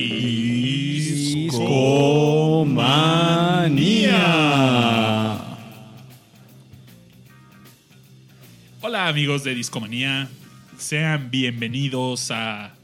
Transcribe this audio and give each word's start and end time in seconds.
Discomanía. 0.00 1.78
Hola 8.80 9.08
amigos 9.08 9.44
de 9.44 9.54
Discomanía, 9.54 10.28
sean 10.78 11.30
bienvenidos 11.30 12.30
a 12.30 12.74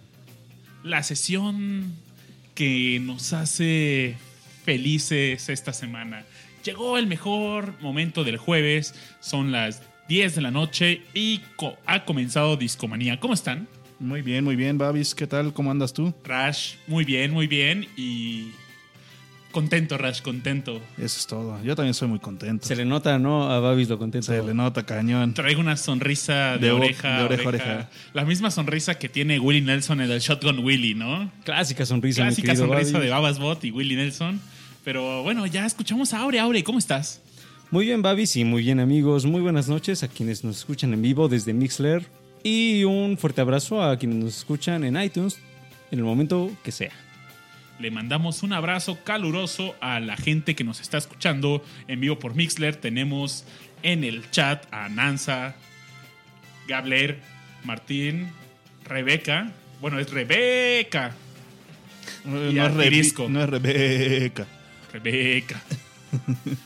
la 0.83 1.03
sesión 1.03 1.95
que 2.55 3.01
nos 3.01 3.33
hace 3.33 4.17
felices 4.65 5.49
esta 5.49 5.73
semana. 5.73 6.25
Llegó 6.65 6.99
el 6.99 7.07
mejor 7.07 7.81
momento 7.81 8.25
del 8.25 8.37
jueves, 8.37 8.95
son 9.21 9.53
las 9.53 9.81
10 10.09 10.35
de 10.35 10.43
la 10.43 10.51
noche 10.51 11.01
y 11.15 11.41
ha 11.87 12.05
comenzado 12.05 12.57
Discomanía. 12.57 13.19
¿Cómo 13.21 13.33
están? 13.33 13.69
Muy 13.99 14.23
bien, 14.23 14.45
muy 14.45 14.57
bien, 14.57 14.77
Babis. 14.79 15.15
¿Qué 15.15 15.27
tal? 15.27 15.53
¿Cómo 15.53 15.71
andas 15.71 15.93
tú? 15.93 16.13
Rash, 16.25 16.75
muy 16.87 17.05
bien, 17.05 17.33
muy 17.33 17.47
bien 17.47 17.87
y 17.97 18.51
contento, 19.53 19.97
Rash, 19.97 20.21
contento. 20.21 20.83
Eso 20.99 21.19
es 21.19 21.27
todo. 21.27 21.63
Yo 21.65 21.75
también 21.75 21.95
soy 21.95 22.09
muy 22.09 22.19
contento. 22.19 22.67
Se 22.67 22.77
le 22.77 22.85
nota, 22.85 23.19
¿no? 23.19 23.51
A 23.51 23.59
Babis 23.59 23.89
lo 23.89 23.99
contento. 23.99 24.27
Se 24.27 24.43
le 24.43 24.53
nota 24.53 24.85
cañón. 24.85 25.33
Traigo 25.33 25.61
una 25.63 25.79
sonrisa 25.79 26.59
de, 26.59 26.73
oreja, 26.73 27.09
de 27.09 27.23
a 27.23 27.25
oreja 27.25 27.49
oreja. 27.49 27.65
oreja. 27.65 27.91
La 28.13 28.27
misma 28.27 28.51
sonrisa 28.51 28.99
que 28.99 29.09
tiene 29.09 29.39
Willie 29.39 29.63
Nelson 29.63 30.03
en 30.03 30.11
el 30.11 30.21
Shotgun 30.21 30.59
Willie, 30.59 30.95
¿no? 30.95 31.33
Clásica 31.45 31.87
sonrisa, 31.87 32.23
Clásica 32.25 32.55
sonrisa 32.55 32.93
Babis. 32.93 33.05
de 33.05 33.09
Babas 33.09 33.39
Bot 33.39 33.65
y 33.65 33.71
Willie 33.71 33.97
Nelson. 33.97 34.41
Pero 34.85 35.23
bueno, 35.23 35.47
ya 35.47 35.65
escuchamos 35.65 36.13
a 36.13 36.21
Aure. 36.21 36.39
Aure, 36.39 36.63
¿cómo 36.63 36.79
estás? 36.79 37.23
Muy 37.71 37.87
bien, 37.87 38.03
Babis, 38.03 38.37
y 38.37 38.45
muy 38.45 38.63
bien, 38.63 38.79
amigos. 38.79 39.25
Muy 39.25 39.41
buenas 39.41 39.69
noches 39.71 40.03
a 40.03 40.09
quienes 40.09 40.45
nos 40.45 40.59
escuchan 40.59 40.93
en 40.93 41.01
vivo 41.01 41.29
desde 41.29 41.55
Mixler. 41.55 42.07
Y 42.49 42.85
un 42.85 43.19
fuerte 43.19 43.41
abrazo 43.41 43.83
a 43.83 43.99
quienes 43.99 44.19
nos 44.19 44.37
escuchan 44.37 44.85
en 44.85 44.97
iTunes 45.03 45.41
en 45.91 45.99
el 45.99 46.05
momento 46.05 46.57
que 46.63 46.71
sea. 46.71 46.93
Le 47.81 47.91
mandamos 47.91 48.45
un 48.45 48.53
abrazo 48.53 49.01
caluroso 49.03 49.75
a 49.81 49.99
la 49.99 50.17
gente 50.17 50.55
que 50.55 50.63
nos 50.63 50.81
está 50.81 50.97
escuchando 50.97 51.65
en 51.89 52.01
vivo 52.01 52.21
por 52.21 52.37
Mixler. 52.37 52.77
Tenemos 52.77 53.45
en 53.83 54.05
el 54.05 54.31
chat 54.31 54.65
a 54.73 54.89
Nanza, 54.89 55.57
Gabler, 56.69 57.19
Martín, 57.65 58.29
Rebeca. 58.85 59.51
Bueno, 59.81 59.99
es 59.99 60.09
Rebeca. 60.09 61.17
No, 62.25 62.41
es 62.41 62.57
Artirisco. 62.57 63.29
no 63.29 63.43
es 63.43 63.51
Rebeca. 63.51 64.47
Rebeca. 64.93 65.61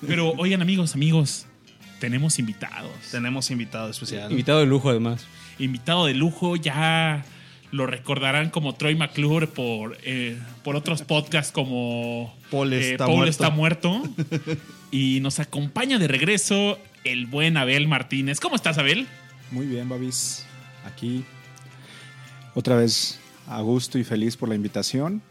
Pero 0.07 0.33
oigan 0.33 0.61
amigos, 0.61 0.95
amigos, 0.95 1.47
tenemos 2.01 2.39
invitados. 2.39 2.93
Tenemos 3.11 3.51
invitado 3.51 3.89
especial. 3.89 4.31
Invitado 4.31 4.61
de 4.61 4.67
lujo, 4.67 4.91
además. 4.91 5.27
Invitado 5.61 6.07
de 6.07 6.15
lujo, 6.15 6.57
ya 6.57 7.25
lo 7.71 7.87
recordarán 7.87 8.51
como 8.51 8.75
Troy 8.75 8.97
McClure 8.97 9.47
por, 9.47 9.97
eh, 10.03 10.39
por 10.65 10.75
otros 10.75 11.03
podcasts 11.03 11.53
como 11.53 12.35
Paul 12.51 12.73
eh, 12.73 12.93
está 12.93 13.07
Paul 13.07 13.19
muerto. 13.19 13.31
está 13.31 13.51
muerto. 13.51 14.03
y 14.91 15.21
nos 15.21 15.39
acompaña 15.39 15.99
de 15.99 16.09
regreso 16.09 16.79
el 17.05 17.27
buen 17.27 17.57
Abel 17.57 17.87
Martínez. 17.87 18.41
¿Cómo 18.41 18.57
estás, 18.57 18.79
Abel? 18.79 19.07
Muy 19.51 19.67
bien, 19.67 19.89
Babis. 19.89 20.45
Aquí 20.85 21.25
otra 22.55 22.77
vez 22.77 23.21
a 23.47 23.61
gusto 23.61 23.99
y 23.99 24.05
feliz 24.05 24.37
por 24.37 24.49
la 24.49 24.55
invitación 24.55 25.23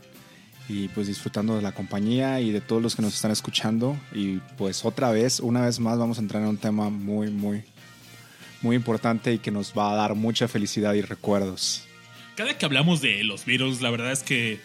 y 0.68 0.88
pues 0.90 1.08
disfrutando 1.08 1.56
de 1.56 1.62
la 1.62 1.72
compañía 1.72 2.40
y 2.40 2.52
de 2.52 2.62
todos 2.62 2.82
los 2.82 2.96
que 2.96 3.02
nos 3.02 3.16
están 3.16 3.32
escuchando 3.32 3.98
y 4.14 4.38
pues 4.58 4.86
otra 4.86 5.12
vez, 5.12 5.40
una 5.40 5.62
vez 5.62 5.80
más 5.80 5.98
vamos 5.98 6.20
a 6.20 6.22
entrar 6.22 6.44
en 6.44 6.50
un 6.50 6.58
tema 6.58 6.90
muy, 6.90 7.32
muy, 7.32 7.64
muy 8.62 8.76
importante 8.76 9.34
y 9.34 9.40
que 9.40 9.52
nos 9.52 9.74
va 9.78 9.92
a 9.92 9.96
dar 9.96 10.16
mucha 10.16 10.48
felicidad 10.48 10.94
y 10.94 11.02
recuerdos. 11.02 11.86
Cada 12.36 12.58
que 12.58 12.66
hablamos 12.66 13.02
de 13.02 13.24
los 13.24 13.46
Beatles, 13.46 13.82
la 13.82 13.90
verdad 13.90 14.12
es 14.12 14.24
que 14.24 14.60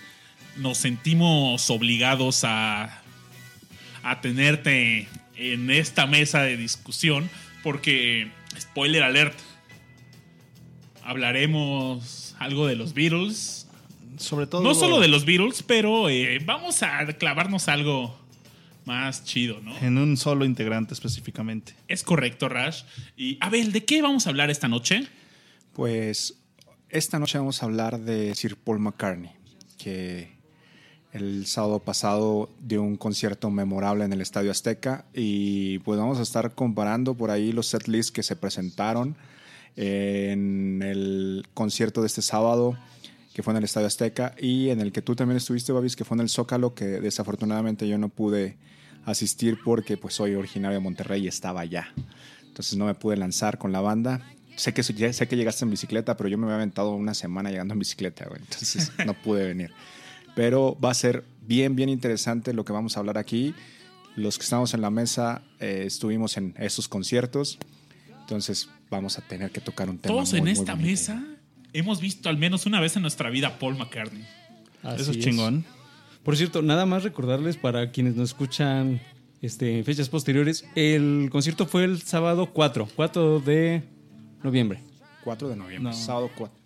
nos 0.56 0.78
sentimos 0.78 1.70
obligados 1.70 2.44
a, 2.44 3.02
a 4.02 4.20
tenerte 4.20 5.08
en 5.36 5.70
esta 5.70 6.06
mesa 6.06 6.42
de 6.42 6.56
discusión 6.56 7.28
porque, 7.62 8.30
spoiler 8.58 9.02
alert, 9.02 9.38
hablaremos 11.02 12.36
algo 12.38 12.66
de 12.66 12.76
los 12.76 12.94
Beatles. 12.94 13.66
Sobre 14.18 14.46
todo. 14.46 14.62
No 14.62 14.74
solo 14.74 15.00
de 15.00 15.08
los 15.08 15.24
Beatles, 15.24 15.62
pero 15.62 16.08
eh, 16.08 16.38
vamos 16.44 16.82
a 16.82 17.04
clavarnos 17.14 17.68
algo 17.68 18.23
más 18.84 19.24
chido, 19.24 19.60
¿no? 19.60 19.76
En 19.78 19.98
un 19.98 20.16
solo 20.16 20.44
integrante 20.44 20.94
específicamente. 20.94 21.74
Es 21.88 22.02
correcto, 22.02 22.48
Rash. 22.48 22.82
Y 23.16 23.38
Abel, 23.40 23.72
¿de 23.72 23.84
qué 23.84 24.02
vamos 24.02 24.26
a 24.26 24.30
hablar 24.30 24.50
esta 24.50 24.68
noche? 24.68 25.08
Pues 25.72 26.34
esta 26.88 27.18
noche 27.18 27.38
vamos 27.38 27.62
a 27.62 27.66
hablar 27.66 28.00
de 28.00 28.34
Sir 28.34 28.56
Paul 28.56 28.78
McCartney, 28.78 29.32
que 29.78 30.34
el 31.12 31.46
sábado 31.46 31.78
pasado 31.78 32.50
dio 32.60 32.82
un 32.82 32.96
concierto 32.96 33.50
memorable 33.50 34.04
en 34.04 34.12
el 34.12 34.20
Estadio 34.20 34.50
Azteca 34.50 35.04
y 35.14 35.78
pues 35.80 35.98
vamos 35.98 36.18
a 36.18 36.22
estar 36.22 36.54
comparando 36.54 37.14
por 37.14 37.30
ahí 37.30 37.52
los 37.52 37.68
setlists 37.68 38.10
que 38.12 38.22
se 38.22 38.36
presentaron 38.36 39.16
en 39.76 40.82
el 40.82 41.46
concierto 41.54 42.00
de 42.00 42.08
este 42.08 42.22
sábado 42.22 42.76
que 43.34 43.42
fue 43.42 43.52
en 43.52 43.58
el 43.58 43.64
Estadio 43.64 43.88
Azteca 43.88 44.34
y 44.40 44.70
en 44.70 44.80
el 44.80 44.92
que 44.92 45.02
tú 45.02 45.16
también 45.16 45.36
estuviste, 45.36 45.72
Babis, 45.72 45.96
que 45.96 46.04
fue 46.04 46.16
en 46.16 46.20
el 46.20 46.28
Zócalo, 46.28 46.74
que 46.74 46.84
desafortunadamente 46.84 47.88
yo 47.88 47.98
no 47.98 48.08
pude 48.08 48.56
asistir 49.06 49.58
porque 49.64 49.96
pues 49.96 50.14
soy 50.14 50.34
originario 50.34 50.78
de 50.78 50.82
Monterrey 50.82 51.24
y 51.24 51.28
estaba 51.28 51.60
allá. 51.60 51.92
Entonces 52.46 52.76
no 52.76 52.86
me 52.86 52.94
pude 52.94 53.16
lanzar 53.16 53.58
con 53.58 53.72
la 53.72 53.80
banda. 53.80 54.20
Sé 54.56 54.72
que, 54.72 54.82
sé 54.82 55.28
que 55.28 55.36
llegaste 55.36 55.64
en 55.64 55.70
bicicleta, 55.70 56.16
pero 56.16 56.28
yo 56.28 56.38
me 56.38 56.44
había 56.44 56.56
aventado 56.56 56.94
una 56.94 57.14
semana 57.14 57.50
llegando 57.50 57.74
en 57.74 57.80
bicicleta, 57.80 58.26
güey. 58.26 58.40
Entonces 58.40 58.92
no 59.04 59.14
pude 59.14 59.46
venir. 59.46 59.72
Pero 60.34 60.78
va 60.82 60.90
a 60.90 60.94
ser 60.94 61.24
bien, 61.42 61.76
bien 61.76 61.88
interesante 61.88 62.52
lo 62.52 62.64
que 62.64 62.72
vamos 62.72 62.96
a 62.96 63.00
hablar 63.00 63.18
aquí. 63.18 63.54
Los 64.16 64.38
que 64.38 64.44
estamos 64.44 64.74
en 64.74 64.80
la 64.80 64.90
mesa 64.90 65.42
eh, 65.58 65.82
estuvimos 65.86 66.36
en 66.36 66.54
esos 66.58 66.88
conciertos. 66.88 67.58
Entonces 68.20 68.68
vamos 68.90 69.18
a 69.18 69.22
tener 69.22 69.50
que 69.50 69.60
tocar 69.60 69.90
un 69.90 69.98
tema. 69.98 70.14
Todos 70.14 70.30
muy, 70.30 70.38
en 70.38 70.44
muy 70.44 70.52
esta 70.52 70.74
bonito. 70.74 70.90
mesa 70.90 71.24
hemos 71.74 72.00
visto 72.00 72.28
al 72.28 72.38
menos 72.38 72.64
una 72.64 72.80
vez 72.80 72.96
en 72.96 73.02
nuestra 73.02 73.28
vida 73.28 73.48
a 73.48 73.58
Paul 73.58 73.76
McCartney. 73.76 74.24
Así 74.82 75.02
Eso 75.02 75.10
es 75.10 75.18
chingón. 75.18 75.66
Por 76.24 76.36
cierto, 76.36 76.62
nada 76.62 76.86
más 76.86 77.02
recordarles 77.02 77.56
para 77.56 77.90
quienes 77.90 78.16
nos 78.16 78.30
escuchan 78.30 79.00
este, 79.42 79.78
en 79.78 79.84
fechas 79.84 80.08
posteriores, 80.08 80.64
el 80.74 81.28
concierto 81.30 81.66
fue 81.66 81.84
el 81.84 82.00
sábado 82.02 82.46
4, 82.52 82.88
4 82.96 83.40
de 83.40 83.82
noviembre. 84.42 84.80
4 85.24 85.48
de 85.48 85.56
noviembre. 85.56 85.92
No. 85.92 85.96
Sábado 85.96 86.30
4. 86.36 86.56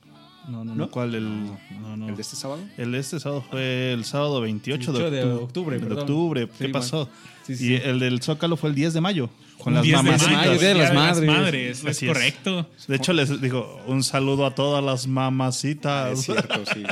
No, 0.48 0.64
no, 0.64 0.64
no. 0.64 0.74
¿No? 0.76 0.90
¿Cuál? 0.90 1.14
El, 1.14 1.44
no, 1.80 1.96
no. 1.96 2.08
¿El 2.08 2.14
de 2.16 2.22
este 2.22 2.36
sábado? 2.36 2.60
El 2.78 2.92
de 2.92 2.98
este 3.00 3.20
sábado 3.20 3.44
fue 3.50 3.92
el 3.92 4.04
sábado 4.04 4.40
28 4.40 4.92
de 4.92 4.98
28 5.10 5.26
de 5.28 5.32
octubre. 5.42 5.78
De 5.78 5.92
octubre. 5.94 6.48
¿Qué 6.58 6.68
pasó? 6.70 7.08
Sí, 7.46 7.54
Y 7.60 7.74
el 7.74 7.98
del 7.98 8.22
Zócalo 8.22 8.56
fue 8.56 8.70
el 8.70 8.74
10 8.76 8.94
de 8.94 9.00
mayo. 9.00 9.28
Con 9.58 9.74
las 9.74 9.82
10 9.82 9.96
de 9.96 10.02
mamacitas. 10.04 10.32
mayo, 10.36 10.58
Día 10.58 10.68
de 10.68 10.74
las 10.76 10.94
Madres. 10.94 11.26
Madres, 11.30 11.78
es 11.80 11.84
Así 11.84 12.06
es. 12.06 12.12
correcto. 12.12 12.66
De 12.86 12.96
hecho, 12.96 13.12
les 13.12 13.40
digo 13.42 13.80
un 13.86 14.02
saludo 14.04 14.46
a 14.46 14.54
todas 14.54 14.82
las 14.84 15.00
Es 15.02 15.08
mamacitas. 15.08 16.20
cierto, 16.22 16.64
sí. 16.72 16.84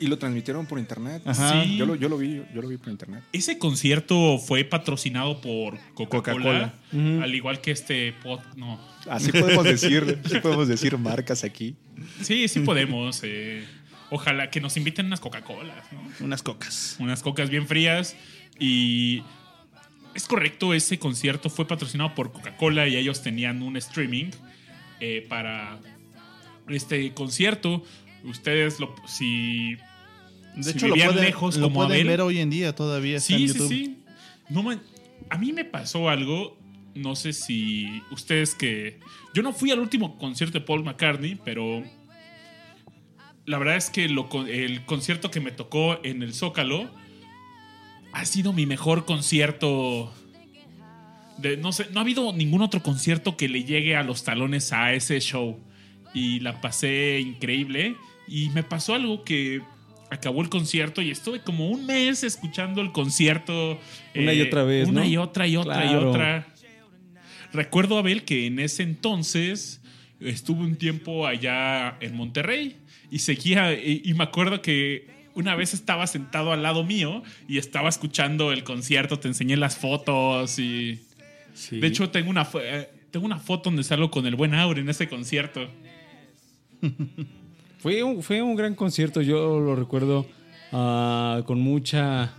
¿Y 0.00 0.08
lo 0.08 0.18
transmitieron 0.18 0.66
por 0.66 0.78
internet? 0.78 1.22
Ajá. 1.24 1.62
Sí. 1.62 1.76
Yo 1.76 1.86
lo, 1.86 1.94
yo 1.94 2.08
lo 2.08 2.18
vi, 2.18 2.42
yo 2.52 2.62
lo 2.62 2.68
vi 2.68 2.76
por 2.78 2.88
internet. 2.88 3.22
Ese 3.32 3.58
concierto 3.58 4.38
fue 4.38 4.64
patrocinado 4.64 5.40
por 5.40 5.78
Coca-Cola, 5.94 6.74
al 6.92 7.34
igual 7.34 7.60
que 7.60 7.70
este 7.70 8.12
pod, 8.12 8.40
no. 8.56 8.80
Así 9.08 9.30
podemos 9.30 9.64
decir, 9.64 10.18
sí 10.28 10.40
podemos 10.40 10.66
decir 10.66 10.98
marcas 10.98 11.44
aquí. 11.44 11.76
Sí, 12.22 12.48
sí 12.48 12.60
podemos. 12.60 13.20
eh, 13.22 13.64
ojalá 14.10 14.50
que 14.50 14.60
nos 14.60 14.76
inviten 14.76 15.06
unas 15.06 15.20
Coca-Colas, 15.20 15.84
¿no? 15.92 16.24
Unas 16.24 16.42
cocas. 16.42 16.96
unas 16.98 17.22
cocas 17.22 17.50
bien 17.50 17.66
frías 17.66 18.16
y 18.58 19.22
es 20.14 20.26
correcto, 20.26 20.74
ese 20.74 20.98
concierto 20.98 21.50
fue 21.50 21.68
patrocinado 21.68 22.14
por 22.14 22.32
Coca-Cola 22.32 22.88
y 22.88 22.96
ellos 22.96 23.22
tenían 23.22 23.62
un 23.62 23.76
streaming 23.76 24.30
eh, 25.00 25.24
para 25.28 25.78
este 26.68 27.12
concierto. 27.14 27.84
Ustedes, 28.24 28.80
lo, 28.80 28.94
si, 29.06 29.76
De 30.56 30.62
si 30.62 30.70
hecho, 30.70 30.88
lo 30.88 30.94
vivían 30.94 31.12
pueden, 31.12 31.24
lejos 31.26 31.56
lo 31.56 31.66
como 31.66 31.74
pueden 31.80 31.92
Abel, 31.92 32.06
ver 32.06 32.20
hoy 32.20 32.38
en 32.38 32.50
día 32.50 32.74
todavía. 32.74 33.16
Está 33.18 33.28
sí, 33.28 33.34
en 33.34 33.38
sí, 33.40 33.46
YouTube. 33.48 33.68
sí. 33.68 33.98
No 34.48 34.62
man- 34.62 34.82
a 35.30 35.38
mí 35.38 35.52
me 35.52 35.64
pasó 35.64 36.08
algo, 36.08 36.58
no 36.94 37.14
sé 37.16 37.32
si 37.32 38.02
ustedes 38.10 38.54
que... 38.54 38.98
Yo 39.34 39.42
no 39.42 39.52
fui 39.52 39.70
al 39.70 39.78
último 39.78 40.18
concierto 40.18 40.58
de 40.58 40.64
Paul 40.64 40.84
McCartney, 40.84 41.38
pero 41.44 41.82
la 43.46 43.58
verdad 43.58 43.76
es 43.76 43.90
que 43.90 44.08
lo 44.08 44.28
el 44.46 44.84
concierto 44.84 45.30
que 45.30 45.40
me 45.40 45.52
tocó 45.52 46.02
en 46.04 46.22
el 46.22 46.34
Zócalo 46.34 46.90
ha 48.12 48.24
sido 48.24 48.52
mi 48.52 48.66
mejor 48.66 49.04
concierto. 49.04 50.12
De, 51.38 51.56
no 51.56 51.72
sé, 51.72 51.86
no 51.92 52.00
ha 52.00 52.02
habido 52.02 52.32
ningún 52.32 52.62
otro 52.62 52.82
concierto 52.82 53.36
que 53.36 53.48
le 53.48 53.64
llegue 53.64 53.96
a 53.96 54.02
los 54.02 54.24
talones 54.24 54.72
a 54.72 54.92
ese 54.92 55.20
show. 55.20 55.60
Y 56.14 56.40
la 56.40 56.60
pasé 56.60 57.20
increíble. 57.20 57.96
Y 58.28 58.50
me 58.50 58.62
pasó 58.62 58.94
algo 58.94 59.24
que 59.24 59.62
acabó 60.10 60.42
el 60.42 60.48
concierto 60.48 61.02
y 61.02 61.10
estuve 61.10 61.40
como 61.40 61.68
un 61.68 61.86
mes 61.86 62.24
escuchando 62.24 62.80
el 62.80 62.92
concierto. 62.92 63.78
eh, 64.14 64.22
Una 64.22 64.32
y 64.32 64.40
otra 64.40 64.62
vez, 64.64 64.88
Una 64.88 65.02
¿no? 65.02 65.06
y 65.06 65.16
otra 65.16 65.46
y 65.46 65.56
otra 65.56 65.90
y 65.90 65.94
otra. 65.94 66.46
Recuerdo, 67.52 67.98
Abel, 67.98 68.24
que 68.24 68.46
en 68.46 68.58
ese 68.58 68.82
entonces 68.82 69.80
estuve 70.20 70.60
un 70.64 70.76
tiempo 70.76 71.26
allá 71.26 71.96
en 72.00 72.14
Monterrey 72.14 72.76
y 73.10 73.20
seguía, 73.20 73.72
y, 73.72 74.02
y 74.04 74.14
me 74.14 74.24
acuerdo 74.24 74.60
que 74.60 75.06
una 75.34 75.54
vez 75.54 75.72
estaba 75.72 76.06
sentado 76.06 76.52
al 76.52 76.62
lado 76.62 76.84
mío 76.84 77.22
y 77.48 77.58
estaba 77.58 77.88
escuchando 77.88 78.52
el 78.52 78.64
concierto, 78.64 79.18
te 79.18 79.28
enseñé 79.28 79.56
las 79.56 79.76
fotos 79.78 80.58
y... 80.58 81.00
Sí. 81.54 81.80
De 81.80 81.86
hecho, 81.88 82.10
tengo 82.10 82.30
una, 82.30 82.46
eh, 82.62 82.88
tengo 83.10 83.24
una 83.26 83.38
foto 83.38 83.70
donde 83.70 83.82
salgo 83.82 84.10
con 84.10 84.26
el 84.26 84.36
buen 84.36 84.54
Aure 84.54 84.80
en 84.80 84.88
ese 84.88 85.08
concierto. 85.08 85.68
Fue 87.78 88.02
un, 88.02 88.22
fue 88.22 88.42
un 88.42 88.56
gran 88.56 88.74
concierto, 88.74 89.20
yo 89.22 89.60
lo 89.60 89.76
recuerdo 89.76 90.26
ah, 90.72 91.42
con 91.46 91.60
mucha. 91.60 92.32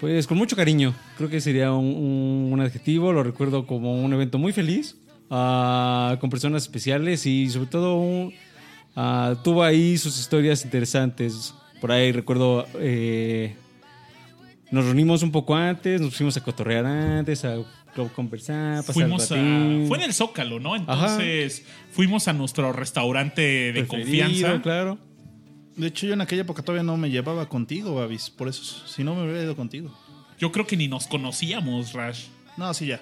Pues 0.00 0.26
con 0.26 0.38
mucho 0.38 0.56
cariño. 0.56 0.94
Creo 1.18 1.28
que 1.28 1.40
sería 1.40 1.72
un, 1.72 2.50
un- 2.52 2.60
adjetivo. 2.60 3.12
Lo 3.12 3.22
recuerdo 3.22 3.66
como 3.66 4.02
un 4.02 4.12
evento 4.12 4.38
muy 4.38 4.52
feliz, 4.52 4.96
ah, 5.30 6.16
con 6.20 6.30
personas 6.30 6.62
especiales 6.62 7.26
y 7.26 7.50
sobre 7.50 7.68
todo 7.68 7.96
un- 7.96 8.32
ah, 8.96 9.34
tuvo 9.44 9.62
ahí 9.62 9.98
sus 9.98 10.18
historias 10.18 10.64
interesantes. 10.64 11.54
Por 11.80 11.92
ahí 11.92 12.12
recuerdo. 12.12 12.66
eh, 12.78 13.56
nos 14.70 14.84
reunimos 14.84 15.24
un 15.24 15.32
poco 15.32 15.56
antes, 15.56 16.00
nos 16.00 16.14
fuimos 16.14 16.36
a 16.36 16.44
cotorrear 16.44 16.86
antes, 16.86 17.44
a 17.44 17.56
conversar, 18.14 18.78
pasar 18.78 18.94
Fuimos 18.94 19.30
el 19.30 19.84
a, 19.84 19.88
fue 19.88 19.98
en 19.98 20.04
el 20.04 20.12
Zócalo, 20.14 20.60
¿no? 20.60 20.76
Entonces 20.76 21.64
fuimos 21.92 22.28
a 22.28 22.32
nuestro 22.32 22.72
restaurante 22.72 23.40
de 23.42 23.84
Preferido, 23.84 24.26
confianza. 24.26 24.62
claro. 24.62 24.98
De 25.76 25.86
hecho, 25.86 26.06
yo 26.06 26.12
en 26.14 26.20
aquella 26.20 26.42
época 26.42 26.62
todavía 26.62 26.82
no 26.82 26.96
me 26.96 27.10
llevaba 27.10 27.48
contigo, 27.48 27.94
Babis. 27.94 28.28
Por 28.30 28.48
eso, 28.48 28.86
si 28.86 29.02
no 29.04 29.14
me 29.14 29.22
hubiera 29.22 29.42
ido 29.42 29.56
contigo. 29.56 29.96
Yo 30.38 30.52
creo 30.52 30.66
que 30.66 30.76
ni 30.76 30.88
nos 30.88 31.06
conocíamos, 31.06 31.92
Rash. 31.92 32.24
No, 32.56 32.74
sí, 32.74 32.86
ya. 32.86 33.00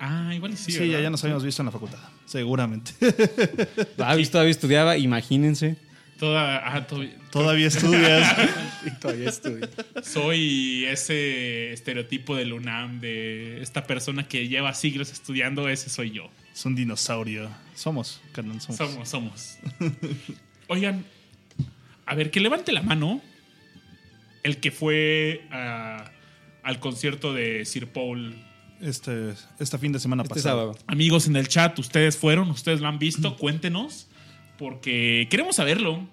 Ah, 0.00 0.32
igual 0.34 0.56
sí. 0.56 0.72
Sí, 0.72 0.78
¿verdad? 0.78 0.92
ya, 0.94 1.00
ya 1.02 1.10
nos 1.10 1.22
habíamos 1.24 1.44
visto 1.44 1.60
en 1.62 1.66
la 1.66 1.72
facultad. 1.72 1.98
Seguramente. 2.24 2.92
Davis 3.96 4.30
todavía 4.30 4.50
estudiaba, 4.52 4.96
imagínense. 4.96 5.76
Toda, 6.18 6.62
ah, 6.74 6.86
to- 6.86 7.02
Todavía 7.30 7.66
estudias. 7.68 8.36
Y 8.86 8.90
todavía 9.00 9.28
estudio. 9.28 9.68
soy 10.04 10.84
ese 10.86 11.72
estereotipo 11.72 12.36
del 12.36 12.52
UNAM 12.52 13.00
de 13.00 13.60
esta 13.60 13.84
persona 13.86 14.28
que 14.28 14.46
lleva 14.48 14.72
siglos 14.72 15.10
estudiando, 15.12 15.68
ese 15.68 15.90
soy 15.90 16.12
yo. 16.12 16.30
es 16.54 16.64
un 16.64 16.74
dinosaurio. 16.76 17.50
Somos, 17.74 18.20
carnal, 18.32 18.60
somos. 18.60 18.76
Somos, 18.78 19.08
somos. 19.08 19.58
Oigan, 20.68 21.04
a 22.06 22.14
ver, 22.14 22.30
que 22.30 22.38
levante 22.40 22.72
la 22.72 22.82
mano 22.82 23.20
el 24.44 24.58
que 24.58 24.70
fue 24.70 25.42
a- 25.50 26.10
al 26.62 26.78
concierto 26.78 27.34
de 27.34 27.64
Sir 27.64 27.88
Paul. 27.88 28.36
Este, 28.80 29.34
este 29.58 29.76
fin 29.78 29.90
de 29.92 29.98
semana 29.98 30.22
Este 30.22 30.36
pasado. 30.36 30.72
sábado. 30.74 30.78
Amigos 30.86 31.26
en 31.26 31.34
el 31.36 31.48
chat, 31.48 31.76
ustedes 31.80 32.16
fueron, 32.16 32.48
ustedes 32.50 32.80
lo 32.80 32.86
han 32.88 33.00
visto, 33.00 33.36
cuéntenos, 33.36 34.06
porque 34.56 35.26
queremos 35.30 35.56
saberlo. 35.56 36.08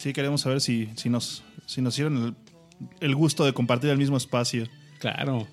Sí, 0.00 0.14
queremos 0.14 0.40
saber 0.40 0.62
si, 0.62 0.88
si, 0.96 1.10
nos, 1.10 1.42
si 1.66 1.82
nos 1.82 1.94
dieron 1.94 2.16
el, 2.16 2.34
el 3.00 3.14
gusto 3.14 3.44
de 3.44 3.52
compartir 3.52 3.90
el 3.90 3.98
mismo 3.98 4.16
espacio. 4.16 4.66
Claro. 4.98 5.46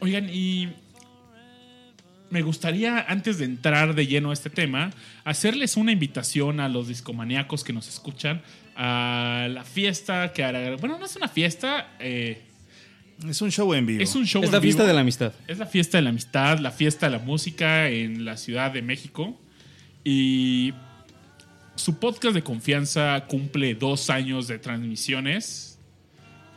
Oigan, 0.00 0.28
y 0.30 0.68
me 2.28 2.42
gustaría, 2.42 3.06
antes 3.08 3.38
de 3.38 3.46
entrar 3.46 3.94
de 3.94 4.06
lleno 4.06 4.28
a 4.28 4.32
este 4.34 4.50
tema, 4.50 4.90
hacerles 5.24 5.78
una 5.78 5.92
invitación 5.92 6.60
a 6.60 6.68
los 6.68 6.88
discomaníacos 6.88 7.64
que 7.64 7.72
nos 7.72 7.88
escuchan 7.88 8.42
a 8.76 9.48
la 9.50 9.64
fiesta 9.64 10.34
que 10.34 10.44
hará. 10.44 10.76
Bueno, 10.76 10.98
no 10.98 11.06
es 11.06 11.16
una 11.16 11.28
fiesta, 11.28 11.96
eh, 12.00 12.42
Es 13.26 13.40
un 13.40 13.50
show 13.50 13.72
en 13.72 13.86
vivo. 13.86 14.02
es 14.02 14.14
un 14.14 14.26
show. 14.26 14.42
Es 14.42 14.48
en 14.48 14.52
la 14.56 14.60
fiesta 14.60 14.84
de 14.84 14.92
la 14.92 15.00
amistad. 15.00 15.32
Es 15.48 15.56
la 15.56 15.64
fiesta 15.66 15.96
de 15.96 16.02
la 16.02 16.10
amistad, 16.10 16.58
la 16.58 16.70
fiesta 16.70 17.06
de 17.06 17.12
la 17.16 17.24
música 17.24 17.88
en 17.88 18.26
la 18.26 18.36
Ciudad 18.36 18.72
de 18.72 18.82
México. 18.82 19.40
Y 20.04 20.74
su 21.76 21.98
podcast 21.98 22.34
de 22.34 22.42
confianza 22.42 23.24
cumple 23.28 23.74
dos 23.74 24.10
años 24.10 24.48
de 24.48 24.58
transmisiones. 24.58 25.78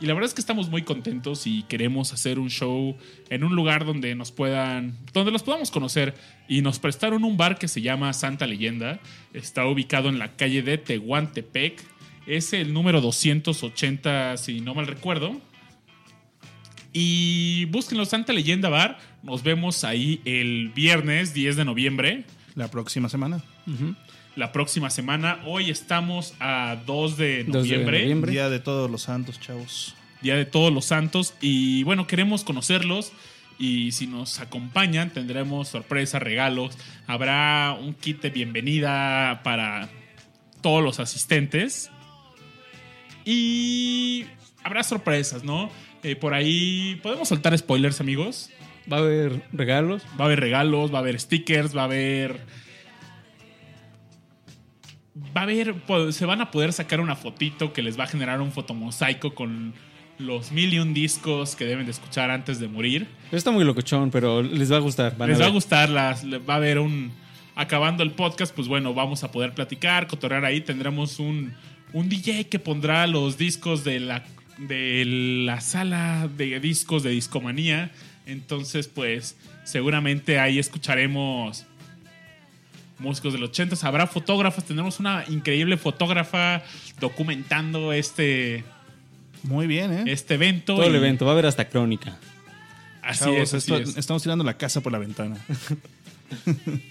Y 0.00 0.06
la 0.06 0.14
verdad 0.14 0.28
es 0.28 0.34
que 0.34 0.40
estamos 0.40 0.70
muy 0.70 0.82
contentos 0.82 1.46
y 1.46 1.64
queremos 1.64 2.12
hacer 2.12 2.38
un 2.38 2.50
show 2.50 2.96
en 3.30 3.42
un 3.42 3.56
lugar 3.56 3.84
donde 3.84 4.14
nos 4.14 4.30
puedan, 4.30 4.96
donde 5.12 5.32
los 5.32 5.42
podamos 5.42 5.72
conocer. 5.72 6.14
Y 6.48 6.62
nos 6.62 6.78
prestaron 6.78 7.24
un 7.24 7.36
bar 7.36 7.58
que 7.58 7.66
se 7.66 7.82
llama 7.82 8.12
Santa 8.12 8.46
Leyenda. 8.46 9.00
Está 9.34 9.66
ubicado 9.66 10.08
en 10.08 10.20
la 10.20 10.36
calle 10.36 10.62
de 10.62 10.78
Tehuantepec. 10.78 11.82
Es 12.26 12.52
el 12.52 12.72
número 12.72 13.00
280, 13.00 14.36
si 14.36 14.60
no 14.60 14.74
mal 14.74 14.86
recuerdo. 14.86 15.40
Y 16.92 17.64
búsquenlo, 17.66 18.04
Santa 18.04 18.32
Leyenda 18.32 18.68
Bar. 18.68 18.98
Nos 19.22 19.42
vemos 19.42 19.82
ahí 19.82 20.20
el 20.24 20.68
viernes 20.68 21.34
10 21.34 21.56
de 21.56 21.64
noviembre, 21.64 22.24
La 22.54 22.70
próxima 22.70 23.08
semana. 23.08 23.42
La 24.38 24.52
próxima 24.52 24.88
semana. 24.88 25.40
Hoy 25.44 25.68
estamos 25.68 26.32
a 26.38 26.76
2 26.86 27.16
de 27.16 27.44
2 27.44 27.46
de 27.46 27.58
noviembre, 27.58 28.00
noviembre. 28.02 28.32
Día 28.32 28.48
de 28.48 28.60
todos 28.60 28.88
los 28.88 29.02
santos, 29.02 29.40
chavos. 29.40 29.96
Día 30.22 30.36
de 30.36 30.44
Todos 30.44 30.72
los 30.72 30.84
Santos. 30.84 31.34
Y 31.40 31.82
bueno, 31.82 32.06
queremos 32.06 32.44
conocerlos. 32.44 33.12
Y 33.58 33.90
si 33.92 34.06
nos 34.06 34.38
acompañan, 34.38 35.10
tendremos 35.10 35.68
sorpresas, 35.68 36.22
regalos. 36.22 36.78
Habrá 37.08 37.76
un 37.80 37.94
kit 37.94 38.22
de 38.22 38.30
bienvenida 38.30 39.40
para 39.42 39.88
todos 40.60 40.84
los 40.84 41.00
asistentes. 41.00 41.90
Y 43.24 44.26
habrá 44.62 44.84
sorpresas, 44.84 45.42
¿no? 45.42 45.70
Eh, 46.04 46.14
por 46.14 46.34
ahí, 46.34 47.00
¿podemos 47.02 47.28
soltar 47.28 47.56
spoilers, 47.58 48.00
amigos? 48.00 48.50
Va 48.90 48.98
a 48.98 49.00
haber 49.00 49.42
regalos. 49.52 50.04
Va 50.18 50.24
a 50.24 50.26
haber 50.26 50.38
regalos, 50.38 50.92
va 50.92 50.98
a 50.98 51.00
haber 51.00 51.18
stickers, 51.18 51.76
va 51.76 51.82
a 51.82 51.84
haber. 51.86 52.40
Va 55.36 55.42
a 55.42 55.44
haber. 55.44 55.74
Se 56.12 56.26
van 56.26 56.40
a 56.40 56.50
poder 56.50 56.72
sacar 56.72 57.00
una 57.00 57.16
fotito 57.16 57.72
que 57.72 57.82
les 57.82 57.98
va 57.98 58.04
a 58.04 58.06
generar 58.06 58.40
un 58.40 58.52
fotomosaico 58.52 59.34
con 59.34 59.74
los 60.18 60.52
mil 60.52 60.72
y 60.74 60.78
un 60.78 60.94
discos 60.94 61.54
que 61.56 61.64
deben 61.64 61.86
de 61.86 61.92
escuchar 61.92 62.30
antes 62.30 62.58
de 62.58 62.68
morir. 62.68 63.06
Está 63.30 63.50
muy 63.50 63.64
locochón, 63.64 64.10
pero 64.10 64.42
les 64.42 64.70
va 64.70 64.76
a 64.76 64.80
gustar. 64.80 65.16
Van 65.16 65.28
les 65.28 65.40
va 65.40 65.46
a 65.46 65.50
gustar, 65.50 65.88
las, 65.88 66.24
va 66.26 66.54
a 66.54 66.56
haber 66.56 66.78
un. 66.78 67.12
Acabando 67.54 68.04
el 68.04 68.12
podcast, 68.12 68.54
pues 68.54 68.68
bueno, 68.68 68.94
vamos 68.94 69.24
a 69.24 69.32
poder 69.32 69.52
platicar, 69.52 70.06
cotorrear 70.06 70.44
ahí. 70.44 70.60
Tendremos 70.60 71.18
un, 71.18 71.54
un 71.92 72.08
DJ 72.08 72.44
que 72.44 72.60
pondrá 72.60 73.06
los 73.08 73.36
discos 73.36 73.82
de 73.82 73.98
la, 73.98 74.24
de 74.58 75.04
la 75.44 75.60
sala 75.60 76.28
de 76.36 76.60
discos 76.60 77.02
de 77.02 77.10
Discomanía. 77.10 77.90
Entonces, 78.26 78.86
pues 78.86 79.36
seguramente 79.64 80.38
ahí 80.38 80.58
escucharemos 80.58 81.66
músicos 82.98 83.32
del 83.32 83.42
80. 83.44 83.76
Habrá 83.86 84.06
fotógrafos, 84.06 84.64
tendremos 84.64 84.98
una 85.00 85.24
increíble 85.28 85.76
fotógrafa 85.76 86.62
documentando 87.00 87.92
este, 87.92 88.64
Muy 89.42 89.66
bien, 89.66 89.92
¿eh? 89.92 90.04
este 90.06 90.34
evento. 90.34 90.76
Todo 90.76 90.86
el 90.86 90.94
evento. 90.94 91.24
Va 91.24 91.30
a 91.30 91.34
haber 91.34 91.46
hasta 91.46 91.68
crónica. 91.68 92.16
Así 93.02 93.20
Chavos, 93.24 93.38
es, 93.40 93.54
así 93.54 93.72
esto- 93.74 93.90
es. 93.90 93.96
estamos 93.96 94.22
tirando 94.22 94.44
la 94.44 94.56
casa 94.58 94.80
por 94.80 94.92
la 94.92 94.98
ventana. 94.98 95.36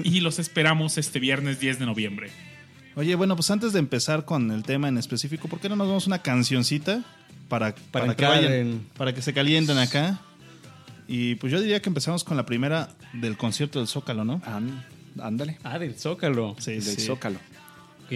Y 0.04 0.22
los 0.22 0.40
esperamos 0.40 0.98
este 0.98 1.20
viernes 1.20 1.60
10 1.60 1.78
de 1.78 1.86
noviembre. 1.86 2.32
Oye, 2.96 3.14
bueno, 3.14 3.36
pues 3.36 3.52
antes 3.52 3.72
de 3.74 3.78
empezar 3.78 4.26
con 4.26 4.50
el 4.50 4.64
tema 4.64 4.88
en 4.88 4.98
específico, 4.98 5.48
¿por 5.48 5.60
qué 5.60 5.70
no 5.70 5.76
nos 5.76 5.88
damos 5.88 6.08
una 6.08 6.24
cancioncita 6.24 7.04
para, 7.48 7.76
para, 7.92 8.16
que, 8.16 8.26
vayan- 8.26 8.52
en- 8.52 8.88
para 8.98 9.14
que 9.14 9.22
se 9.22 9.34
calienten 9.34 9.78
acá? 9.78 10.20
Y 11.08 11.36
pues 11.36 11.54
yo 11.54 11.62
diría 11.62 11.82
que 11.84 11.90
empezamos 11.90 12.24
con 12.24 12.36
la 12.36 12.48
primera 12.48 12.90
del 13.14 13.38
concierto 13.38 13.78
del 13.78 13.88
Zócalo, 13.88 14.26
¿no? 14.26 14.42
Án- 14.44 14.84
ándale. 15.22 15.58
Ah, 15.64 15.80
del 15.80 15.96
Zócalo. 15.96 16.56
Sí, 16.60 16.72
del 16.74 16.82
sí. 16.84 17.02
Zócalo. 17.02 17.40
Ok. 18.06 18.12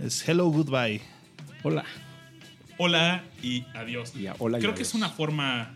Es 0.00 0.28
Hello 0.28 0.46
Goodbye. 0.46 1.00
Hola. 1.62 1.84
Hola 2.78 3.24
y 3.42 3.64
adiós. 3.74 4.14
Y 4.16 4.26
hola 4.38 4.58
y 4.58 4.60
Creo 4.60 4.74
que 4.74 4.82
es 4.82 4.94
una 4.94 5.10
forma 5.10 5.74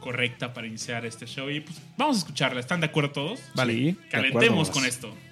correcta 0.00 0.54
para 0.54 0.66
iniciar 0.66 1.04
este 1.04 1.26
show 1.26 1.50
y 1.50 1.60
pues 1.60 1.80
vamos 1.96 2.16
a 2.16 2.18
escucharla. 2.20 2.60
¿Están 2.60 2.80
de 2.80 2.86
acuerdo 2.86 3.10
todos? 3.10 3.40
Vale. 3.54 3.72
Sí. 3.72 3.96
Calentemos 4.10 4.68
acuerdo. 4.68 4.72
con 4.72 4.84
esto. 4.88 5.27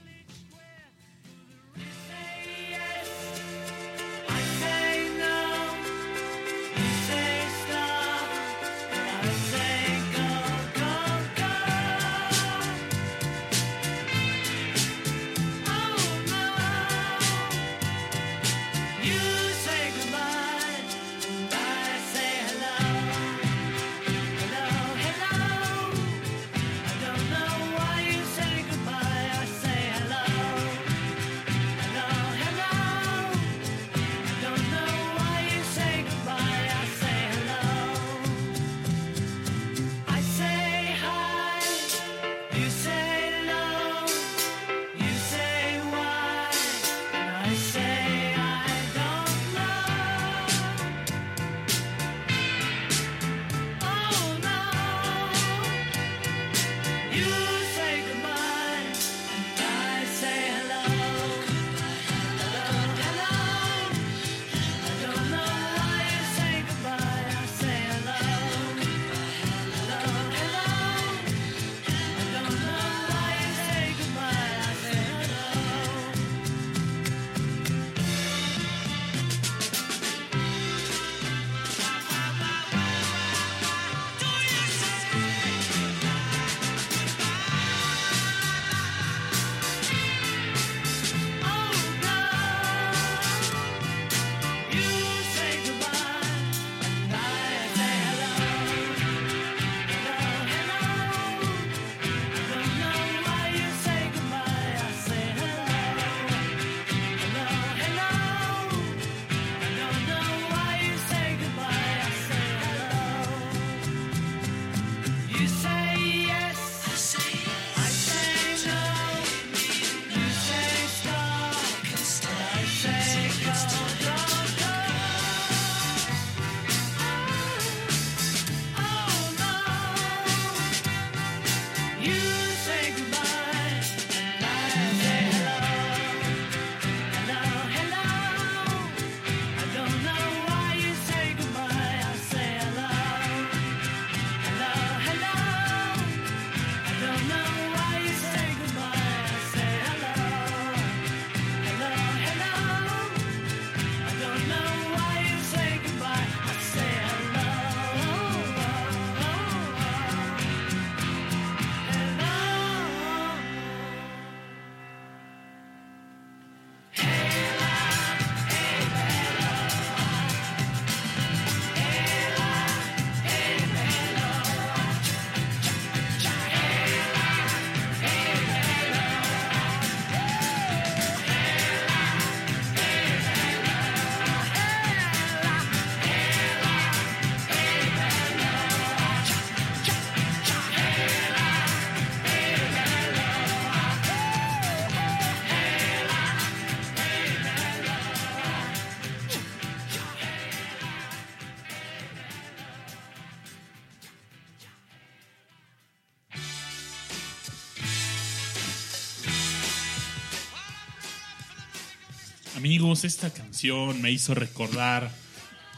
Amigos, 212.78 213.04
esta 213.04 213.30
canción 213.32 214.02
me 214.02 214.10
hizo 214.10 214.34
recordar 214.34 215.10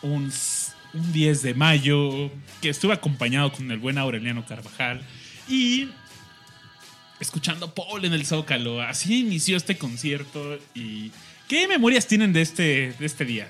un, 0.02 0.26
s- 0.31 0.73
un 0.93 1.12
10 1.12 1.43
de 1.43 1.55
mayo 1.55 2.28
que 2.61 2.71
estuve 2.71 2.93
acompañado 2.93 3.52
con 3.52 3.71
el 3.71 3.78
buen 3.78 3.99
Aureliano 3.99 4.45
Carvajal 4.45 5.00
y 5.49 5.90
escuchando 7.21 7.73
Paul 7.73 8.05
en 8.05 8.14
el 8.14 8.26
Zócalo. 8.26 8.83
Así 8.83 9.21
inició 9.21 9.57
este 9.57 9.78
concierto 9.78 10.59
y 10.75 11.12
¿qué 11.47 11.69
memorias 11.69 12.09
tienen 12.09 12.33
de 12.33 12.43
este, 12.43 12.93
de 12.99 13.07
este 13.07 13.25
día? 13.25 13.47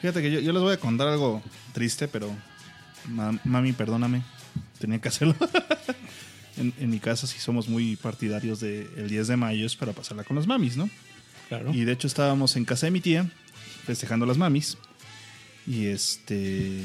Fíjate 0.00 0.20
que 0.20 0.42
yo, 0.42 0.52
les 0.52 0.60
voy 0.60 0.72
a 0.72 0.80
contar 0.80 1.06
algo 1.06 1.40
triste, 1.72 2.08
pero 2.08 2.36
ma- 3.06 3.38
mami, 3.44 3.72
perdóname, 3.74 4.22
tenía 4.80 5.00
que 5.00 5.06
hacerlo. 5.06 5.36
en, 6.56 6.74
en 6.80 6.90
mi 6.90 6.98
casa 6.98 7.28
sí 7.28 7.38
somos 7.38 7.68
muy 7.68 7.94
partidarios 7.94 8.58
del 8.58 9.06
10 9.08 9.28
de 9.28 9.36
mayo, 9.36 9.64
es 9.64 9.76
para 9.76 9.92
pasarla 9.92 10.24
con 10.24 10.34
las 10.34 10.48
mamis, 10.48 10.76
¿no? 10.76 10.90
Claro. 11.48 11.72
Y 11.72 11.84
de 11.84 11.92
hecho 11.92 12.06
estábamos 12.06 12.56
en 12.56 12.64
casa 12.64 12.86
de 12.86 12.90
mi 12.92 13.00
tía, 13.00 13.30
festejando 13.86 14.24
a 14.24 14.28
las 14.28 14.38
mamis. 14.38 14.78
Y 15.66 15.86
este. 15.86 16.82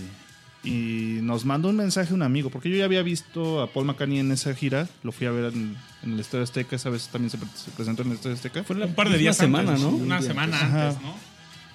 Y 0.64 1.20
nos 1.22 1.46
mandó 1.46 1.70
un 1.70 1.78
mensaje 1.78 2.14
un 2.14 2.22
amigo, 2.22 2.50
porque 2.50 2.70
yo 2.70 2.76
ya 2.76 2.84
había 2.86 3.02
visto 3.02 3.62
a 3.62 3.72
Paul 3.72 3.86
McCartney 3.86 4.20
en 4.20 4.32
esa 4.34 4.54
gira, 4.54 4.90
lo 5.04 5.14
fui 5.14 5.26
a 5.26 5.32
ver 5.32 5.54
en, 5.54 5.78
en 6.04 6.14
el 6.14 6.20
Estadio 6.20 6.44
Azteca, 6.44 6.76
esa 6.76 6.90
vez 6.90 7.08
también 7.08 7.30
se, 7.30 7.38
pre- 7.38 7.48
se 7.56 7.72
presentó 7.72 8.02
en 8.02 8.10
el 8.10 8.16
Estadio 8.16 8.36
Azteca. 8.36 8.64
Fue 8.66 8.76
Un 8.76 8.94
par 8.94 9.08
de 9.08 9.12
una 9.14 9.18
días 9.20 9.38
semana, 9.38 9.70
antes, 9.70 9.84
¿no? 9.84 9.90
Una 9.92 10.22
semana 10.22 10.58
Ajá. 10.58 10.88
antes, 10.90 11.02
¿no? 11.02 11.16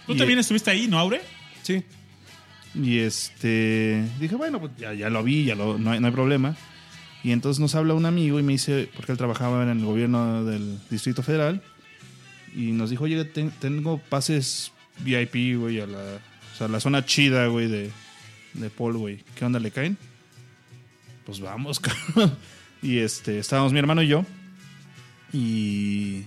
Tú 0.07 0.13
Y- 0.13 0.17
también 0.19 0.39
estuviste 0.39 0.71
ahí, 0.71 0.87
¿no, 0.87 0.99
Aure? 0.99 1.23
Sí. 1.63 1.83
Y 2.75 2.99
este. 2.99 4.05
Dije, 4.21 4.35
bueno, 4.35 4.61
pues 4.61 4.73
ya, 4.77 4.93
ya 4.93 5.09
lo 5.09 5.23
vi, 5.25 5.45
ya 5.45 5.55
lo, 5.55 5.79
no, 5.79 5.93
hay, 5.93 6.01
no 6.01 6.09
hay 6.09 6.13
problema. 6.13 6.55
Y 7.23 7.33
entonces 7.33 7.61
nos 7.61 7.75
habla 7.75 7.95
un 7.95 8.05
amigo 8.05 8.39
y 8.39 8.43
me 8.43 8.53
dice, 8.53 8.91
porque 8.95 9.13
él 9.13 9.19
trabajaba 9.19 9.63
en 9.63 9.71
el 9.71 9.85
gobierno 9.85 10.45
del 10.45 10.79
Distrito 10.91 11.23
Federal, 11.23 11.63
y 12.55 12.73
nos 12.73 12.91
dijo, 12.91 13.05
oye, 13.05 13.25
ten- 13.25 13.51
tengo 13.61 13.99
pases 13.99 14.73
VIP, 14.99 15.57
güey, 15.59 15.81
a 15.81 15.87
la, 15.87 15.99
o 15.99 16.57
sea, 16.57 16.69
la 16.69 16.81
zona 16.81 17.05
chida, 17.05 17.47
güey, 17.49 17.67
de, 17.69 17.91
de 18.55 18.71
Paul, 18.71 18.97
güey. 18.97 19.25
¿Qué 19.35 19.45
onda 19.45 19.59
le 19.59 19.71
caen? 19.71 19.97
Pues 21.27 21.41
vamos, 21.41 21.81
cabrón. 22.15 22.37
Y 22.83 22.99
este, 22.99 23.39
estábamos 23.39 23.73
mi 23.73 23.79
hermano 23.79 24.03
y 24.03 24.09
yo, 24.09 24.25
y 25.33 26.25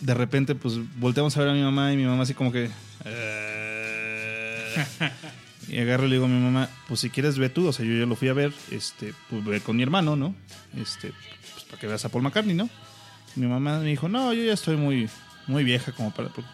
de 0.00 0.14
repente, 0.14 0.54
pues 0.54 0.74
volteamos 0.98 1.36
a 1.36 1.40
ver 1.40 1.50
a 1.50 1.52
mi 1.54 1.62
mamá 1.62 1.92
y 1.92 1.96
mi 1.96 2.04
mamá 2.04 2.22
así 2.24 2.34
como 2.34 2.50
que... 2.52 2.70
"Eh". 3.04 4.74
Y 5.68 5.78
agarro 5.78 6.06
y 6.06 6.08
le 6.10 6.14
digo 6.16 6.26
a 6.26 6.28
mi 6.28 6.40
mamá, 6.40 6.68
pues 6.86 7.00
si 7.00 7.10
quieres 7.10 7.38
ve 7.38 7.48
tú, 7.48 7.66
o 7.66 7.72
sea, 7.72 7.84
yo 7.84 7.92
ya 7.94 8.06
lo 8.06 8.14
fui 8.14 8.28
a 8.28 8.32
ver, 8.32 8.52
este, 8.70 9.12
pues 9.28 9.44
ve 9.44 9.60
con 9.60 9.76
mi 9.76 9.82
hermano, 9.82 10.14
¿no? 10.16 10.34
Este, 10.76 11.12
pues 11.52 11.64
para 11.64 11.80
que 11.80 11.86
veas 11.88 12.04
a 12.04 12.08
Paul 12.08 12.22
McCartney, 12.22 12.54
¿no? 12.54 12.70
Mi 13.36 13.46
mamá 13.46 13.78
me 13.80 13.86
dijo, 13.88 14.08
no, 14.08 14.32
yo 14.32 14.42
ya 14.42 14.52
estoy 14.54 14.76
muy, 14.76 15.08
muy 15.46 15.62
vieja 15.64 15.92
como 15.92 16.12
para... 16.12 16.28
pues, 16.30 16.46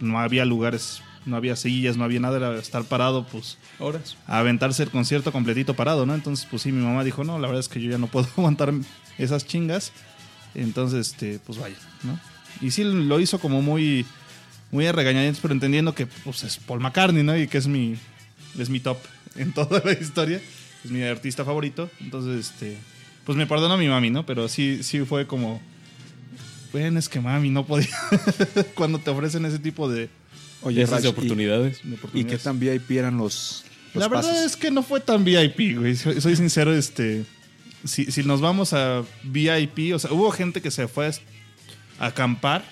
No 0.00 0.18
había 0.18 0.44
lugares, 0.44 1.02
no 1.26 1.36
había 1.36 1.56
sillas, 1.56 1.96
no 1.96 2.04
había 2.04 2.20
nada, 2.20 2.36
era 2.36 2.58
estar 2.58 2.84
parado, 2.84 3.26
pues 3.26 3.58
Horas. 3.78 4.16
a 4.26 4.38
aventarse 4.38 4.82
el 4.82 4.90
concierto 4.90 5.32
completito 5.32 5.74
parado, 5.74 6.06
¿no? 6.06 6.14
Entonces, 6.14 6.46
pues 6.50 6.62
sí, 6.62 6.72
mi 6.72 6.82
mamá 6.84 7.04
dijo, 7.04 7.24
no, 7.24 7.38
la 7.38 7.46
verdad 7.48 7.60
es 7.60 7.68
que 7.68 7.80
yo 7.80 7.90
ya 7.90 7.98
no 7.98 8.06
puedo 8.06 8.28
aguantar 8.36 8.72
esas 9.18 9.46
chingas. 9.46 9.92
Entonces, 10.54 11.08
este, 11.08 11.38
pues 11.44 11.58
vaya, 11.58 11.76
¿no? 12.02 12.18
Y 12.60 12.70
sí 12.72 12.82
lo 12.84 13.20
hizo 13.20 13.38
como 13.38 13.62
muy, 13.62 14.04
muy 14.70 14.86
a 14.86 14.92
regañadientes, 14.92 15.40
pero 15.40 15.54
entendiendo 15.54 15.94
que 15.94 16.06
pues 16.06 16.42
es 16.42 16.56
Paul 16.58 16.80
McCartney, 16.80 17.22
¿no? 17.22 17.36
Y 17.36 17.46
que 17.48 17.58
es 17.58 17.66
mi, 17.66 17.96
es 18.58 18.68
mi 18.70 18.80
top 18.80 18.98
en 19.36 19.52
toda 19.54 19.80
la 19.84 19.92
historia. 19.92 20.40
Es 20.84 20.90
mi 20.90 21.02
artista 21.02 21.44
favorito. 21.44 21.90
Entonces, 22.00 22.50
este, 22.50 22.76
pues 23.24 23.36
me 23.36 23.46
perdonó 23.46 23.76
mi 23.76 23.88
mami, 23.88 24.10
¿no? 24.10 24.24
Pero 24.26 24.48
sí, 24.48 24.82
sí 24.82 25.00
fue 25.04 25.26
como, 25.26 25.60
bueno, 26.72 26.98
es 26.98 27.08
que 27.08 27.20
mami 27.20 27.50
no 27.50 27.66
podía. 27.66 27.88
Cuando 28.74 28.98
te 28.98 29.10
ofrecen 29.10 29.44
ese 29.46 29.58
tipo 29.58 29.88
de, 29.88 30.08
Oye, 30.62 30.84
Raj, 30.86 31.04
¿y- 31.04 31.06
oportunidades. 31.08 31.82
de 31.82 31.90
¿y, 31.90 31.94
oportunidades. 31.94 32.38
qué 32.38 32.42
tan 32.44 32.58
VIP 32.60 32.90
eran 32.92 33.16
los, 33.18 33.64
los 33.94 34.02
La 34.02 34.08
verdad 34.08 34.30
pases? 34.30 34.44
es 34.46 34.56
que 34.56 34.70
no 34.70 34.82
fue 34.82 35.00
tan 35.00 35.24
VIP, 35.24 35.78
güey. 35.78 35.96
Soy, 35.96 36.20
soy 36.20 36.36
sincero, 36.36 36.74
este. 36.74 37.24
Si, 37.84 38.12
si 38.12 38.22
nos 38.24 38.40
vamos 38.42 38.72
a 38.74 39.02
VIP, 39.24 39.94
o 39.94 39.98
sea, 39.98 40.12
hubo 40.12 40.30
gente 40.30 40.60
que 40.60 40.70
se 40.70 40.86
fue 40.86 41.10
a 41.98 42.06
acampar 42.06 42.62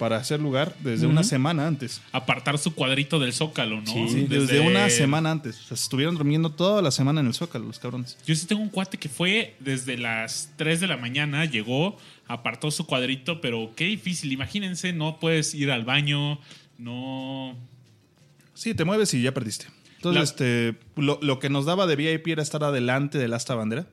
para 0.00 0.16
hacer 0.16 0.40
lugar 0.40 0.74
desde 0.80 1.06
una 1.06 1.22
semana 1.22 1.66
antes. 1.66 2.00
Apartar 2.10 2.56
su 2.58 2.74
cuadrito 2.74 3.18
del 3.20 3.34
Zócalo, 3.34 3.82
¿no? 3.82 3.92
Sí, 3.92 4.24
desde 4.28 4.58
una 4.60 4.88
semana 4.90 5.30
antes. 5.30 5.60
O 5.60 5.62
sea, 5.62 5.74
estuvieron 5.74 6.14
durmiendo 6.16 6.50
toda 6.50 6.80
la 6.80 6.90
semana 6.90 7.20
en 7.20 7.26
el 7.26 7.34
Zócalo, 7.34 7.66
los 7.66 7.78
cabrones. 7.78 8.16
Yo 8.26 8.34
sí 8.34 8.46
tengo 8.46 8.62
un 8.62 8.70
cuate 8.70 8.96
que 8.96 9.10
fue 9.10 9.54
desde 9.60 9.98
las 9.98 10.50
3 10.56 10.80
de 10.80 10.86
la 10.86 10.96
mañana, 10.96 11.44
llegó, 11.44 11.98
apartó 12.26 12.70
su 12.70 12.86
cuadrito, 12.86 13.42
pero 13.42 13.72
qué 13.76 13.84
difícil. 13.84 14.32
Imagínense, 14.32 14.92
no 14.94 15.18
puedes 15.20 15.54
ir 15.54 15.70
al 15.70 15.84
baño, 15.84 16.40
no. 16.78 17.54
Sí, 18.54 18.74
te 18.74 18.84
mueves 18.84 19.12
y 19.14 19.20
ya 19.22 19.32
perdiste. 19.34 19.66
Entonces, 19.96 20.16
La- 20.18 20.24
este, 20.24 20.78
lo, 20.96 21.18
lo 21.20 21.38
que 21.38 21.50
nos 21.50 21.66
daba 21.66 21.86
de 21.86 21.96
VIP 21.96 22.28
era 22.28 22.42
estar 22.42 22.64
adelante 22.64 23.18
del 23.18 23.34
asta 23.34 23.54
bandera. 23.54 23.86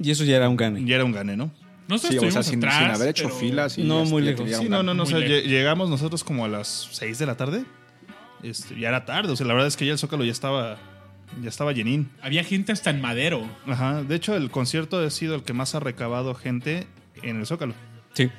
Y 0.00 0.10
eso 0.10 0.24
ya 0.24 0.36
era 0.36 0.48
un 0.48 0.56
gane. 0.56 0.80
Y 0.80 0.90
era 0.92 1.04
un 1.04 1.12
gane, 1.12 1.36
¿no? 1.36 1.50
Nosotros 1.88 2.20
Sí, 2.20 2.26
o 2.26 2.30
sea, 2.30 2.42
sin, 2.42 2.58
atrás, 2.58 2.78
sin 2.78 2.90
haber 2.90 3.08
hecho 3.10 3.24
pero- 3.24 3.36
filas. 3.36 3.78
Y 3.78 3.84
No, 3.84 4.04
muy 4.04 4.22
lejos. 4.22 4.50
Sí, 4.50 4.68
no, 4.68 4.82
no, 4.82 4.92
no. 4.94 5.04
O 5.04 5.06
sea, 5.06 5.18
lejos. 5.18 5.44
llegamos 5.48 5.88
nosotros 5.88 6.24
como 6.24 6.44
a 6.44 6.48
las 6.48 6.88
6 6.92 7.18
de 7.18 7.26
la 7.26 7.36
tarde. 7.36 7.64
Este, 8.42 8.78
ya 8.78 8.88
era 8.88 9.04
tarde. 9.04 9.32
O 9.32 9.36
sea, 9.36 9.46
la 9.46 9.54
verdad 9.54 9.68
es 9.68 9.76
que 9.76 9.86
ya 9.86 9.92
el 9.92 9.98
Zócalo 9.98 10.24
ya 10.24 10.32
estaba, 10.32 10.78
ya 11.42 11.48
estaba 11.48 11.72
llenín. 11.72 12.10
Había 12.22 12.42
gente 12.44 12.72
hasta 12.72 12.90
en 12.90 13.00
Madero. 13.00 13.48
Ajá. 13.66 14.02
De 14.02 14.14
hecho, 14.16 14.34
el 14.36 14.50
concierto 14.50 14.98
ha 14.98 15.10
sido 15.10 15.34
el 15.36 15.42
que 15.42 15.52
más 15.52 15.74
ha 15.74 15.80
recabado 15.80 16.34
gente 16.34 16.86
en 17.22 17.38
el 17.38 17.46
Zócalo. 17.46 17.74
Sí. 18.14 18.30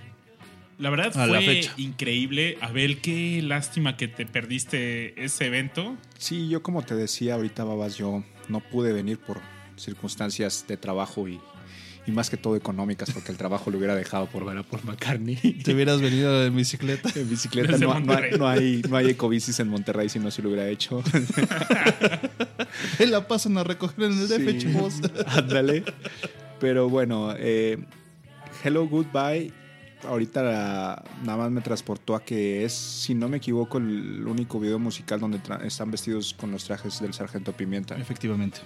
La 0.78 0.92
verdad 0.92 1.18
A 1.18 1.26
la 1.26 1.38
fue 1.40 1.46
fecha. 1.46 1.74
increíble. 1.78 2.58
Abel, 2.62 3.02
qué 3.02 3.42
lástima 3.42 3.98
que 3.98 4.08
te 4.08 4.26
perdiste 4.28 5.24
ese 5.24 5.48
evento. 5.48 5.98
Sí, 6.20 6.50
yo 6.50 6.62
como 6.62 6.84
te 6.84 6.94
decía 6.96 7.34
ahorita, 7.34 7.64
Babas, 7.64 7.98
yo 7.98 8.24
no 8.48 8.60
pude 8.60 8.94
venir 8.94 9.18
por 9.18 9.40
circunstancias 9.76 10.66
de 10.68 10.78
trabajo 10.78 11.28
y, 11.28 11.40
y 12.08 12.12
más 12.12 12.30
que 12.30 12.38
todo 12.38 12.56
económicas, 12.56 13.12
porque 13.12 13.32
el 13.32 13.38
trabajo 13.38 13.70
lo 13.70 13.78
hubiera 13.78 13.94
dejado 13.96 14.26
por 14.28 14.46
ver 14.46 14.58
a 14.58 14.64
Paul 14.64 14.82
McCartney. 14.86 15.36
Te 15.64 15.74
hubieras 15.74 16.02
venido 16.02 16.46
en 16.46 16.56
bicicleta. 16.56 17.10
En 17.16 17.30
bicicleta 17.30 17.78
no, 17.78 18.00
no 18.00 18.14
hay, 18.14 18.32
no, 18.40 18.48
hay, 18.48 18.82
no 18.90 18.96
hay 18.98 19.10
ecobicis 19.10 19.60
en 19.60 19.68
Monterrey, 19.68 20.08
si 20.10 20.18
no, 20.20 20.32
si 20.32 20.42
lo 20.42 20.48
hubiera 20.50 20.68
hecho. 20.70 21.04
la 23.00 23.28
pasan 23.28 23.58
a 23.58 23.64
recoger 23.64 24.06
en 24.06 24.12
el 24.14 24.28
DF, 24.28 24.62
Sí. 24.62 25.02
Ándale. 25.28 25.84
Pero 26.60 26.90
bueno, 26.90 27.34
eh, 27.38 27.78
Hello 28.64 28.88
Goodbye. 28.88 29.52
Ahorita 30.08 30.44
la- 30.44 31.04
nada 31.24 31.38
más 31.40 31.52
me 31.52 31.62
transportó 31.62 32.16
a 32.16 32.24
que 32.24 32.64
es, 32.64 32.72
si 32.74 33.16
no 33.16 33.28
me 33.28 33.38
equivoco, 33.38 33.80
el 33.80 34.26
único 34.28 34.60
video 34.60 34.78
musical 34.80 35.20
donde 35.20 35.40
están 35.64 35.90
vestidos 35.92 36.34
con 36.36 36.52
los 36.52 36.64
trajes 36.66 37.00
del 37.02 37.14
Sargento 37.14 37.52
Pimienta. 37.52 37.98
Efectivamente. 37.98 38.60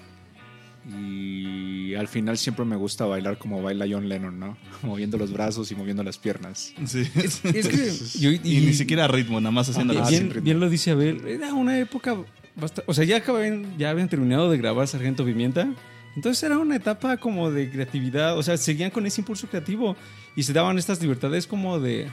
Y 0.90 1.94
al 1.96 2.08
final 2.08 2.38
siempre 2.38 2.66
me 2.66 2.76
gusta 2.76 3.06
bailar 3.06 3.38
como 3.38 3.62
baila 3.62 3.86
John 3.90 4.10
Lennon, 4.10 4.40
¿no? 4.40 4.58
Moviendo 4.84 5.18
los 5.18 5.32
brazos 5.32 5.72
y 5.72 5.76
moviendo 5.76 6.04
las 6.04 6.18
piernas. 6.18 6.74
Sí. 6.86 7.08
Es 7.16 7.42
que 7.68 8.20
yo- 8.20 8.32
y, 8.32 8.40
ni 8.62 8.74
siquiera 8.74 9.08
ritmo, 9.08 9.40
nada 9.40 9.52
más 9.52 9.70
haciendo 9.70 9.94
Bien, 9.94 10.04
Ah, 10.04 10.08
así. 10.08 10.20
bien, 10.24 10.44
bien 10.44 10.60
lo 10.60 10.70
dice 10.70 10.92
Abel. 10.92 11.26
Era 11.28 11.54
una 11.54 11.78
época 11.80 12.16
bastante. 12.56 12.90
O 12.90 12.94
sea, 12.94 13.04
ya, 13.04 13.18
acababan- 13.18 13.78
ya 13.78 13.90
habían 13.92 14.10
terminado 14.10 14.50
de 14.50 14.58
grabar 14.58 14.88
Sargento 14.88 15.24
Pimienta. 15.24 15.68
Entonces 16.16 16.42
era 16.44 16.58
una 16.58 16.76
etapa 16.76 17.18
como 17.18 17.52
de 17.52 17.70
creatividad. 17.70 18.38
O 18.38 18.44
sea, 18.44 18.58
seguían 18.58 18.90
con 18.92 19.06
ese 19.06 19.22
impulso 19.22 19.48
creativo 19.48 19.96
y 20.36 20.44
se 20.44 20.52
daban 20.54 20.78
estas 20.78 21.00
libertades 21.02 21.46
como 21.48 21.80
de 21.80 22.08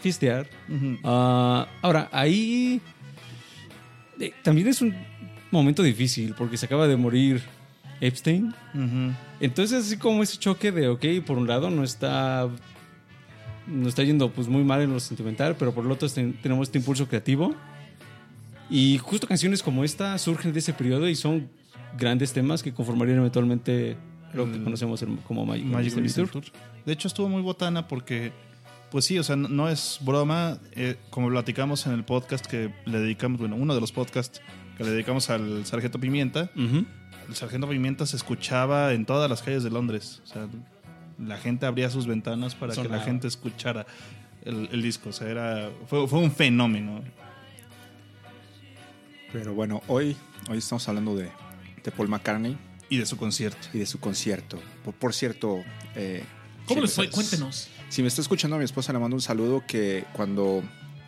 fistear. 0.00 0.48
Ah, 1.04 1.68
ahora, 1.82 2.08
ahí 2.12 2.80
eh, 4.18 4.32
también 4.42 4.68
es 4.68 4.80
un 4.80 4.94
momento 5.50 5.82
difícil 5.82 6.34
porque 6.36 6.56
se 6.56 6.66
acaba 6.66 6.88
de 6.88 6.96
morir 6.96 7.42
Epstein. 8.00 8.54
Entonces, 9.40 9.84
así 9.86 9.96
como 9.96 10.22
ese 10.22 10.38
choque 10.38 10.72
de, 10.72 10.88
ok, 10.88 11.04
por 11.26 11.38
un 11.38 11.46
lado 11.48 11.70
no 11.70 11.84
está. 11.84 12.48
No 13.66 13.86
está 13.88 14.02
yendo 14.02 14.30
pues 14.30 14.48
muy 14.48 14.64
mal 14.64 14.80
en 14.80 14.92
lo 14.92 14.98
sentimental, 15.00 15.54
pero 15.58 15.74
por 15.74 15.84
el 15.84 15.90
otro 15.92 16.08
ten- 16.08 16.38
tenemos 16.40 16.68
este 16.68 16.78
impulso 16.78 17.06
creativo. 17.06 17.54
Y 18.70 18.98
justo 18.98 19.26
canciones 19.26 19.62
como 19.62 19.84
esta 19.84 20.16
surgen 20.18 20.52
de 20.52 20.58
ese 20.60 20.72
periodo 20.72 21.08
y 21.08 21.14
son 21.14 21.48
grandes 21.98 22.32
temas 22.32 22.62
que 22.62 22.72
conformarían 22.72 23.18
eventualmente 23.18 23.96
lo 24.32 24.46
que 24.46 24.56
El- 24.56 24.64
conocemos 24.64 25.04
como 25.26 25.44
Magic, 25.44 25.66
Magic 25.66 26.14
Tour. 26.14 26.28
Tour. 26.28 26.44
De 26.86 26.92
hecho, 26.92 27.08
estuvo 27.08 27.28
muy 27.28 27.42
botana 27.42 27.88
porque, 27.88 28.32
pues 28.90 29.04
sí, 29.04 29.18
o 29.18 29.22
sea, 29.22 29.36
no, 29.36 29.48
no 29.48 29.68
es 29.68 29.98
broma. 30.02 30.58
eh, 30.72 30.96
como 31.10 31.28
platicamos 31.28 31.86
en 31.86 31.92
el 31.92 32.04
podcast 32.04 32.46
que 32.46 32.72
le 32.86 33.00
dedicamos, 33.00 33.38
bueno, 33.40 33.56
uno 33.56 33.74
de 33.74 33.80
los 33.82 33.92
podcasts 33.92 34.40
que 34.78 34.84
le 34.84 34.90
dedicamos 34.90 35.28
al 35.28 35.66
Sargento 35.66 35.98
Pimienta. 36.00 36.50
El 37.28 37.34
Sargento 37.34 37.68
Pimienta 37.68 38.06
se 38.06 38.16
escuchaba 38.16 38.92
en 38.92 39.04
todas 39.04 39.28
las 39.28 39.42
calles 39.42 39.62
de 39.62 39.70
Londres. 39.70 40.22
O 40.24 40.26
sea, 40.26 40.48
la 41.18 41.36
gente 41.36 41.66
abría 41.66 41.90
sus 41.90 42.06
ventanas 42.06 42.54
para 42.54 42.74
que 42.74 42.88
la 42.88 43.00
gente 43.00 43.28
escuchara 43.28 43.86
el, 44.44 44.68
el 44.72 44.82
disco. 44.82 45.10
O 45.10 45.12
sea, 45.12 45.28
era, 45.28 45.70
fue, 45.86 46.06
fue 46.08 46.20
un 46.20 46.32
fenómeno. 46.32 47.02
Pero 49.32 49.54
bueno, 49.54 49.82
hoy, 49.88 50.16
hoy 50.48 50.58
estamos 50.58 50.88
hablando 50.88 51.14
de, 51.14 51.30
de 51.84 51.90
Paul 51.90 52.08
McCartney 52.08 52.56
Y 52.88 52.96
de 52.96 53.04
su 53.06 53.16
concierto. 53.16 53.68
y 53.74 53.78
de 53.78 53.86
su 53.86 54.00
concierto. 54.00 54.58
Por, 54.84 54.94
por 54.94 55.12
cierto, 55.12 55.62
eh, 55.94 56.24
¿Cómo 56.66 56.80
si 56.80 56.86
les 56.86 56.94
fue? 56.94 57.10
Cuéntenos. 57.10 57.68
Si 57.90 58.00
me 58.02 58.08
está 58.08 58.22
escuchando 58.22 58.56
a 58.56 58.58
mi 58.58 58.64
esposa, 58.64 58.92
le 58.92 58.98
mando 58.98 59.16
un 59.16 59.22
saludo 59.22 59.62
que 59.66 60.04
cuando 60.14 60.62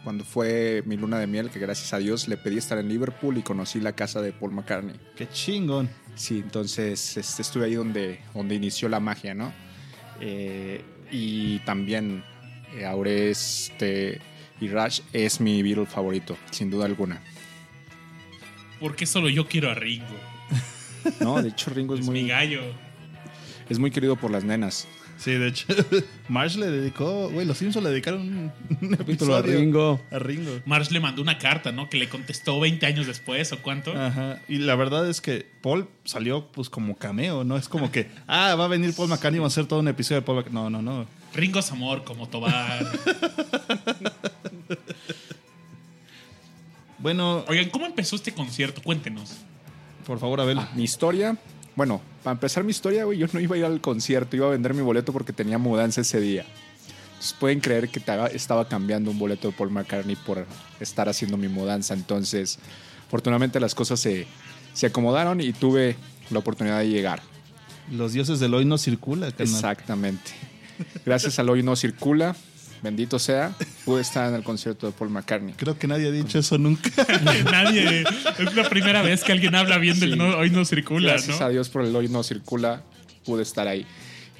cuando 0.05 0.25
fue 0.25 0.83
mi 0.87 0.97
luna 0.97 1.19
de 1.19 1.27
miel, 1.27 1.51
que 1.51 1.59
gracias 1.59 1.93
a 1.93 1.99
Dios 1.99 2.27
le 2.27 2.39
pedí 2.39 2.57
estar 2.57 2.79
en 2.79 2.89
Liverpool 2.89 3.37
y 3.37 3.43
conocí 3.43 3.81
la 3.81 3.93
casa 3.93 4.23
de 4.23 4.33
Paul 4.33 4.53
McCartney. 4.53 4.97
Qué 5.15 5.29
chingón. 5.29 5.91
Sí, 6.15 6.39
entonces 6.39 7.17
este, 7.17 7.43
estuve 7.43 7.65
ahí 7.67 7.75
donde, 7.75 8.21
donde 8.35 8.55
inició 8.55 8.89
la 8.89 9.01
magia, 9.01 9.35
¿no? 9.35 9.53
Eh, 10.21 10.85
y 11.11 11.59
también 11.61 12.23
eh, 12.77 12.85
Aure 12.85 13.31
este, 13.31 14.21
y 14.61 14.69
Rush 14.69 15.01
es 15.13 15.41
mi 15.41 15.63
Beatle 15.63 15.87
favorito, 15.87 16.37
sin 16.51 16.71
duda 16.71 16.85
alguna. 16.87 17.23
¿Por 18.79 18.97
qué 18.97 19.07
solo 19.07 19.29
yo 19.29 19.47
quiero 19.47 19.71
a 19.71 19.75
Ringo? 19.75 20.07
No, 21.21 21.41
de 21.43 21.49
hecho 21.49 21.71
Ringo 21.71 21.95
es 21.95 22.01
Es 22.01 22.07
mi 22.09 22.21
muy, 22.21 22.29
gallo. 22.29 22.61
es 23.71 23.79
muy 23.79 23.91
querido 23.91 24.17
por 24.17 24.31
las 24.31 24.45
nenas. 24.45 24.87
Sí, 25.21 25.33
de 25.33 25.49
hecho, 25.49 25.67
Marsh 26.29 26.57
le 26.57 26.67
dedicó, 26.71 27.29
güey, 27.29 27.47
los 27.47 27.59
Simpsons 27.59 27.85
le 27.85 27.91
dedicaron 27.91 28.23
un, 28.23 28.53
un 28.81 28.97
Capítulo 28.97 29.37
a 29.37 29.43
Ringo. 29.43 30.01
A 30.11 30.19
Ringo. 30.19 30.63
Marsh 30.65 30.91
le 30.91 30.99
mandó 30.99 31.21
una 31.21 31.37
carta, 31.37 31.73
¿no? 31.73 31.91
Que 31.91 31.99
le 31.99 32.09
contestó 32.09 32.59
20 32.59 32.87
años 32.87 33.07
después 33.07 33.53
o 33.53 33.61
cuánto. 33.61 33.93
Ajá. 33.93 34.41
Y 34.49 34.57
la 34.59 34.77
verdad 34.77 35.07
es 35.11 35.21
que 35.21 35.47
Paul 35.61 35.89
salió 36.05 36.47
pues 36.51 36.71
como 36.71 36.97
cameo, 36.97 37.45
¿no? 37.45 37.59
Es 37.59 37.69
como 37.69 37.93
que, 37.93 38.09
ah, 38.27 38.55
va 38.55 38.65
a 38.65 38.69
venir 38.69 38.95
Paul 38.95 39.11
McCartney 39.11 39.37
y 39.37 39.41
va 39.41 39.47
a 39.47 39.49
hacer 39.49 39.67
todo 39.67 39.81
un 39.81 39.89
episodio 39.89 40.23
de 40.23 40.25
Paul 40.25 40.39
McCartney. 40.39 40.63
No, 40.63 40.71
no, 40.71 40.81
no. 40.81 41.07
Ringo 41.35 41.59
es 41.59 41.71
amor, 41.71 42.03
como 42.05 42.27
Tobar. 42.27 42.87
Bueno, 46.99 47.47
Oigan, 47.49 47.71
¿cómo 47.71 47.87
empezó 47.87 48.17
este 48.17 48.33
concierto? 48.33 48.83
Cuéntenos. 48.83 49.39
por 50.07 50.19
favor, 50.19 50.41
Abel. 50.41 50.59
Mi 50.75 50.83
historia, 50.85 51.39
bueno, 51.77 52.01
para 52.23 52.33
empezar 52.33 52.65
mi 52.65 52.71
historia, 52.71 53.05
güey, 53.05 53.19
yo 53.19 53.27
no 53.33 53.41
iba 53.41 53.57
a 53.57 53.59
ir 53.59 53.65
al 53.65 53.81
concierto, 53.81 54.37
iba 54.37 54.47
a 54.47 54.51
vender 54.51 54.75
mi 54.75 54.83
boleto 54.83 55.13
porque 55.13 55.33
tenía 55.33 55.59
mudanza 55.59 56.01
ese 56.01 56.21
día. 56.21 56.45
Entonces 57.13 57.37
pueden 57.39 57.61
creer 57.61 57.89
que 57.89 58.03
estaba 58.33 58.69
cambiando 58.69 59.11
un 59.11 59.19
boleto 59.19 59.49
de 59.49 59.55
Paul 59.57 59.71
McCartney 59.71 60.17
por 60.17 60.47
estar 60.81 61.09
haciendo 61.09 61.37
mi 61.37 61.49
mudanza. 61.49 61.95
Entonces, 61.95 62.59
afortunadamente 63.07 63.61
las 63.61 63.75
cosas 63.75 64.01
se, 64.01 64.27
se 64.73 64.87
acomodaron 64.87 65.41
y 65.41 65.53
tuve 65.53 65.97
la 66.31 66.39
oportunidad 66.39 66.79
de 66.79 66.89
llegar. 66.89 67.21
Los 67.91 68.13
dioses 68.13 68.41
del 68.41 68.55
hoy 68.55 68.65
no 68.65 68.79
circula, 68.79 69.31
carnal. 69.31 69.55
Exactamente. 69.55 70.31
Gracias 71.05 71.39
al 71.39 71.51
hoy 71.51 71.63
no 71.63 71.77
circula, 71.77 72.37
bendito 72.83 73.19
sea, 73.19 73.55
pude 73.85 74.01
estar 74.03 74.29
en 74.29 74.35
el 74.35 74.43
concierto 74.43 74.87
de 74.87 74.93
Paul 74.93 75.11
McCartney. 75.11 75.55
Creo 75.55 75.79
que 75.79 75.87
nadie 75.87 76.09
ha 76.09 76.11
dicho 76.11 76.39
eso 76.39 76.59
nunca. 76.59 76.91
Nadie. 77.51 78.05
Es 78.39 78.55
la 78.55 78.69
primera 78.69 79.03
vez 79.03 79.23
que 79.23 79.33
alguien 79.33 79.55
habla 79.55 79.79
bien 79.79 79.99
del 80.01 80.13
Sí. 80.13 80.17
no, 80.19 80.37
hoy 80.39 80.51
no 80.51 80.65
circula, 80.65 81.13
Gracias 81.13 81.41
¿no? 81.41 81.47
a 81.47 81.49
Dios 81.51 81.69
por 81.69 81.85
el 81.85 81.95
hoy 81.95 82.09
no 82.09 82.23
circula, 82.23 82.83
pude 83.25 83.43
estar 83.43 83.69
ahí. 83.69 83.87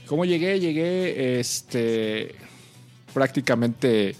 ¿Cómo 0.07 0.25
llegué? 0.25 0.59
Llegué 0.59 1.39
este, 1.39 2.35
prácticamente 3.15 4.17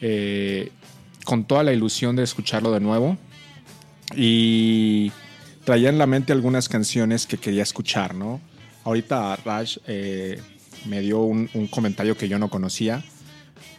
eh, 0.00 0.70
con 1.24 1.44
toda 1.44 1.62
la 1.62 1.72
ilusión 1.72 2.16
de 2.16 2.22
escucharlo 2.22 2.72
de 2.72 2.80
nuevo 2.80 3.18
y 4.16 5.10
traía 5.64 5.88
en 5.88 5.98
la 5.98 6.06
mente 6.06 6.32
algunas 6.32 6.68
canciones 6.68 7.26
que 7.26 7.38
quería 7.38 7.62
escuchar, 7.62 8.14
¿no? 8.14 8.40
Ahorita 8.84 9.36
Raj 9.44 9.78
eh, 9.86 10.40
me 10.86 11.00
dio 11.00 11.20
un, 11.20 11.48
un 11.54 11.66
comentario 11.68 12.16
que 12.16 12.28
yo 12.28 12.38
no 12.38 12.48
conocía. 12.50 13.02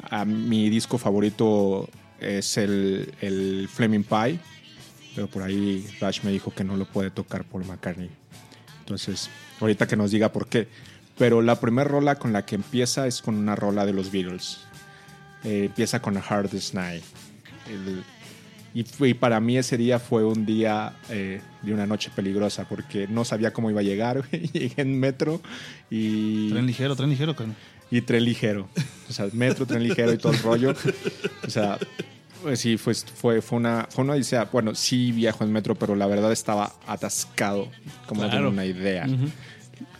A 0.10 0.26
mi 0.26 0.70
disco 0.70 0.98
favorito 0.98 1.90
es 2.20 2.58
el, 2.58 3.14
el 3.22 3.68
Flaming 3.72 4.04
Pie, 4.04 4.40
pero 5.16 5.28
por 5.28 5.44
ahí 5.44 5.86
Raj 6.00 6.24
me 6.24 6.32
dijo 6.32 6.54
que 6.54 6.64
no 6.64 6.76
lo 6.78 6.86
puede 6.86 7.10
tocar 7.12 7.44
Paul 7.44 7.66
McCartney. 7.66 8.10
Entonces, 8.80 9.30
ahorita 9.60 9.88
que 9.88 9.96
nos 9.96 10.12
diga 10.12 10.32
por 10.32 10.48
qué. 10.48 10.68
Pero 11.18 11.42
la 11.42 11.60
primera 11.60 11.90
rola 11.90 12.16
con 12.16 12.34
la 12.34 12.46
que 12.46 12.56
empieza 12.56 13.08
es 13.08 13.22
con 13.22 13.36
una 13.36 13.56
rola 13.56 13.86
de 13.86 13.94
los 13.94 14.12
Beatles. 14.12 14.60
Eh, 15.44 15.66
empieza 15.66 16.02
con 16.02 16.18
A 16.18 16.22
Hardest 16.22 16.74
Night. 16.74 17.04
El- 17.70 18.04
y, 18.74 18.86
y 19.06 19.14
para 19.14 19.40
mí 19.40 19.58
ese 19.58 19.78
día 19.78 20.00
fue 20.00 20.26
un 20.26 20.46
día 20.46 20.98
eh, 21.10 21.40
de 21.62 21.74
una 21.74 21.88
noche 21.88 22.12
peligrosa 22.14 22.68
porque 22.68 23.08
no 23.08 23.24
sabía 23.24 23.54
cómo 23.54 23.70
iba 23.72 23.80
a 23.80 23.84
llegar. 23.84 24.30
Llegué 24.32 24.74
en 24.82 25.00
metro 25.00 25.42
y 25.90 26.50
Tren 26.52 26.66
ligero, 26.68 26.94
tren 26.98 27.10
ligero, 27.10 27.34
carnal. 27.38 27.56
Y 27.92 28.02
tren 28.02 28.24
ligero. 28.26 28.68
O 29.10 29.14
sea, 29.14 29.28
metro, 29.34 29.66
tren 29.66 29.84
ligero 29.84 30.12
y 30.14 30.18
todo 30.18 30.32
el 30.34 30.40
rollo. 30.40 30.74
O 31.46 31.50
sea, 31.50 31.78
pues 32.42 32.60
sí, 32.60 32.78
fue, 32.78 32.94
fue, 32.96 33.42
fue, 33.42 33.58
una, 33.58 33.88
fue 33.90 34.04
una 34.04 34.14
odisea. 34.14 34.46
Bueno, 34.46 34.76
sí 34.76 35.12
viajo 35.12 35.44
en 35.44 35.52
metro, 35.52 35.76
pero 35.76 35.96
la 35.96 36.08
verdad 36.08 36.32
estaba 36.32 36.74
atascado, 36.88 37.70
como 38.08 38.22
no 38.24 38.28
Claro. 38.30 38.46
tengo 38.46 38.50
una 38.54 38.66
idea. 38.66 39.06
Ujú. 39.08 39.30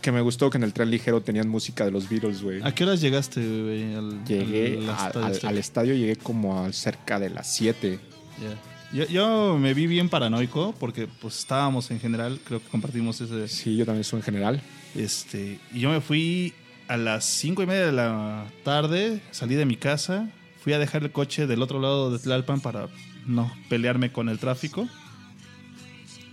Que 0.00 0.10
me 0.12 0.20
gustó 0.20 0.50
que 0.50 0.56
en 0.58 0.64
el 0.64 0.72
tren 0.72 0.90
ligero 0.90 1.20
tenían 1.20 1.48
música 1.48 1.84
de 1.84 1.90
los 1.90 2.08
Beatles, 2.08 2.42
güey. 2.42 2.60
¿A 2.62 2.72
qué 2.74 2.84
horas 2.84 3.00
llegaste, 3.00 3.40
güey? 3.40 3.94
Al, 3.94 4.24
Llegué 4.24 4.78
al 4.78 4.90
a- 4.90 5.06
estadio 5.06 5.26
al, 5.26 5.32
este? 5.32 5.46
al 5.48 5.58
estadio, 5.58 5.94
llegué 5.94 6.16
como 6.16 6.64
a 6.64 6.72
cerca 6.72 7.18
de 7.18 7.30
las 7.30 7.52
7. 7.54 7.98
Ya. 8.40 8.98
Yo, 8.98 9.06
yo 9.08 9.58
me 9.58 9.74
vi 9.74 9.86
bien 9.88 10.08
paranoico 10.08 10.72
porque 10.78 11.08
pues 11.20 11.38
estábamos 11.40 11.90
en 11.90 11.98
general, 11.98 12.38
creo 12.44 12.60
que 12.62 12.68
compartimos 12.68 13.20
ese... 13.20 13.48
Sí, 13.48 13.76
yo 13.76 13.84
también 13.84 14.04
soy 14.04 14.18
en 14.20 14.22
general. 14.24 14.62
Este, 14.94 15.58
y 15.74 15.80
yo 15.80 15.90
me 15.90 16.00
fui 16.00 16.54
a 16.88 16.96
las 16.96 17.24
cinco 17.24 17.62
y 17.62 17.66
media 17.66 17.86
de 17.86 17.92
la 17.92 18.46
tarde, 18.64 19.20
salí 19.30 19.54
de 19.54 19.64
mi 19.66 19.76
casa, 19.76 20.28
fui 20.62 20.72
a 20.72 20.78
dejar 20.78 21.02
el 21.02 21.12
coche 21.12 21.46
del 21.46 21.62
otro 21.62 21.80
lado 21.80 22.10
de 22.10 22.18
Tlalpan 22.18 22.60
para 22.60 22.88
no 23.26 23.52
pelearme 23.68 24.12
con 24.12 24.28
el 24.28 24.38
tráfico. 24.38 24.88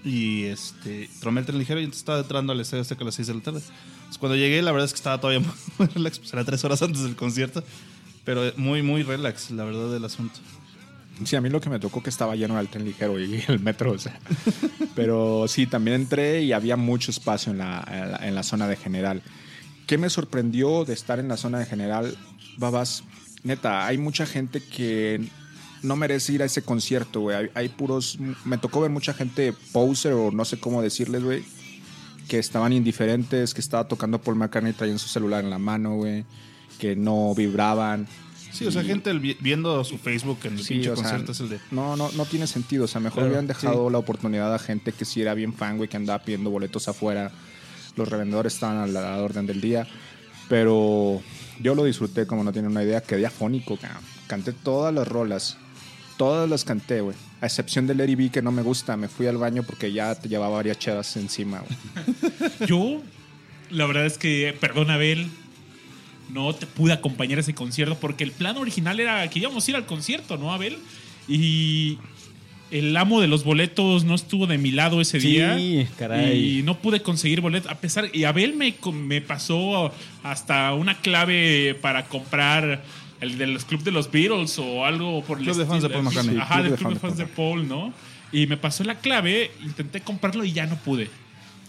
Y 0.05 0.43
este, 0.45 1.09
tomé 1.21 1.39
el 1.41 1.45
tren 1.45 1.57
ligero 1.59 1.79
y 1.79 1.85
estaba 1.85 2.19
entrando 2.19 2.51
al 2.51 2.59
estadio 2.59 2.81
Azteca 2.81 3.03
a 3.03 3.05
las 3.05 3.15
6 3.15 3.27
de 3.29 3.33
la 3.35 3.39
tarde. 3.41 3.59
Entonces, 3.59 4.17
cuando 4.19 4.35
llegué, 4.35 4.61
la 4.61 4.71
verdad 4.71 4.85
es 4.85 4.91
que 4.91 4.97
estaba 4.97 5.19
todavía 5.21 5.47
muy 5.77 5.87
relax, 5.87 6.19
pues 6.19 6.33
era 6.33 6.43
tres 6.43 6.63
horas 6.65 6.81
antes 6.81 7.03
del 7.03 7.15
concierto. 7.15 7.63
Pero 8.25 8.51
muy, 8.57 8.81
muy 8.81 9.03
relax, 9.03 9.51
la 9.51 9.63
verdad, 9.63 9.91
del 9.91 10.03
asunto. 10.05 10.39
Sí, 11.25 11.35
a 11.35 11.41
mí 11.41 11.49
lo 11.49 11.61
que 11.61 11.69
me 11.69 11.79
tocó 11.79 12.01
que 12.03 12.09
estaba 12.09 12.35
lleno 12.35 12.59
el 12.59 12.67
tren 12.67 12.85
ligero 12.85 13.19
y 13.19 13.43
el 13.47 13.59
metro, 13.59 13.91
o 13.91 13.97
sea. 13.99 14.19
Pero 14.95 15.45
sí, 15.47 15.67
también 15.67 15.95
entré 16.01 16.41
y 16.41 16.51
había 16.53 16.75
mucho 16.75 17.11
espacio 17.11 17.51
en 17.51 17.59
la, 17.59 17.85
en 17.89 18.11
la- 18.11 18.27
en 18.27 18.35
la 18.35 18.43
zona 18.43 18.67
de 18.67 18.75
general. 18.75 19.21
¿Qué 19.87 19.97
me 19.97 20.09
sorprendió 20.09 20.85
de 20.85 20.93
estar 20.93 21.19
en 21.19 21.27
la 21.27 21.37
zona 21.37 21.59
de 21.59 21.65
general, 21.65 22.15
Babas? 22.57 23.03
Neta, 23.43 23.85
hay 23.85 23.97
mucha 23.97 24.25
gente 24.25 24.61
que 24.61 25.21
no 25.81 25.95
merece 25.97 26.33
ir 26.33 26.41
a 26.41 26.45
ese 26.45 26.61
concierto, 26.61 27.19
güey. 27.21 27.35
Hay, 27.35 27.49
hay 27.53 27.69
puros. 27.69 28.17
Me 28.45 28.57
tocó 28.57 28.81
ver 28.81 28.89
mucha 28.91 29.13
gente 29.13 29.53
poser 29.73 30.13
o 30.13 30.31
no 30.31 30.45
sé 30.45 30.59
cómo 30.59 30.81
decirles, 30.81 31.23
güey. 31.23 31.43
Que 32.29 32.39
estaban 32.39 32.71
indiferentes, 32.71 33.53
que 33.53 33.59
estaba 33.59 33.85
tocando 33.87 34.21
Paul 34.21 34.37
McCartney, 34.37 34.71
traían 34.71 34.97
su 34.99 35.09
celular 35.09 35.43
en 35.43 35.49
la 35.49 35.59
mano, 35.59 35.95
güey. 35.95 36.23
Que 36.79 36.95
no 36.95 37.35
vibraban. 37.35 38.07
Sí, 38.53 38.65
o 38.65 38.71
sea, 38.71 38.83
Y- 38.83 38.85
gente 38.87 39.11
viendo 39.41 39.83
su 39.83 39.97
Facebook 39.97 40.37
en 40.45 40.53
el 40.53 40.63
Sí, 40.63 40.75
pinche 40.75 40.91
o 40.91 40.95
sea, 40.95 41.03
concierto 41.03 41.31
es 41.33 41.39
el 41.41 41.49
de... 41.49 41.59
No, 41.71 41.97
no, 41.97 42.09
no 42.13 42.25
tiene 42.25 42.47
sentido. 42.47 42.85
O 42.85 42.87
sea, 42.87 43.01
mejor 43.01 43.15
Claro, 43.15 43.27
hubieran 43.29 43.47
dejado 43.47 43.89
la 43.89 43.97
oportunidad 43.97 44.53
a 44.53 44.59
gente 44.59 44.93
que 44.93 45.03
sí 45.05 45.21
era 45.21 45.33
bien 45.33 45.53
fan, 45.53 45.75
güey, 45.77 45.89
que 45.89 45.97
andaba 45.97 46.23
pidiendo 46.23 46.49
boletos 46.49 46.87
afuera. 46.87 47.31
Los 47.95 48.07
revendedores 48.09 48.53
estaban 48.55 48.77
a 48.77 48.87
la, 48.87 49.21
orden 49.21 49.45
del 49.45 49.61
día. 49.61 49.87
Pero 50.49 51.21
yo 51.59 51.75
lo 51.75 51.83
disfruté, 51.83 52.25
como 52.25 52.43
no 52.43 52.51
tienen 52.51 52.71
una 52.71 52.83
idea. 52.83 53.01
Quedé 53.01 53.25
afónico. 53.25 53.77
Canté 54.27 54.53
todas 54.53 54.93
las 54.93 55.07
rolas. 55.07 55.57
Todas 56.17 56.49
las 56.49 56.63
canté, 56.63 57.01
güey. 57.01 57.15
A 57.41 57.45
excepción 57.45 57.87
de 57.87 57.95
Larry 57.95 58.15
B, 58.15 58.29
que 58.29 58.41
no 58.41 58.51
me 58.51 58.61
gusta. 58.61 58.97
Me 58.97 59.07
fui 59.07 59.27
al 59.27 59.37
baño 59.37 59.63
porque 59.63 59.91
ya 59.91 60.15
te 60.15 60.29
llevaba 60.29 60.57
varias 60.57 60.79
chedas 60.79 61.15
encima, 61.17 61.61
güey. 61.61 62.67
Yo, 62.67 63.01
la 63.69 63.85
verdad 63.85 64.05
es 64.05 64.17
que, 64.17 64.55
perdón, 64.59 64.91
Abel, 64.91 65.29
no 66.29 66.53
te 66.53 66.65
pude 66.65 66.93
acompañar 66.93 67.37
a 67.37 67.41
ese 67.41 67.53
concierto 67.53 67.97
porque 67.99 68.23
el 68.23 68.31
plan 68.31 68.57
original 68.57 68.99
era 68.99 69.27
que 69.29 69.39
íbamos 69.39 69.67
a 69.67 69.71
ir 69.71 69.77
al 69.77 69.85
concierto, 69.85 70.37
¿no, 70.37 70.53
Abel? 70.53 70.77
Y 71.27 71.97
el 72.73 72.97
amo 72.97 73.21
de 73.21 73.27
los 73.27 73.43
boletos 73.43 74.03
no 74.03 74.15
estuvo 74.15 74.47
de 74.47 74.57
mi 74.57 74.71
lado 74.71 74.99
ese 74.99 75.21
Sí, 75.21 75.27
día. 75.29 75.57
caray. 75.97 76.59
Y 76.59 76.63
no 76.63 76.79
pude 76.79 77.01
conseguir 77.01 77.39
boletos. 77.41 77.71
A 77.71 77.75
pesar, 77.75 78.09
y 78.13 78.23
Abel 78.25 78.55
me, 78.55 78.73
me 78.93 79.21
pasó 79.21 79.93
hasta 80.23 80.73
una 80.73 80.97
clave 80.99 81.75
para 81.81 82.05
comprar 82.05 82.83
el 83.21 83.37
de 83.37 83.47
los 83.47 83.63
club 83.65 83.83
de 83.83 83.91
los 83.91 84.11
Beatles 84.11 84.57
o 84.59 84.85
algo 84.85 85.23
por 85.23 85.37
el 85.37 85.45
Club 85.45 85.57
de 85.57 85.65
fans 85.65 85.83
de. 85.83 85.89
Paul 85.89 86.03
McCartney. 86.03 86.37
Ajá, 86.37 86.63
del 86.63 86.75
club 86.75 86.93
de 86.93 86.99
fans 86.99 87.17
de 87.17 87.25
Paul. 87.27 87.67
¿no? 87.67 87.93
Y 88.31 88.47
me 88.47 88.57
pasó 88.57 88.83
la 88.83 88.95
clave, 88.95 89.51
intenté 89.63 90.01
comprarlo 90.01 90.43
y 90.43 90.51
ya 90.51 90.65
no 90.65 90.75
pude. 90.77 91.09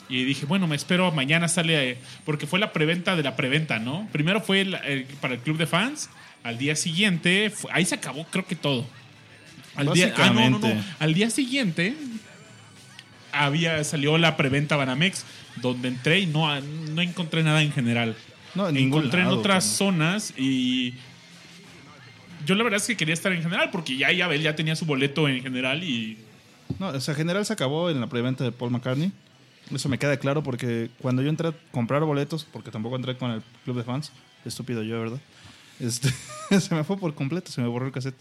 Y 0.08 0.24
dije, 0.24 0.46
bueno, 0.46 0.66
me 0.66 0.76
espero, 0.76 1.12
mañana 1.12 1.48
sale, 1.48 1.98
porque 2.24 2.46
fue 2.46 2.58
la 2.58 2.72
preventa 2.72 3.14
de 3.16 3.22
la 3.22 3.36
preventa, 3.36 3.78
¿no? 3.78 4.08
Primero 4.12 4.40
fue 4.40 4.62
el- 4.62 4.74
el- 4.86 5.04
para 5.20 5.34
el 5.34 5.40
club 5.40 5.56
de 5.58 5.66
fans, 5.66 6.10
al 6.42 6.58
día 6.58 6.76
siguiente, 6.76 7.50
fue- 7.50 7.70
ahí 7.72 7.84
se 7.86 7.94
acabó 7.94 8.24
creo 8.30 8.46
que 8.46 8.54
todo. 8.56 8.86
Al 9.76 9.92
día, 9.92 10.14
ah, 10.16 10.30
no, 10.30 10.50
no, 10.50 10.58
no. 10.58 10.84
Al 10.98 11.14
día 11.14 11.30
siguiente 11.30 11.94
había, 13.32 13.82
salió 13.84 14.18
la 14.18 14.36
preventa 14.36 14.76
Banamex, 14.76 15.24
donde 15.56 15.88
entré 15.88 16.20
y 16.20 16.26
no, 16.26 16.60
no 16.60 17.02
encontré 17.02 17.42
nada 17.42 17.62
en 17.62 17.72
general. 17.72 18.16
No, 18.54 18.68
en 18.68 18.76
encontré 18.76 19.22
lado, 19.22 19.34
en 19.34 19.38
otras 19.40 19.64
zonas 19.64 20.32
y 20.36 20.94
yo 22.46 22.54
la 22.54 22.62
verdad 22.62 22.80
es 22.80 22.86
que 22.86 22.96
quería 22.96 23.14
estar 23.14 23.32
en 23.32 23.42
general 23.42 23.70
porque 23.70 23.96
ya 23.96 24.08
Abel 24.24 24.42
ya 24.42 24.54
tenía 24.54 24.76
su 24.76 24.84
boleto 24.84 25.28
en 25.28 25.42
general 25.42 25.82
y 25.82 26.18
No, 26.78 26.88
o 26.88 27.00
sea, 27.00 27.14
general 27.14 27.44
se 27.44 27.52
acabó 27.52 27.90
en 27.90 28.00
la 28.00 28.08
preventa 28.08 28.44
de 28.44 28.52
Paul 28.52 28.70
McCartney. 28.70 29.12
Eso 29.74 29.88
me 29.88 29.98
queda 29.98 30.16
claro 30.18 30.42
porque 30.42 30.90
cuando 31.00 31.22
yo 31.22 31.30
entré 31.30 31.48
a 31.48 31.54
comprar 31.72 32.02
boletos, 32.04 32.44
porque 32.44 32.70
tampoco 32.70 32.96
entré 32.96 33.16
con 33.16 33.30
el 33.30 33.42
club 33.64 33.78
de 33.78 33.82
fans, 33.82 34.12
estúpido 34.44 34.82
yo, 34.82 35.00
¿verdad? 35.00 35.20
Este, 35.80 36.10
se 36.60 36.74
me 36.74 36.84
fue 36.84 36.98
por 36.98 37.14
completo, 37.14 37.50
se 37.50 37.60
me 37.62 37.68
borró 37.68 37.86
el 37.86 37.92
cassette. 37.92 38.16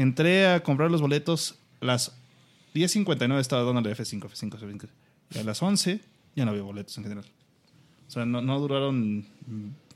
Entré 0.00 0.46
a 0.46 0.62
comprar 0.62 0.90
los 0.92 1.00
boletos 1.00 1.58
a 1.80 1.86
las 1.86 2.16
10.59 2.74 3.40
estaba 3.40 3.64
dándole 3.64 3.90
F5, 3.96 4.20
F5, 4.30 4.58
F5. 4.60 4.88
Y 5.34 5.38
a 5.38 5.42
las 5.44 5.60
11 5.60 6.00
ya 6.36 6.44
no 6.44 6.52
había 6.52 6.62
boletos 6.62 6.96
en 6.98 7.02
general. 7.04 7.24
O 8.06 8.10
sea, 8.10 8.24
no, 8.24 8.40
no 8.40 8.60
duraron 8.60 9.26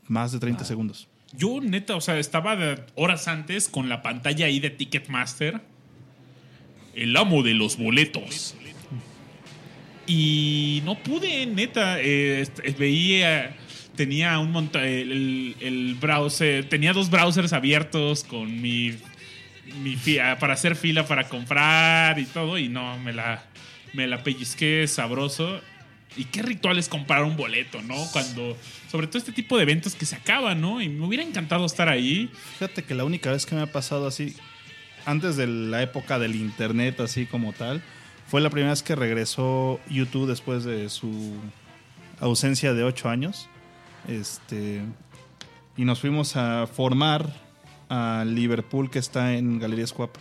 más 0.08 0.32
de 0.32 0.40
30 0.40 0.64
segundos. 0.64 1.06
Yo, 1.34 1.60
neta, 1.60 1.94
o 1.96 2.00
sea, 2.00 2.18
estaba 2.18 2.58
horas 2.96 3.28
antes 3.28 3.68
con 3.68 3.88
la 3.88 4.02
pantalla 4.02 4.46
ahí 4.46 4.58
de 4.60 4.70
Ticketmaster. 4.70 5.60
El 6.94 7.16
amo 7.16 7.42
de 7.44 7.54
los 7.54 7.78
boletos. 7.78 8.54
Y 10.06 10.82
no 10.84 10.98
pude, 11.02 11.46
neta. 11.46 12.00
est- 12.00 12.58
eh, 12.64 12.74
veía. 12.78 13.56
Tenía 13.96 14.38
un 14.40 14.50
montón. 14.50 14.82
El, 14.82 15.54
el 15.60 15.96
browser. 16.00 16.68
Tenía 16.68 16.92
dos 16.92 17.08
browsers 17.10 17.52
abiertos 17.52 18.24
con 18.24 18.60
mi. 18.60 18.94
Mi 19.80 19.96
fi- 19.96 20.18
ah, 20.18 20.38
para 20.38 20.54
hacer 20.54 20.76
fila 20.76 21.06
para 21.06 21.28
comprar 21.28 22.18
y 22.18 22.24
todo. 22.26 22.58
Y 22.58 22.68
no, 22.68 22.98
me 22.98 23.12
la. 23.12 23.42
Me 23.94 24.06
la 24.06 24.22
pellizqué 24.22 24.86
sabroso. 24.88 25.60
Y 26.16 26.24
qué 26.24 26.42
ritual 26.42 26.78
es 26.78 26.88
comprar 26.88 27.24
un 27.24 27.36
boleto, 27.36 27.80
¿no? 27.82 27.96
Cuando. 28.12 28.56
Sobre 28.90 29.06
todo 29.06 29.18
este 29.18 29.32
tipo 29.32 29.56
de 29.56 29.62
eventos 29.64 29.94
que 29.94 30.04
se 30.06 30.16
acaban, 30.16 30.60
¿no? 30.60 30.80
Y 30.82 30.88
me 30.88 31.06
hubiera 31.06 31.22
encantado 31.24 31.64
estar 31.66 31.88
ahí. 31.88 32.30
Fíjate 32.58 32.84
que 32.84 32.94
la 32.94 33.04
única 33.04 33.30
vez 33.32 33.46
que 33.46 33.54
me 33.54 33.62
ha 33.62 33.66
pasado 33.66 34.06
así, 34.06 34.36
antes 35.06 35.36
de 35.36 35.46
la 35.46 35.82
época 35.82 36.18
del 36.18 36.34
internet, 36.34 37.00
así 37.00 37.26
como 37.26 37.52
tal, 37.52 37.82
fue 38.28 38.40
la 38.40 38.50
primera 38.50 38.70
vez 38.70 38.82
que 38.82 38.94
regresó 38.94 39.80
YouTube 39.90 40.26
después 40.28 40.64
de 40.64 40.88
su 40.88 41.34
ausencia 42.20 42.72
de 42.74 42.84
ocho 42.84 43.08
años. 43.08 43.48
Este. 44.08 44.82
Y 45.76 45.84
nos 45.84 46.00
fuimos 46.00 46.36
a 46.36 46.66
formar 46.66 47.32
a 47.92 48.24
Liverpool, 48.24 48.90
que 48.90 48.98
está 48.98 49.34
en 49.34 49.58
Galería 49.58 49.86
Squap. 49.86 50.16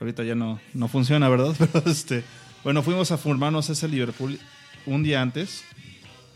Ahorita 0.00 0.22
ya 0.24 0.34
no, 0.34 0.60
no 0.74 0.86
funciona, 0.88 1.28
¿verdad? 1.28 1.54
Pero 1.58 1.82
este. 1.90 2.22
Bueno, 2.64 2.82
fuimos 2.82 3.10
a 3.10 3.18
formarnos 3.18 3.68
ese 3.70 3.88
Liverpool 3.88 4.38
un 4.86 5.02
día 5.02 5.20
antes 5.20 5.64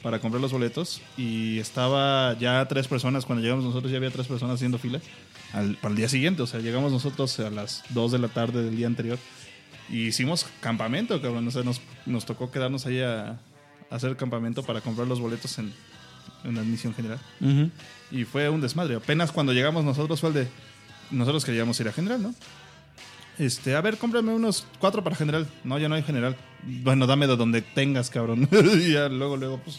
para 0.03 0.19
comprar 0.19 0.41
los 0.41 0.53
boletos 0.53 1.01
y 1.17 1.59
estaba 1.59 2.37
ya 2.39 2.67
tres 2.69 2.89
personas, 2.89 3.25
cuando 3.25 3.43
llegamos 3.43 3.65
nosotros 3.65 3.91
ya 3.91 3.99
había 3.99 4.11
tres 4.11 4.27
personas 4.27 4.57
haciendo 4.57 4.79
fila 4.79 5.01
al- 5.53 5.77
para 5.77 5.91
el 5.93 5.97
día 5.97 6.09
siguiente, 6.09 6.43
o 6.43 6.47
sea, 6.47 6.61
llegamos 6.61 6.93
nosotros 6.93 7.39
a 7.41 7.51
las 7.51 7.83
2 7.91 8.13
de 8.13 8.19
la 8.19 8.29
tarde 8.29 8.63
del 8.65 8.77
día 8.77 8.87
anterior 8.87 9.19
y 9.89 10.07
hicimos 10.09 10.47
campamento, 10.61 11.21
cabrón, 11.23 11.47
o 11.49 11.51
sea, 11.51 11.63
nos, 11.65 11.81
nos 12.07 12.25
tocó 12.25 12.51
quedarnos 12.53 12.87
ahí 12.87 13.01
a, 13.01 13.31
a 13.31 13.39
hacer 13.91 14.17
campamento 14.17 14.63
para 14.65 14.81
comprar 14.81 15.07
los 15.09 15.19
boletos 15.21 15.59
en, 15.59 15.73
en 16.45 16.55
la 16.55 16.61
admisión 16.61 16.95
general 16.95 17.19
y 18.11 18.25
fue 18.25 18.49
un 18.49 18.61
desmadre, 18.61 18.95
apenas 18.97 19.33
cuando 19.33 19.53
llegamos 19.53 19.85
nosotros 19.85 20.21
fue 20.21 20.29
el 20.31 20.35
de, 20.35 20.49
nosotros 21.11 21.45
queríamos 21.45 21.79
ir 21.81 21.89
a 21.89 21.93
general, 21.93 22.23
¿no? 22.23 22.35
Este, 23.39 23.75
a 23.75 23.81
ver, 23.83 23.99
cómprame 23.99 24.33
unos 24.33 24.67
cuatro 24.79 25.05
para 25.05 25.15
general. 25.15 25.47
No, 25.63 25.79
ya 25.79 25.89
no 25.91 25.95
hay 25.95 26.03
general. 26.03 26.37
Bueno, 26.63 27.07
dame 27.07 27.27
de 27.27 27.37
donde 27.37 27.61
tengas, 27.61 28.09
cabrón. 28.09 28.49
y 28.81 28.93
ya 28.93 29.09
luego, 29.11 29.37
luego, 29.37 29.59
pues, 29.63 29.79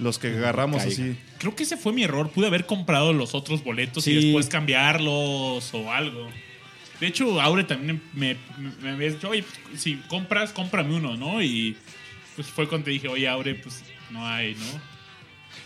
los 0.00 0.18
que 0.18 0.28
agarramos 0.28 0.82
Caiga. 0.82 0.92
así. 0.92 1.16
Creo 1.38 1.54
que 1.54 1.62
ese 1.62 1.76
fue 1.76 1.92
mi 1.92 2.02
error. 2.02 2.30
Pude 2.30 2.48
haber 2.48 2.66
comprado 2.66 3.12
los 3.12 3.34
otros 3.36 3.62
boletos 3.62 4.02
Sí. 4.02 4.10
y 4.10 4.14
después 4.24 4.48
cambiarlos 4.48 5.72
o 5.74 5.92
algo. 5.92 6.28
De 6.98 7.06
hecho, 7.06 7.40
Aure 7.40 7.62
también 7.62 8.02
me, 8.14 8.36
me, 8.82 8.96
me 8.96 9.10
dicho, 9.10 9.28
oye, 9.28 9.44
pues, 9.68 9.80
si 9.80 9.96
compras, 10.08 10.52
cómprame 10.52 10.96
uno, 10.96 11.16
¿no? 11.16 11.40
Y 11.40 11.76
pues 12.34 12.48
fue 12.48 12.66
cuando 12.68 12.86
te 12.86 12.90
dije, 12.90 13.06
oye, 13.06 13.28
Aure, 13.28 13.54
pues 13.54 13.82
no 14.10 14.26
hay, 14.26 14.54
¿no? 14.56 14.91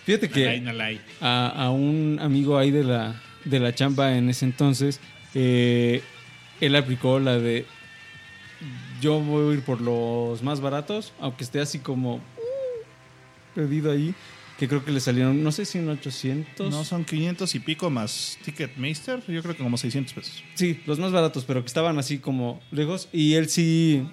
Fíjate 0.04 0.28
No 0.28 0.34
que 0.34 0.60
no 0.60 0.82
hay. 0.82 1.00
a, 1.20 1.48
a 1.66 1.70
un 1.70 2.18
amigo 2.20 2.58
ahí 2.58 2.70
de 2.70 2.84
la, 2.84 3.20
de 3.44 3.60
la 3.60 3.74
chamba 3.74 4.16
en 4.16 4.28
ese 4.30 4.44
entonces, 4.44 5.00
eh, 5.34 6.02
él 6.60 6.74
aplicó 6.76 7.18
la 7.18 7.38
de 7.38 7.66
yo 9.00 9.20
voy 9.20 9.50
a 9.52 9.54
ir 9.58 9.62
por 9.62 9.80
los 9.80 10.42
más 10.42 10.60
baratos, 10.60 11.12
aunque 11.20 11.44
esté 11.44 11.60
así 11.60 11.78
como 11.80 12.14
uh, 12.16 12.20
perdido 13.54 13.92
ahí, 13.92 14.14
que 14.58 14.66
creo 14.68 14.82
que 14.82 14.90
le 14.90 15.00
salieron, 15.00 15.42
no 15.42 15.52
sé 15.52 15.66
si 15.66 15.76
en 15.78 15.88
800. 15.90 16.70
No, 16.70 16.82
son 16.84 17.04
500 17.04 17.54
y 17.54 17.60
pico 17.60 17.90
más 17.90 18.38
Ticketmaster. 18.42 19.22
Yo 19.28 19.42
creo 19.42 19.54
que 19.54 19.62
como 19.62 19.76
600 19.76 20.14
pesos. 20.14 20.42
Sí, 20.54 20.80
los 20.86 20.98
más 20.98 21.12
baratos, 21.12 21.44
pero 21.44 21.60
que 21.60 21.66
estaban 21.66 21.98
así 21.98 22.18
como 22.18 22.60
lejos. 22.70 23.10
Y 23.12 23.34
él 23.34 23.50
sí 23.50 24.08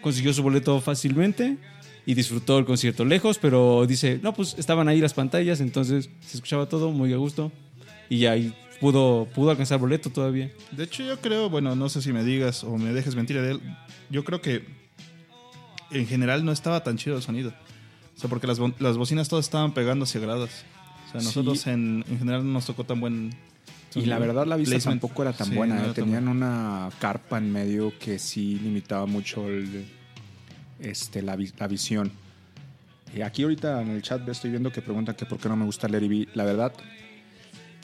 consiguió 0.00 0.32
su 0.32 0.44
boleto 0.44 0.80
fácilmente 0.80 1.56
y 2.06 2.14
disfrutó 2.14 2.58
el 2.58 2.64
concierto 2.64 3.04
lejos, 3.04 3.38
pero 3.38 3.84
dice, 3.86 4.20
no, 4.22 4.32
pues 4.32 4.54
estaban 4.58 4.88
ahí 4.88 5.00
las 5.00 5.12
pantallas, 5.12 5.60
entonces 5.60 6.08
se 6.20 6.36
escuchaba 6.36 6.66
todo 6.68 6.90
muy 6.92 7.12
a 7.12 7.16
gusto. 7.16 7.52
Y 8.08 8.18
ya 8.20 8.30
ahí 8.32 8.54
pudo, 8.80 9.26
pudo 9.34 9.50
alcanzar 9.50 9.78
boleto 9.80 10.08
todavía. 10.10 10.50
De 10.70 10.84
hecho, 10.84 11.02
yo 11.02 11.20
creo, 11.20 11.50
bueno, 11.50 11.74
no 11.74 11.88
sé 11.88 12.00
si 12.00 12.12
me 12.12 12.22
digas 12.22 12.62
o 12.62 12.78
me 12.78 12.92
dejes 12.92 13.16
mentir 13.16 13.40
de 13.40 13.50
él. 13.52 13.60
Yo 14.08 14.22
creo 14.24 14.40
que 14.40 14.64
en 15.90 16.06
general 16.06 16.44
no 16.44 16.52
estaba 16.52 16.82
tan 16.84 16.96
chido 16.96 17.16
el 17.16 17.22
sonido. 17.22 17.52
O 18.16 18.20
sea, 18.20 18.30
porque 18.30 18.46
las, 18.46 18.58
bo- 18.58 18.72
las 18.78 18.96
bocinas 18.96 19.28
todas 19.28 19.44
estaban 19.44 19.74
pegando 19.74 20.04
hacia 20.04 20.20
gradas. 20.20 20.64
O 21.08 21.10
sea, 21.12 21.20
Sí. 21.20 21.26
nosotros 21.26 21.66
en, 21.66 22.04
en 22.08 22.18
general 22.18 22.44
no 22.46 22.52
nos 22.52 22.66
tocó 22.66 22.84
tan 22.84 23.00
buen. 23.00 23.34
Y 23.94 24.02
la 24.06 24.18
verdad 24.18 24.46
la 24.46 24.56
vista 24.56 24.74
placement. 24.74 25.00
tampoco 25.00 25.22
era 25.22 25.32
tan 25.32 25.48
Sí, 25.48 25.54
buena. 25.54 25.74
no 25.76 25.80
¿eh? 25.80 25.84
era 25.86 25.94
tan 25.94 26.04
Tenían 26.04 26.24
buena. 26.26 26.46
una 26.48 26.90
carpa 27.00 27.38
en 27.38 27.50
medio 27.52 27.92
que 27.98 28.18
sí 28.18 28.58
limitaba 28.62 29.06
mucho 29.06 29.48
el- 29.48 29.86
este, 30.80 31.22
la, 31.22 31.36
la 31.58 31.68
visión. 31.68 32.12
Y 33.14 33.22
aquí 33.22 33.42
ahorita 33.42 33.82
en 33.82 33.88
el 33.90 34.02
chat 34.02 34.28
estoy 34.28 34.50
viendo 34.50 34.70
que 34.70 34.82
preguntan 34.82 35.14
que 35.14 35.26
por 35.26 35.38
qué 35.38 35.48
no 35.48 35.56
me 35.56 35.64
gusta 35.64 35.88
Larry 35.88 36.08
B. 36.08 36.28
La 36.34 36.44
verdad 36.44 36.72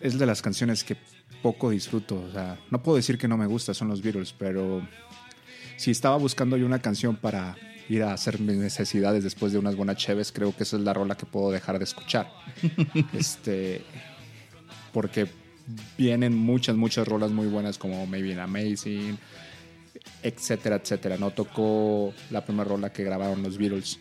es 0.00 0.18
de 0.18 0.26
las 0.26 0.42
canciones 0.42 0.84
que 0.84 0.96
poco 1.42 1.70
disfruto. 1.70 2.20
O 2.20 2.32
sea, 2.32 2.58
no 2.70 2.82
puedo 2.82 2.96
decir 2.96 3.18
que 3.18 3.28
no 3.28 3.36
me 3.36 3.46
gusta, 3.46 3.74
son 3.74 3.88
los 3.88 4.02
Beatles, 4.02 4.34
pero 4.36 4.86
si 5.76 5.90
estaba 5.90 6.16
buscando 6.16 6.56
yo 6.56 6.66
una 6.66 6.80
canción 6.80 7.16
para 7.16 7.56
ir 7.88 8.02
a 8.02 8.12
hacer 8.12 8.40
mis 8.40 8.56
necesidades 8.56 9.24
después 9.24 9.52
de 9.52 9.58
unas 9.58 9.76
buenas 9.76 9.96
cheves, 9.96 10.32
creo 10.32 10.54
que 10.56 10.62
esa 10.62 10.76
es 10.76 10.82
la 10.82 10.92
rola 10.92 11.16
que 11.16 11.26
puedo 11.26 11.50
dejar 11.50 11.78
de 11.78 11.84
escuchar. 11.84 12.30
este, 13.12 13.82
porque 14.92 15.28
vienen 15.96 16.36
muchas, 16.36 16.76
muchas 16.76 17.06
rolas 17.06 17.30
muy 17.30 17.46
buenas 17.46 17.78
como 17.78 18.06
Maybe 18.06 18.38
Amazing, 18.40 19.18
etcétera, 20.22 20.76
etcétera. 20.76 21.16
No 21.18 21.30
tocó 21.30 22.12
la 22.30 22.44
primera 22.44 22.64
rola 22.64 22.92
que 22.92 23.04
grabaron 23.04 23.42
los 23.42 23.58
Beatles. 23.58 23.98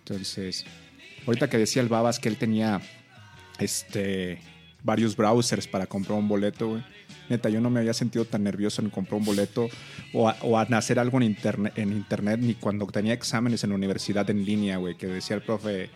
Entonces, 0.00 0.64
ahorita 1.26 1.48
que 1.50 1.58
decía 1.58 1.82
el 1.82 1.88
Babas 1.88 2.18
que 2.18 2.28
él 2.28 2.36
tenía 2.36 2.80
este 3.58 4.40
varios 4.82 5.14
browsers 5.14 5.66
para 5.66 5.86
comprar 5.86 6.18
un 6.18 6.26
boleto, 6.28 6.68
güey. 6.70 6.82
Neta, 7.28 7.48
yo 7.50 7.60
no 7.60 7.70
me 7.70 7.80
había 7.80 7.92
sentido 7.94 8.24
tan 8.24 8.42
nervioso 8.42 8.80
en 8.82 8.90
comprar 8.90 9.18
un 9.20 9.24
boleto 9.26 9.68
o, 10.12 10.28
a- 10.28 10.36
o 10.42 10.58
hacer 10.58 10.98
algo 10.98 11.18
en 11.18 11.24
internet, 11.24 11.74
en 11.76 11.92
internet 11.92 12.40
ni 12.42 12.54
cuando 12.54 12.86
tenía 12.86 13.12
exámenes 13.12 13.62
en 13.62 13.70
la 13.70 13.76
universidad 13.76 14.28
en 14.30 14.44
línea, 14.44 14.78
güey, 14.78 14.96
que 14.96 15.06
decía 15.06 15.36
el 15.36 15.42
profe, 15.42 15.90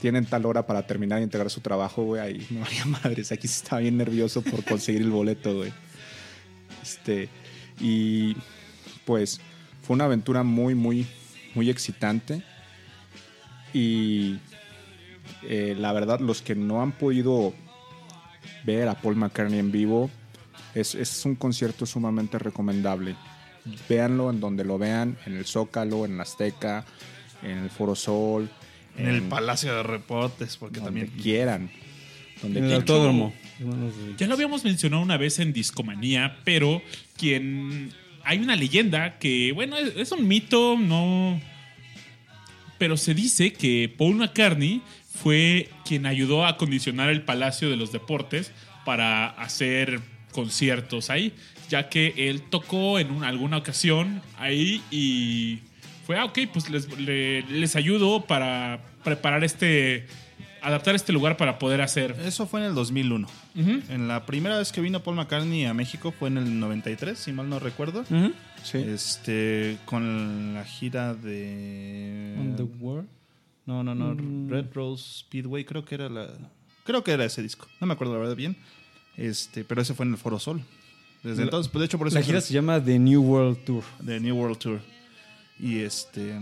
tienen 0.00 0.26
tal 0.26 0.44
hora 0.46 0.66
para 0.66 0.86
terminar 0.86 1.18
de 1.18 1.24
integrar 1.24 1.50
su 1.50 1.60
trabajo, 1.60 2.04
güey, 2.04 2.20
ahí 2.20 2.46
no 2.50 2.64
había 2.64 2.84
madres, 3.02 3.32
aquí 3.32 3.46
estaba 3.46 3.80
bien 3.80 3.96
nervioso 3.96 4.42
por 4.42 4.62
conseguir 4.62 5.00
el 5.02 5.10
boleto, 5.10 5.56
güey. 5.56 5.72
Este, 6.82 7.28
y 7.80 8.36
pues 9.06 9.40
fue 9.82 9.94
una 9.94 10.04
aventura 10.04 10.42
muy, 10.42 10.74
muy, 10.74 11.06
muy 11.54 11.70
excitante. 11.70 12.42
Y 13.72 14.36
eh, 15.42 15.74
la 15.78 15.92
verdad, 15.92 16.20
los 16.20 16.42
que 16.42 16.54
no 16.54 16.82
han 16.82 16.92
podido 16.92 17.54
ver 18.64 18.88
a 18.88 19.00
Paul 19.00 19.16
McCartney 19.16 19.58
en 19.58 19.72
vivo, 19.72 20.10
es, 20.74 20.94
es 20.94 21.24
un 21.24 21.36
concierto 21.36 21.86
sumamente 21.86 22.38
recomendable. 22.38 23.16
Véanlo 23.88 24.30
en 24.30 24.40
donde 24.40 24.64
lo 24.64 24.76
vean, 24.76 25.16
en 25.24 25.36
el 25.36 25.46
Zócalo, 25.46 26.04
en 26.04 26.16
la 26.18 26.24
Azteca, 26.24 26.84
en 27.42 27.58
el 27.58 27.70
Foro 27.70 27.94
Sol, 27.94 28.50
En 28.96 29.08
el 29.08 29.22
Palacio 29.22 29.74
de 29.74 29.82
Reportes, 29.82 30.56
porque 30.56 30.80
donde 30.80 31.02
también. 31.02 31.22
quieran. 31.22 31.70
Donde 32.42 32.60
En 32.60 32.64
el 32.66 32.74
autódromo. 32.74 33.32
Ya 34.18 34.26
lo 34.26 34.34
habíamos 34.34 34.64
mencionado 34.64 35.02
una 35.02 35.16
vez 35.16 35.38
en 35.38 35.52
Discomanía, 35.52 36.38
pero 36.44 36.82
quien. 37.16 37.92
Hay 38.26 38.38
una 38.38 38.56
leyenda 38.56 39.18
que, 39.18 39.52
bueno, 39.52 39.76
es, 39.78 40.10
un 40.12 40.26
mito, 40.26 40.76
no. 40.76 41.40
Pero 42.78 42.96
se 42.96 43.14
dice 43.14 43.52
que 43.52 43.92
Paul 43.96 44.16
McCartney 44.16 44.82
fue 45.22 45.70
quien 45.84 46.04
ayudó 46.06 46.44
a 46.44 46.50
acondicionar 46.50 47.08
el 47.08 47.22
Palacio 47.22 47.70
de 47.70 47.76
los 47.76 47.92
Deportes 47.92 48.52
para 48.84 49.28
hacer 49.28 50.00
conciertos 50.32 51.08
ahí, 51.08 51.32
ya 51.70 51.88
que 51.88 52.12
él 52.16 52.42
tocó 52.42 52.98
en 52.98 53.10
una- 53.12 53.28
alguna 53.28 53.56
ocasión 53.56 54.20
ahí 54.38 54.82
y 54.90 55.60
fue, 56.04 56.18
ah, 56.18 56.24
ok, 56.26 56.40
pues 56.52 56.68
les, 56.68 56.86
le- 56.98 57.42
les 57.44 57.76
ayudo 57.76 58.26
para 58.26 58.80
preparar 59.04 59.42
este, 59.44 60.06
adaptar 60.66 60.94
este 60.96 61.12
lugar 61.12 61.36
para 61.36 61.58
poder 61.58 61.80
hacer. 61.80 62.16
Eso 62.24 62.46
fue 62.46 62.60
en 62.60 62.66
el 62.66 62.74
2001. 62.74 63.28
Ujú. 63.54 63.70
En 63.88 64.08
la 64.08 64.26
primera 64.26 64.58
vez 64.58 64.72
que 64.72 64.80
vino 64.80 65.00
Paul 65.00 65.16
McCartney 65.16 65.64
a 65.64 65.74
México 65.74 66.12
fue 66.12 66.28
en 66.28 66.38
el 66.38 66.58
93, 66.58 67.16
si 67.16 67.32
mal 67.32 67.48
no 67.48 67.60
recuerdo. 67.60 68.04
Sí. 68.62 68.78
Este, 68.78 69.78
con 69.84 70.54
la 70.54 70.64
gira 70.64 71.14
de. 71.14 72.34
On 72.38 72.56
the 72.56 72.64
World. 72.64 73.08
No, 73.64 73.84
no, 73.84 73.94
no. 73.94 74.14
Mm. 74.14 74.50
Red 74.50 74.66
Rose 74.74 75.20
Speedway, 75.20 75.64
creo 75.64 75.84
que 75.84 75.94
era 75.94 76.08
la. 76.08 76.30
Creo 76.84 77.04
que 77.04 77.12
era 77.12 77.24
ese 77.24 77.42
disco. 77.42 77.66
No 77.80 77.86
me 77.86 77.94
acuerdo 77.94 78.14
la 78.14 78.20
verdad 78.20 78.36
bien. 78.36 78.56
Este, 79.16 79.64
pero 79.64 79.80
ese 79.82 79.94
fue 79.94 80.04
en 80.04 80.12
el 80.12 80.18
Foro 80.18 80.38
Sol. 80.38 80.62
Desde 81.22 81.42
entonces, 81.42 81.70
pues 81.70 81.80
de 81.80 81.86
hecho 81.86 81.98
por 81.98 82.06
eso 82.08 82.16
La 82.16 82.22
gira 82.22 82.40
se 82.40 82.52
llama 82.52 82.82
The 82.82 82.98
New 82.98 83.22
World 83.22 83.64
Tour. 83.64 83.84
de 84.00 84.20
New 84.20 84.36
World 84.36 84.58
Tour. 84.58 84.80
Y 85.58 85.78
este. 85.78 86.40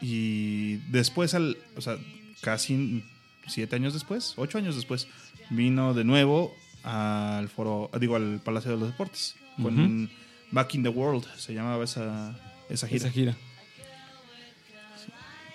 Y 0.00 0.76
después, 0.90 1.34
al, 1.34 1.56
o 1.76 1.80
sea, 1.80 1.96
casi 2.40 3.04
siete 3.46 3.76
años 3.76 3.92
después, 3.92 4.34
ocho 4.36 4.58
años 4.58 4.76
después, 4.76 5.08
vino 5.50 5.94
de 5.94 6.04
nuevo 6.04 6.54
al 6.82 7.48
foro, 7.48 7.90
digo, 8.00 8.16
al 8.16 8.40
Palacio 8.42 8.70
de 8.70 8.76
los 8.76 8.88
Deportes. 8.90 9.36
Con 9.60 10.10
Back 10.50 10.74
in 10.74 10.82
the 10.82 10.88
World, 10.88 11.24
se 11.36 11.54
llamaba 11.54 11.82
esa, 11.84 12.36
esa 12.68 12.86
gira. 12.86 12.96
Esa 12.98 13.10
gira. 13.10 13.36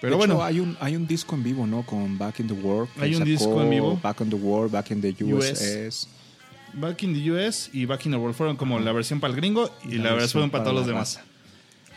Pero 0.02 0.12
de 0.14 0.18
bueno, 0.18 0.34
hecho, 0.34 0.44
hay 0.44 0.60
un, 0.60 0.76
hay 0.80 0.96
un 0.96 1.06
disco 1.06 1.36
en 1.36 1.44
vivo, 1.44 1.68
¿no? 1.68 1.86
Con 1.86 2.18
Back 2.18 2.40
in 2.40 2.48
the 2.48 2.54
World. 2.54 2.90
Hay 3.00 3.14
un 3.14 3.24
disco 3.24 3.62
en 3.62 3.70
vivo. 3.70 4.00
Back 4.02 4.22
in 4.22 4.30
the 4.30 4.36
World, 4.36 4.72
Back 4.72 4.92
in 4.92 5.02
the 5.02 5.24
US. 5.24 6.08
Back 6.74 7.04
in 7.04 7.14
the 7.14 7.32
US 7.32 7.70
y 7.72 7.86
Back 7.86 8.06
in 8.06 8.14
the 8.14 8.18
World 8.18 8.36
fueron 8.36 8.56
como 8.56 8.80
la 8.80 8.92
versión 8.92 9.20
para 9.20 9.34
el 9.34 9.38
gringo 9.38 9.70
y, 9.84 9.96
la, 9.96 10.14
versión 10.14 10.50
para, 10.50 10.64
todos 10.64 10.76
los 10.76 10.88
la 10.88 10.94
demás. 10.94 11.16
raza. 11.16 11.31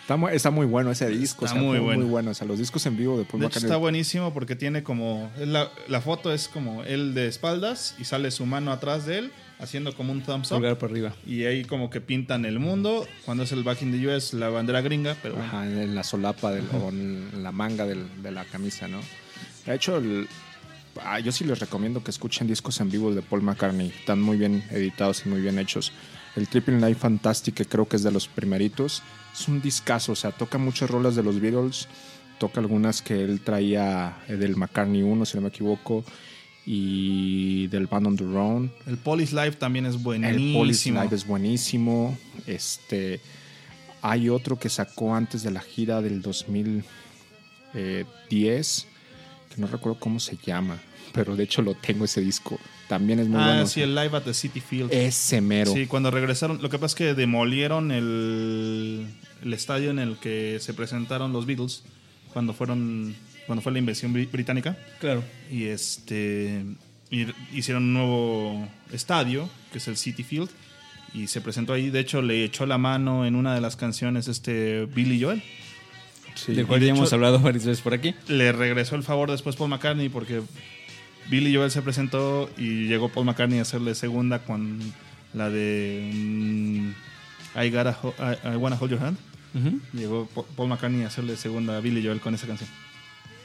Está 0.04 0.18
muy, 0.18 0.32
está 0.34 0.50
muy 0.50 0.66
bueno 0.66 0.90
ese 0.90 1.08
disco. 1.08 1.46
Está 1.46 1.56
o 1.56 1.60
sea, 1.60 1.66
muy 1.66 1.78
muy, 1.78 1.86
bueno. 1.86 2.00
muy 2.02 2.10
bueno. 2.10 2.30
O 2.32 2.34
sea, 2.34 2.46
los 2.46 2.58
discos 2.58 2.84
en 2.84 2.94
vivo 2.94 3.16
de 3.16 3.24
Paul 3.24 3.40
De 3.40 3.46
hecho, 3.46 3.58
está 3.58 3.76
buenísimo 3.78 4.34
porque 4.34 4.54
tiene 4.54 4.82
como. 4.82 5.30
La, 5.38 5.70
la 5.88 6.02
foto 6.02 6.30
es 6.30 6.46
como 6.48 6.84
él 6.84 7.14
de 7.14 7.26
espaldas 7.26 7.94
y 7.98 8.04
sale 8.04 8.30
su 8.30 8.44
mano 8.44 8.70
atrás 8.70 9.06
de 9.06 9.18
él 9.20 9.32
haciendo 9.58 9.96
como 9.96 10.12
un 10.12 10.20
thumbs 10.20 10.50
up. 10.52 10.56
Pulgar 10.56 10.76
para 10.78 10.92
arriba. 10.92 11.14
Y 11.26 11.44
ahí 11.44 11.64
como 11.64 11.88
que 11.88 12.02
pintan 12.02 12.44
el 12.44 12.58
mundo. 12.58 13.06
Cuando 13.24 13.44
es 13.44 13.52
el 13.52 13.62
Back 13.62 13.80
in 13.80 13.92
the 13.98 14.06
US, 14.14 14.34
la 14.34 14.50
bandera 14.50 14.82
gringa, 14.82 15.16
pero 15.22 15.36
bueno. 15.36 15.48
Ajá, 15.48 15.66
en 15.66 15.94
la 15.94 16.04
solapa 16.04 16.52
del- 16.52 16.68
o 16.74 16.90
en 16.90 17.42
la 17.42 17.50
manga 17.50 17.86
del- 17.86 18.22
de 18.22 18.30
la 18.30 18.44
camisa, 18.44 18.86
¿no? 18.88 19.00
De 19.64 19.74
hecho, 19.74 19.96
el- 19.96 20.28
ah, 21.02 21.18
yo 21.18 21.32
sí 21.32 21.44
les 21.44 21.58
recomiendo 21.60 22.04
que 22.04 22.10
escuchen 22.10 22.46
discos 22.46 22.78
en 22.80 22.90
vivo 22.90 23.14
de 23.14 23.22
Paul 23.22 23.40
McCartney. 23.40 23.88
Están 23.88 24.20
muy 24.20 24.36
bien 24.36 24.62
editados 24.70 25.22
y 25.24 25.30
muy 25.30 25.40
bien 25.40 25.58
hechos. 25.58 25.92
El 26.36 26.48
Triple 26.48 26.76
Night 26.76 26.98
Fantastic, 26.98 27.54
que 27.54 27.64
creo 27.64 27.86
que 27.88 27.96
es 27.96 28.02
de 28.02 28.10
los 28.10 28.26
primeritos, 28.26 29.02
es 29.32 29.48
un 29.48 29.60
discazo. 29.60 30.12
O 30.12 30.16
sea, 30.16 30.32
toca 30.32 30.58
muchas 30.58 30.90
rolas 30.90 31.14
de 31.14 31.22
los 31.22 31.40
Beatles. 31.40 31.88
Toca 32.38 32.60
algunas 32.60 33.00
que 33.02 33.22
él 33.22 33.40
traía 33.40 34.18
eh, 34.28 34.36
del 34.36 34.56
McCartney 34.56 35.02
1, 35.02 35.24
si 35.24 35.36
no 35.36 35.42
me 35.42 35.48
equivoco. 35.48 36.04
Y 36.66 37.68
del 37.68 37.86
Band 37.86 38.06
on 38.06 38.16
the 38.16 38.24
Run. 38.24 38.72
El 38.86 38.96
Police 38.96 39.34
Live 39.34 39.52
también 39.52 39.86
es 39.86 39.94
El 39.94 40.00
buenísimo. 40.00 40.58
Police 40.58 40.90
Live 40.90 41.14
es 41.14 41.26
buenísimo. 41.26 42.18
Este, 42.46 43.20
hay 44.06 44.28
otro 44.28 44.58
que 44.58 44.68
sacó 44.68 45.14
antes 45.14 45.42
de 45.42 45.50
la 45.50 45.60
gira 45.60 46.02
del 46.02 46.20
2010, 46.20 46.84
que 48.22 48.86
no 49.56 49.66
recuerdo 49.66 49.98
cómo 49.98 50.20
se 50.20 50.36
llama, 50.36 50.78
pero 51.12 51.36
de 51.36 51.44
hecho 51.44 51.62
lo 51.62 51.74
tengo 51.74 52.04
ese 52.04 52.20
disco. 52.20 52.58
También 52.98 53.18
es 53.20 53.28
muy 53.28 53.40
ah, 53.40 53.46
bueno. 53.46 53.66
sí, 53.66 53.80
el 53.82 53.94
Live 53.94 54.16
at 54.16 54.22
the 54.22 54.34
City 54.34 54.60
Field. 54.60 54.92
Ese 54.92 55.40
mero. 55.40 55.72
Sí, 55.72 55.86
cuando 55.86 56.10
regresaron. 56.10 56.60
Lo 56.62 56.68
que 56.70 56.78
pasa 56.78 56.92
es 56.92 56.94
que 56.94 57.14
demolieron 57.14 57.90
el, 57.90 59.06
el 59.42 59.52
estadio 59.52 59.90
en 59.90 59.98
el 59.98 60.16
que 60.18 60.58
se 60.60 60.74
presentaron 60.74 61.32
los 61.32 61.46
Beatles 61.46 61.82
cuando 62.32 62.52
fueron 62.54 63.14
cuando 63.46 63.62
fue 63.62 63.72
la 63.72 63.78
invasión 63.78 64.14
bri- 64.14 64.30
británica. 64.30 64.76
Claro. 65.00 65.22
y 65.50 65.64
este 65.64 66.64
y 67.10 67.26
hicieron 67.52 67.82
un 67.84 67.92
nuevo 67.94 68.68
estadio 68.92 69.48
que 69.72 69.78
es 69.78 69.88
el 69.88 69.96
City 69.96 70.22
Field 70.24 70.48
y 71.12 71.26
se 71.28 71.40
presentó 71.40 71.72
ahí 71.74 71.90
de 71.90 72.00
hecho 72.00 72.22
le 72.22 72.42
echó 72.44 72.64
la 72.66 72.78
mano 72.78 73.26
en 73.26 73.34
una 73.36 73.54
de 73.54 73.60
las 73.60 73.76
canciones 73.76 74.26
este 74.28 74.86
Billy 74.86 75.22
Joel 75.22 75.42
Sí. 76.34 76.52
De 76.52 76.64
cual 76.64 76.80
ya 76.80 76.88
hemos 76.88 77.12
hablado 77.12 77.38
varias 77.38 77.64
veces 77.64 77.80
por 77.82 77.94
aquí. 77.94 78.12
le 78.26 78.50
regresó 78.50 78.96
el 78.96 79.04
favor 79.04 79.30
después 79.30 79.54
Paul 79.54 79.70
McCartney 79.70 80.08
porque 80.08 80.42
Billy 81.30 81.54
Joel 81.54 81.70
se 81.70 81.82
presentó 81.82 82.50
y 82.58 82.86
llegó 82.86 83.08
Paul 83.08 83.26
McCartney 83.26 83.58
a 83.58 83.62
hacerle 83.62 83.94
segunda 83.94 84.40
con 84.44 84.78
la 85.32 85.50
de 85.50 86.10
mm, 86.12 86.88
I, 87.62 87.70
gotta 87.70 87.98
ho- 88.02 88.14
I, 88.18 88.54
I 88.54 88.56
Wanna 88.56 88.76
Hold 88.80 88.90
Your 88.92 89.02
Hand. 89.02 89.16
Llegó 89.92 90.26
Pa- 90.26 90.42
Paul 90.56 90.68
McCartney 90.68 91.02
a 91.04 91.06
hacerle 91.06 91.36
segunda 91.36 91.76
a 91.76 91.80
Billy 91.80 92.04
Joel 92.04 92.20
con 92.20 92.34
esa 92.34 92.46
canción. 92.46 92.68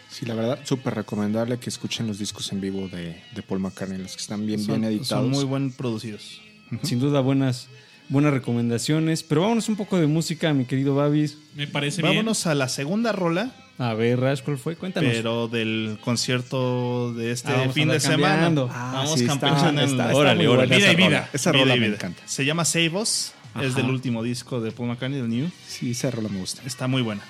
Sí, 0.09 0.25
la 0.25 0.33
verdad, 0.33 0.59
súper 0.63 0.95
recomendable 0.95 1.57
que 1.59 1.69
escuchen 1.69 2.07
los 2.07 2.17
discos 2.17 2.51
en 2.51 2.59
vivo 2.61 2.87
de, 2.87 3.21
de 3.35 3.41
Paul 3.43 3.59
McCartney, 3.59 3.99
los 3.99 4.15
que 4.15 4.21
están 4.21 4.45
bien, 4.47 4.59
son, 4.59 4.81
bien 4.81 4.91
editados. 4.91 5.07
son 5.25 5.29
muy 5.29 5.43
buen 5.43 5.71
producidos. 5.71 6.41
Sin 6.83 6.99
duda 6.99 7.19
buenas, 7.21 7.67
buenas 8.09 8.33
recomendaciones. 8.33 9.23
Pero 9.23 9.41
vámonos 9.41 9.69
un 9.69 9.75
poco 9.75 9.97
de 9.97 10.07
música, 10.07 10.53
mi 10.53 10.65
querido 10.65 10.95
Babis. 10.95 11.37
Me 11.55 11.67
parece 11.67 12.01
vámonos 12.01 12.45
a 12.47 12.55
la 12.55 12.67
segunda 12.69 13.11
rola 13.11 13.51
A 13.77 13.93
ver, 13.93 14.19
Rash, 14.19 14.41
¿cuál 14.43 14.57
fue? 14.57 14.75
Cuéntanos. 14.75 15.09
pero 15.13 15.47
del 15.47 15.97
concierto 16.01 17.13
de 17.13 17.31
este 17.31 17.51
Ah, 17.51 17.69
fin 17.73 17.87
de 17.87 17.99
cambiando. 17.99 18.67
semana. 18.67 18.79
Ah, 18.89 18.91
vamos 18.95 19.19
sí, 19.19 19.25
campechando 19.25 19.67
está- 19.67 19.83
en- 19.83 19.89
está- 19.89 20.05
está 20.07 20.15
Órale, 20.17 20.47
órale. 20.49 20.75
Vida 20.75 20.85
esa 20.85 20.91
y 20.91 20.95
vida. 20.97 21.05
rola. 21.07 21.29
Esa 21.31 21.51
Vida 21.51 21.61
rola 21.63 21.75
y 21.75 21.79
me 21.79 21.85
vida. 21.85 21.95
encanta. 21.95 22.21
Se 22.25 22.43
llama 22.45 22.65
Save 22.65 22.89
Us. 22.89 23.31
Es 23.61 23.75
del 23.75 23.85
último 23.89 24.21
disco 24.21 24.61
de 24.61 24.71
Paul 24.71 24.89
McCartney, 24.89 25.19
del 25.21 25.29
New. 25.29 25.49
Sí, 25.67 25.91
esa 25.91 26.11
rola 26.11 26.29
me 26.29 26.39
gusta. 26.39 26.61
Está 26.65 26.87
muy 26.87 27.01
buena. 27.01 27.21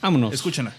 Vámonos. 0.00 0.34
Escúchenla. 0.34 0.74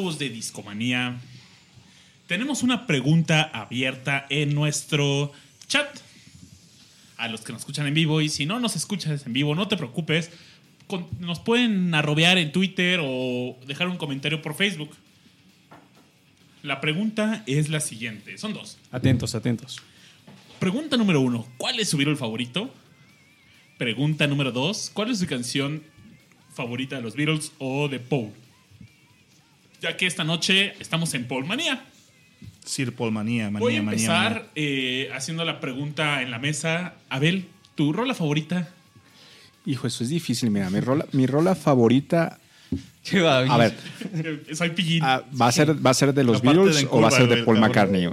Amigos 0.00 0.18
de 0.18 0.30
Discomanía, 0.30 1.20
tenemos 2.26 2.62
una 2.62 2.86
pregunta 2.86 3.42
abierta 3.42 4.24
en 4.30 4.54
nuestro 4.54 5.30
chat. 5.66 5.94
A 7.18 7.28
los 7.28 7.42
que 7.42 7.52
nos 7.52 7.60
escuchan 7.60 7.86
en 7.86 7.92
vivo, 7.92 8.22
y 8.22 8.30
si 8.30 8.46
no 8.46 8.60
nos 8.60 8.76
escuchas 8.76 9.26
en 9.26 9.34
vivo, 9.34 9.54
no 9.54 9.68
te 9.68 9.76
preocupes. 9.76 10.30
Con- 10.86 11.06
nos 11.18 11.38
pueden 11.38 11.94
arrobear 11.94 12.38
en 12.38 12.50
Twitter 12.50 12.98
o 13.02 13.58
dejar 13.66 13.88
un 13.88 13.98
comentario 13.98 14.40
por 14.40 14.54
Facebook. 14.54 14.88
La 16.62 16.80
pregunta 16.80 17.44
es 17.46 17.68
la 17.68 17.80
siguiente: 17.80 18.38
son 18.38 18.54
dos. 18.54 18.78
Atentos, 18.90 19.34
atentos. 19.34 19.82
Pregunta 20.58 20.96
número 20.96 21.20
uno: 21.20 21.46
¿Cuál 21.58 21.78
es 21.78 21.90
su 21.90 21.98
Beatle 21.98 22.16
favorito? 22.16 22.72
Pregunta 23.76 24.26
número 24.26 24.50
dos: 24.50 24.90
¿Cuál 24.94 25.10
es 25.10 25.18
su 25.18 25.26
canción 25.26 25.82
favorita 26.54 26.96
de 26.96 27.02
los 27.02 27.16
Beatles 27.16 27.52
o 27.58 27.86
de 27.88 28.00
Paul? 28.00 28.32
Ya 29.80 29.96
que 29.96 30.06
esta 30.06 30.24
noche 30.24 30.74
estamos 30.80 31.14
en 31.14 31.26
Paul 31.26 31.46
Manía. 31.46 31.84
Sir 32.64 32.94
Paul 32.94 33.10
manía, 33.12 33.50
manía, 33.50 33.58
Voy 33.60 33.76
a 33.76 33.82
manía, 33.82 33.92
empezar 34.00 34.32
manía. 34.32 34.50
eh, 34.54 35.10
haciendo 35.14 35.44
la 35.44 35.60
pregunta 35.60 36.22
en 36.22 36.30
la 36.30 36.38
mesa. 36.38 36.94
Abel, 37.08 37.48
¿tu 37.74 37.92
rola 37.92 38.14
favorita? 38.14 38.68
Hijo, 39.66 39.86
eso 39.86 40.04
es 40.04 40.10
difícil. 40.10 40.50
Mira, 40.50 40.68
mi 40.70 40.80
rola, 40.80 41.06
mi 41.12 41.26
rola 41.26 41.54
favorita. 41.54 42.38
¿Qué 43.02 43.20
va? 43.20 43.38
A 43.38 43.56
ver, 43.56 43.74
Soy 44.54 44.70
pillín. 44.70 45.02
ah, 45.02 45.22
¿va, 45.40 45.48
a 45.48 45.52
ser, 45.52 45.84
¿va 45.84 45.90
a 45.90 45.94
ser 45.94 46.12
de 46.14 46.22
los 46.22 46.38
Aparte 46.38 46.58
Beatles 46.58 46.80
de 46.82 46.88
o 46.90 47.00
va 47.00 47.08
a 47.08 47.10
ser 47.10 47.28
de 47.28 47.42
Paul. 47.42 47.58
McCartney? 47.58 48.08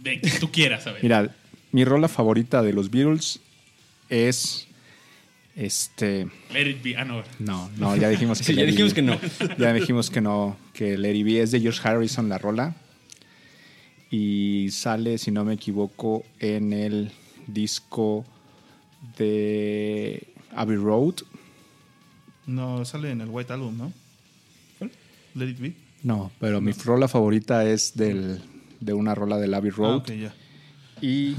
De 0.00 0.20
que 0.20 0.30
tú 0.38 0.50
quieras, 0.50 0.86
Abel. 0.86 1.02
Mira, 1.02 1.34
mi 1.72 1.84
rola 1.84 2.08
favorita 2.08 2.62
de 2.62 2.72
los 2.72 2.90
Beatles 2.90 3.40
es. 4.08 4.68
Este. 5.54 6.28
Let 6.52 6.68
it 6.70 6.82
be. 6.82 6.96
Ah, 6.96 7.04
no. 7.04 7.22
No, 7.38 7.70
no, 7.76 7.96
ya 7.96 8.08
dijimos 8.08 8.38
que 8.40 8.44
Sí, 8.44 8.54
ya 8.54 8.62
Let 8.62 8.68
It 8.68 8.70
dijimos 8.72 8.92
Be. 8.92 8.94
que 8.94 9.02
no. 9.02 9.56
Ya 9.58 9.72
dijimos 9.72 10.10
que 10.10 10.20
no, 10.20 10.56
que 10.72 10.96
Lady 10.96 11.22
B 11.22 11.40
es 11.42 11.50
de 11.50 11.60
George 11.60 11.80
Harrison 11.86 12.28
la 12.28 12.38
rola. 12.38 12.74
Y 14.10 14.68
sale, 14.70 15.18
si 15.18 15.30
no 15.30 15.44
me 15.44 15.54
equivoco, 15.54 16.24
en 16.38 16.72
el 16.72 17.10
disco 17.46 18.24
de 19.18 20.26
Abbey 20.54 20.76
Road. 20.76 21.14
No, 22.46 22.84
sale 22.84 23.10
en 23.10 23.20
el 23.22 23.28
White 23.28 23.52
Album, 23.52 23.76
¿no? 23.78 23.92
Let 25.34 25.48
It 25.48 25.58
Be. 25.60 25.74
No, 26.02 26.30
pero 26.40 26.60
mi 26.60 26.72
rola 26.72 27.08
favorita 27.08 27.64
es 27.64 27.94
del, 27.96 28.40
de 28.80 28.92
una 28.92 29.14
rola 29.14 29.38
del 29.38 29.54
Abbey 29.54 29.70
Ah, 29.72 29.76
Road. 29.78 29.96
ok, 29.98 30.10
ya. 30.12 30.34
Y 31.00 31.36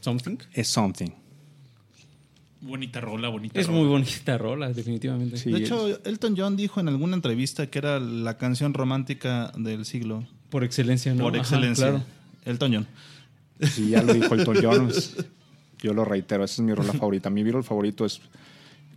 ¿Something? 0.00 0.36
es 0.52 0.68
Something. 0.68 1.10
Bonita 2.64 3.00
rola, 3.00 3.28
bonita 3.28 3.60
Es 3.60 3.66
rola. 3.66 3.78
muy 3.78 3.88
bonita 3.88 4.38
rola, 4.38 4.72
definitivamente. 4.72 5.36
Sí, 5.36 5.50
de 5.50 5.58
es- 5.58 5.62
hecho, 5.64 6.00
Elton 6.04 6.34
John 6.36 6.56
dijo 6.56 6.80
en 6.80 6.88
alguna 6.88 7.14
entrevista 7.14 7.66
que 7.68 7.78
era 7.78 8.00
la 8.00 8.38
canción 8.38 8.72
romántica 8.74 9.52
del 9.56 9.84
siglo. 9.84 10.26
Por 10.50 10.64
excelencia, 10.64 11.14
¿no? 11.14 11.24
por 11.24 11.34
Ajá, 11.34 11.42
excelencia. 11.42 11.88
claro. 11.90 12.04
Elton 12.44 12.72
John. 12.74 12.86
Si 13.68 13.90
ya 13.90 14.02
lo 14.02 14.14
dijo 14.14 14.34
Elton 14.34 14.56
John, 14.62 14.90
yo 15.82 15.94
lo 15.94 16.04
reitero, 16.04 16.44
esa 16.44 16.54
es 16.54 16.60
mi 16.60 16.72
rola 16.74 16.92
favorita. 16.92 17.28
Mi 17.30 17.42
Beatle 17.42 17.62
favorito 17.62 18.04
es, 18.06 18.20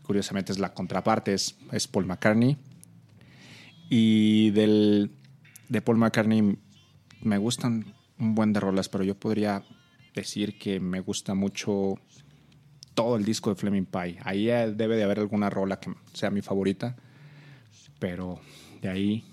curiosamente, 0.03 0.51
es 0.51 0.59
la 0.59 0.73
contraparte, 0.73 1.33
es, 1.33 1.55
es 1.71 1.87
Paul 1.87 2.05
McCartney. 2.05 2.55
Y 3.89 4.49
del, 4.51 5.11
de 5.69 5.81
Paul 5.81 5.97
McCartney 5.97 6.57
me 7.21 7.37
gustan 7.37 7.93
un 8.19 8.35
buen 8.35 8.53
de 8.53 8.59
rolas, 8.59 8.89
pero 8.89 9.03
yo 9.03 9.15
podría 9.15 9.63
decir 10.15 10.57
que 10.57 10.79
me 10.79 10.99
gusta 10.99 11.33
mucho 11.33 11.95
todo 12.97 13.15
el 13.15 13.23
disco 13.23 13.51
de 13.51 13.55
Fleming 13.55 13.85
Pie. 13.85 14.17
Ahí 14.23 14.49
eh, 14.49 14.73
debe 14.75 14.95
de 14.95 15.03
haber 15.03 15.19
alguna 15.19 15.51
rola 15.51 15.79
que 15.79 15.93
sea 16.13 16.31
mi 16.31 16.41
favorita, 16.41 16.95
pero 17.99 18.41
de 18.81 18.89
ahí, 18.89 19.23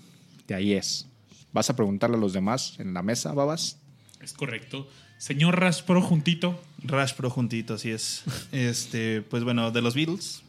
de 0.47 0.53
ahí 0.53 0.73
es. 0.73 1.07
¿Vas 1.51 1.71
a 1.71 1.75
preguntarle 1.75 2.15
a 2.15 2.19
los 2.19 2.31
demás 2.31 2.79
en 2.79 2.93
la 2.93 3.01
mesa, 3.01 3.33
babas? 3.33 3.79
Es 4.21 4.33
correcto. 4.33 4.87
Señor 5.17 5.59
Raspro, 5.59 5.99
juntito. 5.99 6.61
Rush 6.83 7.13
Pro 7.13 7.31
juntito, 7.31 7.73
así 7.73 7.89
es. 7.89 8.23
Este, 8.51 9.23
pues 9.23 9.43
bueno, 9.43 9.71
de 9.71 9.81
los 9.81 9.95
Beatles, 9.95 10.43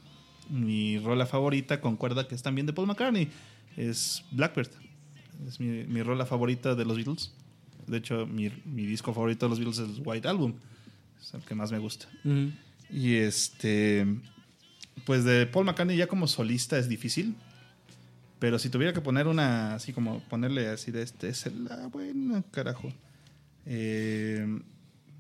mi 0.51 0.99
rola 0.99 1.25
favorita 1.25 1.81
concuerda 1.81 2.29
que 2.29 2.35
es 2.35 2.43
también 2.43 2.67
de 2.67 2.75
Paul 2.75 2.87
McCartney. 2.87 3.31
Es 3.79 4.25
Blackbird. 4.31 4.73
Es 5.49 5.59
mi, 5.59 5.85
mi 5.85 6.03
rola 6.03 6.27
favorita 6.27 6.75
de 6.75 6.85
los 6.85 6.97
Beatles. 6.97 7.33
De 7.87 7.97
hecho, 7.97 8.27
mi, 8.27 8.51
mi 8.67 8.85
disco 8.85 9.15
favorito 9.15 9.47
de 9.47 9.51
los 9.51 9.59
Beatles 9.59 9.79
es 9.79 10.03
White 10.05 10.29
Album. 10.29 10.53
Es 11.19 11.33
el 11.33 11.41
que 11.41 11.55
más 11.55 11.73
me 11.73 11.79
gusta. 11.79 12.09
Y 12.91 13.17
este, 13.17 14.07
pues 15.05 15.25
de 15.25 15.47
Paul 15.47 15.67
McCartney 15.67 15.97
ya 15.97 16.07
como 16.07 16.27
solista 16.27 16.79
es 16.79 16.89
difícil. 16.89 17.35
Pero 18.39 18.59
si 18.59 18.69
tuviera 18.69 18.93
que 18.93 19.01
poner 19.01 19.27
una, 19.29 19.75
así 19.75 19.93
como 19.93 20.21
ponerle 20.29 20.69
así 20.69 20.91
de 20.91 21.03
este, 21.03 21.29
es 21.29 21.47
la 21.55 21.87
buena, 21.87 22.43
carajo. 22.51 22.93
Eh, 23.65 24.61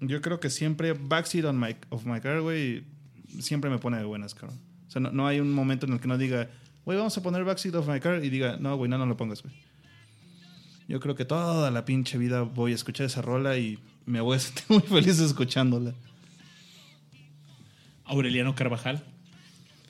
yo 0.00 0.20
creo 0.20 0.38
que 0.38 0.50
siempre 0.50 0.92
Backseat 0.92 1.44
on 1.46 1.58
my, 1.58 1.76
of 1.88 2.04
My 2.04 2.20
Car, 2.20 2.42
güey, 2.42 2.84
siempre 3.40 3.70
me 3.70 3.78
pone 3.78 3.96
de 3.96 4.04
buenas, 4.04 4.34
cabrón. 4.34 4.58
O 4.86 4.90
sea, 4.90 5.00
no, 5.00 5.12
no 5.12 5.26
hay 5.26 5.40
un 5.40 5.52
momento 5.52 5.86
en 5.86 5.94
el 5.94 6.00
que 6.00 6.08
no 6.08 6.18
diga, 6.18 6.50
güey, 6.84 6.98
vamos 6.98 7.16
a 7.16 7.22
poner 7.22 7.44
Backseat 7.44 7.74
of 7.74 7.88
My 7.88 8.00
Car 8.00 8.22
y 8.22 8.28
diga, 8.28 8.58
no, 8.60 8.76
güey, 8.76 8.90
no, 8.90 8.98
no 8.98 9.06
lo 9.06 9.16
pongas, 9.16 9.42
güey. 9.42 9.54
Yo 10.88 11.00
creo 11.00 11.14
que 11.14 11.24
toda 11.24 11.70
la 11.70 11.84
pinche 11.84 12.18
vida 12.18 12.42
voy 12.42 12.72
a 12.72 12.74
escuchar 12.74 13.06
esa 13.06 13.22
rola 13.22 13.56
y 13.56 13.78
me 14.04 14.20
voy 14.20 14.36
a 14.36 14.40
sentir 14.40 14.64
muy 14.68 14.82
feliz 14.82 15.18
escuchándola. 15.18 15.94
Aureliano 18.06 18.54
Carvajal. 18.54 19.02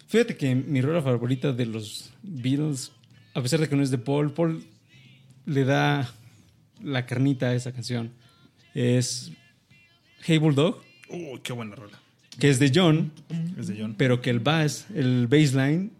Fíjate 0.09 0.37
que 0.37 0.55
mi 0.55 0.81
rola 0.81 1.03
favorita 1.03 1.53
de 1.53 1.67
los 1.67 2.11
Beatles, 2.23 2.93
a 3.35 3.43
pesar 3.43 3.61
de 3.61 3.69
que 3.69 3.77
no 3.77 3.83
es 3.83 3.91
de 3.91 3.99
Paul, 3.99 4.33
Paul 4.33 4.65
le 5.47 5.65
da 5.65 6.13
la 6.83 7.07
carnita 7.07 7.47
a 7.49 7.55
esa 7.55 7.73
canción. 7.73 8.13
Es 8.75 9.33
Hey 10.23 10.39
Bulldog, 10.39 10.81
Uy, 11.09 11.41
qué 11.43 11.53
buena 11.53 11.75
rola. 11.77 11.99
que 12.39 12.49
es 12.51 12.59
de 12.59 12.71
John, 12.75 13.13
Es 13.59 13.67
de 13.69 13.77
John. 13.81 13.95
pero 13.97 14.21
que 14.21 14.31
el 14.31 14.41
bass, 14.41 14.87
el 14.95 15.27
bassline, 15.27 15.93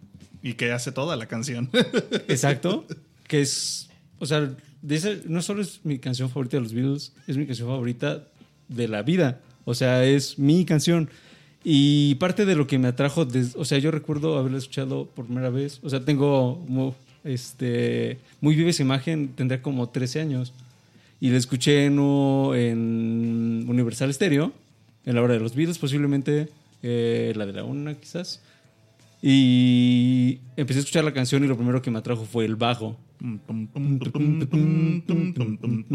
Y 0.43 0.53
que 0.53 0.71
hace 0.71 0.91
toda 0.91 1.15
la 1.15 1.25
canción. 1.27 1.69
exacto, 2.27 2.85
que 3.27 3.41
es, 3.41 3.89
o 4.19 4.25
sea, 4.25 4.53
de 4.81 4.95
ese- 4.95 5.23
no 5.25 5.41
solo 5.41 5.61
es 5.61 5.81
mi 5.83 5.97
canción 5.99 6.29
favorita 6.29 6.57
de 6.57 6.63
los 6.63 6.73
Beatles, 6.73 7.13
es 7.27 7.35
mi 7.37 7.45
canción 7.45 7.67
favorita 7.67 8.27
de 8.69 8.87
la 8.87 9.01
vida. 9.01 9.41
O 9.65 9.73
sea, 9.73 10.05
es 10.05 10.37
mi 10.39 10.63
canción. 10.65 11.09
Y 11.69 12.15
parte 12.15 12.45
de 12.45 12.55
lo 12.55 12.65
que 12.65 12.79
me 12.79 12.87
atrajo, 12.87 13.25
des- 13.25 13.53
o 13.57 13.65
sea, 13.65 13.77
yo 13.77 13.91
recuerdo 13.91 14.37
haberla 14.37 14.57
escuchado 14.57 15.05
por 15.13 15.25
primera 15.25 15.49
vez. 15.49 15.81
O 15.83 15.89
sea, 15.89 15.99
tengo 16.05 16.63
mu- 16.65 16.93
este, 17.25 18.19
muy 18.39 18.55
viva 18.55 18.69
esa 18.69 18.83
imagen, 18.83 19.33
tendría 19.35 19.61
como 19.61 19.89
13 19.89 20.21
años. 20.21 20.53
Y 21.19 21.29
la 21.29 21.37
escuché 21.37 21.83
en, 21.83 21.99
en 22.55 23.65
Universal 23.67 24.13
Stereo, 24.13 24.53
en 25.05 25.15
la 25.15 25.21
hora 25.21 25.33
de 25.33 25.41
los 25.41 25.55
Beatles, 25.55 25.77
posiblemente 25.77 26.47
eh, 26.83 27.33
la 27.35 27.45
de 27.45 27.51
la 27.51 27.65
una, 27.65 27.95
quizás. 27.95 28.41
Y 29.21 30.39
empecé 30.55 30.79
a 30.79 30.81
escuchar 30.81 31.03
la 31.03 31.13
canción 31.13 31.43
y 31.43 31.47
lo 31.47 31.55
primero 31.57 31.81
que 31.81 31.89
me 31.91 31.99
atrajo 31.99 32.25
fue 32.25 32.45
el 32.45 32.55
bajo. 32.55 32.99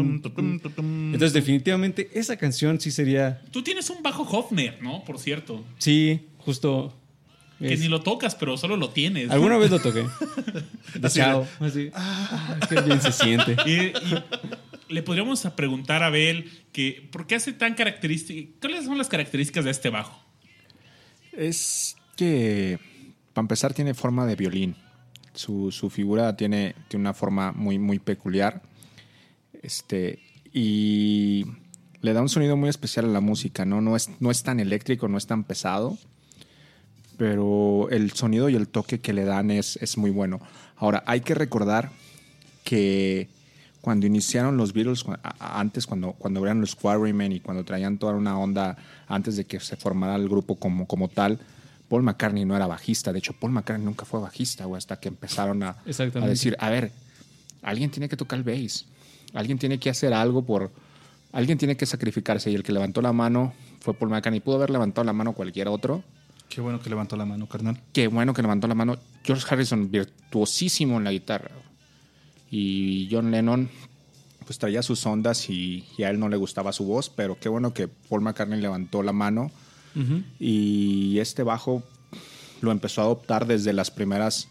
Entonces, 0.01 1.33
definitivamente, 1.33 2.09
esa 2.13 2.35
canción 2.37 2.79
sí 2.79 2.91
sería. 2.91 3.41
Tú 3.51 3.61
tienes 3.63 3.89
un 3.89 4.01
bajo 4.03 4.23
Hofner, 4.23 4.81
¿no? 4.81 5.03
Por 5.03 5.19
cierto. 5.19 5.63
Sí, 5.77 6.27
justo. 6.39 6.93
Que 7.59 7.73
es- 7.73 7.79
ni 7.79 7.87
lo 7.87 8.01
tocas, 8.01 8.35
pero 8.35 8.57
solo 8.57 8.75
lo 8.75 8.89
tienes. 8.89 9.29
Alguna 9.31 9.57
vez 9.57 9.71
lo 9.71 9.79
toqué. 9.79 10.05
De 10.99 11.09
chao. 11.09 11.47
Así. 11.59 11.89
Ah, 11.93 12.57
qué 12.67 12.81
bien 12.81 13.01
se 13.01 13.11
siente. 13.11 13.55
Y, 13.65 13.71
y 13.71 14.93
le 14.93 15.01
podríamos 15.01 15.45
a 15.45 15.55
preguntar 15.55 16.03
a 16.03 16.07
Abel 16.07 16.51
que 16.73 17.07
¿por 17.11 17.25
qué 17.25 17.35
hace 17.35 17.53
tan 17.53 17.73
característica? 17.75 18.49
¿Cuáles 18.59 18.83
son 18.85 18.97
las 18.97 19.07
características 19.07 19.63
de 19.65 19.71
este 19.71 19.89
bajo? 19.89 20.19
Es 21.31 21.95
que, 22.17 22.79
para 23.33 23.43
empezar, 23.43 23.73
tiene 23.73 23.93
forma 23.93 24.25
de 24.25 24.35
violín. 24.35 24.75
Su, 25.33 25.71
su 25.71 25.89
figura 25.89 26.35
tiene, 26.37 26.75
una 26.93 27.13
forma 27.13 27.51
muy, 27.51 27.79
muy 27.79 27.99
peculiar. 27.99 28.61
Este, 29.61 30.19
y 30.53 31.45
le 32.01 32.13
da 32.13 32.21
un 32.21 32.29
sonido 32.29 32.55
muy 32.55 32.69
especial 32.69 33.05
a 33.05 33.09
la 33.09 33.21
música, 33.21 33.65
¿no? 33.65 33.81
No 33.81 33.95
es, 33.95 34.09
no 34.19 34.29
es 34.29 34.43
tan 34.43 34.59
eléctrico, 34.59 35.07
no 35.07 35.17
es 35.17 35.25
tan 35.25 35.43
pesado, 35.43 35.97
pero 37.17 37.89
el 37.89 38.11
sonido 38.11 38.49
y 38.49 38.55
el 38.55 38.67
toque 38.67 38.99
que 38.99 39.13
le 39.13 39.25
dan 39.25 39.49
es, 39.49 39.77
es 39.77 39.97
muy 39.97 40.11
bueno. 40.11 40.39
Ahora, 40.75 41.03
hay 41.07 41.21
que 41.21 41.33
recordar 41.33 41.89
que 42.63 43.29
cuando 43.81 44.05
iniciaron 44.05 44.57
los 44.57 44.73
Beatles, 44.73 45.05
antes 45.39 45.87
cuando, 45.87 46.13
cuando 46.13 46.43
eran 46.43 46.61
los 46.61 46.75
Quarrymen 46.75 47.31
y 47.31 47.39
cuando 47.39 47.65
traían 47.65 47.97
toda 47.97 48.13
una 48.13 48.37
onda 48.37 48.77
antes 49.07 49.35
de 49.35 49.45
que 49.45 49.59
se 49.59 49.75
formara 49.75 50.15
el 50.15 50.29
grupo 50.29 50.55
como, 50.55 50.87
como 50.87 51.09
tal, 51.09 51.39
Paul 51.93 52.01
McCartney 52.01 52.43
no 52.43 52.55
era 52.55 52.65
bajista. 52.65 53.13
De 53.13 53.19
hecho, 53.19 53.33
Paul 53.33 53.51
McCartney 53.51 53.85
nunca 53.85 54.03
fue 54.03 54.19
bajista, 54.19 54.65
güey, 54.65 54.79
hasta 54.79 54.99
que 54.99 55.09
empezaron 55.09 55.61
a, 55.61 55.77
decir, 55.85 56.57
a 56.59 56.71
ver, 56.71 56.91
alguien 57.61 57.91
tiene 57.91 58.09
que 58.09 58.17
tocar 58.17 58.39
el 58.39 58.43
bass, 58.43 58.87
alguien 59.31 59.59
tiene 59.59 59.77
que 59.77 59.91
hacer 59.91 60.11
algo 60.11 60.43
por... 60.43 60.71
Alguien 61.33 61.59
tiene 61.59 61.77
que 61.77 61.85
sacrificarse 61.85 62.49
y 62.49 62.55
el 62.55 62.63
que 62.63 62.71
levantó 62.71 62.99
la 63.03 63.13
mano 63.13 63.53
fue 63.79 63.93
Paul 63.93 64.09
McCartney. 64.09 64.39
Pudo 64.39 64.55
haber 64.55 64.71
levantado 64.71 65.05
la 65.05 65.13
mano 65.13 65.33
cualquier 65.33 65.67
otro, 65.67 66.03
Qué 66.49 66.61
bueno 66.61 66.79
que 66.79 66.89
levantó 66.89 67.15
la 67.15 67.25
mano, 67.25 67.47
carnal. 67.47 67.79
Qué 67.93 68.07
bueno 68.07 68.33
que 68.33 68.41
levantó 68.41 68.67
la 68.67 68.73
mano. 68.73 68.97
George 69.23 69.45
Harrison, 69.47 69.91
virtuosísimo 69.91 70.97
en 70.97 71.03
la 71.03 71.11
guitarra. 71.11 71.51
Y 72.49 73.07
John 73.11 73.29
Lennon, 73.29 73.69
pues 74.47 74.57
traía 74.57 74.81
sus 74.81 75.05
ondas 75.05 75.47
y, 75.47 75.85
y 75.95 76.03
a 76.03 76.09
él 76.09 76.19
no 76.19 76.27
le 76.27 76.37
gustaba 76.37 76.73
su 76.73 76.85
voz, 76.85 77.11
pero 77.11 77.37
qué 77.39 77.49
bueno 77.49 77.71
que 77.71 77.87
Paul 77.87 78.21
McCartney 78.21 78.59
levantó 78.59 79.03
la 79.03 79.13
mano. 79.13 79.51
Y 80.39 81.19
este 81.19 81.43
bajo 81.43 81.83
lo 82.61 82.71
empezó 82.71 83.01
a 83.01 83.05
adoptar 83.05 83.45
desde 83.45 83.73
las 83.73 83.91
primeras 83.91 84.47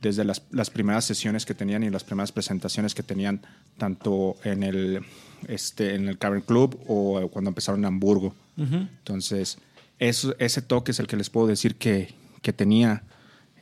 desde 0.00 0.24
las, 0.24 0.42
las 0.50 0.68
primeras 0.68 1.04
sesiones 1.04 1.46
que 1.46 1.54
tenían 1.54 1.84
y 1.84 1.90
las 1.90 2.02
primeras 2.02 2.32
presentaciones 2.32 2.92
que 2.92 3.04
tenían 3.04 3.40
tanto 3.78 4.36
en 4.42 4.64
el 4.64 5.04
este 5.48 5.94
en 5.94 6.08
el 6.08 6.18
Cavern 6.18 6.42
Club 6.42 6.78
o 6.88 7.28
cuando 7.28 7.50
empezaron 7.50 7.80
en 7.80 7.86
Hamburgo. 7.86 8.34
Entonces, 8.56 9.58
eso, 9.98 10.34
ese 10.38 10.60
toque 10.60 10.90
es 10.90 11.00
el 11.00 11.06
que 11.06 11.16
les 11.16 11.30
puedo 11.30 11.46
decir 11.46 11.76
que, 11.76 12.14
que 12.42 12.52
tenía 12.52 13.04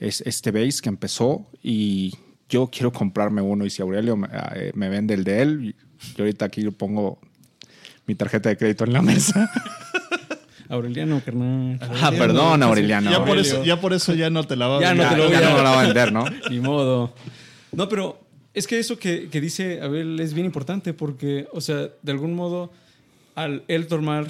es 0.00 0.22
este 0.22 0.50
bass 0.50 0.80
que 0.82 0.88
empezó 0.88 1.46
y 1.62 2.14
yo 2.48 2.68
quiero 2.68 2.92
comprarme 2.92 3.42
uno 3.42 3.64
y 3.66 3.70
si 3.70 3.82
Aurelio 3.82 4.16
me, 4.16 4.28
eh, 4.54 4.72
me 4.74 4.88
vende 4.88 5.14
el 5.14 5.24
de 5.24 5.42
él, 5.42 5.76
yo 6.16 6.24
ahorita 6.24 6.46
aquí 6.46 6.62
yo 6.62 6.72
pongo 6.72 7.18
mi 8.06 8.14
tarjeta 8.14 8.48
de 8.48 8.56
crédito 8.56 8.84
en 8.84 8.92
la 8.94 9.02
mesa. 9.02 9.50
Aureliano, 10.70 11.20
carnal. 11.24 11.78
ah, 12.00 12.10
perdón, 12.16 12.62
Aureliano. 12.62 13.10
Ya 13.10 13.24
por, 13.24 13.38
eso, 13.38 13.62
ya 13.64 13.80
por 13.80 13.92
eso 13.92 14.14
ya 14.14 14.30
no 14.30 14.44
te 14.44 14.56
la 14.56 14.68
va 14.68 14.78
a 14.78 14.80
Ya 14.80 14.94
no 14.94 15.02
Ya, 15.02 15.08
te 15.10 15.16
lo 15.16 15.24
voy 15.24 15.32
ya 15.32 15.38
a- 15.38 15.50
no 15.50 15.56
me 15.56 15.62
la 15.62 15.70
va 15.70 15.80
a 15.80 15.84
vender, 15.84 16.12
¿no? 16.12 16.24
Ni 16.50 16.60
modo. 16.60 17.12
No, 17.72 17.88
pero 17.88 18.20
es 18.54 18.66
que 18.66 18.78
eso 18.78 18.98
que, 18.98 19.28
que 19.28 19.40
dice 19.40 19.80
Abel 19.82 20.18
es 20.20 20.32
bien 20.32 20.46
importante 20.46 20.94
porque, 20.94 21.46
o 21.52 21.60
sea, 21.60 21.88
de 22.02 22.12
algún 22.12 22.34
modo, 22.34 22.70
al 23.34 23.62
él 23.68 23.86
tomar 23.86 24.26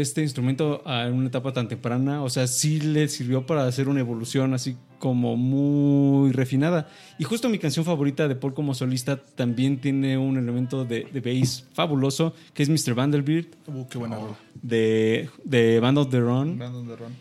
este 0.00 0.22
instrumento 0.22 0.82
a 0.86 1.06
una 1.08 1.28
etapa 1.28 1.52
tan 1.52 1.68
temprana, 1.68 2.22
o 2.22 2.30
sea, 2.30 2.46
sí 2.46 2.80
le 2.80 3.08
sirvió 3.08 3.44
para 3.46 3.66
hacer 3.66 3.88
una 3.88 4.00
evolución 4.00 4.54
así 4.54 4.76
como 4.98 5.36
muy 5.36 6.32
refinada. 6.32 6.88
Y 7.18 7.24
justo 7.24 7.48
mi 7.48 7.58
canción 7.58 7.84
favorita 7.84 8.26
de 8.26 8.34
Paul 8.34 8.54
como 8.54 8.74
solista 8.74 9.16
también 9.34 9.80
tiene 9.80 10.16
un 10.16 10.38
elemento 10.38 10.84
de, 10.84 11.06
de 11.12 11.20
bass 11.20 11.66
fabuloso, 11.74 12.34
que 12.54 12.62
es 12.62 12.68
Mr. 12.68 12.94
Vanderbilt 12.94 13.54
Uh, 13.66 13.86
qué 13.88 13.98
buena 13.98 14.16
rola. 14.16 14.34
de, 14.62 15.28
de 15.44 15.78
Band 15.80 15.98
of 15.98 16.10
the 16.10 16.20
Run. 16.20 16.58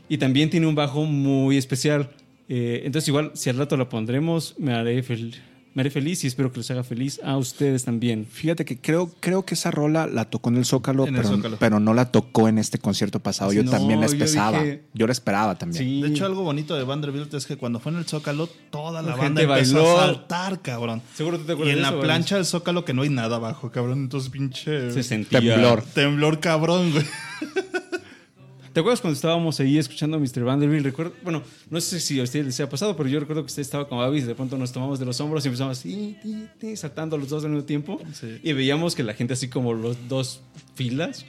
Y 0.07 0.17
también 0.17 0.49
tiene 0.49 0.65
un 0.67 0.75
bajo 0.75 1.03
muy 1.05 1.57
especial. 1.57 2.09
Eh, 2.47 2.81
entonces, 2.85 3.07
igual, 3.07 3.31
si 3.33 3.49
al 3.49 3.57
rato 3.57 3.75
la 3.77 3.89
pondremos, 3.89 4.55
me 4.57 4.73
haré, 4.73 5.03
fel- 5.03 5.35
me 5.73 5.81
haré 5.81 5.89
feliz 5.89 6.23
y 6.23 6.27
espero 6.27 6.51
que 6.51 6.57
les 6.59 6.69
haga 6.71 6.83
feliz 6.83 7.19
a 7.23 7.37
ustedes 7.37 7.85
también. 7.85 8.25
Fíjate 8.25 8.65
que 8.65 8.77
creo, 8.79 9.09
creo 9.21 9.45
que 9.45 9.53
esa 9.53 9.71
rola 9.71 10.05
la 10.05 10.25
tocó 10.25 10.49
en 10.49 10.57
el 10.57 10.65
Zócalo, 10.65 11.07
En 11.07 11.15
el 11.15 11.21
pero, 11.21 11.35
Zócalo. 11.35 11.57
pero 11.59 11.79
no 11.79 11.93
la 11.93 12.11
tocó 12.11 12.47
en 12.49 12.57
este 12.57 12.77
concierto 12.77 13.19
pasado. 13.19 13.53
Yo 13.53 13.63
No, 13.63 13.71
también 13.71 14.01
la 14.01 14.07
yo 14.07 14.13
esperaba. 14.25 14.59
dije- 14.63 14.81
Yo 14.93 15.07
la 15.07 15.13
esperaba 15.13 15.57
también. 15.57 15.83
Sí. 15.83 16.01
De 16.01 16.09
hecho, 16.09 16.25
algo 16.25 16.43
bonito 16.43 16.75
de 16.75 16.83
Vanderbilt 16.83 17.33
es 17.33 17.45
que 17.45 17.55
cuando 17.57 17.79
fue 17.79 17.91
en 17.93 17.99
el 17.99 18.05
Zócalo, 18.05 18.47
toda 18.69 19.01
la 19.01 19.09
La 19.11 19.15
banda 19.15 19.41
empezó 19.43 19.75
bailó. 19.75 19.97
a 19.99 20.05
saltar, 20.07 20.61
cabrón. 20.61 21.01
Seguro 21.15 21.37
tú 21.39 21.45
te 21.45 21.51
Y 21.51 21.55
acuerdas 21.55 21.75
en 21.77 21.83
de 21.83 21.89
la 21.91 21.99
plancha 22.01 22.35
del 22.35 22.45
Zócalo 22.45 22.83
que 22.83 22.93
no 22.93 23.03
hay 23.03 23.09
nada 23.09 23.37
abajo, 23.37 23.71
cabrón. 23.71 23.99
Entonces, 23.99 24.29
pinche... 24.29 24.91
Se 24.91 25.03
sentía. 25.03 25.39
Temblor. 25.39 25.83
Temblor 25.93 26.39
cabrón, 26.41 26.91
güey. 26.91 27.05
¿Te 28.73 28.79
acuerdas 28.79 29.01
cuando 29.01 29.15
estábamos 29.15 29.59
ahí 29.59 29.77
escuchando 29.77 30.15
a 30.15 30.19
Mr. 30.19 30.43
Vanderbilt? 30.45 30.85
Recuerdo, 30.85 31.13
bueno, 31.23 31.43
no 31.69 31.81
sé 31.81 31.99
si 31.99 32.19
a 32.19 32.23
ustedes 32.23 32.45
les 32.45 32.59
ha 32.61 32.69
pasado, 32.69 32.95
pero 32.95 33.09
yo 33.09 33.19
recuerdo 33.19 33.41
que 33.43 33.47
usted 33.47 33.61
estaba 33.61 33.87
con 33.87 33.97
Babis, 33.97 34.25
de 34.25 34.33
pronto 34.35 34.57
nos 34.57 34.71
tomamos 34.71 34.97
de 34.99 35.05
los 35.05 35.19
hombros 35.19 35.43
y 35.43 35.49
empezamos 35.49 35.77
así, 35.77 36.17
ti, 36.21 36.47
ti, 36.57 36.75
saltando 36.77 37.17
los 37.17 37.27
dos 37.29 37.43
al 37.43 37.49
mismo 37.51 37.65
tiempo. 37.65 38.01
Sí. 38.13 38.39
Y 38.43 38.53
veíamos 38.53 38.95
que 38.95 39.03
la 39.03 39.13
gente 39.13 39.33
así 39.33 39.49
como 39.49 39.73
los 39.73 39.97
dos 40.07 40.41
filas, 40.75 41.25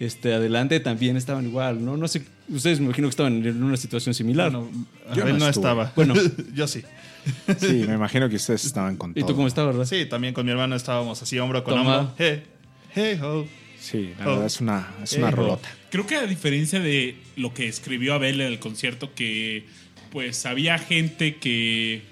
este, 0.00 0.32
adelante 0.32 0.80
también 0.80 1.16
estaban 1.16 1.46
igual, 1.46 1.84
¿no? 1.84 1.96
No 1.98 2.08
sé, 2.08 2.22
ustedes 2.48 2.80
me 2.80 2.86
imagino 2.86 3.08
que 3.08 3.10
estaban 3.10 3.44
en 3.46 3.62
una 3.62 3.76
situación 3.76 4.14
similar. 4.14 4.50
Bueno, 4.50 4.70
Yo 5.14 5.24
no 5.26 5.36
no, 5.38 5.48
estaba. 5.48 5.92
Bueno. 5.96 6.14
yo 6.54 6.66
sí. 6.66 6.82
Sí, 7.58 7.84
me 7.86 7.94
imagino 7.94 8.28
que 8.28 8.36
ustedes 8.36 8.64
estaban 8.64 8.96
con 8.96 9.10
¿Y 9.10 9.14
todo. 9.20 9.26
tú 9.26 9.34
cómo 9.34 9.48
estás, 9.48 9.66
verdad? 9.66 9.84
Sí, 9.84 10.06
también 10.06 10.32
con 10.32 10.46
mi 10.46 10.52
hermano 10.52 10.76
estábamos 10.76 11.20
así, 11.22 11.38
hombro 11.38 11.62
con 11.64 11.74
Toma. 11.74 11.98
hombro. 11.98 12.14
Hey, 12.16 12.42
hey, 12.94 13.18
ho. 13.22 13.44
Sí, 13.90 14.12
la 14.18 14.24
Oh. 14.26 14.30
verdad 14.30 14.46
es 14.46 14.60
una, 14.60 14.94
es 15.02 15.12
una 15.12 15.28
Eh, 15.28 15.30
rolota. 15.30 15.68
Creo 15.90 16.06
que 16.06 16.16
a 16.16 16.26
diferencia 16.26 16.80
de 16.80 17.16
lo 17.36 17.54
que 17.54 17.68
escribió 17.68 18.14
Abel 18.14 18.40
en 18.40 18.48
el 18.48 18.58
concierto, 18.58 19.14
que 19.14 19.64
pues 20.10 20.44
había 20.46 20.78
gente 20.78 21.36
que 21.36 22.02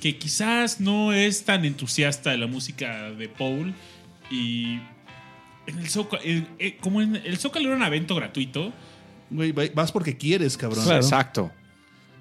que 0.00 0.18
quizás 0.18 0.78
no 0.78 1.12
es 1.14 1.44
tan 1.44 1.64
entusiasta 1.64 2.30
de 2.30 2.36
la 2.38 2.46
música 2.46 3.10
de 3.12 3.28
Paul 3.30 3.74
y 4.30 4.78
en 5.66 5.78
el 5.78 5.88
Zócalo, 5.88 6.22
el- 6.22 6.46
eh, 6.58 6.76
como 6.80 7.00
en 7.00 7.16
el 7.16 7.38
Zócalo 7.38 7.68
era 7.68 7.76
un 7.76 7.82
evento 7.82 8.14
gratuito, 8.14 8.72
Güey, 9.30 9.50
va- 9.52 9.64
vas 9.74 9.90
porque 9.90 10.16
quieres, 10.16 10.56
cabrón. 10.56 10.84
Claro. 10.84 11.00
Exacto. 11.02 11.50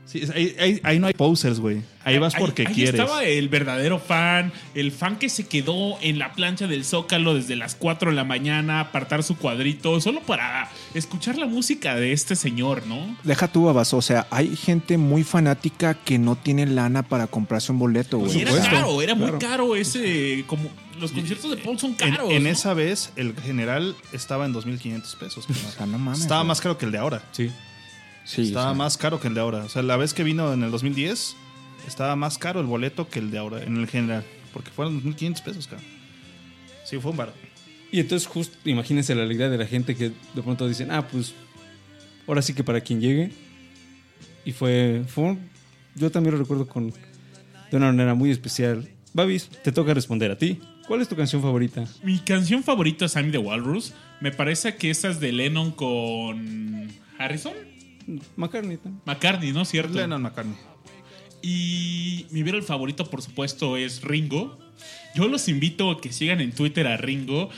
Sí, 0.06 0.22
ahí, 0.36 0.56
ahí- 0.60 0.80
ahí 0.84 1.00
no 1.00 1.08
hay 1.08 1.14
posers, 1.14 1.60
güey. 1.60 1.82
Ahí 2.04 2.20
vas 2.20 2.36
porque 2.36 2.64
ahí 2.68 2.74
quieres. 2.76 2.94
estaba 3.00 3.24
el 3.24 3.50
verdadero 3.50 3.98
fan, 4.00 4.54
el 4.76 4.92
fan 4.92 5.18
que 5.18 5.30
se 5.30 5.48
quedó 5.48 5.98
en 6.02 6.20
la 6.20 6.34
plancha 6.34 6.68
del 6.68 6.86
Zócalo 6.86 7.34
desde 7.34 7.56
las 7.56 7.74
4 7.74 8.12
de 8.12 8.16
la 8.16 8.24
mañana, 8.24 8.80
apartar 8.80 9.24
su 9.24 9.36
cuadrito, 9.36 10.00
solo 10.00 10.22
para 10.22 10.70
escuchar 10.94 11.38
la 11.40 11.48
música 11.48 11.96
de 11.96 12.12
este 12.12 12.36
señor, 12.36 12.86
¿no? 12.86 13.18
Deja 13.24 13.48
tú, 13.48 13.66
babas. 13.66 13.94
O 13.96 14.02
sea, 14.04 14.28
hay 14.30 14.56
gente 14.56 14.98
muy 15.00 15.24
fanática 15.24 15.96
que 15.96 16.20
no 16.20 16.36
tiene 16.36 16.68
lana 16.68 17.02
para 17.02 17.26
comprarse 17.26 17.72
un 17.72 17.80
boleto, 17.80 18.18
Y 18.20 18.26
güey. 18.26 18.42
era 18.42 18.52
supuesto, 18.52 18.76
caro, 18.76 19.02
era 19.02 19.16
muy 19.16 19.26
claro. 19.32 19.40
caro 19.40 19.76
ese. 19.76 20.44
Como 20.46 20.70
los 21.00 21.12
conciertos 21.12 21.50
de 21.50 21.58
Paul 21.58 21.80
son 21.80 21.94
caros. 21.96 22.30
en 22.32 22.44
¿no? 22.44 22.50
esa 22.50 22.76
vez, 22.76 23.12
el 23.16 23.34
general 23.42 23.96
estaba 24.14 24.46
en 24.46 24.54
2.500 24.54 25.16
pesos. 25.18 25.46
cabrón. 25.48 25.66
O 25.68 25.72
sea, 25.72 25.86
no 25.88 25.98
mames. 25.98 26.22
estaba 26.22 26.42
güey. 26.42 26.48
más 26.50 26.62
caro 26.62 26.78
que 26.78 26.86
el 26.86 26.92
de 26.92 27.00
ahora. 27.00 27.24
Sí. 27.32 27.50
Sí, 28.26 28.42
estaba 28.44 28.68
sea, 28.72 28.74
más 28.74 28.98
caro 28.98 29.20
que 29.22 29.28
el 29.30 29.34
de 29.36 29.40
ahora. 29.42 29.64
O 29.64 29.70
sea, 29.70 29.82
la 29.84 29.96
vez 29.98 30.14
que 30.14 30.24
vino 30.24 30.52
en 30.52 30.64
el 30.64 30.72
2010, 30.72 31.36
estaba 31.88 32.16
más 32.16 32.38
caro 32.38 32.60
el 32.60 32.66
boleto 32.66 33.08
que 33.08 33.20
el 33.20 33.32
de 33.32 33.38
ahora, 33.38 33.64
en 33.64 33.78
el 33.78 33.88
general. 33.88 34.24
Porque 34.52 34.72
fueron 34.72 35.02
2.500 35.04 35.42
pesos, 35.44 35.68
cabrón. 35.68 35.88
Sí, 36.86 36.98
fue 37.00 37.12
un 37.12 37.18
bar. 37.18 37.34
Y 37.92 38.00
entonces, 38.00 38.28
justo, 38.28 38.58
imagínense 38.70 39.16
la 39.16 39.24
alegría 39.24 39.50
de 39.50 39.58
la 39.58 39.66
gente 39.68 39.96
que 39.96 40.10
de 40.34 40.42
pronto 40.44 40.68
dicen, 40.68 40.92
ah, 40.92 41.08
pues, 41.08 41.34
ahora 42.28 42.42
sí 42.42 42.54
que 42.54 42.64
para 42.64 42.82
quien 42.82 43.00
llegue. 43.00 43.32
Y 44.44 44.52
fue, 44.52 45.04
fue 45.08 45.24
un- 45.26 45.50
yo 45.96 46.12
también 46.12 46.34
lo 46.36 46.40
recuerdo 46.42 46.68
con, 46.68 46.90
de 46.92 47.78
una 47.78 47.88
manera 47.88 48.14
muy 48.16 48.32
especial. 48.32 48.90
Babis, 49.14 49.50
te 49.64 49.72
toca 49.72 49.94
responder 49.94 50.32
a 50.32 50.38
ti. 50.38 50.60
¿Cuál 50.88 51.02
es 51.02 51.08
tu 51.08 51.16
canción 51.16 51.42
favorita? 51.42 51.86
Mi 52.04 52.20
canción 52.20 52.64
favorita 52.64 53.06
es 53.06 53.16
I'm 53.16 53.32
the 53.32 53.38
Walrus. 53.38 53.94
Me 54.20 54.32
parece 54.32 54.76
que 54.76 54.90
esa 54.90 55.10
es 55.10 55.20
de 55.20 55.32
Lennon 55.32 55.72
con 55.72 56.90
Harrison. 57.18 57.54
McCartney. 58.36 58.78
también. 58.78 59.02
McCartney, 59.06 59.52
¿no? 59.52 59.66
¿Cierto? 59.66 59.98
Lennon 59.98 60.22
McCartney. 60.22 60.56
Y 61.42 62.26
mi 62.32 62.42
el 62.42 62.64
favorito, 62.64 63.10
por 63.10 63.22
supuesto, 63.22 63.78
es 63.78 64.02
Ringo. 64.02 64.58
Yo 65.16 65.28
los 65.28 65.48
invito 65.48 65.92
a 65.92 66.02
que 66.02 66.12
sigan 66.12 66.42
en 66.42 66.52
Twitter 66.52 66.88
a 66.88 66.98
Ringo. 66.98 67.50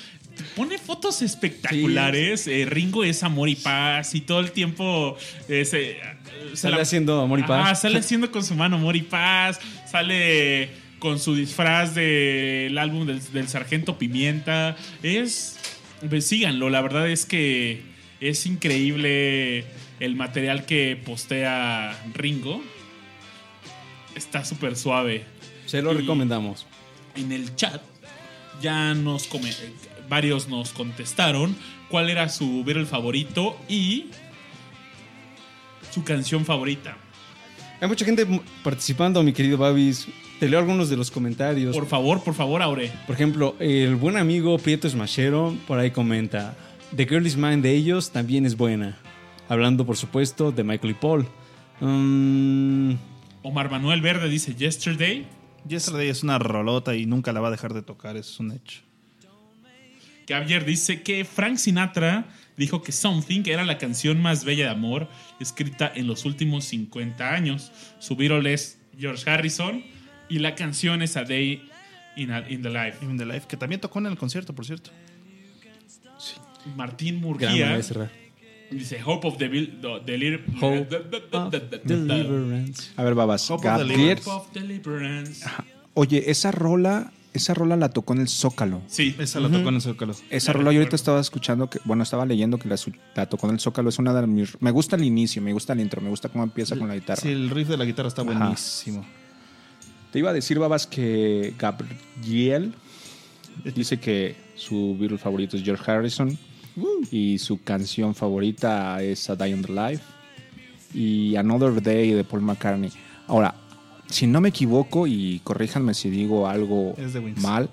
Pone 0.55 0.77
fotos 0.77 1.21
espectaculares. 1.21 2.47
Eh, 2.47 2.65
Ringo 2.65 3.03
es 3.03 3.23
amor 3.23 3.49
y 3.49 3.55
paz 3.55 4.13
y 4.13 4.21
todo 4.21 4.41
el 4.41 4.51
tiempo 4.51 5.17
eh, 5.47 5.65
se, 5.65 5.97
se 6.51 6.57
Sale 6.57 6.81
haciendo 6.81 7.21
amor 7.21 7.39
y 7.39 7.43
paz. 7.43 7.69
Ah, 7.71 7.75
sale 7.75 7.99
haciendo 7.99 8.29
con 8.31 8.43
su 8.43 8.55
mano 8.55 8.75
amor 8.75 8.95
y 8.95 9.01
paz. 9.01 9.59
Sale 9.89 10.69
con 10.99 11.19
su 11.19 11.35
disfraz 11.35 11.95
del 11.95 12.77
álbum 12.77 13.07
del, 13.07 13.21
del 13.31 13.47
Sargento 13.47 13.97
Pimienta. 13.97 14.75
Es. 15.01 15.57
Pues 16.09 16.27
síganlo, 16.27 16.69
la 16.69 16.81
verdad 16.81 17.09
es 17.09 17.25
que 17.25 17.81
es 18.19 18.45
increíble 18.45 19.65
el 19.99 20.15
material 20.15 20.65
que 20.65 21.01
postea 21.03 21.97
Ringo. 22.13 22.61
Está 24.15 24.43
súper 24.45 24.75
suave. 24.75 25.25
Se 25.65 25.81
lo 25.81 25.93
Y- 25.93 25.97
recomendamos. 25.97 26.65
En 27.15 27.31
el 27.31 27.55
chat 27.55 27.81
ya 28.61 28.93
nos 28.93 29.27
come- 29.27 29.53
varios 30.09 30.47
nos 30.47 30.71
contestaron 30.71 31.55
cuál 31.89 32.09
era 32.09 32.29
su 32.29 32.63
Beatle 32.63 32.85
favorito 32.85 33.57
y 33.67 34.05
su 35.91 36.03
canción 36.03 36.45
favorita. 36.45 36.97
Hay 37.79 37.87
mucha 37.87 38.05
gente 38.05 38.25
participando, 38.63 39.21
mi 39.23 39.33
querido 39.33 39.57
Babis. 39.57 40.07
Te 40.39 40.47
leo 40.47 40.59
algunos 40.59 40.89
de 40.89 40.97
los 40.97 41.09
comentarios. 41.11 41.75
Por 41.75 41.87
favor, 41.87 42.23
por 42.23 42.33
favor, 42.35 42.61
Aure. 42.61 42.91
Por 43.07 43.15
ejemplo, 43.15 43.55
el 43.59 43.95
buen 43.95 44.17
amigo 44.17 44.57
Prieto 44.59 44.87
Smashero 44.89 45.55
por 45.67 45.79
ahí 45.79 45.91
comenta: 45.91 46.55
The 46.95 47.05
Girl 47.07 47.25
is 47.25 47.35
Mine 47.35 47.57
de 47.57 47.71
ellos 47.75 48.11
también 48.11 48.45
es 48.45 48.55
buena. 48.55 48.97
Hablando, 49.49 49.85
por 49.85 49.95
supuesto, 49.97 50.51
de 50.51 50.63
Michael 50.63 50.91
y 50.91 50.93
Paul. 50.95 51.27
Mm, 51.79 52.93
Omar 53.43 53.69
Manuel 53.71 54.01
Verde 54.01 54.29
dice 54.29 54.53
Yesterday. 54.55 55.25
Yesterday 55.67 56.09
es 56.09 56.23
una 56.23 56.39
rolota 56.39 56.95
y 56.95 57.05
nunca 57.05 57.31
la 57.33 57.39
va 57.39 57.49
a 57.49 57.51
dejar 57.51 57.73
de 57.73 57.81
tocar, 57.81 58.17
es 58.17 58.39
un 58.39 58.51
hecho. 58.51 58.81
Javier 60.27 60.65
dice 60.65 61.03
que 61.03 61.23
Frank 61.23 61.55
Sinatra 61.57 62.27
dijo 62.57 62.81
que 62.81 62.91
Something 62.91 63.43
era 63.45 63.63
la 63.63 63.77
canción 63.77 64.21
más 64.21 64.43
bella 64.43 64.65
de 64.65 64.71
amor 64.71 65.07
escrita 65.39 65.89
en 65.95 66.07
los 66.07 66.25
últimos 66.25 66.65
50 66.65 67.33
años. 67.33 67.71
Su 67.99 68.15
es 68.47 68.77
George 68.99 69.29
Harrison 69.29 69.83
y 70.27 70.39
la 70.39 70.55
canción 70.55 71.01
es 71.01 71.15
A 71.15 71.23
Day 71.23 71.69
in, 72.17 72.31
a- 72.31 72.49
in 72.49 72.61
the 72.61 72.69
Life. 72.69 72.97
In 73.05 73.17
the 73.17 73.25
Life, 73.25 73.47
que 73.47 73.55
también 73.55 73.79
tocó 73.79 73.99
en 73.99 74.07
el 74.07 74.17
concierto, 74.17 74.53
por 74.53 74.65
cierto. 74.65 74.91
Martín 76.75 77.21
Gran 77.21 77.29
manera 77.51 77.75
Murguía. 77.77 77.77
Dice 78.71 78.99
Hope 79.05 79.27
of 79.27 79.37
the, 79.37 79.47
the, 79.49 79.87
Delir- 80.05 80.43
Hope 80.61 80.87
Deliverance. 81.83 82.91
A 82.95 83.03
ver, 83.03 83.15
Babas. 83.15 83.49
Hope 83.49 83.59
of 83.67 83.77
Gabriel. 83.77 84.17
Hope 84.19 84.29
of 84.29 84.51
Deliverance. 84.53 85.45
Oye, 85.93 86.29
esa 86.29 86.51
rola, 86.51 87.11
esa 87.33 87.53
rola 87.53 87.75
la 87.75 87.89
tocó 87.89 88.13
en 88.13 88.21
el 88.21 88.27
Zócalo. 88.27 88.81
Sí, 88.87 89.15
Esa 89.19 89.39
la 89.39 89.49
tocó 89.49 89.69
en 89.69 89.75
el 89.75 89.81
Zócalo. 89.81 90.15
Esa 90.29 90.51
La 90.51 90.57
rola 90.59 90.71
yo 90.73 90.79
ahorita 90.79 90.95
estaba 90.95 91.19
escuchando 91.19 91.69
que, 91.69 91.79
bueno, 91.85 92.03
estaba 92.03 92.25
leyendo 92.25 92.57
que 92.59 92.67
la, 92.69 92.77
su- 92.77 92.93
la 93.15 93.25
tocó 93.27 93.47
en 93.47 93.53
el 93.53 93.59
Zócalo. 93.59 93.89
Es 93.89 93.97
una 93.99 94.13
de 94.13 94.27
mis. 94.27 94.61
Me 94.61 94.71
gusta 94.71 94.95
el 94.95 95.03
inicio, 95.03 95.41
me 95.41 95.53
gusta 95.53 95.73
el 95.73 95.79
intro, 95.79 96.01
me 96.01 96.09
gusta 96.09 96.29
cómo 96.29 96.43
empieza 96.43 96.75
con 96.77 96.87
la 96.87 96.95
guitarra. 96.95 97.21
Sí, 97.21 97.29
el 97.29 97.49
riff 97.49 97.67
de 97.69 97.77
la 97.77 97.85
guitarra 97.85 98.09
está 98.09 98.21
Ajá. 98.21 98.31
buenísimo. 98.37 99.05
Te 100.11 100.19
iba 100.19 100.29
a 100.29 100.33
decir, 100.33 100.57
Babas, 100.59 100.87
que 100.87 101.53
Gabriel 101.59 102.73
dice 103.75 103.99
que 103.99 104.35
su 104.55 104.95
Beatle 104.99 105.17
favorito 105.17 105.57
es 105.57 105.63
George 105.63 105.89
Harrison 105.91 106.37
y 107.11 107.37
su 107.39 107.61
canción 107.61 108.13
favorita 108.15 109.01
es 109.01 109.29
A 109.29 109.35
Day 109.35 109.53
on 109.53 109.61
the 109.63 109.71
Life 109.73 110.03
y 110.93 111.35
Another 111.35 111.81
Day 111.81 112.11
de 112.11 112.23
Paul 112.23 112.41
McCartney. 112.41 112.91
Ahora, 113.27 113.55
si 114.09 114.27
no 114.27 114.39
me 114.41 114.49
equivoco 114.49 115.07
y 115.07 115.41
corríjanme 115.43 115.93
si 115.93 116.09
digo 116.09 116.47
algo 116.47 116.95
mal, 117.37 117.69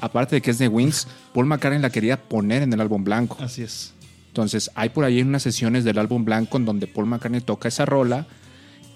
aparte 0.00 0.36
de 0.36 0.42
que 0.42 0.50
es 0.50 0.58
de 0.58 0.68
Wings, 0.68 1.06
Paul 1.32 1.46
McCartney 1.46 1.80
la 1.80 1.90
quería 1.90 2.20
poner 2.20 2.62
en 2.62 2.72
el 2.72 2.80
álbum 2.80 3.04
blanco. 3.04 3.36
Así 3.40 3.62
es. 3.62 3.92
Entonces, 4.28 4.70
hay 4.74 4.88
por 4.88 5.04
ahí 5.04 5.22
unas 5.22 5.42
sesiones 5.42 5.84
del 5.84 5.98
álbum 5.98 6.24
blanco 6.24 6.56
en 6.56 6.64
donde 6.64 6.86
Paul 6.86 7.06
McCartney 7.06 7.40
toca 7.40 7.68
esa 7.68 7.84
rola 7.84 8.26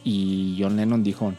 y 0.04 0.56
John 0.60 0.76
Lennon 0.76 1.02
dijo, 1.04 1.32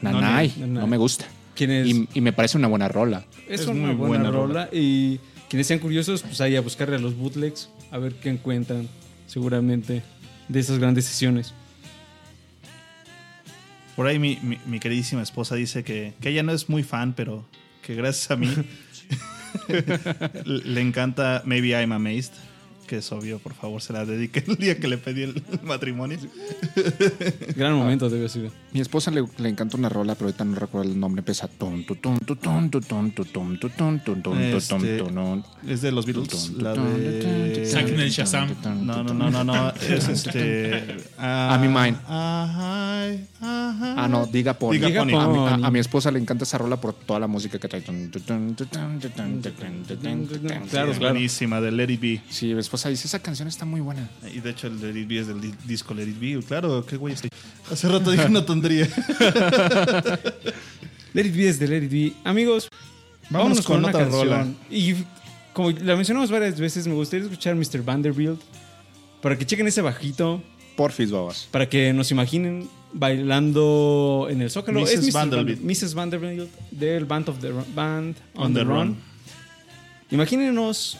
Nanay, 0.00 0.54
No, 0.58 0.66
no, 0.66 0.72
nanay". 0.74 0.88
me 0.90 0.96
gusta. 0.96 1.26
¿Quién 1.54 1.70
es? 1.70 1.86
Y, 1.86 2.08
y 2.14 2.20
me 2.22 2.32
parece 2.32 2.56
una 2.56 2.68
buena 2.68 2.88
rola. 2.88 3.26
Es, 3.46 3.62
Es 3.62 3.66
una 3.66 3.88
muy 3.88 3.94
buena, 3.94 4.30
buena 4.30 4.30
rola. 4.30 4.68
Y 4.72 5.20
quienes 5.52 5.66
sean 5.66 5.80
curiosos, 5.80 6.22
pues 6.22 6.40
ahí 6.40 6.56
a 6.56 6.62
buscarle 6.62 6.96
a 6.96 6.98
los 6.98 7.14
bootlegs, 7.14 7.68
a 7.90 7.98
ver 7.98 8.14
qué 8.14 8.30
encuentran, 8.30 8.88
seguramente, 9.26 10.02
de 10.48 10.60
esas 10.60 10.78
grandes 10.78 11.04
sesiones. 11.04 11.52
Por 13.94 14.06
ahí 14.06 14.18
mi, 14.18 14.38
mi- 14.42 14.58
mi 14.64 14.80
queridísima 14.80 15.20
esposa 15.22 15.54
dice 15.54 15.84
que, 15.84 16.14
que 16.22 16.30
ella 16.30 16.42
no 16.42 16.52
es 16.52 16.70
muy 16.70 16.82
fan, 16.82 17.12
pero 17.12 17.44
que 17.86 17.94
gracias 17.94 18.30
a 18.30 18.36
mí 18.36 18.48
le 20.46 20.80
encanta 20.80 21.42
Maybe 21.44 21.68
I'm 21.78 21.92
Amazed. 21.92 22.32
Que 22.92 22.98
es 22.98 23.10
obvio, 23.10 23.38
por 23.38 23.54
favor, 23.54 23.80
se 23.80 23.94
la 23.94 24.04
dedique 24.04 24.44
el 24.46 24.56
día 24.56 24.78
que 24.78 24.86
le 24.86 24.98
pedí 24.98 25.22
el 25.22 25.42
matrimonio. 25.62 26.18
Gran 27.56 27.72
momento 27.72 28.10
debe 28.10 28.28
ser. 28.28 28.50
Mi 28.74 28.80
esposa 28.80 29.10
le, 29.10 29.24
le 29.38 29.48
encanta 29.48 29.78
una 29.78 29.88
rola, 29.88 30.14
pero 30.14 30.26
ahorita 30.26 30.44
no 30.44 30.56
recuerdo 30.56 30.90
el 30.92 31.00
nombre. 31.00 31.20
Empieza 31.20 31.48
ton, 31.48 31.86
tu, 31.86 31.96
ton, 31.96 32.18
tu, 32.18 32.36
ton, 32.36 32.70
tu, 32.70 32.82
ton, 32.82 33.10
tu, 33.12 33.24
ton, 33.24 33.58
tu, 33.58 33.70
ton, 33.70 33.98
tu, 34.04 34.10
ton, 34.10 34.12
tu, 34.12 34.14
ton, 34.20 34.38
Este. 34.42 35.72
Es 35.72 35.80
de 35.80 35.90
los 35.90 36.04
Beatles. 36.04 36.50
La 36.58 36.74
Saquen 36.74 37.96
de... 37.96 38.04
el 38.04 38.10
Shazam. 38.10 38.50
No, 38.84 39.02
no, 39.02 39.14
no, 39.14 39.30
no, 39.30 39.42
no. 39.42 39.70
Es 39.70 40.08
este. 40.08 40.98
A 41.16 41.58
mi 41.62 41.68
mind. 41.68 41.96
Ah, 43.44 44.06
no, 44.10 44.26
diga 44.26 44.52
Pony. 44.58 44.72
Diga 44.72 44.88
A, 44.88 45.04
Pony. 45.04 45.32
mi, 45.32 45.38
a- 45.64 45.66
a 45.66 45.70
mi 45.70 45.78
esposa 45.78 46.10
le 46.10 46.18
encanta 46.18 46.44
esa 46.44 46.58
rola 46.58 46.76
por 46.78 46.92
toda 46.92 47.20
la 47.20 47.26
música 47.26 47.58
que 47.58 47.68
trae. 47.68 47.82
Claro, 50.70 50.92
Es 50.92 50.98
buenísima, 50.98 51.60
de 51.60 51.72
Let 51.72 51.90
It 51.92 52.00
Be. 52.00 52.22
Sí, 52.28 52.52
mi 52.54 52.60
esposa 52.60 52.81
dice, 52.88 53.06
esa 53.06 53.18
canción 53.20 53.48
está 53.48 53.64
muy 53.64 53.80
buena. 53.80 54.08
Y 54.34 54.40
de 54.40 54.50
hecho, 54.50 54.66
el 54.66 54.80
Let 54.80 55.00
It 55.00 55.08
Be 55.08 55.18
es 55.20 55.26
del 55.26 55.40
di- 55.40 55.54
disco 55.66 55.94
Let 55.94 56.04
It 56.08 56.18
Be. 56.20 56.42
Claro, 56.46 56.84
qué 56.86 56.96
güey 56.96 57.14
estoy. 57.14 57.30
Hace 57.70 57.88
rato 57.88 58.10
dije 58.10 58.26
una 58.26 58.44
tontería. 58.44 58.88
Let 61.14 61.26
It 61.26 61.36
Be 61.36 61.48
es 61.48 61.58
de 61.58 61.68
Let 61.68 61.82
It 61.84 61.90
Be. 61.90 62.12
Amigos, 62.24 62.68
Vámonos 63.30 63.64
vámonos 63.64 63.66
con, 63.66 63.74
con 63.76 63.78
una 63.84 63.88
otra 63.88 64.00
canción. 64.02 64.28
rola. 64.28 64.46
Y 64.70 64.94
como 65.52 65.70
la 65.70 65.96
mencionamos 65.96 66.30
varias 66.30 66.58
veces, 66.58 66.86
me 66.86 66.94
gustaría 66.94 67.24
escuchar 67.26 67.54
Mr. 67.54 67.82
Vanderbilt 67.84 68.40
para 69.20 69.36
que 69.38 69.46
chequen 69.46 69.66
ese 69.66 69.80
bajito, 69.82 70.42
Porfis, 70.76 71.10
babas. 71.10 71.48
para 71.50 71.68
que 71.68 71.92
nos 71.92 72.10
imaginen 72.10 72.68
bailando 72.92 74.26
en 74.30 74.42
el 74.42 74.50
Zócalo. 74.50 74.80
Mrs. 74.80 74.90
Es 74.92 75.00
Mrs. 75.04 75.12
Vanderbilt. 75.14 75.58
Van- 75.60 75.66
Mrs. 75.66 75.94
Vanderbilt 75.94 76.50
del 76.70 77.04
Band 77.04 77.28
of 77.28 77.38
the 77.40 77.50
Band 77.74 78.16
on, 78.34 78.44
On 78.46 78.52
the, 78.54 78.60
the 78.60 78.64
Run. 78.64 78.76
Run. 78.88 78.96
Imagínenos 80.10 80.98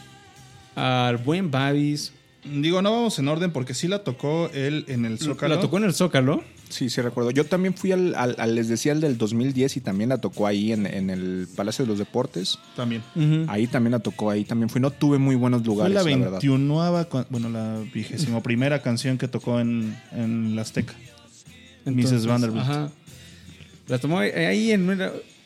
al 0.75 1.17
buen 1.17 1.51
Babis. 1.51 2.11
Digo, 2.45 2.81
no 2.81 2.91
vamos 2.91 3.17
en 3.19 3.27
orden 3.29 3.51
porque 3.51 3.73
sí 3.73 3.87
la 3.87 4.03
tocó 4.03 4.49
él 4.53 4.83
en 4.89 5.05
el 5.05 5.17
Zócalo. 5.19 5.55
La 5.55 5.61
tocó 5.61 5.77
en 5.77 5.85
el 5.85 5.93
Zócalo. 5.93 6.43
Sí, 6.67 6.89
sí, 6.89 7.01
recuerdo. 7.01 7.29
Yo 7.31 7.45
también 7.45 7.75
fui 7.75 7.91
al, 7.91 8.15
al- 8.15 8.35
al- 8.39 8.55
les 8.55 8.67
decía, 8.67 8.91
el 8.93 8.99
del 8.99 9.17
2010 9.17 9.77
y 9.77 9.79
también 9.81 10.09
la 10.09 10.17
tocó 10.17 10.47
ahí 10.47 10.71
en, 10.73 10.87
en 10.87 11.09
el 11.11 11.47
Palacio 11.55 11.85
de 11.85 11.89
los 11.89 11.99
Deportes. 11.99 12.57
También. 12.75 13.01
Ahí 13.47 13.67
también 13.67 13.91
la 13.91 13.99
tocó, 13.99 14.29
ahí 14.31 14.43
también 14.43 14.69
fui. 14.69 14.81
No 14.81 14.89
tuve 14.89 15.19
muy 15.19 15.35
buenos 15.35 15.61
Fue 15.61 15.67
lugares, 15.67 15.93
la 15.93 16.01
la, 16.03 16.09
verdad. 16.17 16.31
21 16.41 17.25
bueno, 17.29 17.49
la 17.49 17.79
vigésimo 17.93 18.41
primera 18.43 18.81
canción 18.81 19.17
que 19.19 19.27
tocó 19.27 19.59
en, 19.59 19.95
en 20.11 20.55
la 20.55 20.63
Azteca. 20.63 20.95
Mrs. 21.85 22.25
Vanderbilt. 22.25 22.63
Ajá. 22.63 22.89
La 23.87 23.99
tomó 23.99 24.19
ahí 24.19 24.71
en 24.71 24.87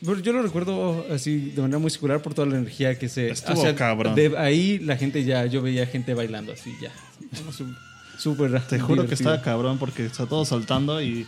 Yo 0.01 0.33
lo 0.33 0.43
recuerdo 0.43 1.05
así 1.11 1.51
de 1.51 1.61
manera 1.61 1.79
muy 1.79 1.89
singular 1.89 2.21
por 2.21 2.33
toda 2.33 2.47
la 2.47 2.57
energía 2.57 2.97
que 2.99 3.09
se. 3.09 3.29
Estuvo 3.29 3.63
cabrón. 3.75 4.15
de 4.15 4.37
ahí 4.37 4.79
la 4.79 4.95
gente 4.95 5.23
ya. 5.23 5.45
Yo 5.47 5.61
veía 5.61 5.85
gente 5.87 6.13
bailando 6.13 6.53
así 6.53 6.71
ya. 6.81 6.91
Súper. 8.17 8.61
Te 8.61 8.79
juro 8.79 9.07
que 9.07 9.15
estaba 9.15 9.41
cabrón 9.41 9.77
porque 9.77 10.05
está 10.05 10.25
todo 10.27 10.45
saltando 10.45 11.01
y, 11.01 11.25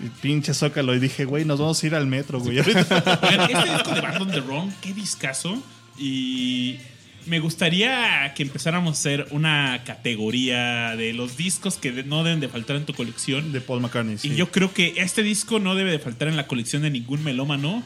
y 0.00 0.08
pinche 0.22 0.54
Zócalo. 0.54 0.94
Y 0.94 1.00
dije, 1.00 1.24
güey, 1.24 1.44
nos 1.44 1.58
vamos 1.58 1.82
a 1.82 1.86
ir 1.86 1.94
al 1.94 2.06
metro, 2.06 2.38
güey. 2.38 2.58
Oigan, 2.60 2.78
este 2.78 3.72
disco 3.72 3.94
de 3.94 4.00
Band 4.00 4.22
on 4.22 4.30
the 4.30 4.40
Run, 4.40 4.74
qué 4.80 4.94
discazo. 4.94 5.60
Y 5.98 6.78
me 7.26 7.40
gustaría 7.40 8.32
que 8.34 8.42
empezáramos 8.42 8.90
a 8.90 9.00
hacer 9.00 9.26
una 9.30 9.82
categoría 9.84 10.96
de 10.96 11.12
los 11.12 11.36
discos 11.36 11.76
que 11.76 11.90
no 12.04 12.24
deben 12.24 12.40
de 12.40 12.48
faltar 12.48 12.76
en 12.76 12.84
tu 12.84 12.94
colección. 12.94 13.52
De 13.52 13.60
Paul 13.60 13.80
McCartney. 13.80 14.18
sí. 14.18 14.28
Y 14.32 14.36
yo 14.36 14.50
creo 14.50 14.72
que 14.72 14.94
este 14.96 15.22
disco 15.22 15.58
no 15.58 15.74
debe 15.74 15.90
de 15.90 15.98
faltar 15.98 16.28
en 16.28 16.36
la 16.36 16.46
colección 16.46 16.82
de 16.82 16.90
ningún 16.90 17.22
melómano. 17.24 17.82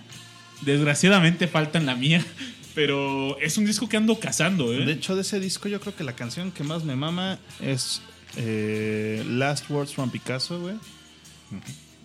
Desgraciadamente 0.63 1.49
falta 1.49 1.79
en 1.79 1.87
la 1.87 1.95
mía. 1.95 2.25
Pero 2.75 3.39
es 3.41 3.59
un 3.59 3.65
disco 3.65 3.89
que 3.89 3.97
ando 3.97 4.21
cazando, 4.21 4.73
¿eh? 4.73 4.85
De 4.85 4.93
hecho, 4.93 5.17
de 5.17 5.23
ese 5.23 5.41
disco, 5.41 5.69
yo 5.69 5.81
creo 5.81 5.97
que 5.97 6.05
la 6.05 6.15
canción 6.15 6.53
que 6.53 6.63
más 6.63 6.85
me 6.85 6.95
mama 6.95 7.39
es 7.61 8.03
eh, 8.37 9.25
Last 9.27 9.69
Words 9.69 9.95
from 9.95 10.11
Picasso, 10.11 10.61
güey. 10.61 10.77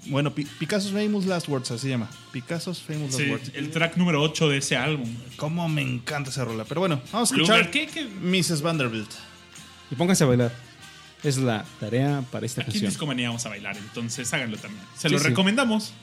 Bueno, 0.08 0.34
Pi- 0.36 0.46
Picasso's 0.46 0.92
Famous 0.92 1.26
Last 1.26 1.48
Words, 1.48 1.72
así 1.72 1.84
se 1.84 1.90
llama. 1.90 2.10
Picasso's 2.32 2.82
Famous 2.82 3.12
Last 3.14 3.18
Sí, 3.24 3.30
Words. 3.30 3.52
el 3.56 3.72
track 3.72 3.96
número 3.98 4.22
8 4.22 4.50
de 4.50 4.58
ese 4.58 4.76
álbum. 4.76 5.10
Cómo 5.38 5.68
me 5.70 5.82
encanta 5.82 6.30
esa 6.30 6.44
rola. 6.46 6.66
Pero 6.66 6.82
bueno, 6.82 7.02
vamos 7.12 7.32
a 7.32 7.36
escuchar 7.36 7.72
¿qué- 7.72 7.88
qué? 7.88 8.06
Mrs. 8.06 8.62
Vanderbilt. 8.62 9.10
Y 9.92 9.96
pónganse 9.96 10.24
a 10.24 10.28
bailar. 10.28 10.54
Es 11.24 11.38
la 11.38 11.64
tarea 11.80 12.22
para 12.32 12.46
esta 12.46 12.62
Aquí 12.62 12.70
en 12.70 12.74
canción. 12.74 12.90
Discomanía 12.92 13.30
vamos 13.30 13.46
a 13.46 13.50
bailar, 13.50 13.78
entonces 13.78 14.34
háganlo 14.34 14.58
también. 14.58 14.84
Se 14.98 15.08
Sí, 15.08 15.14
lo 15.14 15.20
sí. 15.20 15.28
recomendamos. 15.30 15.94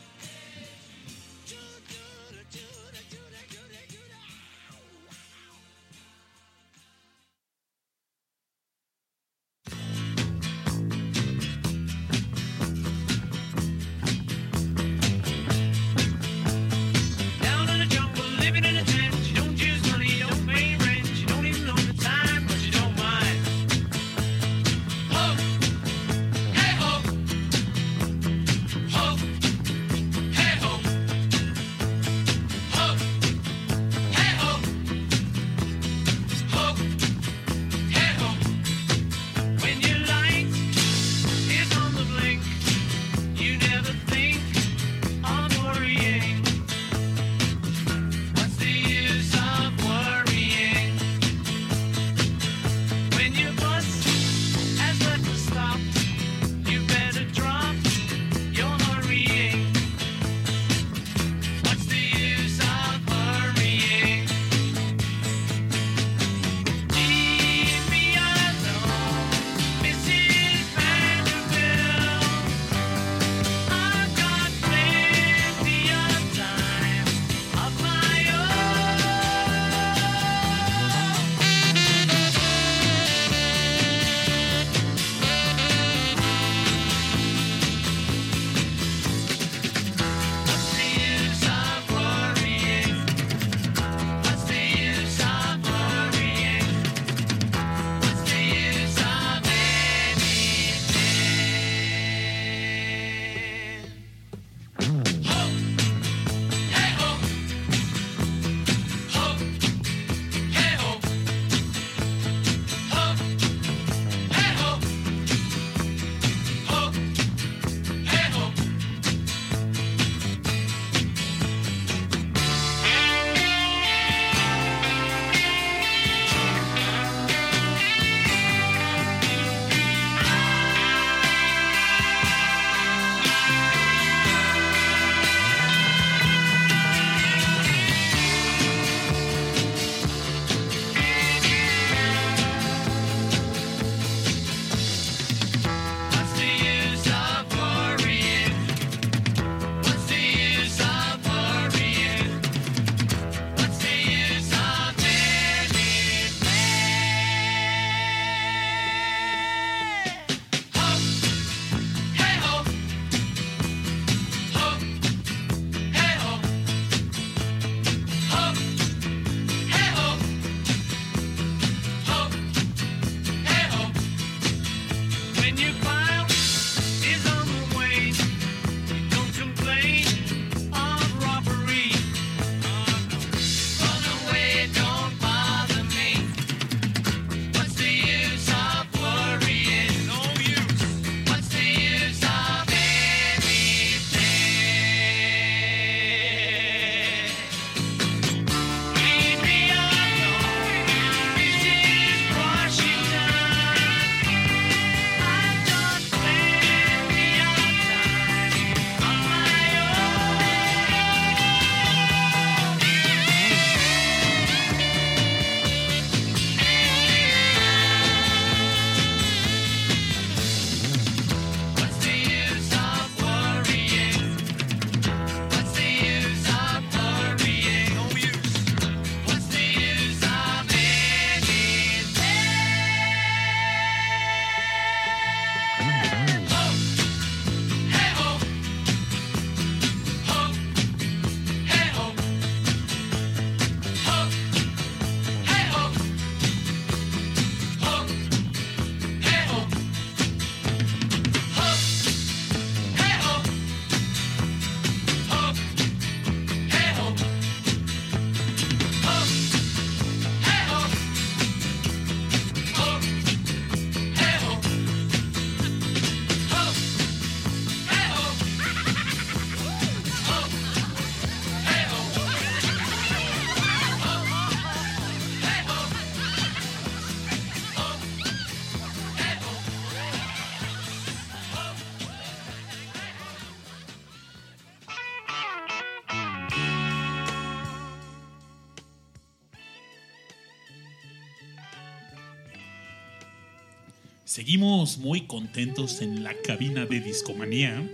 Seguimos 294.41 294.97
muy 294.97 295.26
contentos 295.26 296.01
en 296.01 296.24
la 296.24 296.32
cabina 296.32 296.86
de 296.86 296.99
Discomanía. 297.01 297.86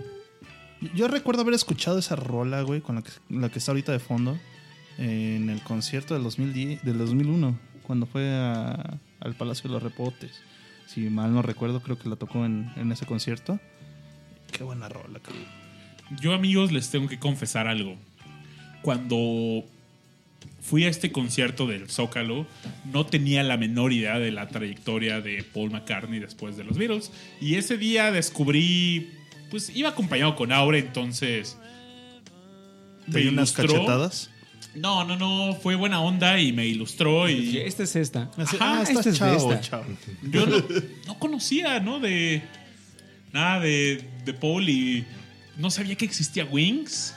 Yo 0.95 1.09
recuerdo 1.09 1.41
haber 1.41 1.53
escuchado 1.53 1.99
esa 1.99 2.15
rola, 2.15 2.61
güey, 2.61 2.79
con 2.79 2.95
la 2.95 3.01
que, 3.01 3.09
la 3.29 3.49
que 3.49 3.59
está 3.59 3.71
ahorita 3.73 3.91
de 3.91 3.99
fondo, 3.99 4.39
en 4.97 5.49
el 5.49 5.61
concierto 5.61 6.13
del, 6.13 6.23
2010, 6.23 6.85
del 6.85 6.99
2001, 6.99 7.59
cuando 7.83 8.05
fue 8.05 8.31
a- 8.33 8.97
al 9.19 9.35
Palacio 9.35 9.63
de 9.67 9.73
los 9.73 9.83
Repotes. 9.83 10.39
Si 10.85 11.01
mal 11.09 11.33
no 11.33 11.41
recuerdo, 11.41 11.81
creo 11.81 11.99
que 11.99 12.07
la 12.07 12.15
tocó 12.15 12.45
en, 12.45 12.71
en 12.77 12.93
ese 12.93 13.05
concierto. 13.05 13.59
Qué 14.53 14.63
buena 14.63 14.87
rola, 14.87 15.19
cabrón. 15.19 15.43
Yo, 16.21 16.33
amigos, 16.33 16.71
les 16.71 16.89
tengo 16.89 17.09
que 17.09 17.19
confesar 17.19 17.67
algo. 17.67 17.97
Cuando 18.83 19.65
fui 20.61 20.83
a 20.85 20.89
este 20.89 21.11
concierto 21.11 21.67
del 21.67 21.89
Zócalo, 21.89 22.45
no 22.91 23.05
tenía 23.05 23.43
la 23.43 23.57
menor 23.57 23.93
idea 23.93 24.19
de 24.19 24.31
la 24.31 24.47
trayectoria 24.47 25.21
de 25.21 25.43
Paul 25.43 25.71
McCartney 25.71 26.19
después 26.19 26.57
de 26.57 26.63
los 26.63 26.77
Beatles. 26.77 27.11
Y 27.39 27.55
ese 27.55 27.77
día 27.77 28.11
descubrí, 28.11 29.11
pues 29.49 29.71
iba 29.75 29.89
acompañado 29.89 30.35
con 30.35 30.51
Aure, 30.51 30.79
entonces... 30.79 31.57
¿Te 33.11 33.19
dio 33.19 33.31
unas 33.31 33.51
ilustró. 33.51 33.67
cachetadas? 33.67 34.29
No, 34.75 35.03
no, 35.05 35.15
no, 35.15 35.55
fue 35.55 35.75
buena 35.75 36.01
onda 36.01 36.39
y 36.39 36.51
me 36.51 36.67
ilustró 36.67 37.29
Y 37.29 37.57
esta 37.57 37.83
es 37.83 37.95
esta. 37.95 38.29
Así, 38.37 38.57
Ajá, 38.57 38.79
ah, 38.79 38.83
esta 38.83 39.09
es 39.09 39.17
chavo, 39.17 39.53
esta. 39.53 39.61
chavo. 39.61 39.85
yo 40.23 40.45
no, 40.45 40.63
no 41.07 41.17
conocía, 41.17 41.79
¿no? 41.79 41.99
De 41.99 42.43
nada 43.31 43.59
de, 43.61 44.03
de 44.25 44.33
Paul 44.33 44.69
y 44.69 45.05
no 45.57 45.71
sabía 45.71 45.95
que 45.95 46.05
existía 46.05 46.45
Wings 46.45 47.15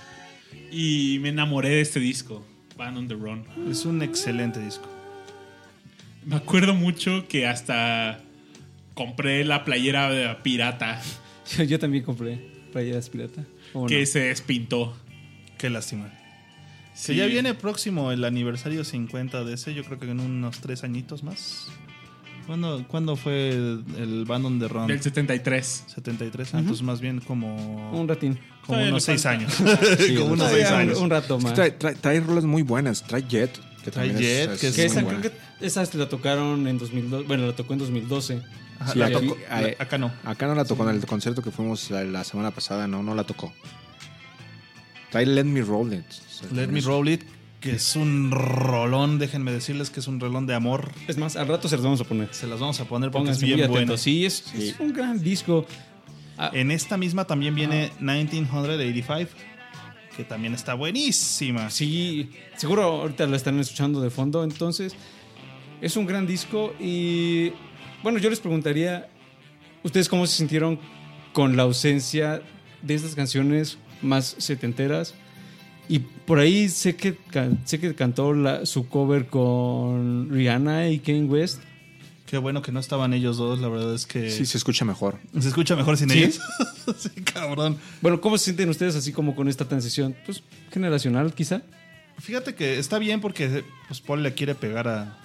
y 0.70 1.18
me 1.20 1.30
enamoré 1.30 1.70
de 1.70 1.80
este 1.80 2.00
disco, 2.00 2.44
Band 2.80 2.96
on 2.96 3.08
the 3.08 3.14
Run. 3.14 3.44
Es 3.70 3.84
un 3.84 4.00
excelente 4.00 4.58
disco. 4.58 4.88
Me 6.24 6.36
acuerdo 6.36 6.74
mucho 6.74 7.28
que 7.28 7.46
hasta 7.46 8.20
compré 8.94 9.44
la 9.44 9.64
playera 9.66 10.10
de 10.10 10.34
pirata 10.36 11.00
Yo, 11.58 11.62
yo 11.64 11.78
también 11.78 12.04
compré 12.04 12.40
playeras 12.72 13.10
pirata. 13.10 13.44
¿Cómo 13.74 13.86
que 13.86 14.00
no? 14.00 14.06
se 14.06 14.20
despintó. 14.20 14.96
Qué 15.58 15.68
lástima. 15.68 16.10
Sí. 16.94 17.12
Que 17.12 17.18
ya 17.18 17.26
viene 17.26 17.52
próximo 17.52 18.12
el 18.12 18.24
aniversario 18.24 18.82
50 18.82 19.44
de 19.44 19.54
ese, 19.54 19.74
yo 19.74 19.84
creo 19.84 19.98
que 19.98 20.10
en 20.10 20.20
unos 20.20 20.60
tres 20.60 20.82
añitos 20.82 21.22
más. 21.22 21.68
¿Cuándo, 22.50 22.84
cuándo 22.88 23.14
fue 23.14 23.50
el, 23.50 24.24
Band 24.26 24.44
on 24.44 24.58
the 24.58 24.66
Run? 24.66 24.88
Del 24.88 25.00
73. 25.00 25.84
73, 25.86 26.54
entonces 26.54 26.82
más 26.82 27.00
bien 27.00 27.20
como, 27.20 27.92
Un 27.96 28.08
ratín. 28.08 28.34
como 28.66 28.78
Todavía 28.78 28.88
unos 28.90 29.06
le 29.06 29.18
6 29.18 29.22
falta. 29.22 29.38
años. 29.38 29.54
Sí, 30.04 30.14
como 30.18 30.32
unos 30.32 30.38
todavía 30.48 30.66
6 30.66 30.70
un- 30.74 30.80
años. 30.80 30.98
Un 30.98 31.10
rato 31.10 31.38
más. 31.38 31.54
Trae, 31.54 31.70
trae, 31.70 31.94
trae 31.94 32.18
rolas 32.18 32.42
muy 32.42 32.62
buenas. 32.62 33.04
Trae 33.04 33.22
Jet. 33.22 33.56
Que 33.84 33.92
Trae 33.92 34.08
Jet, 34.14 34.58
que 34.58 34.66
es 34.66 34.74
Que 34.74 34.82
muy 34.82 34.86
esa, 34.90 35.02
buena. 35.02 35.20
creo 35.20 35.32
que 35.60 35.64
esa 35.66 35.84
la 35.94 36.08
tocaron 36.08 36.66
en 36.66 36.76
2002. 36.78 37.28
Bueno, 37.28 37.46
la 37.46 37.54
tocó 37.54 37.72
en 37.74 37.78
2012. 37.78 38.42
Ajá, 38.80 38.92
Sí, 38.94 38.98
la 38.98 39.10
tocó- 39.12 39.36
ahí- 39.48 39.76
la- 39.78 39.84
acá 39.84 39.98
no. 39.98 40.10
Acá 40.24 40.48
no 40.48 40.56
la 40.56 40.64
tocó 40.64 40.90
en 40.90 40.96
el 40.96 41.06
concierto 41.06 41.42
que 41.42 41.52
fuimos 41.52 41.88
la, 41.92 42.02
la 42.02 42.24
semana 42.24 42.50
pasada, 42.50 42.88
no, 42.88 43.00
no 43.04 43.14
la 43.14 43.22
tocó. 43.22 43.52
Trae 45.12 45.24
Let 45.24 45.44
Me 45.44 45.62
Roll 45.62 45.92
It. 45.94 46.04
O 46.08 46.32
sea, 46.32 46.48
Let 46.52 46.66
Me 46.66 46.80
es- 46.80 46.84
Roll 46.84 47.08
It, 47.10 47.22
que 47.60 47.72
es 47.72 47.94
un 47.94 48.30
rolón, 48.30 49.18
déjenme 49.18 49.52
decirles 49.52 49.90
que 49.90 50.00
es 50.00 50.08
un 50.08 50.18
rolón 50.18 50.46
de 50.46 50.54
amor. 50.54 50.90
Es 51.06 51.18
más, 51.18 51.36
al 51.36 51.46
rato 51.46 51.68
se 51.68 51.76
los 51.76 51.84
vamos 51.84 52.00
a 52.00 52.04
poner. 52.04 52.32
Se 52.32 52.46
las 52.46 52.58
vamos 52.58 52.80
a 52.80 52.86
poner 52.86 53.10
porque 53.10 53.26
Pónganse 53.26 53.46
es 53.46 53.56
bien 53.56 53.68
bueno. 53.70 53.96
Sí, 53.96 54.24
es, 54.24 54.52
es 54.54 54.80
un 54.80 54.92
gran 54.92 55.22
disco. 55.22 55.66
Ah, 56.38 56.50
En 56.54 56.70
esta 56.70 56.96
misma 56.96 57.26
también 57.26 57.54
viene 57.54 57.92
1985, 58.00 59.30
que 60.16 60.24
también 60.24 60.54
está 60.54 60.72
buenísima. 60.72 61.68
Sí, 61.68 62.30
seguro 62.56 62.82
ahorita 62.84 63.26
la 63.26 63.36
están 63.36 63.58
escuchando 63.60 64.00
de 64.00 64.08
fondo. 64.08 64.42
Entonces, 64.42 64.94
es 65.82 65.96
un 65.96 66.06
gran 66.06 66.26
disco. 66.26 66.74
Y 66.80 67.52
bueno, 68.02 68.18
yo 68.18 68.30
les 68.30 68.40
preguntaría, 68.40 69.10
¿ustedes 69.82 70.08
cómo 70.08 70.26
se 70.26 70.36
sintieron 70.36 70.78
con 71.34 71.56
la 71.58 71.64
ausencia 71.64 72.42
de 72.80 72.94
estas 72.94 73.14
canciones 73.14 73.76
más 74.00 74.34
setenteras? 74.38 75.14
Y 75.90 75.98
por 75.98 76.38
ahí 76.38 76.68
sé 76.68 76.94
que, 76.94 77.18
sé 77.64 77.80
que 77.80 77.94
cantó 77.96 78.32
la- 78.32 78.64
su 78.64 78.88
cover 78.88 79.26
con 79.26 80.28
Rihanna 80.30 80.88
y 80.88 81.00
Kanye 81.00 81.24
West. 81.24 81.60
Qué 82.26 82.38
bueno 82.38 82.62
que 82.62 82.70
no 82.70 82.78
estaban 82.78 83.12
ellos 83.12 83.38
dos, 83.38 83.58
la 83.58 83.66
verdad 83.68 83.92
es 83.92 84.06
que 84.06 84.30
Sí, 84.30 84.46
se 84.46 84.56
escucha 84.56 84.84
mejor. 84.84 85.18
se 85.40 85.48
escucha 85.48 85.74
mejor 85.74 85.96
sin 85.96 86.08
¿Sí? 86.10 86.18
ellos. 86.22 86.38
sí, 86.96 87.10
cabrón. 87.24 87.76
Bueno, 88.00 88.20
¿cómo 88.20 88.38
se 88.38 88.44
sienten 88.44 88.68
ustedes 88.68 88.94
así 88.94 89.10
como 89.12 89.34
con 89.34 89.48
esta 89.48 89.64
transición? 89.64 90.14
Pues 90.24 90.44
generacional 90.70 91.34
quizá. 91.34 91.62
Fíjate 92.20 92.54
que 92.54 92.78
está 92.78 93.00
bien 93.00 93.20
porque 93.20 93.64
pues 93.88 94.00
Paul 94.00 94.22
le 94.22 94.32
quiere 94.34 94.54
pegar 94.54 94.86
a, 94.86 95.18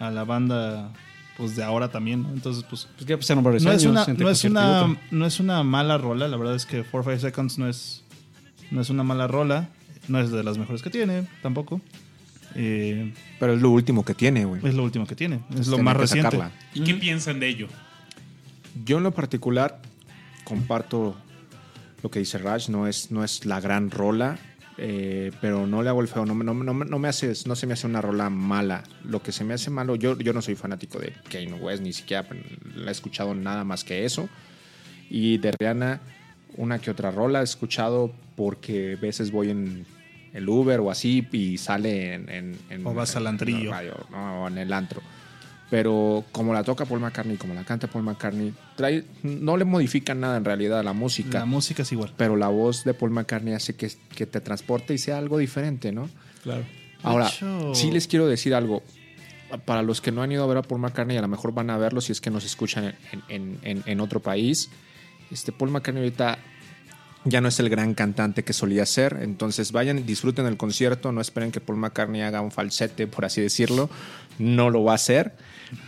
a 0.00 0.10
la 0.10 0.24
banda 0.24 0.92
pues 1.38 1.56
de 1.56 1.62
ahora 1.62 1.90
también, 1.90 2.24
¿no? 2.24 2.28
Entonces 2.34 2.62
pues 2.68 2.86
Pues 2.96 3.06
ya 3.06 3.16
pasaron 3.16 3.42
varios 3.42 3.62
no 3.62 3.70
años 3.70 3.82
es 3.84 3.88
una 3.88 4.06
no 4.06 4.28
es 4.28 4.44
una 4.44 4.98
no 5.10 5.24
es 5.26 5.40
una 5.40 5.62
mala 5.62 5.96
rola, 5.96 6.28
la 6.28 6.36
verdad 6.36 6.56
es 6.56 6.66
que 6.66 6.82
4 6.84 7.12
5 7.12 7.20
Seconds 7.20 7.56
no 7.58 7.68
es 7.70 8.02
no 8.70 8.82
es 8.82 8.90
una 8.90 9.02
mala 9.02 9.26
rola, 9.26 9.70
no 10.10 10.20
es 10.20 10.30
de 10.30 10.42
las 10.42 10.58
mejores 10.58 10.82
que 10.82 10.90
tiene 10.90 11.26
tampoco. 11.42 11.80
Eh, 12.56 13.12
Pero 13.38 13.54
es 13.54 13.62
lo 13.62 13.70
último 13.70 14.04
que 14.04 14.14
tiene, 14.14 14.44
güey. 14.44 14.60
es 14.66 14.74
lo 14.74 14.82
último 14.82 15.06
que 15.06 15.14
tiene, 15.14 15.40
es 15.58 15.68
lo 15.68 15.78
más 15.78 15.96
reciente. 15.96 16.30
sacarla. 16.36 16.52
¿Y 16.74 16.82
qué 16.82 16.94
piensan 16.94 17.38
de 17.40 17.48
ello? 17.48 17.68
Yo 18.84 18.98
en 18.98 19.04
lo 19.04 19.12
particular 19.12 19.80
comparto 20.44 21.16
lo 22.02 22.10
que 22.10 22.18
dice 22.18 22.38
Raj, 22.38 22.68
no 22.68 22.86
es, 22.86 23.10
no 23.10 23.22
es 23.24 23.44
la 23.44 23.60
gran 23.60 23.90
rola, 23.90 24.38
eh, 24.78 25.30
pero 25.40 25.66
no 25.66 25.82
le 25.82 25.90
hago 25.90 26.00
el 26.00 26.08
feo, 26.08 26.24
no, 26.24 26.34
me- 26.34 26.44
no, 26.44 26.54
no, 26.54 26.72
me- 26.74 26.86
no 26.86 26.98
me 26.98 27.08
hace, 27.08 27.32
no 27.46 27.54
se 27.54 27.66
me 27.66 27.74
hace 27.74 27.86
una 27.86 28.00
rola 28.00 28.30
mala. 28.30 28.82
Lo 29.04 29.22
que 29.22 29.30
se 29.32 29.44
me 29.44 29.54
hace 29.54 29.70
malo, 29.70 29.94
yo, 29.96 30.18
yo 30.18 30.32
no 30.32 30.40
soy 30.42 30.54
fanático 30.56 30.98
de 30.98 31.12
Kanye 31.30 31.52
West, 31.54 31.82
ni 31.82 31.92
siquiera 31.92 32.26
la 32.74 32.88
he 32.88 32.92
escuchado 32.92 33.34
nada 33.34 33.62
más 33.64 33.84
que 33.84 34.04
eso. 34.04 34.28
Y 35.10 35.38
de 35.38 35.52
Rihanna, 35.52 36.00
una 36.56 36.78
que 36.78 36.90
otra 36.90 37.10
rola 37.10 37.40
he 37.42 37.44
escuchado 37.44 38.12
porque 38.36 38.96
a 38.98 39.00
veces 39.00 39.30
voy 39.30 39.50
en 39.50 39.84
el 40.32 40.48
Uber 40.48 40.80
o 40.80 40.90
así 40.90 41.26
y 41.32 41.58
sale 41.58 42.14
en... 42.14 42.28
en- 42.28 42.58
en- 42.70 42.86
O 42.86 42.94
vas 42.94 43.16
al 43.16 43.22
en 43.22 43.28
antrillo. 43.28 43.70
radio, 43.70 43.94
¿no? 44.10 44.44
o 44.44 44.48
en 44.48 44.58
el 44.58 44.72
antro. 44.72 45.00
Pero 45.70 46.24
como 46.32 46.52
la 46.52 46.64
toca 46.64 46.84
Paul 46.84 46.98
McCartney, 47.00 47.36
como 47.36 47.54
la 47.54 47.64
canta 47.64 47.86
Paul 47.86 48.02
McCartney, 48.04 48.52
trae, 48.76 49.04
no 49.22 49.56
le 49.56 49.64
modifican 49.64 50.18
nada 50.18 50.36
en 50.36 50.44
realidad 50.44 50.80
a 50.80 50.82
la 50.82 50.92
música. 50.92 51.38
La 51.40 51.44
música 51.46 51.82
es 51.82 51.92
igual. 51.92 52.12
pero 52.16 52.34
la 52.36 52.48
voz 52.48 52.82
de 52.84 52.92
Paul 52.92 53.12
McCartney 53.12 53.54
hace 53.54 53.76
que, 53.76 53.88
que 54.16 54.26
te 54.26 54.40
transporte 54.40 54.94
y 54.94 54.98
sea 54.98 55.18
algo 55.18 55.38
diferente, 55.38 55.92
¿no? 55.92 56.08
Claro. 56.42 56.64
Ahora, 57.04 57.28
hecho- 57.28 57.72
sí 57.74 57.90
les 57.92 58.08
quiero 58.08 58.26
decir 58.26 58.52
algo. 58.54 58.82
Para 59.64 59.82
los 59.82 60.00
que 60.00 60.10
no 60.12 60.22
han 60.22 60.30
ido 60.32 60.44
a 60.44 60.46
ver 60.46 60.58
a 60.58 60.62
Paul 60.62 60.80
McCartney, 60.80 61.16
a 61.16 61.22
lo 61.22 61.28
mejor 61.28 61.52
van 61.52 61.70
a 61.70 61.78
verlo 61.78 62.00
si 62.00 62.12
es 62.12 62.20
que 62.20 62.30
nos 62.30 62.44
escuchan 62.44 62.94
en, 63.12 63.22
en- 63.28 63.58
en- 63.62 63.82
en 63.86 64.00
otro 64.00 64.20
país. 64.20 64.70
Este 65.30 65.52
Paul 65.52 65.70
McCartney 65.70 66.02
ahorita 66.02 66.38
ya 67.24 67.40
no 67.40 67.48
es 67.48 67.60
el 67.60 67.68
gran 67.68 67.94
cantante 67.94 68.44
que 68.44 68.52
solía 68.52 68.86
ser. 68.86 69.18
Entonces 69.22 69.72
vayan, 69.72 70.06
disfruten 70.06 70.46
el 70.46 70.56
concierto. 70.56 71.12
No 71.12 71.20
esperen 71.20 71.52
que 71.52 71.60
Paul 71.60 71.78
McCartney 71.78 72.22
haga 72.22 72.40
un 72.40 72.50
falsete, 72.50 73.06
por 73.06 73.24
así 73.24 73.40
decirlo. 73.40 73.90
No 74.38 74.70
lo 74.70 74.84
va 74.84 74.92
a 74.92 74.94
hacer. 74.94 75.36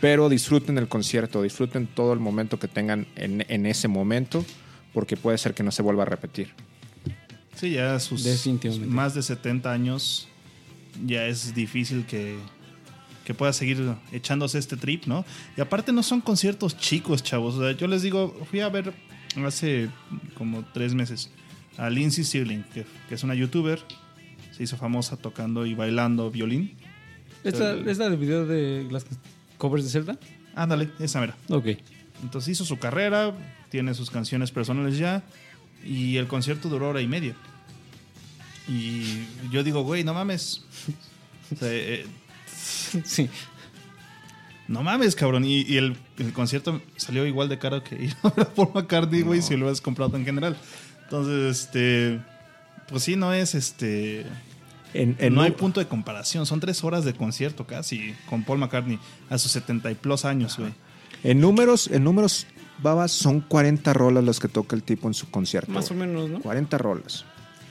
Pero 0.01 0.29
disfruten 0.29 0.79
el 0.79 0.89
concierto, 0.89 1.43
disfruten 1.43 1.87
todo 1.87 2.13
el 2.13 2.21
momento 2.21 2.59
que 2.59 2.69
tengan 2.69 3.07
en, 3.17 3.45
en 3.49 3.67
ese 3.67 3.89
momento, 3.89 4.45
porque 4.93 5.17
puede 5.17 5.39
ser 5.39 5.55
que 5.55 5.63
no 5.63 5.73
se 5.73 5.83
vuelva 5.83 6.03
a 6.03 6.07
repetir. 6.07 6.53
Sí, 7.57 7.73
ya 7.73 7.99
sus 7.99 8.25
más 8.87 9.15
de 9.15 9.23
70 9.23 9.73
años 9.73 10.29
ya 11.05 11.27
es 11.27 11.55
difícil 11.55 12.07
que, 12.07 12.37
que 13.25 13.35
pueda 13.35 13.53
seguir 13.53 13.95
echándose 14.13 14.59
este 14.59 14.77
trip, 14.77 15.07
¿no? 15.07 15.25
Y 15.57 15.61
aparte 15.61 15.93
no 15.93 16.03
son 16.03 16.21
conciertos 16.21 16.77
chicos, 16.77 17.23
chavos. 17.23 17.57
O 17.57 17.63
sea, 17.63 17.73
yo 17.73 17.87
les 17.87 18.03
digo, 18.03 18.37
fui 18.51 18.61
a 18.61 18.69
ver 18.69 18.93
hace 19.47 19.89
como 20.35 20.65
tres 20.73 20.95
meses 20.95 21.31
a 21.79 21.91
Lindsay 21.91 22.25
Stirling, 22.25 22.65
que, 22.75 22.85
que 23.09 23.15
es 23.15 23.23
una 23.23 23.35
youtuber. 23.35 23.81
Se 24.53 24.63
hizo 24.63 24.77
famosa 24.77 25.17
tocando 25.17 25.65
y 25.67 25.75
bailando 25.75 26.31
violín. 26.31 26.77
¿Es 27.45 27.59
la, 27.59 27.73
es 27.73 27.99
la 27.99 28.09
del 28.11 28.19
video 28.19 28.47
de 28.47 28.87
las 28.91 29.05
covers 29.59 29.85
de 29.85 29.91
Zelda? 29.91 30.19
Ándale, 30.55 30.91
esa 31.01 31.21
mera. 31.21 31.37
Ok. 31.49 31.69
Entonces 32.23 32.53
hizo 32.53 32.65
su 32.65 32.79
carrera, 32.79 33.35
tiene 33.71 33.95
sus 33.95 34.11
canciones 34.11 34.51
personales 34.51 34.99
ya, 34.99 35.25
y 35.85 36.17
el 36.19 36.29
concierto 36.29 36.69
duró 36.69 36.91
hora 36.91 37.01
y 37.01 37.09
media. 37.09 37.35
Y 38.69 39.25
yo 39.51 39.65
digo, 39.65 39.83
güey, 39.83 40.05
no 40.05 40.15
mames. 40.15 40.65
O 41.53 41.57
sea, 41.57 41.69
eh, 41.73 42.07
Sí. 43.05 43.29
No 44.73 44.83
mames, 44.83 45.15
cabrón. 45.15 45.45
Y, 45.45 45.63
y 45.63 45.77
el, 45.77 45.97
el 46.19 46.33
concierto 46.33 46.81
salió 46.97 47.27
igual 47.27 47.49
de 47.49 47.59
caro 47.59 47.85
que 47.85 47.95
ir 48.05 48.17
a 48.23 48.31
ver 48.31 48.47
a 48.47 48.55
Paul 48.55 48.71
McCartney, 48.75 49.23
güey, 49.23 49.43
si 49.43 49.57
lo 49.57 49.69
has 49.69 49.81
comprado 49.81 50.17
en 50.17 50.25
general. 50.25 50.57
Entonces, 51.05 51.61
este. 51.67 52.21
Pues 52.89 53.05
sí, 53.05 53.17
no 53.17 53.33
es 53.33 53.55
este. 53.55 54.27
En, 54.95 55.17
en 55.21 55.35
no 55.35 55.43
hay 55.43 55.51
un- 55.51 55.57
punto 55.57 55.81
de 55.81 55.87
comparación. 55.87 56.45
Son 56.47 56.61
tres 56.61 56.83
horas 56.85 57.05
de 57.05 57.15
concierto 57.15 57.67
casi 57.67 58.15
con 58.29 58.43
Paul 58.45 58.59
McCartney 58.59 58.99
a 59.31 59.39
sus 59.39 59.53
70 59.53 59.91
y 59.91 59.95
plus 59.95 60.25
años, 60.25 60.59
güey. 60.59 60.73
En 61.25 61.41
números, 61.41 61.89
en 61.89 62.03
números, 62.05 62.47
babas, 62.83 63.13
son 63.13 63.41
40 63.41 63.93
rolas 63.95 64.25
las 64.25 64.41
que 64.41 64.49
toca 64.49 64.75
el 64.77 64.83
tipo 64.83 65.07
en 65.09 65.15
su 65.15 65.31
concierto. 65.31 65.71
Más 65.73 65.91
o 65.91 65.95
menos, 65.95 66.29
¿no? 66.29 66.41
40 66.41 66.77
rolas. 66.79 67.25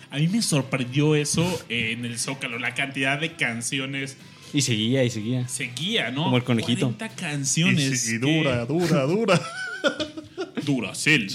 A 0.09 0.17
mí 0.17 0.27
me 0.27 0.41
sorprendió 0.41 1.15
eso 1.15 1.45
en 1.69 2.03
el 2.05 2.17
Zócalo, 2.17 2.57
la 2.59 2.73
cantidad 2.73 3.19
de 3.19 3.35
canciones 3.35 4.17
Y 4.53 4.61
seguía 4.61 5.03
y 5.03 5.09
seguía. 5.09 5.47
seguía, 5.47 6.11
¿no? 6.11 6.23
Como 6.25 6.37
el 6.37 6.43
conejito. 6.43 6.87
40 6.93 7.09
canciones. 7.15 8.09
Y, 8.09 8.15
y 8.15 8.19
que- 8.19 8.25
dura, 8.25 8.65
dura, 8.65 9.03
dura. 9.05 9.41
Duracell. 10.65 11.27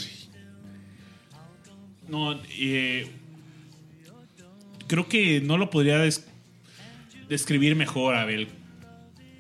No, 2.09 2.39
eh, 2.59 3.09
creo 4.87 5.09
que 5.09 5.41
no 5.41 5.59
lo 5.59 5.71
podría 5.71 5.99
des- 5.99 6.27
describir 7.29 7.75
mejor, 7.75 8.15
Abel, 8.15 8.49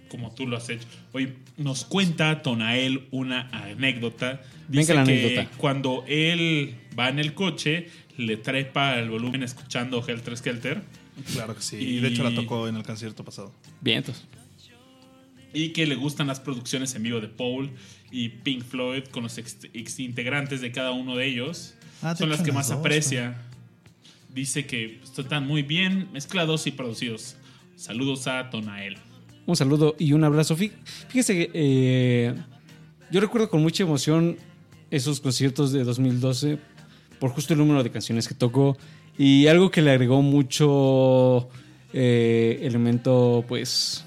como 0.08 0.34
tú 0.34 0.46
lo 0.46 0.56
has 0.56 0.68
hecho. 0.68 0.86
Hoy 1.12 1.34
nos 1.56 1.84
cuenta 1.84 2.42
Tonael 2.42 3.06
una 3.12 3.48
anécdota. 3.52 4.40
Dice 4.68 4.92
Venga 4.92 5.02
la 5.02 5.06
que 5.06 5.24
anécdota. 5.26 5.56
cuando 5.58 6.04
él 6.08 6.74
va 6.98 7.08
en 7.08 7.18
el 7.20 7.34
coche, 7.34 7.88
le 8.16 8.36
trepa 8.36 8.98
el 8.98 9.10
volumen 9.10 9.42
escuchando 9.44 10.04
Helter 10.06 10.36
Skelter. 10.36 10.82
Claro 11.32 11.54
que 11.54 11.62
sí. 11.62 11.76
Y- 11.76 11.96
Y 11.96 12.00
de 12.00 12.08
hecho 12.08 12.22
la 12.22 12.34
tocó 12.34 12.68
en 12.68 12.76
el 12.76 12.82
concierto 12.82 13.24
pasado. 13.24 13.52
Vientos. 13.80 14.24
y 15.52 15.70
que 15.70 15.86
le 15.86 15.94
gustan 15.94 16.26
las 16.26 16.38
producciones 16.38 16.94
en 16.96 17.02
vivo 17.02 17.18
de 17.20 17.28
Paul 17.28 17.70
y 18.10 18.28
Pink 18.28 18.62
Floyd 18.62 19.04
con 19.10 19.22
los 19.22 19.38
ex, 19.38 19.56
ex 19.72 19.98
integrantes 20.00 20.60
de 20.60 20.70
cada 20.70 20.90
uno 20.90 21.16
de 21.16 21.26
ellos. 21.28 21.74
Ah, 22.02 22.14
Son 22.14 22.28
las 22.28 22.40
que 22.40 22.48
las 22.48 22.54
más 22.56 22.68
dos, 22.68 22.78
aprecia. 22.78 23.40
Dice 24.34 24.66
que 24.66 25.00
están 25.16 25.46
muy 25.46 25.62
bien 25.62 26.08
mezclados 26.12 26.66
y 26.66 26.72
producidos. 26.72 27.36
Saludos 27.74 28.26
a 28.26 28.50
Tonael. 28.50 28.98
Un 29.46 29.56
saludo 29.56 29.96
y 29.98 30.12
un 30.12 30.24
abrazo. 30.24 30.56
Fí- 30.58 30.72
Fíjese 31.08 31.34
que 31.34 31.50
eh, 31.54 32.34
yo 33.10 33.20
recuerdo 33.22 33.48
con 33.48 33.62
mucha 33.62 33.82
emoción 33.82 34.36
esos 34.90 35.20
conciertos 35.20 35.72
de 35.72 35.84
2012 35.84 36.58
por 37.18 37.30
justo 37.30 37.54
el 37.54 37.60
número 37.60 37.82
de 37.82 37.90
canciones 37.90 38.28
que 38.28 38.34
tocó 38.34 38.76
y 39.18 39.46
algo 39.46 39.70
que 39.70 39.82
le 39.82 39.90
agregó 39.92 40.22
mucho 40.22 41.48
eh, 41.92 42.58
elemento 42.62 43.44
pues 43.48 44.04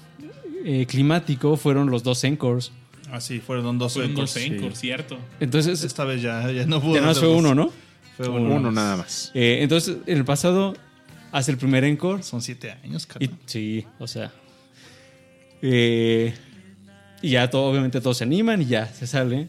eh, 0.64 0.86
climático 0.86 1.56
fueron 1.56 1.90
los 1.90 2.02
dos 2.02 2.22
encores. 2.24 2.72
Ah, 3.12 3.20
sí, 3.20 3.40
fueron 3.40 3.76
dos 3.78 3.94
Fueron 3.94 4.12
encores. 4.12 4.34
dos 4.34 4.42
encore, 4.44 4.76
¿cierto? 4.76 5.18
Entonces, 5.40 5.82
Esta 5.82 6.04
vez 6.04 6.22
ya, 6.22 6.50
ya 6.52 6.64
no 6.66 6.80
pudo. 6.80 6.94
ya 6.94 7.00
no 7.00 7.12
fue 7.14 7.28
uno, 7.28 7.54
¿no? 7.56 7.72
Fue 8.16 8.28
Uno. 8.28 8.54
Uno 8.54 8.70
nada 8.70 8.96
más. 8.98 9.32
Eh, 9.34 9.58
entonces, 9.62 9.96
en 10.06 10.18
el 10.18 10.24
pasado, 10.24 10.74
hace 11.32 11.50
el 11.50 11.56
primer 11.58 11.82
encore 11.84 12.22
Son 12.22 12.40
siete 12.42 12.70
años, 12.84 13.08
Y, 13.18 13.30
sí, 13.46 13.84
o 13.98 14.06
sea. 14.06 14.30
eh, 15.62 16.32
y 17.22 17.30
ya 17.30 17.50
todo, 17.50 17.64
obviamente 17.70 18.00
todos 18.00 18.18
se 18.18 18.24
animan 18.24 18.62
y 18.62 18.66
ya 18.66 18.86
se 18.86 19.06
sale. 19.06 19.48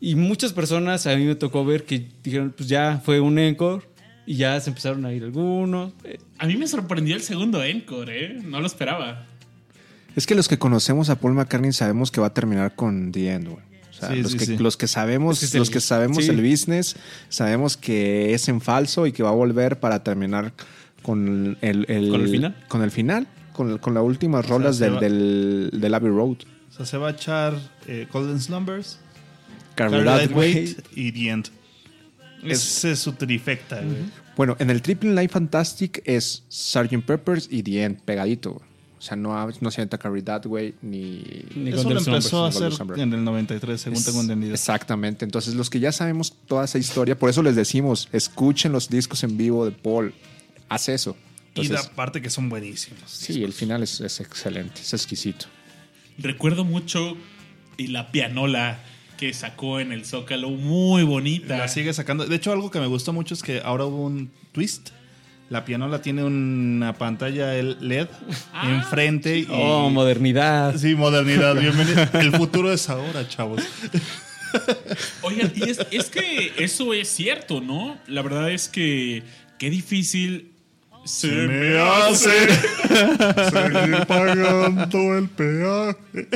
Y 0.00 0.14
muchas 0.14 0.52
personas 0.52 1.06
a 1.06 1.16
mí 1.16 1.24
me 1.24 1.34
tocó 1.34 1.64
ver 1.64 1.84
que 1.84 2.06
dijeron, 2.22 2.52
pues 2.56 2.68
ya 2.68 3.00
fue 3.04 3.20
un 3.20 3.38
encore 3.38 3.84
y 4.30 4.36
ya 4.36 4.60
se 4.60 4.68
empezaron 4.70 5.06
a 5.06 5.12
ir 5.12 5.24
algunos. 5.24 5.92
A 6.38 6.46
mí 6.46 6.56
me 6.56 6.66
sorprendió 6.68 7.16
el 7.16 7.22
segundo 7.22 7.62
encore, 7.64 8.12
¿eh? 8.26 8.40
No 8.44 8.60
lo 8.60 8.66
esperaba. 8.66 9.24
Es 10.16 10.26
que 10.26 10.34
los 10.34 10.48
que 10.48 10.58
conocemos 10.58 11.08
a 11.10 11.16
Paul 11.18 11.34
McCartney 11.34 11.72
sabemos 11.72 12.10
que 12.10 12.20
va 12.20 12.26
a 12.28 12.34
terminar 12.34 12.74
con 12.74 13.10
The 13.12 13.32
End, 13.32 13.48
güey. 13.48 13.62
O 13.90 13.92
sea, 13.94 14.10
Sí, 14.10 14.22
los, 14.22 14.32
sí, 14.32 14.38
que, 14.38 14.44
sí. 14.46 14.58
los 14.58 14.76
que 14.76 14.86
sabemos, 14.86 15.36
Es 15.36 15.40
que 15.40 15.46
es 15.46 15.54
el- 15.54 15.58
los 15.60 15.70
que 15.70 15.80
sabemos 15.80 16.24
sí. 16.24 16.30
el 16.30 16.42
business, 16.42 16.96
sabemos 17.30 17.76
que 17.76 18.34
es 18.34 18.48
en 18.48 18.60
falso 18.60 19.06
y 19.06 19.12
que 19.12 19.22
va 19.22 19.30
a 19.30 19.32
volver 19.32 19.80
para 19.80 20.02
terminar 20.04 20.52
con 21.02 21.56
el, 21.62 21.86
el- 21.88 22.10
¿Con 22.10 22.20
el 22.20 22.28
final? 22.28 22.56
Con 22.68 22.82
el 22.82 22.90
final, 22.90 23.26
con, 23.54 23.78
con 23.78 23.94
las 23.94 24.02
últimas 24.04 24.46
rolas 24.46 24.76
se 24.76 24.84
del, 24.84 24.94
va- 24.96 25.00
del, 25.00 25.70
del 25.72 25.94
Abbey 25.94 26.10
Road. 26.10 26.36
O 26.70 26.72
sea, 26.76 26.84
se 26.86 26.96
va 26.98 27.08
a 27.08 27.10
echar 27.12 27.54
eh, 27.86 28.06
Golden 28.12 28.38
Slumbers, 28.40 28.98
Weight. 29.78 30.32
Weight 30.34 30.78
y 30.94 31.12
The 31.12 31.28
End. 31.30 31.48
Ese 32.42 32.92
es 32.92 32.98
su 32.98 33.12
trifecta, 33.12 33.80
güey. 33.80 33.96
Bueno, 34.36 34.56
en 34.60 34.70
el 34.70 34.82
Triple 34.82 35.14
Life 35.14 35.30
Fantastic 35.30 36.02
es 36.04 36.44
Sgt. 36.48 37.04
Peppers 37.04 37.48
y 37.50 37.62
The 37.62 37.82
End 37.82 38.00
pegadito. 38.02 38.62
O 38.98 39.00
sea, 39.00 39.16
no, 39.16 39.48
no 39.60 39.70
se 39.70 39.82
entra 39.82 39.98
Carry 39.98 40.22
That 40.22 40.46
Way 40.46 40.74
ni... 40.82 41.22
Ni 41.54 41.70
Eso 41.70 41.88
lo 41.88 41.98
empezó 41.98 42.44
a 42.44 42.48
hacer 42.48 42.72
en 42.96 43.12
el 43.12 43.22
93, 43.22 43.80
según 43.80 44.02
tengo 44.02 44.20
entendido. 44.20 44.54
Exactamente. 44.54 45.24
Entonces, 45.24 45.54
los 45.54 45.70
que 45.70 45.78
ya 45.78 45.92
sabemos 45.92 46.34
toda 46.46 46.64
esa 46.64 46.78
historia, 46.78 47.16
por 47.16 47.30
eso 47.30 47.42
les 47.42 47.54
decimos, 47.54 48.08
escuchen 48.12 48.72
los 48.72 48.88
discos 48.88 49.22
en 49.22 49.36
vivo 49.36 49.64
de 49.64 49.70
Paul. 49.70 50.14
Haz 50.68 50.88
eso. 50.88 51.16
y 51.54 51.60
Entonces, 51.60 51.86
aparte 51.86 52.20
que 52.20 52.30
son 52.30 52.48
buenísimos. 52.48 53.10
sí, 53.10 53.44
el 53.44 53.52
final 53.52 53.84
es, 53.84 54.00
es 54.00 54.20
excelente, 54.20 54.80
es 54.80 54.92
exquisito. 54.92 55.46
Recuerdo 56.18 56.64
mucho 56.64 57.16
y 57.76 57.88
la 57.88 58.10
pianola 58.10 58.80
que 59.18 59.34
sacó 59.34 59.80
en 59.80 59.92
el 59.92 60.06
Zócalo, 60.06 60.48
muy 60.48 61.02
bonita. 61.02 61.58
La 61.58 61.68
sigue 61.68 61.92
sacando. 61.92 62.24
De 62.24 62.36
hecho, 62.36 62.52
algo 62.52 62.70
que 62.70 62.80
me 62.80 62.86
gustó 62.86 63.12
mucho 63.12 63.34
es 63.34 63.42
que 63.42 63.60
ahora 63.62 63.84
hubo 63.84 64.04
un 64.04 64.30
twist. 64.52 64.90
La 65.50 65.64
pianola 65.64 66.00
tiene 66.00 66.24
una 66.24 66.94
pantalla 66.94 67.52
LED 67.52 68.08
enfrente. 68.64 69.38
Y, 69.40 69.46
Oh, 69.50 69.90
modernidad. 69.90 70.76
Sí, 70.76 70.94
modernidad. 70.94 71.54
Bienvenido. 71.60 72.06
El 72.14 72.32
futuro 72.32 72.72
es 72.72 72.88
ahora, 72.88 73.26
chavos. 73.28 73.62
Oigan, 75.22 75.52
y 75.54 75.68
es, 75.68 75.78
es 75.90 76.10
que 76.10 76.52
eso 76.58 76.94
es 76.94 77.08
cierto, 77.08 77.60
¿no? 77.60 77.98
La 78.06 78.22
verdad 78.22 78.50
es 78.50 78.68
que 78.68 79.22
qué 79.58 79.68
difícil 79.68 80.52
se, 81.08 81.28
me 81.28 81.78
hace 81.78 82.48
seguir 83.50 84.06
pagando 84.06 85.18
el 85.18 85.28
peaje. 85.28 86.28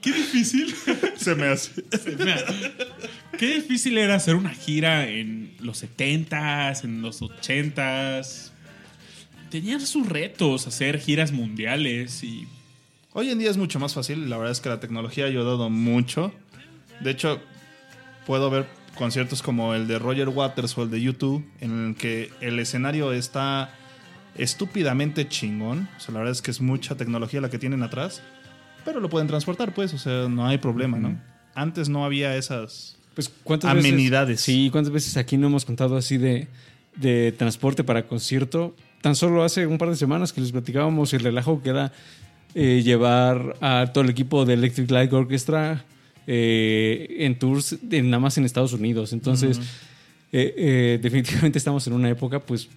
Qué 0.00 0.12
difícil. 0.12 0.74
Se 1.16 1.34
me 1.34 1.48
hace. 1.48 1.84
Qué 3.38 3.46
difícil 3.56 3.98
era 3.98 4.14
hacer 4.14 4.34
una 4.34 4.50
gira 4.50 5.08
en 5.08 5.54
los 5.60 5.84
70s, 5.84 6.84
en 6.84 7.02
los 7.02 7.20
80s. 7.20 8.50
Tenían 9.50 9.80
sus 9.86 10.08
retos 10.08 10.66
hacer 10.66 10.98
giras 10.98 11.32
mundiales 11.32 12.24
y 12.24 12.48
Hoy 13.18 13.30
en 13.30 13.38
día 13.38 13.48
es 13.48 13.56
mucho 13.56 13.80
más 13.80 13.94
fácil. 13.94 14.28
La 14.28 14.36
verdad 14.36 14.52
es 14.52 14.60
que 14.60 14.68
la 14.68 14.78
tecnología 14.78 15.24
ha 15.24 15.28
ayudado 15.28 15.70
mucho. 15.70 16.34
De 17.00 17.12
hecho, 17.12 17.40
puedo 18.26 18.50
ver 18.50 18.66
conciertos 18.96 19.42
como 19.42 19.74
el 19.74 19.86
de 19.86 19.98
Roger 19.98 20.28
Waters 20.28 20.76
o 20.76 20.82
el 20.82 20.90
de 20.90 21.00
YouTube, 21.00 21.44
en 21.60 21.88
el 21.88 21.94
que 21.94 22.30
el 22.40 22.58
escenario 22.58 23.12
está 23.12 23.70
estúpidamente 24.34 25.28
chingón. 25.28 25.88
O 25.96 26.00
sea, 26.00 26.12
la 26.12 26.20
verdad 26.20 26.32
es 26.32 26.42
que 26.42 26.50
es 26.50 26.60
mucha 26.60 26.96
tecnología 26.96 27.40
la 27.40 27.50
que 27.50 27.58
tienen 27.58 27.82
atrás. 27.82 28.22
Pero 28.84 29.00
lo 29.00 29.08
pueden 29.08 29.28
transportar, 29.28 29.74
pues. 29.74 29.94
O 29.94 29.98
sea, 29.98 30.28
no 30.28 30.46
hay 30.46 30.58
problema, 30.58 30.98
¿no? 30.98 31.20
Antes 31.54 31.88
no 31.88 32.04
había 32.04 32.36
esas. 32.36 32.96
Pues, 33.14 33.30
¿cuántas 33.42 33.70
Amenidades. 33.70 34.34
Veces, 34.34 34.44
sí, 34.44 34.68
¿cuántas 34.70 34.92
veces 34.92 35.16
aquí 35.16 35.36
no 35.36 35.46
hemos 35.46 35.64
contado 35.64 35.96
así 35.96 36.18
de, 36.18 36.48
de 36.96 37.32
transporte 37.32 37.82
para 37.82 38.06
concierto? 38.06 38.74
Tan 39.00 39.14
solo 39.14 39.42
hace 39.42 39.66
un 39.66 39.78
par 39.78 39.88
de 39.88 39.96
semanas 39.96 40.32
que 40.32 40.40
les 40.40 40.52
platicábamos 40.52 41.12
el 41.14 41.20
relajo 41.20 41.62
que 41.62 41.70
era 41.70 41.92
eh, 42.54 42.82
llevar 42.82 43.56
a 43.60 43.90
todo 43.92 44.04
el 44.04 44.10
equipo 44.10 44.44
de 44.44 44.54
Electric 44.54 44.90
Light 44.90 45.12
Orchestra 45.12 45.84
eh, 46.26 47.16
en 47.20 47.38
tours 47.38 47.78
de- 47.82 48.02
nada 48.02 48.18
más 48.20 48.36
en 48.38 48.44
Estados 48.44 48.72
Unidos. 48.72 49.12
Entonces, 49.12 49.58
eh, 50.32 50.54
eh, 50.56 50.98
definitivamente 51.02 51.58
estamos 51.58 51.86
en 51.86 51.92
una 51.92 52.08
época 52.10 52.40
pues 52.40 52.68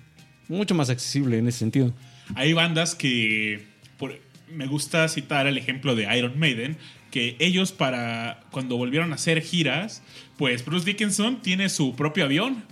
mucho 0.47 0.75
más 0.75 0.89
accesible 0.89 1.37
en 1.37 1.47
ese 1.47 1.59
sentido. 1.59 1.93
hay 2.35 2.53
bandas 2.53 2.95
que 2.95 3.65
por- 3.97 4.19
me 4.51 4.65
gusta 4.67 5.07
citar 5.07 5.45
el 5.47 5.57
ejemplo 5.57 5.95
de 5.95 6.07
Iron 6.17 6.37
Maiden 6.39 6.77
que 7.11 7.35
ellos 7.39 7.71
para 7.71 8.41
cuando 8.51 8.77
volvieron 8.77 9.11
a 9.11 9.15
hacer 9.15 9.41
giras 9.41 10.01
pues 10.37 10.63
Bruce 10.65 10.85
Dickinson 10.85 11.41
tiene 11.41 11.69
su 11.69 11.95
propio 11.95 12.25
avión 12.25 12.63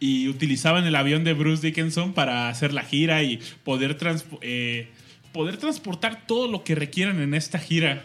y 0.00 0.28
utilizaban 0.28 0.84
el 0.86 0.94
avión 0.96 1.24
de 1.24 1.32
Bruce 1.34 1.64
Dickinson 1.66 2.12
para 2.12 2.48
hacer 2.48 2.72
la 2.74 2.82
gira 2.82 3.22
y 3.22 3.38
poder 3.64 3.96
eh, 4.42 4.88
poder 5.32 5.56
transportar 5.58 6.26
todo 6.26 6.50
lo 6.50 6.64
que 6.64 6.74
requieran 6.74 7.20
en 7.22 7.32
esta 7.34 7.58
gira 7.58 8.04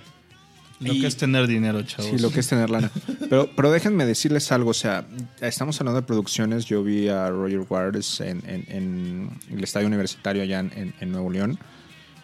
Lo 0.79 0.93
Y- 0.93 1.01
que 1.01 1.07
es 1.07 1.17
tener 1.17 1.47
dinero, 1.47 1.81
chavos. 1.81 2.11
Sí, 2.11 2.19
lo 2.19 2.29
que 2.29 2.39
es 2.41 2.47
tener 2.47 2.69
lana. 2.69 2.91
Pero, 3.29 3.49
pero 3.55 3.71
déjenme 3.71 4.05
decirles 4.05 4.51
algo, 4.51 4.69
o 4.69 4.73
sea, 4.75 5.07
estamos 5.41 5.79
hablando 5.81 6.01
de 6.01 6.05
producciones. 6.07 6.65
Yo 6.65 6.83
vi 6.83 7.07
a 7.07 7.29
Roger 7.29 7.65
Waters 7.67 8.21
en, 8.21 8.43
en- 8.47 8.65
en 8.69 9.39
el 9.57 9.63
estadio 9.63 9.87
universitario 9.87 10.43
allá 10.43 10.59
en, 10.59 10.93
en- 10.99 11.11
Nuevo 11.11 11.31
León. 11.31 11.57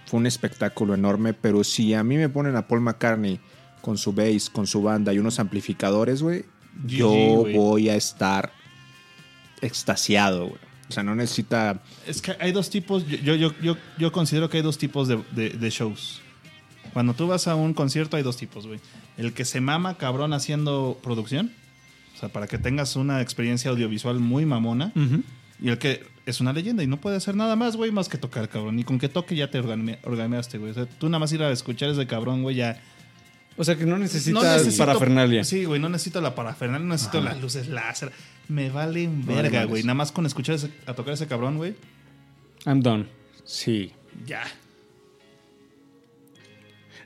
Fue 0.06 0.20
un 0.20 0.28
espectáculo 0.28 0.94
enorme, 0.94 1.34
pero 1.34 1.64
si 1.64 1.94
a 1.96 2.04
mí 2.04 2.18
me 2.18 2.30
ponen 2.30 2.56
a 2.56 2.68
Paul 2.68 2.82
McCartney 2.82 3.40
con 3.82 3.98
su 3.98 4.14
bass, 4.14 4.50
con 4.52 4.68
su 4.68 4.82
banda 4.84 5.12
y 5.14 5.18
unos 5.18 5.40
amplificadores, 5.40 6.22
güey, 6.22 6.46
yo 6.86 7.10
voy 7.10 7.90
a 7.90 7.96
estar 7.96 8.52
extasiado, 9.62 10.48
güey. 10.50 10.60
O 10.90 10.92
sea, 10.92 11.02
no 11.04 11.16
necesita... 11.16 11.82
Es 12.06 12.22
que 12.22 12.36
hay 12.40 12.52
dos 12.52 12.70
tipos, 12.70 13.08
yo, 13.08 13.18
yo, 13.18 13.36
yo, 13.36 13.54
yo, 13.62 13.78
yo 13.98 14.12
considero 14.12 14.50
que 14.50 14.58
hay 14.58 14.64
dos 14.64 14.78
tipos 14.78 15.08
de, 15.08 15.24
de- 15.32 15.50
de 15.52 15.70
shows. 15.70 16.22
Cuando 16.94 17.14
tú 17.14 17.28
vas 17.28 17.48
a 17.48 17.56
un 17.56 17.74
concierto 17.74 18.18
hay 18.18 18.24
dos 18.24 18.38
tipos, 18.38 18.68
güey. 18.68 18.80
El 19.18 19.34
que 19.34 19.46
se 19.46 19.60
mama 19.62 19.98
cabrón 19.98 20.34
haciendo 20.34 21.00
producción, 21.04 21.52
o 22.16 22.20
sea, 22.20 22.30
para 22.30 22.48
que 22.48 22.58
tengas 22.58 22.96
una 22.96 23.22
experiencia 23.22 23.72
audiovisual 23.72 24.20
muy 24.20 24.46
mamona, 24.46 24.92
y 25.62 25.70
el 25.70 25.78
que 25.78 26.04
es 26.26 26.40
una 26.40 26.54
leyenda 26.54 26.84
y 26.84 26.88
no 26.88 26.98
puede 26.98 27.18
hacer 27.18 27.36
nada 27.36 27.56
más, 27.56 27.76
güey, 27.76 27.92
más 27.92 28.08
que 28.10 28.18
tocar, 28.18 28.48
cabrón. 28.50 28.80
Y 28.80 28.84
con 28.84 28.98
que 29.00 29.10
toque 29.10 29.36
ya 29.36 29.50
te 29.52 29.62
organe- 29.62 29.98
organeaste, 30.04 30.58
güey. 30.58 30.72
O 30.72 30.74
sea, 30.74 30.86
tú 30.86 31.08
nada 31.10 31.20
más 31.20 31.32
ir 31.34 31.42
a 31.44 31.52
escuchar 31.52 31.90
ese 31.90 32.06
cabrón, 32.08 32.44
güey, 32.44 32.56
ya... 32.58 32.82
O 33.56 33.64
sea 33.64 33.76
que 33.76 33.86
no 33.86 33.98
necesitas 34.00 34.34
No 34.44 34.50
necesito- 34.50 34.86
parafernalia. 34.86 35.44
Sí, 35.44 35.66
güey, 35.66 35.80
no 35.80 35.88
necesito 35.90 36.22
la 36.22 36.34
parafernalia, 36.34 36.86
no 36.86 36.94
necesito 36.94 37.22
las 37.22 37.40
luces 37.42 37.68
láser. 37.68 38.12
Me 38.48 38.70
valen 38.70 39.26
verga, 39.26 39.66
güey. 39.66 39.84
Nada 39.84 39.94
más 39.96 40.12
con 40.12 40.26
escuchar 40.26 40.56
ese- 40.56 40.72
a 40.88 40.94
tocar 40.94 41.14
ese 41.14 41.28
cabrón, 41.28 41.58
güey, 41.58 41.76
I'm 42.66 42.82
done. 42.82 43.06
Sí. 43.46 43.92
ya. 44.26 44.44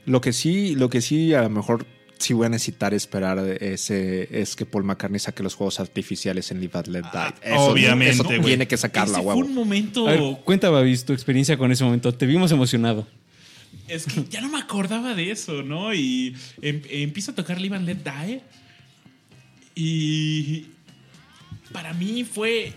Lo 0.08 0.20
que 0.20 0.32
sí, 0.32 0.74
lo 0.74 0.88
que 0.90 1.00
sí 1.00 1.34
a 1.34 1.42
lo 1.42 1.50
mejor 1.50 1.86
sí 2.18 2.32
voy 2.34 2.46
a 2.46 2.48
necesitar 2.48 2.94
esperar 2.94 3.38
ese 3.60 4.28
es 4.40 4.56
que 4.56 4.66
Paul 4.66 4.82
McCartney 4.84 5.20
saque 5.20 5.42
los 5.44 5.54
juegos 5.54 5.78
artificiales 5.78 6.50
en 6.50 6.60
Live 6.60 6.72
and 6.74 6.88
Let 6.88 7.02
Die. 7.12 7.52
Eso- 7.54 7.64
obviamente, 7.66 8.14
eso 8.14 8.24
güey. 8.24 8.40
tiene 8.42 8.66
que 8.66 8.76
sacarlo 8.76 9.14
a 9.14 9.18
Ese 9.18 9.24
fue 9.24 9.34
huevo. 9.36 9.46
un 9.48 9.54
momento. 9.54 10.08
A 10.08 10.12
ver, 10.12 10.22
cuenta, 10.44 10.68
Babis, 10.70 11.04
tu 11.04 11.12
experiencia 11.12 11.56
con 11.56 11.70
ese 11.70 11.84
momento. 11.84 12.12
Te 12.12 12.26
vimos 12.26 12.50
emocionado. 12.50 13.06
Es 13.86 14.06
que 14.06 14.24
ya 14.28 14.40
no 14.40 14.48
me 14.48 14.58
acordaba 14.58 15.14
de 15.14 15.30
eso, 15.30 15.62
¿no? 15.62 15.94
Y 15.94 16.34
em- 16.62 16.82
empiezo 16.90 17.30
a 17.30 17.34
tocar 17.34 17.60
Live 17.60 17.76
and 17.76 17.86
Let 17.86 17.96
Die. 18.02 18.40
Y 19.74 20.66
para 21.72 21.92
mí 21.94 22.24
fue. 22.24 22.72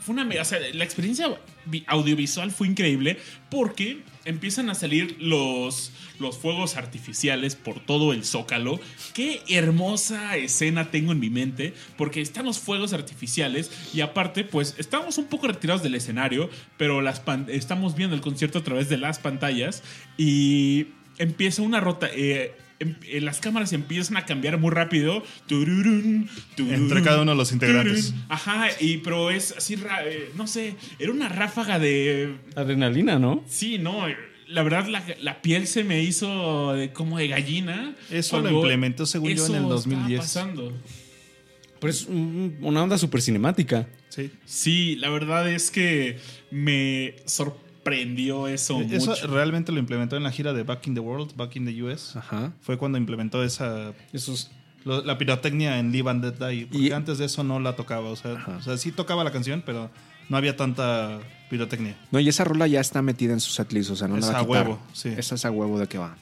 Fue 0.00 0.14
una. 0.14 0.28
O 0.40 0.44
sea, 0.44 0.58
la 0.72 0.84
experiencia 0.84 1.28
vi- 1.66 1.84
audiovisual 1.86 2.50
fue 2.50 2.66
increíble 2.68 3.18
porque 3.50 4.02
empiezan 4.24 4.70
a 4.70 4.74
salir 4.74 5.16
los, 5.20 5.92
los 6.18 6.38
fuegos 6.38 6.76
artificiales 6.76 7.56
por 7.56 7.80
todo 7.80 8.12
el 8.12 8.24
zócalo. 8.24 8.80
Qué 9.14 9.42
hermosa 9.48 10.36
escena 10.36 10.90
tengo 10.90 11.12
en 11.12 11.20
mi 11.20 11.30
mente 11.30 11.74
porque 11.96 12.20
están 12.20 12.46
los 12.46 12.58
fuegos 12.58 12.92
artificiales 12.92 13.70
y 13.94 14.00
aparte 14.00 14.44
pues 14.44 14.74
estamos 14.78 15.18
un 15.18 15.26
poco 15.26 15.46
retirados 15.48 15.82
del 15.82 15.94
escenario, 15.94 16.48
pero 16.76 17.00
las 17.02 17.20
pan- 17.20 17.46
estamos 17.48 17.96
viendo 17.96 18.14
el 18.16 18.22
concierto 18.22 18.58
a 18.58 18.64
través 18.64 18.88
de 18.88 18.98
las 18.98 19.18
pantallas 19.18 19.82
y 20.16 20.86
empieza 21.18 21.62
una 21.62 21.80
rota... 21.80 22.08
eh, 22.12 22.54
em- 22.78 22.94
eh, 23.06 23.20
las 23.22 23.40
cámaras 23.40 23.72
empiezan 23.72 24.18
a 24.18 24.26
cambiar 24.26 24.58
muy 24.58 24.70
rápido. 24.70 25.22
Tururún, 25.46 26.28
tururún, 26.56 26.74
Entre 26.82 27.02
cada 27.02 27.22
uno 27.22 27.30
de 27.32 27.36
los 27.38 27.52
integrantes. 27.52 28.06
tururún. 28.08 28.24
Ajá, 28.28 28.68
y, 28.80 28.98
pero 28.98 29.30
es 29.30 29.54
así, 29.56 29.74
eh, 30.04 30.30
no 30.36 30.46
sé, 30.46 30.76
era 30.98 31.10
una 31.10 31.28
ráfaga 31.30 31.78
de 31.78 32.36
Adrenalina, 32.54 33.18
¿no? 33.18 33.42
Sí, 33.48 33.78
no, 33.78 34.06
la 34.48 34.62
verdad 34.62 34.86
la, 34.88 35.02
la 35.20 35.42
piel 35.42 35.66
se 35.66 35.84
me 35.84 36.02
hizo 36.02 36.72
de- 36.74 36.92
como 36.92 37.18
de 37.18 37.28
gallina. 37.28 37.94
Eso 38.10 38.40
lo 38.40 38.50
implementó, 38.50 39.06
según 39.06 39.30
yo, 39.34 39.46
en 39.46 39.52
el 39.54 39.58
eso 39.62 39.68
2010. 39.68 40.24
estaba 40.24 40.46
pasando. 40.46 40.72
Pero 41.80 41.90
es 41.90 42.06
un- 42.06 42.56
una 42.62 42.82
onda 42.82 42.96
súper 42.98 43.20
cinemática. 43.22 43.86
Sí. 44.08 44.30
Sí, 44.46 44.96
la 44.96 45.10
verdad 45.10 45.48
es 45.50 45.70
que 45.70 46.18
me 46.50 47.16
sorprendió 47.26 48.48
eso, 48.48 48.80
Eso 48.80 49.10
mucho. 49.10 49.26
realmente 49.26 49.72
lo 49.72 49.78
implementó 49.78 50.16
en 50.16 50.22
la 50.22 50.32
gira 50.32 50.52
de 50.52 50.62
Back 50.62 50.86
in 50.86 50.94
the 50.94 51.00
World, 51.00 51.36
Back 51.36 51.56
in 51.56 51.66
the 51.66 51.82
US. 51.82 52.16
Ajá. 52.16 52.52
Fue 52.62 52.78
cuando 52.78 52.98
implementó 52.98 53.44
esa 53.44 53.92
Esos. 54.12 54.50
lo- 54.84 55.04
la 55.04 55.18
pirotecnia 55.18 55.78
en 55.78 55.92
Live 55.92 56.08
and 56.10 56.24
Let 56.24 56.48
Die. 56.48 56.66
Porque 56.66 56.86
Y- 56.86 56.92
antes 56.92 57.18
de 57.18 57.26
eso 57.26 57.44
no 57.44 57.60
la 57.60 57.76
tocaba. 57.76 58.08
O 58.10 58.16
sea, 58.16 58.32
o 58.58 58.62
sea, 58.62 58.78
sí 58.78 58.90
tocaba 58.90 59.22
la 59.22 59.30
canción, 59.32 59.62
pero 59.66 59.90
no 60.28 60.36
había 60.36 60.56
tanta 60.56 61.20
pirotecnia. 61.50 61.96
No, 62.10 62.20
y 62.20 62.28
esa 62.28 62.44
rola 62.44 62.66
ya 62.66 62.80
está 62.80 63.02
metida 63.02 63.32
en 63.32 63.40
su 63.40 63.50
setlist, 63.52 63.90
o 63.90 63.96
sea, 63.96 64.08
no 64.08 64.16
Es 64.16 64.26
la 64.26 64.32
va 64.32 64.38
a 64.38 64.40
a 64.42 64.46
quitar. 64.46 64.66
huevo, 64.68 64.80
sí. 64.92 65.10
Esa 65.16 65.34
es 65.36 65.44
a 65.44 65.50
huevo 65.50 65.78
de 65.78 65.86
que 65.86 65.98
va. 65.98 66.16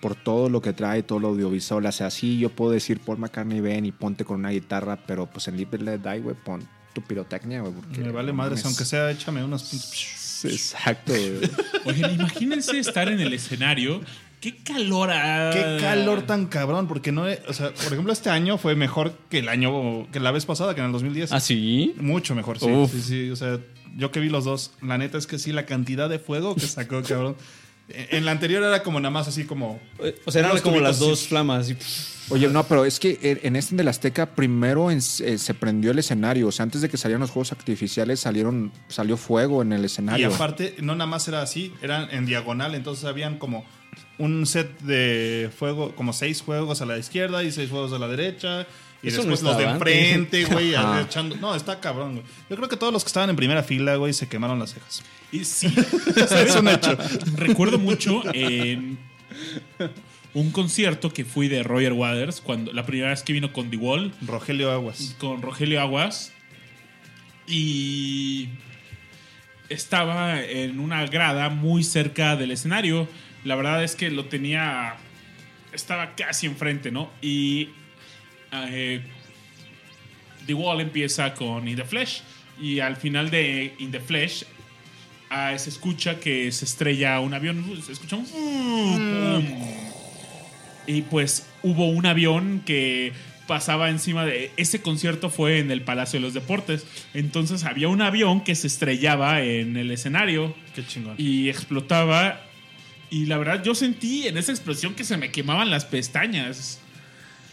Por 0.00 0.14
todo 0.14 0.48
lo 0.50 0.60
que 0.60 0.72
trae, 0.72 1.02
todo 1.02 1.18
lo 1.20 1.28
audiovisual. 1.28 1.84
O 1.86 1.92
sea, 1.92 2.10
sí, 2.10 2.38
yo 2.38 2.50
puedo 2.50 2.72
decir 2.72 3.00
Paul 3.00 3.18
McCartney, 3.18 3.60
ven 3.60 3.86
y 3.86 3.92
ponte 3.92 4.24
con 4.24 4.40
una 4.40 4.50
guitarra, 4.50 4.98
pero 5.06 5.26
pues 5.26 5.48
en 5.48 5.56
Live 5.56 5.78
Let 5.78 5.98
Die, 5.98 6.20
güey, 6.20 6.36
pon 6.36 6.66
tu 6.92 7.02
pirotecnia, 7.02 7.60
güey. 7.60 7.72
porque 7.72 8.00
Me 8.00 8.10
vale 8.10 8.28
no 8.28 8.34
madres, 8.34 8.58
mames. 8.60 8.66
aunque 8.66 8.84
sea 8.84 9.10
échame 9.10 9.42
unos. 9.42 10.44
Exacto, 10.44 11.12
güey. 11.12 11.50
Oigan, 11.86 12.14
imagínense 12.14 12.78
estar 12.78 13.08
en 13.08 13.20
el 13.20 13.32
escenario. 13.32 14.00
Qué 14.40 14.56
calor 14.62 15.10
ha- 15.10 15.50
Qué 15.52 15.78
calor 15.80 16.22
tan 16.22 16.46
cabrón, 16.46 16.86
porque 16.88 17.10
no, 17.10 17.24
o 17.48 17.52
sea, 17.52 17.72
por 17.72 17.86
ejemplo, 17.92 18.12
este 18.12 18.28
año 18.28 18.58
fue 18.58 18.76
mejor 18.76 19.16
que 19.30 19.38
el 19.38 19.48
año, 19.48 20.06
que 20.12 20.20
la 20.20 20.30
vez 20.30 20.44
pasada, 20.44 20.74
que 20.74 20.80
en 20.80 20.86
el 20.88 20.92
2010. 20.92 21.32
¿Ah, 21.32 21.40
sí? 21.40 21.94
Mucho 21.98 22.34
mejor, 22.34 22.58
sí. 22.58 22.66
Uf. 22.70 22.92
Sí, 22.92 23.00
sí, 23.00 23.30
o 23.30 23.36
sea, 23.36 23.58
yo 23.96 24.10
que 24.12 24.20
vi 24.20 24.28
los 24.28 24.44
dos, 24.44 24.72
la 24.82 24.98
neta 24.98 25.18
es 25.18 25.26
que 25.26 25.38
sí, 25.38 25.52
la 25.52 25.66
cantidad 25.66 26.08
de 26.08 26.18
fuego 26.18 26.54
que 26.54 26.66
sacó, 26.66 27.02
cabrón. 27.02 27.36
En 27.88 28.24
la 28.24 28.32
anterior 28.32 28.64
era 28.64 28.82
como 28.82 28.98
nada 28.98 29.10
más 29.12 29.28
así 29.28 29.44
como. 29.44 29.80
O 30.24 30.30
sea, 30.32 30.40
eran 30.44 30.58
como 30.60 30.80
las 30.80 30.98
dos 30.98 31.28
flamas. 31.28 31.70
y- 31.70 31.76
Oye, 32.30 32.48
no, 32.48 32.64
pero 32.66 32.84
es 32.84 32.98
que 32.98 33.16
en- 33.22 33.38
en 33.44 33.54
este 33.54 33.76
del 33.76 33.86
Azteca 33.86 34.26
primero 34.34 34.90
en- 34.90 34.98
eh, 34.98 35.38
se 35.38 35.54
prendió 35.54 35.92
el 35.92 35.98
escenario. 36.00 36.48
O 36.48 36.52
sea, 36.52 36.64
antes 36.64 36.80
de 36.80 36.88
que 36.88 36.96
salieran 36.96 37.20
los 37.20 37.30
juegos 37.30 37.52
artificiales, 37.52 38.18
salieron, 38.18 38.72
salió 38.88 39.16
fuego 39.16 39.62
en 39.62 39.72
el 39.72 39.82
Y 39.82 39.86
escenario. 39.86 40.34
aparte, 40.34 40.74
no 40.82 40.96
nada 40.96 41.06
más 41.08 41.28
era 41.28 41.40
así, 41.42 41.72
eran 41.80 42.08
en 42.10 42.26
diagonal, 42.26 42.74
entonces 42.74 43.04
habían 43.04 43.38
como 43.38 43.64
un 44.18 44.46
set 44.46 44.80
de 44.80 45.50
fuego, 45.56 45.94
como 45.94 46.12
seis 46.12 46.40
juegos 46.40 46.80
a 46.80 46.86
la 46.86 46.98
izquierda 46.98 47.42
y 47.42 47.52
seis 47.52 47.70
juegos 47.70 47.92
a 47.92 47.98
la 47.98 48.08
derecha. 48.08 48.66
Y 49.02 49.08
Eso 49.08 49.22
no 49.24 49.30
después 49.30 49.42
los 49.42 49.58
de 49.58 49.64
enfrente, 49.64 50.44
güey, 50.46 50.74
echando. 51.02 51.36
No, 51.36 51.54
está 51.54 51.80
cabrón, 51.80 52.14
güey. 52.14 52.24
Yo 52.48 52.56
creo 52.56 52.68
que 52.68 52.76
todos 52.76 52.92
los 52.92 53.04
que 53.04 53.08
estaban 53.08 53.30
en 53.30 53.36
primera 53.36 53.62
fila, 53.62 53.96
güey, 53.96 54.12
se 54.12 54.26
quemaron 54.28 54.58
las 54.58 54.72
cejas. 54.72 55.02
Y 55.30 55.44
sí. 55.44 55.66
Es 56.16 56.56
un 56.56 56.68
hecho. 56.68 56.96
Recuerdo 57.36 57.78
mucho 57.78 58.22
en 58.32 58.98
un 60.34 60.50
concierto 60.50 61.12
que 61.12 61.24
fui 61.24 61.48
de 61.48 61.62
Roger 61.62 61.92
Waters, 61.92 62.40
cuando 62.40 62.72
la 62.72 62.86
primera 62.86 63.10
vez 63.10 63.22
que 63.22 63.32
vino 63.32 63.52
con 63.52 63.70
The 63.70 63.76
Wall, 63.76 64.12
Rogelio 64.26 64.70
Aguas. 64.72 65.14
con 65.18 65.42
Rogelio 65.42 65.80
Aguas. 65.80 66.32
Y 67.46 68.48
estaba 69.68 70.42
en 70.42 70.80
una 70.80 71.06
grada 71.06 71.48
muy 71.48 71.84
cerca 71.84 72.36
del 72.36 72.50
escenario. 72.50 73.08
La 73.46 73.54
verdad 73.54 73.82
es 73.84 73.94
que 73.96 74.10
lo 74.10 74.24
tenía. 74.26 74.96
Estaba 75.72 76.14
casi 76.16 76.46
enfrente, 76.46 76.90
¿no? 76.90 77.10
Y. 77.22 77.68
eh, 78.52 79.00
The 80.46 80.54
Wall 80.54 80.80
empieza 80.80 81.34
con 81.34 81.66
In 81.68 81.76
the 81.76 81.84
Flesh. 81.84 82.22
Y 82.60 82.80
al 82.80 82.96
final 82.96 83.30
de 83.30 83.74
In 83.78 83.90
the 83.90 84.00
Flesh. 84.00 84.44
ah, 85.30 85.56
se 85.58 85.70
escucha 85.70 86.18
que 86.20 86.50
se 86.52 86.64
estrella 86.64 87.20
un 87.20 87.34
avión. 87.34 87.64
Se 87.84 87.92
escucha 87.92 88.16
un. 88.16 88.26
¡pum! 88.26 89.44
Y 90.86 91.02
pues 91.02 91.48
hubo 91.62 91.88
un 91.88 92.06
avión 92.06 92.62
que 92.64 93.12
pasaba 93.48 93.90
encima 93.90 94.24
de... 94.24 94.50
Ese 94.56 94.82
concierto 94.82 95.30
fue 95.30 95.58
en 95.58 95.70
el 95.72 95.82
Palacio 95.82 96.18
de 96.20 96.24
los 96.24 96.34
Deportes. 96.34 96.84
Entonces 97.14 97.64
había 97.64 97.88
un 97.88 98.02
avión 98.02 98.40
que 98.42 98.54
se 98.54 98.66
estrellaba 98.68 99.42
en 99.42 99.76
el 99.76 99.90
escenario 99.90 100.54
Qué 100.74 100.86
chingón. 100.86 101.14
y 101.18 101.48
explotaba. 101.48 102.40
Y 103.10 103.26
la 103.26 103.38
verdad 103.38 103.62
yo 103.62 103.74
sentí 103.74 104.26
en 104.26 104.36
esa 104.36 104.52
explosión 104.52 104.94
que 104.94 105.04
se 105.04 105.16
me 105.16 105.30
quemaban 105.30 105.70
las 105.70 105.84
pestañas. 105.84 106.80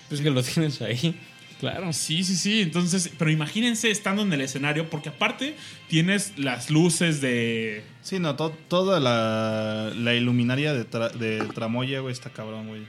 Pues 0.09 0.21
que 0.21 0.29
lo 0.29 0.41
tienes 0.43 0.81
ahí. 0.81 1.15
Claro. 1.59 1.93
Sí, 1.93 2.23
sí, 2.23 2.35
sí. 2.35 2.61
Entonces, 2.61 3.09
pero 3.17 3.31
imagínense 3.31 3.89
estando 3.89 4.21
en 4.23 4.33
el 4.33 4.41
escenario, 4.41 4.89
porque 4.89 5.09
aparte 5.09 5.55
tienes 5.87 6.37
las 6.37 6.69
luces 6.69 7.21
de... 7.21 7.83
Sí, 8.01 8.19
no, 8.19 8.35
to- 8.35 8.49
toda 8.67 8.99
la, 8.99 9.93
la 9.95 10.13
iluminaria 10.13 10.73
de, 10.73 10.89
tra- 10.89 11.13
de 11.13 11.39
Tramoya, 11.53 12.01
güey, 12.01 12.11
está 12.11 12.29
cabrón, 12.31 12.67
güey. 12.67 12.81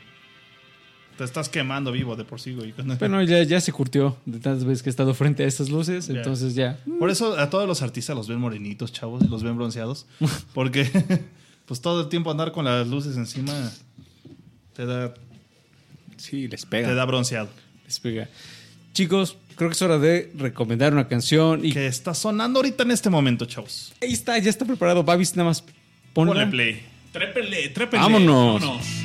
Te 1.16 1.22
estás 1.22 1.48
quemando 1.48 1.92
vivo 1.92 2.16
de 2.16 2.24
por 2.24 2.40
sí, 2.40 2.52
güey. 2.54 2.74
Bueno, 2.98 3.22
ya, 3.22 3.44
ya 3.44 3.60
se 3.60 3.70
curtió 3.70 4.18
de 4.26 4.40
tantas 4.40 4.64
veces 4.64 4.82
que 4.82 4.88
he 4.88 4.90
estado 4.90 5.14
frente 5.14 5.44
a 5.44 5.46
estas 5.46 5.68
luces, 5.68 6.08
entonces 6.08 6.56
ya. 6.56 6.80
Por 6.98 7.10
eso 7.10 7.38
a 7.38 7.50
todos 7.50 7.68
los 7.68 7.80
artistas 7.82 8.16
los 8.16 8.26
ven 8.26 8.38
morenitos, 8.40 8.92
chavos, 8.92 9.22
los 9.30 9.44
ven 9.44 9.54
bronceados. 9.56 10.06
Porque, 10.52 10.90
pues 11.66 11.80
todo 11.80 12.02
el 12.02 12.08
tiempo 12.08 12.30
andar 12.30 12.52
con 12.52 12.64
las 12.64 12.86
luces 12.86 13.16
encima 13.16 13.52
te 14.74 14.86
da, 14.86 15.14
Sí, 16.16 16.48
les 16.48 16.64
pega. 16.66 16.88
te 16.88 16.94
da 16.94 17.04
bronceado. 17.04 17.48
Despega. 17.84 18.28
Chicos, 18.92 19.36
creo 19.56 19.68
que 19.70 19.74
es 19.74 19.82
hora 19.82 19.98
de 19.98 20.32
recomendar 20.36 20.92
una 20.92 21.06
canción. 21.08 21.64
Y 21.64 21.72
Que 21.72 21.86
está 21.86 22.14
sonando 22.14 22.58
ahorita 22.60 22.82
en 22.84 22.90
este 22.92 23.10
momento, 23.10 23.44
chavos. 23.46 23.92
ahí 24.00 24.12
está, 24.12 24.38
ya 24.38 24.50
está 24.50 24.64
preparado. 24.64 25.02
Babis, 25.04 25.34
nada 25.36 25.48
más 25.50 25.64
ponla. 26.12 26.32
Ponle 26.34 26.46
play. 26.48 26.82
Trépele, 27.12 27.68
trépele. 27.70 28.02
Vámonos. 28.02 28.62
You 28.62 29.03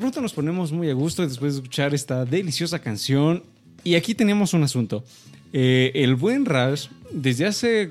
pronto 0.00 0.22
nos 0.22 0.32
ponemos 0.32 0.72
muy 0.72 0.88
a 0.88 0.94
gusto 0.94 1.22
después 1.26 1.52
de 1.52 1.58
escuchar 1.58 1.94
esta 1.94 2.24
deliciosa 2.24 2.78
canción. 2.78 3.44
Y 3.84 3.94
aquí 3.94 4.14
tenemos 4.14 4.54
un 4.54 4.62
asunto. 4.62 5.04
Eh, 5.52 5.92
el 5.94 6.14
buen 6.14 6.46
Rush, 6.46 6.86
desde 7.12 7.46
hace 7.46 7.90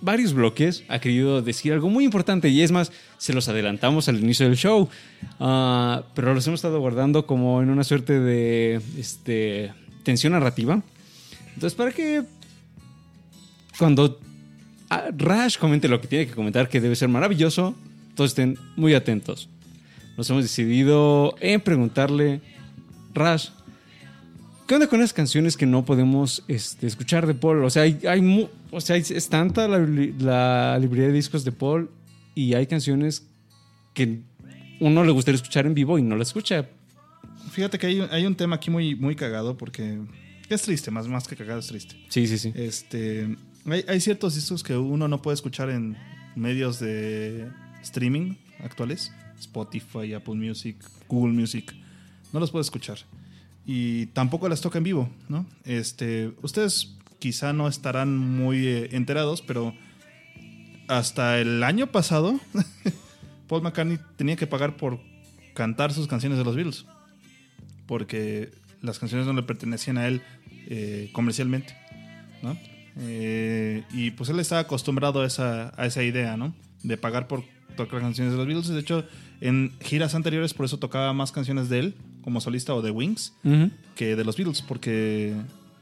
varios 0.00 0.32
bloques, 0.32 0.84
ha 0.88 1.00
querido 1.00 1.42
decir 1.42 1.72
algo 1.72 1.90
muy 1.90 2.04
importante. 2.04 2.48
Y 2.48 2.62
es 2.62 2.70
más, 2.70 2.92
se 3.18 3.32
los 3.32 3.48
adelantamos 3.48 4.08
al 4.08 4.20
inicio 4.20 4.46
del 4.46 4.56
show. 4.56 4.88
Ah, 5.40 6.04
pero 6.14 6.34
los 6.34 6.46
hemos 6.46 6.58
estado 6.58 6.78
guardando 6.78 7.26
como 7.26 7.60
en 7.62 7.68
una 7.68 7.82
suerte 7.82 8.20
de 8.20 8.80
este, 8.96 9.72
tensión 10.04 10.34
narrativa. 10.34 10.82
Entonces, 11.54 11.74
para 11.74 11.90
que 11.90 12.22
cuando 13.76 14.20
ah, 14.88 15.10
Rush 15.16 15.58
comente 15.58 15.88
lo 15.88 16.00
que 16.00 16.06
tiene 16.06 16.26
que 16.28 16.32
comentar, 16.32 16.68
que 16.68 16.80
debe 16.80 16.94
ser 16.94 17.08
maravilloso, 17.08 17.74
todos 18.14 18.30
estén 18.30 18.56
muy 18.76 18.94
atentos. 18.94 19.48
Nos 20.16 20.30
hemos 20.30 20.42
decidido 20.44 21.34
en 21.40 21.60
preguntarle, 21.60 22.40
Rush, 23.14 23.48
¿qué 24.68 24.74
onda 24.74 24.86
con 24.86 25.00
esas 25.00 25.12
canciones 25.12 25.56
que 25.56 25.66
no 25.66 25.84
podemos 25.84 26.44
este, 26.48 26.86
escuchar 26.86 27.26
de 27.26 27.34
Paul? 27.34 27.64
O 27.64 27.70
sea, 27.70 27.82
hay, 27.82 27.98
hay 28.08 28.20
mu- 28.22 28.48
o 28.70 28.80
sea, 28.80 28.96
es, 28.96 29.28
tanta 29.28 29.66
la, 29.66 29.78
librería 30.78 31.08
de 31.08 31.12
discos 31.12 31.44
de 31.44 31.52
Paul 31.52 31.90
y 32.34 32.54
hay 32.54 32.66
canciones 32.66 33.26
que 33.92 34.20
uno 34.80 35.04
le 35.04 35.12
gustaría 35.12 35.36
escuchar 35.36 35.66
en 35.66 35.74
vivo 35.74 35.98
y 35.98 36.02
no 36.02 36.16
la 36.16 36.22
escucha. 36.22 36.66
Fíjate 37.50 37.78
que 37.78 37.86
hay, 37.88 38.00
un- 38.00 38.08
hay 38.10 38.26
un 38.26 38.36
tema 38.36 38.56
aquí 38.56 38.70
muy, 38.70 38.94
muy 38.94 39.16
cagado 39.16 39.56
porque 39.56 39.98
es 40.48 40.62
triste, 40.62 40.90
más, 40.92 41.08
más 41.08 41.26
que 41.26 41.34
cagado 41.36 41.58
es 41.58 41.66
triste. 41.66 41.96
Sí, 42.08 42.26
sí, 42.28 42.38
sí. 42.38 42.52
Este, 42.54 43.36
hay, 43.66 43.84
hay 43.88 44.00
ciertos 44.00 44.36
discos 44.36 44.62
que 44.62 44.76
uno 44.76 45.08
no 45.08 45.20
puede 45.22 45.34
escuchar 45.34 45.70
en 45.70 45.96
medios 46.36 46.78
de 46.78 47.48
streaming 47.82 48.34
actuales. 48.62 49.10
Spotify, 49.44 50.14
Apple 50.14 50.34
Music, 50.34 50.76
Google 51.08 51.32
Music. 51.32 51.74
No 52.32 52.40
los 52.40 52.50
puede 52.50 52.62
escuchar. 52.62 52.98
Y 53.66 54.06
tampoco 54.06 54.48
las 54.48 54.60
toca 54.60 54.78
en 54.78 54.84
vivo, 54.84 55.08
¿no? 55.28 55.46
Este, 55.64 56.32
ustedes 56.42 56.96
quizá 57.18 57.52
no 57.52 57.68
estarán 57.68 58.18
muy 58.18 58.66
eh, 58.66 58.88
enterados, 58.92 59.40
pero 59.40 59.74
hasta 60.88 61.40
el 61.40 61.62
año 61.62 61.86
pasado 61.86 62.38
Paul 63.48 63.62
McCartney 63.62 63.98
tenía 64.16 64.36
que 64.36 64.46
pagar 64.46 64.76
por 64.76 65.00
cantar 65.54 65.92
sus 65.92 66.08
canciones 66.08 66.38
de 66.38 66.44
los 66.44 66.56
Beatles. 66.56 66.86
Porque 67.86 68.50
las 68.82 68.98
canciones 68.98 69.26
no 69.26 69.32
le 69.32 69.42
pertenecían 69.42 69.98
a 69.98 70.06
él 70.06 70.22
eh, 70.68 71.10
comercialmente. 71.12 71.76
¿no? 72.42 72.56
Eh, 72.96 73.84
y 73.92 74.10
pues 74.12 74.30
él 74.30 74.38
estaba 74.38 74.62
acostumbrado 74.62 75.22
a 75.22 75.26
esa, 75.26 75.72
a 75.76 75.86
esa 75.86 76.02
idea, 76.02 76.36
¿no? 76.36 76.54
De 76.82 76.96
pagar 76.96 77.26
por 77.26 77.44
tocar 77.76 78.00
canciones 78.00 78.32
de 78.32 78.38
los 78.38 78.46
Beatles. 78.46 78.68
De 78.68 78.80
hecho, 78.80 79.04
en 79.40 79.72
giras 79.80 80.14
anteriores 80.14 80.54
por 80.54 80.66
eso 80.66 80.78
tocaba 80.78 81.12
más 81.12 81.32
canciones 81.32 81.68
de 81.68 81.78
él 81.80 81.94
como 82.22 82.40
solista 82.40 82.74
o 82.74 82.82
de 82.82 82.90
Wings 82.90 83.34
que 83.96 84.16
de 84.16 84.24
los 84.24 84.36
Beatles, 84.36 84.62
porque 84.62 85.34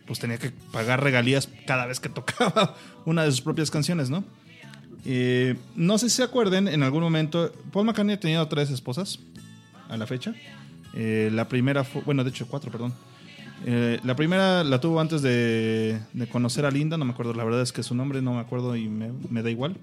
pues 0.06 0.18
tenía 0.18 0.38
que 0.38 0.50
pagar 0.72 1.02
regalías 1.02 1.48
cada 1.66 1.86
vez 1.86 2.00
que 2.00 2.08
tocaba 2.08 2.74
una 3.04 3.24
de 3.24 3.30
sus 3.30 3.40
propias 3.40 3.70
canciones, 3.70 4.10
¿no? 4.10 4.24
Eh, 5.04 5.56
no 5.74 5.98
sé 5.98 6.10
si 6.10 6.16
se 6.16 6.22
acuerden, 6.22 6.68
en 6.68 6.82
algún 6.82 7.02
momento, 7.02 7.52
Paul 7.72 7.86
McCartney 7.86 8.14
ha 8.14 8.20
tenido 8.20 8.46
tres 8.48 8.70
esposas 8.70 9.18
a 9.88 9.96
la 9.96 10.06
fecha. 10.06 10.34
Eh, 10.94 11.30
la 11.32 11.48
primera 11.48 11.84
fue, 11.84 12.02
bueno, 12.02 12.24
de 12.24 12.30
hecho 12.30 12.46
cuatro, 12.46 12.70
perdón. 12.70 12.92
Eh, 13.64 14.00
la 14.02 14.16
primera 14.16 14.64
la 14.64 14.80
tuvo 14.80 15.00
antes 15.00 15.22
de, 15.22 16.00
de 16.12 16.26
conocer 16.26 16.66
a 16.66 16.70
Linda, 16.70 16.96
no 16.96 17.04
me 17.04 17.12
acuerdo, 17.12 17.32
la 17.34 17.44
verdad 17.44 17.62
es 17.62 17.72
que 17.72 17.82
su 17.82 17.94
nombre 17.94 18.20
no 18.20 18.34
me 18.34 18.40
acuerdo 18.40 18.74
y 18.76 18.88
me, 18.88 19.12
me 19.30 19.42
da 19.42 19.50
igual. 19.50 19.76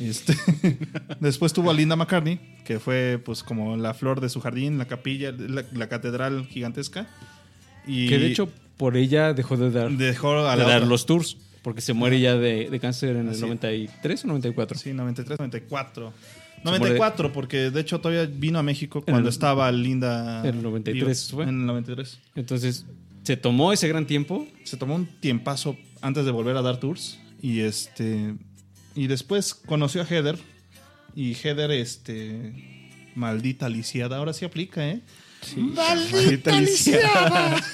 Este, 0.00 0.34
después 1.20 1.52
tuvo 1.52 1.70
a 1.70 1.74
Linda 1.74 1.96
McCartney, 1.96 2.40
que 2.64 2.78
fue 2.80 3.20
pues 3.24 3.42
como 3.42 3.76
la 3.76 3.94
flor 3.94 4.20
de 4.20 4.28
su 4.28 4.40
jardín, 4.40 4.78
la 4.78 4.86
capilla, 4.86 5.32
la, 5.32 5.64
la 5.72 5.88
catedral 5.88 6.46
gigantesca. 6.46 7.06
Y 7.86 8.08
Que 8.08 8.18
de 8.18 8.26
hecho 8.28 8.48
por 8.76 8.96
ella 8.96 9.34
dejó 9.34 9.56
de 9.56 9.70
dar, 9.70 9.90
dejó 9.90 10.38
a 10.46 10.56
de 10.56 10.62
dar 10.64 10.86
los 10.86 11.06
tours. 11.06 11.36
Porque 11.62 11.82
se 11.82 11.92
muere 11.92 12.18
ya 12.18 12.36
de, 12.36 12.70
de 12.70 12.80
cáncer 12.80 13.16
en 13.16 13.26
el 13.26 13.32
Así. 13.32 13.42
93 13.42 14.24
o 14.24 14.28
94. 14.28 14.78
Sí, 14.78 14.94
93, 14.94 15.38
94. 15.38 16.04
muere- 16.64 16.78
94, 16.78 17.32
porque 17.34 17.70
de 17.70 17.80
hecho 17.82 18.00
todavía 18.00 18.24
vino 18.24 18.58
a 18.58 18.62
México 18.62 19.02
cuando 19.02 19.28
el- 19.28 19.32
estaba 19.34 19.70
Linda. 19.70 20.40
en 20.48 20.54
el 20.56 20.62
93 20.62 21.04
viva. 21.04 21.36
fue. 21.36 21.42
En 21.44 21.60
el 21.60 21.66
93. 21.66 22.18
Entonces 22.34 22.86
se 23.24 23.36
tomó 23.36 23.74
ese 23.74 23.88
gran 23.88 24.06
tiempo. 24.06 24.46
Se 24.64 24.78
tomó 24.78 24.94
un 24.94 25.04
tiempazo 25.20 25.76
antes 26.00 26.24
de 26.24 26.30
volver 26.30 26.56
a 26.56 26.62
dar 26.62 26.78
tours. 26.80 27.18
Y 27.42 27.60
este. 27.60 28.34
Y 29.00 29.06
después 29.06 29.54
conoció 29.54 30.02
a 30.02 30.04
Heather. 30.04 30.36
Y 31.16 31.32
Heather, 31.32 31.70
este. 31.70 33.08
Maldita 33.14 33.66
lisiada. 33.70 34.18
Ahora 34.18 34.34
sí 34.34 34.44
aplica, 34.44 34.86
¿eh? 34.86 35.00
maldita 35.56 36.60
lisiada. 36.60 37.56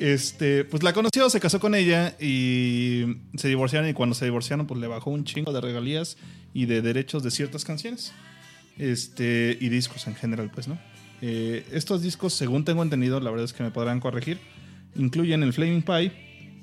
Este, 0.00 0.62
pues 0.62 0.84
la 0.84 0.92
conoció, 0.92 1.28
se 1.28 1.40
casó 1.40 1.58
con 1.58 1.74
ella 1.74 2.16
y 2.20 3.16
se 3.36 3.48
divorciaron 3.48 3.90
y 3.90 3.94
cuando 3.94 4.14
se 4.14 4.26
divorciaron 4.26 4.68
pues 4.68 4.78
le 4.78 4.86
bajó 4.86 5.10
un 5.10 5.24
chingo 5.24 5.52
de 5.52 5.60
regalías 5.60 6.16
y 6.54 6.66
de 6.66 6.82
derechos 6.82 7.24
de 7.24 7.32
ciertas 7.32 7.64
canciones. 7.64 8.12
Este, 8.78 9.58
y 9.60 9.68
discos 9.70 10.06
en 10.06 10.14
general, 10.14 10.52
pues, 10.54 10.68
¿no? 10.68 10.78
Eh, 11.20 11.66
estos 11.72 12.00
discos, 12.00 12.32
según 12.32 12.64
tengo 12.64 12.84
entendido, 12.84 13.18
la 13.18 13.30
verdad 13.30 13.44
es 13.44 13.52
que 13.52 13.64
me 13.64 13.72
podrán 13.72 13.98
corregir, 13.98 14.38
incluyen 14.94 15.42
el 15.42 15.52
Flaming 15.52 15.82
Pie, 15.82 16.12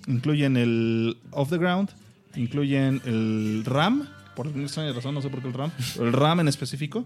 incluyen 0.07 0.55
el 0.55 1.17
Off 1.31 1.49
the 1.49 1.57
Ground, 1.57 1.89
incluyen 2.36 3.02
el 3.06 3.64
RAM, 3.66 4.07
por 4.36 4.48
alguna 4.48 4.66
extraña 4.66 4.94
razón, 4.94 5.14
no 5.16 5.22
sé 5.22 5.30
por 5.30 5.41
qué 5.41 5.48
el 5.48 5.53
RAM, 5.53 5.72
el 5.99 6.14
RAM 6.14 6.41
en 6.41 6.48
específico, 6.48 7.06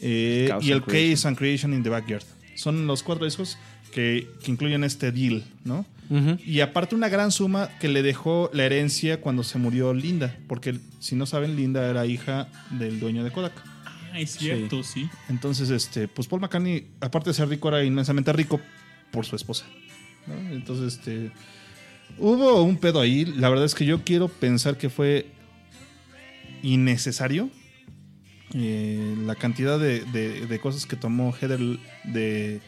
eh, 0.00 0.50
y 0.60 0.70
el 0.70 0.82
Creation. 0.82 1.14
Case 1.14 1.28
and 1.28 1.36
Creation 1.36 1.74
in 1.74 1.82
the 1.82 1.90
Backyard. 1.90 2.24
Son 2.54 2.86
los 2.86 3.02
cuatro 3.02 3.24
discos 3.24 3.58
que, 3.92 4.28
que 4.42 4.50
incluyen 4.50 4.84
este 4.84 5.12
deal, 5.12 5.44
¿no? 5.64 5.84
Y 6.44 6.60
aparte 6.60 6.94
una 6.94 7.10
gran 7.10 7.30
suma 7.30 7.68
que 7.80 7.88
le 7.88 8.02
dejó 8.02 8.50
la 8.54 8.64
herencia 8.64 9.20
cuando 9.20 9.42
se 9.42 9.58
murió 9.58 9.92
Linda, 9.92 10.38
porque 10.46 10.78
si 11.00 11.16
no 11.16 11.26
saben, 11.26 11.54
Linda 11.54 11.88
era 11.88 12.06
hija 12.06 12.48
del 12.70 12.98
dueño 12.98 13.24
de 13.24 13.30
Kodak. 13.30 13.52
Ah, 14.12 14.18
es 14.18 14.30
cierto, 14.30 14.82
sí. 14.82 15.08
Entonces, 15.28 15.68
este, 15.68 16.08
pues 16.08 16.26
Paul 16.26 16.40
McCartney, 16.40 16.86
aparte 17.00 17.30
de 17.30 17.34
ser 17.34 17.48
rico, 17.48 17.68
era 17.68 17.84
inmensamente 17.84 18.32
rico 18.32 18.58
por 19.10 19.26
su 19.26 19.36
esposa. 19.36 19.66
¿no? 20.26 20.34
Entonces, 20.54 20.94
este, 20.94 21.30
hubo 22.16 22.62
un 22.62 22.76
pedo 22.78 23.00
ahí. 23.00 23.24
La 23.24 23.48
verdad 23.48 23.64
es 23.66 23.74
que 23.74 23.84
yo 23.84 24.02
quiero 24.04 24.28
pensar 24.28 24.76
que 24.78 24.88
fue 24.88 25.26
innecesario 26.62 27.50
eh, 28.54 29.14
la 29.24 29.34
cantidad 29.34 29.78
de, 29.78 30.00
de- 30.06 30.46
de 30.46 30.58
cosas 30.60 30.86
que 30.86 30.96
tomó 30.96 31.32
Heather 31.32 31.60
de, 32.04 32.60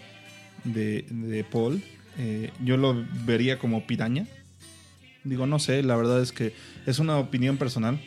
de, 0.65 1.05
de 1.09 1.45
Paul. 1.45 1.83
eh, 2.19 2.51
yo 2.65 2.77
lo 2.77 3.05
vería 3.25 3.59
como 3.59 3.87
piraña. 3.87 4.27
Digo, 5.25 5.47
no 5.47 5.59
sé, 5.59 5.83
la 5.83 5.97
verdad 5.97 6.23
es 6.23 6.33
que 6.33 6.55
es 6.87 6.99
una 6.99 7.19
opinión 7.19 7.57
personal 7.57 8.01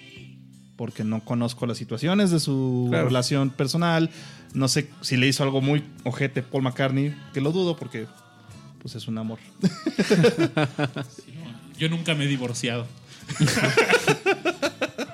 porque 0.75 1.03
no 1.03 1.23
conozco 1.23 1.65
las 1.67 1.77
situaciones 1.77 2.31
de 2.31 2.39
su 2.39 2.87
Claro. 2.89 3.05
relación 3.07 3.49
personal. 3.51 4.09
No 4.53 4.67
sé 4.67 4.89
si 5.01 5.17
le 5.17 5.27
hizo 5.27 5.43
algo 5.43 5.61
muy 5.61 5.83
ojete 6.03 6.41
Paul 6.43 6.63
McCartney, 6.63 7.15
que 7.33 7.41
lo 7.41 7.51
dudo 7.51 7.75
porque 7.75 8.07
pues 8.83 8.95
es 8.95 9.07
un 9.07 9.17
amor. 9.17 9.39
Yo 11.79 11.89
nunca 11.89 12.13
me 12.13 12.25
he 12.25 12.27
divorciado. 12.27 12.85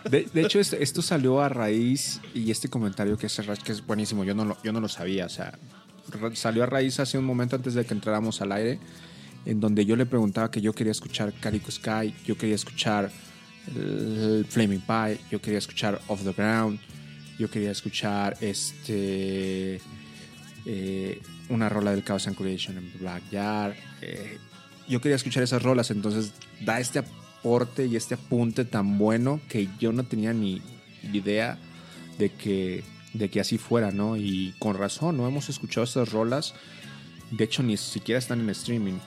De, 0.10 0.28
de 0.34 0.41
hecho, 0.41 0.60
esto 0.60 1.02
salió 1.02 1.40
a 1.40 1.50
raíz, 1.50 2.20
y 2.34 2.50
este 2.50 2.68
comentario 2.68 3.18
que 3.18 3.28
hace 3.28 3.44
que 3.64 3.72
es 3.72 3.86
buenísimo, 3.86 4.24
yo 4.24 4.34
no 4.34 4.44
lo, 4.44 4.58
yo 4.64 4.74
no 4.74 4.82
lo 4.82 4.90
sabía, 4.90 5.28
o 5.28 5.30
sea, 5.30 5.58
salió 6.34 6.64
a 6.64 6.66
raíz 6.66 7.00
hace 7.00 7.20
un 7.20 7.26
momento 7.26 7.56
antes 7.56 7.76
de 7.76 7.86
que 7.86 7.94
entráramos 7.94 8.41
al 8.41 8.52
aire, 8.52 8.80
en 9.46 9.60
donde 9.60 9.86
yo 9.86 9.96
le 9.96 10.08
preguntaba 10.08 10.50
que 10.50 10.62
yo 10.62 10.74
quería 10.74 10.91
escuchar 10.91 11.32
Calico 11.40 11.70
Sky, 11.70 12.16
yo 12.26 12.36
quería 12.36 12.56
escuchar 12.56 13.12
el 13.76 14.46
Flaming 14.50 14.82
Pie, 14.82 15.20
yo 15.30 15.40
quería 15.40 15.60
escuchar 15.60 16.02
Off 16.08 16.24
the 16.24 16.34
Ground, 16.34 16.80
yo 17.38 17.50
quería 17.50 17.70
escuchar 17.70 18.36
este 18.41 19.80
eh, 20.66 21.22
una 21.50 21.70
rola 21.70 21.92
del 21.92 22.04
Chaos 22.04 22.28
and 22.28 22.38
Creation 22.38 22.78
en 22.78 22.92
Black 23.00 23.24
Yard. 23.32 23.74
eh, 24.02 24.38
yo 24.88 25.00
quería 25.02 25.16
escuchar 25.18 25.44
esas 25.44 25.62
rolas, 25.62 25.92
entonces 25.92 26.34
da 26.62 26.80
este 26.80 27.00
aporte 27.00 27.86
y 27.86 27.96
este 27.96 28.16
apunte 28.16 28.66
tan 28.66 28.98
bueno 28.98 29.40
que 29.48 29.70
yo 29.80 29.94
no 29.94 30.04
tenía 30.04 30.34
ni 30.34 30.62
idea 31.14 31.60
de 32.18 32.32
que, 32.32 32.84
de 33.14 33.30
que 33.30 33.40
así 33.40 33.58
fuera, 33.58 33.92
¿no? 33.92 34.18
Y 34.18 34.56
con 34.58 34.76
razón, 34.76 35.18
no 35.18 35.28
hemos 35.28 35.48
escuchado 35.48 35.84
estas 35.84 36.12
rolas. 36.12 36.56
De 37.32 37.44
hecho, 37.44 37.62
ni 37.62 37.78
siquiera 37.78 38.18
están 38.18 38.42
en 38.42 38.50
streaming. 38.50 38.98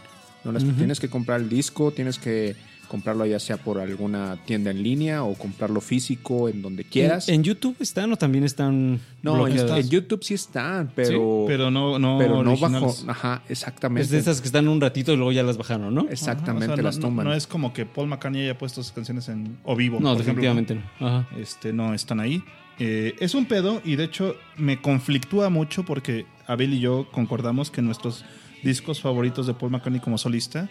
No 0.44 0.52
las, 0.52 0.64
Tienes 0.64 1.01
que 1.01 1.10
comprar 1.10 1.40
el 1.40 1.48
disco, 1.48 1.90
tienes 1.90 2.19
que 2.19 2.56
comprarlo 2.93 3.24
ya 3.24 3.40
sea 3.40 3.56
por 3.56 3.81
alguna 3.81 4.36
tienda 4.44 4.70
en 4.70 4.82
línea 4.82 5.24
o 5.24 5.32
comprarlo 5.35 5.81
físico 5.81 6.51
en 6.51 6.60
donde 6.60 6.85
quieras. 6.85 7.27
¿En, 7.31 7.36
en 7.36 7.43
YouTube 7.43 7.74
están 7.81 8.12
o 8.12 8.16
también 8.19 8.44
están 8.44 9.01
no, 9.23 9.32
en, 9.32 9.44
bloqueadas? 9.44 9.78
en 9.82 9.89
YouTube 9.89 10.23
sí 10.23 10.35
están, 10.35 10.93
pero, 10.94 11.47
Pero 11.48 11.70
no, 11.70 11.98
no, 11.98 12.19
pero 12.19 12.43
no 12.44 12.55
bajo. 12.55 12.94
Ajá, 13.09 13.43
exactamente. 13.48 14.02
Es 14.02 14.10
de 14.10 14.19
esas 14.19 14.43
que 14.43 14.47
están 14.47 14.69
un 14.69 14.78
ratito 14.78 15.10
y 15.14 15.16
luego 15.16 15.32
ya 15.32 15.43
las 15.43 15.56
bajaron, 15.56 15.94
¿no? 15.94 16.06
Exactamente, 16.10 16.66
Ajá, 16.66 16.74
o 16.74 16.77
sea, 16.77 16.85
las 16.85 16.97
no, 16.98 17.01
no- 17.01 17.09
toman. 17.09 17.24
No, 17.28 17.32
es 17.32 17.47
como 17.47 17.73
que 17.73 17.86
Paul 17.86 18.09
McCartney 18.09 18.43
haya 18.43 18.59
puesto 18.59 18.82
sus 18.82 18.93
canciones 18.93 19.27
en 19.31 19.56
o 19.64 19.74
vivo. 19.74 19.98
No, 19.98 20.12
por 20.12 20.20
ejemplo. 20.20 20.43
definitivamente 20.43 20.74
no. 21.01 21.06
Ajá. 21.06 21.28
Este, 21.39 21.73
no 21.73 21.94
están 21.94 22.20
ahí. 22.20 22.44
Eh, 22.78 23.14
es 23.20 23.35
un 23.35 23.47
pedo 23.47 23.81
y 23.86 23.97
de 23.97 24.05
hecho 24.05 24.36
me 24.59 24.82
conflictúa 24.82 25.48
mucho 25.48 25.82
porque 25.85 26.27
Abel 26.47 26.74
y 26.74 26.81
yo 26.81 27.09
concordamos 27.10 27.70
que 27.70 27.81
nuestros 27.81 28.27
discos 28.62 29.01
favoritos 29.01 29.47
de 29.47 29.55
Paul 29.55 29.70
McCartney 29.73 30.01
como 30.01 30.19
solista 30.19 30.69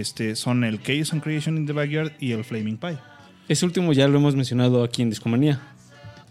este, 0.00 0.36
son 0.36 0.64
el 0.64 0.80
Chaos 0.80 1.12
and 1.12 1.22
Creation 1.22 1.56
in 1.56 1.66
the 1.66 1.72
Backyard 1.72 2.12
y 2.20 2.32
el 2.32 2.44
Flaming 2.44 2.78
Pie. 2.78 2.98
Ese 3.48 3.66
último 3.66 3.92
ya 3.92 4.08
lo 4.08 4.18
hemos 4.18 4.34
mencionado 4.34 4.82
aquí 4.82 5.02
en 5.02 5.10
Discomanía. 5.10 5.60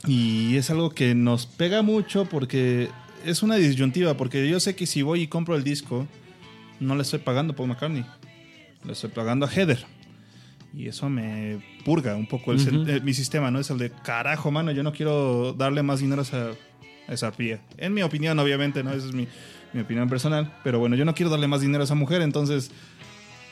Y 0.07 0.57
es 0.57 0.69
algo 0.69 0.89
que 0.89 1.15
nos 1.15 1.45
pega 1.45 1.81
mucho 1.81 2.25
porque 2.25 2.89
es 3.25 3.43
una 3.43 3.55
disyuntiva, 3.55 4.17
porque 4.17 4.47
yo 4.49 4.59
sé 4.59 4.75
que 4.75 4.85
si 4.85 5.01
voy 5.01 5.21
y 5.21 5.27
compro 5.27 5.55
el 5.55 5.63
disco, 5.63 6.07
no 6.79 6.95
le 6.95 7.03
estoy 7.03 7.19
pagando 7.19 7.53
a 7.53 7.55
Paul 7.55 7.69
McCartney, 7.69 8.05
le 8.83 8.91
estoy 8.91 9.11
pagando 9.11 9.45
a 9.45 9.49
Heather. 9.49 9.85
Y 10.75 10.87
eso 10.87 11.07
me 11.07 11.63
purga 11.85 12.15
un 12.15 12.27
poco 12.27 12.51
el 12.51 12.89
eh, 12.89 12.99
mi 13.01 13.13
sistema, 13.13 13.51
¿no? 13.51 13.59
Es 13.59 13.69
el 13.69 13.77
de, 13.77 13.91
carajo, 13.91 14.49
mano, 14.49 14.71
yo 14.71 14.81
no 14.81 14.91
quiero 14.91 15.53
darle 15.53 15.83
más 15.83 15.99
dinero 15.99 16.21
a 16.21 16.23
esa, 16.23 16.49
a 17.07 17.13
esa 17.13 17.31
pía. 17.31 17.61
En 17.77 17.93
mi 17.93 18.01
opinión, 18.01 18.39
obviamente, 18.39 18.83
¿no? 18.83 18.91
Esa 18.91 19.07
es 19.07 19.13
mi, 19.13 19.27
mi 19.73 19.81
opinión 19.81 20.09
personal. 20.09 20.51
Pero 20.63 20.79
bueno, 20.79 20.95
yo 20.95 21.05
no 21.05 21.13
quiero 21.13 21.29
darle 21.29 21.47
más 21.47 21.61
dinero 21.61 21.81
a 21.81 21.85
esa 21.85 21.95
mujer, 21.95 22.21
entonces 22.21 22.71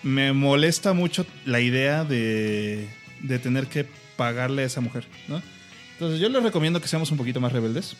me 0.03 0.34
molesta 0.34 0.94
mucho 0.94 1.26
la 1.45 1.60
idea 1.60 2.03
de, 2.03 2.88
de 3.22 3.40
tener 3.40 3.68
que 3.68 3.86
pagarle 4.15 4.64
a 4.64 4.65
esa 4.65 4.82
mujer, 4.82 5.06
¿no? 5.28 5.41
Entonces 5.94 6.19
yo 6.19 6.30
les 6.30 6.41
recomiendo 6.41 6.82
que 6.82 6.88
seamos 6.88 7.11
un 7.11 7.18
poquito 7.18 7.40
más 7.40 7.52
rebeldes. 7.52 7.95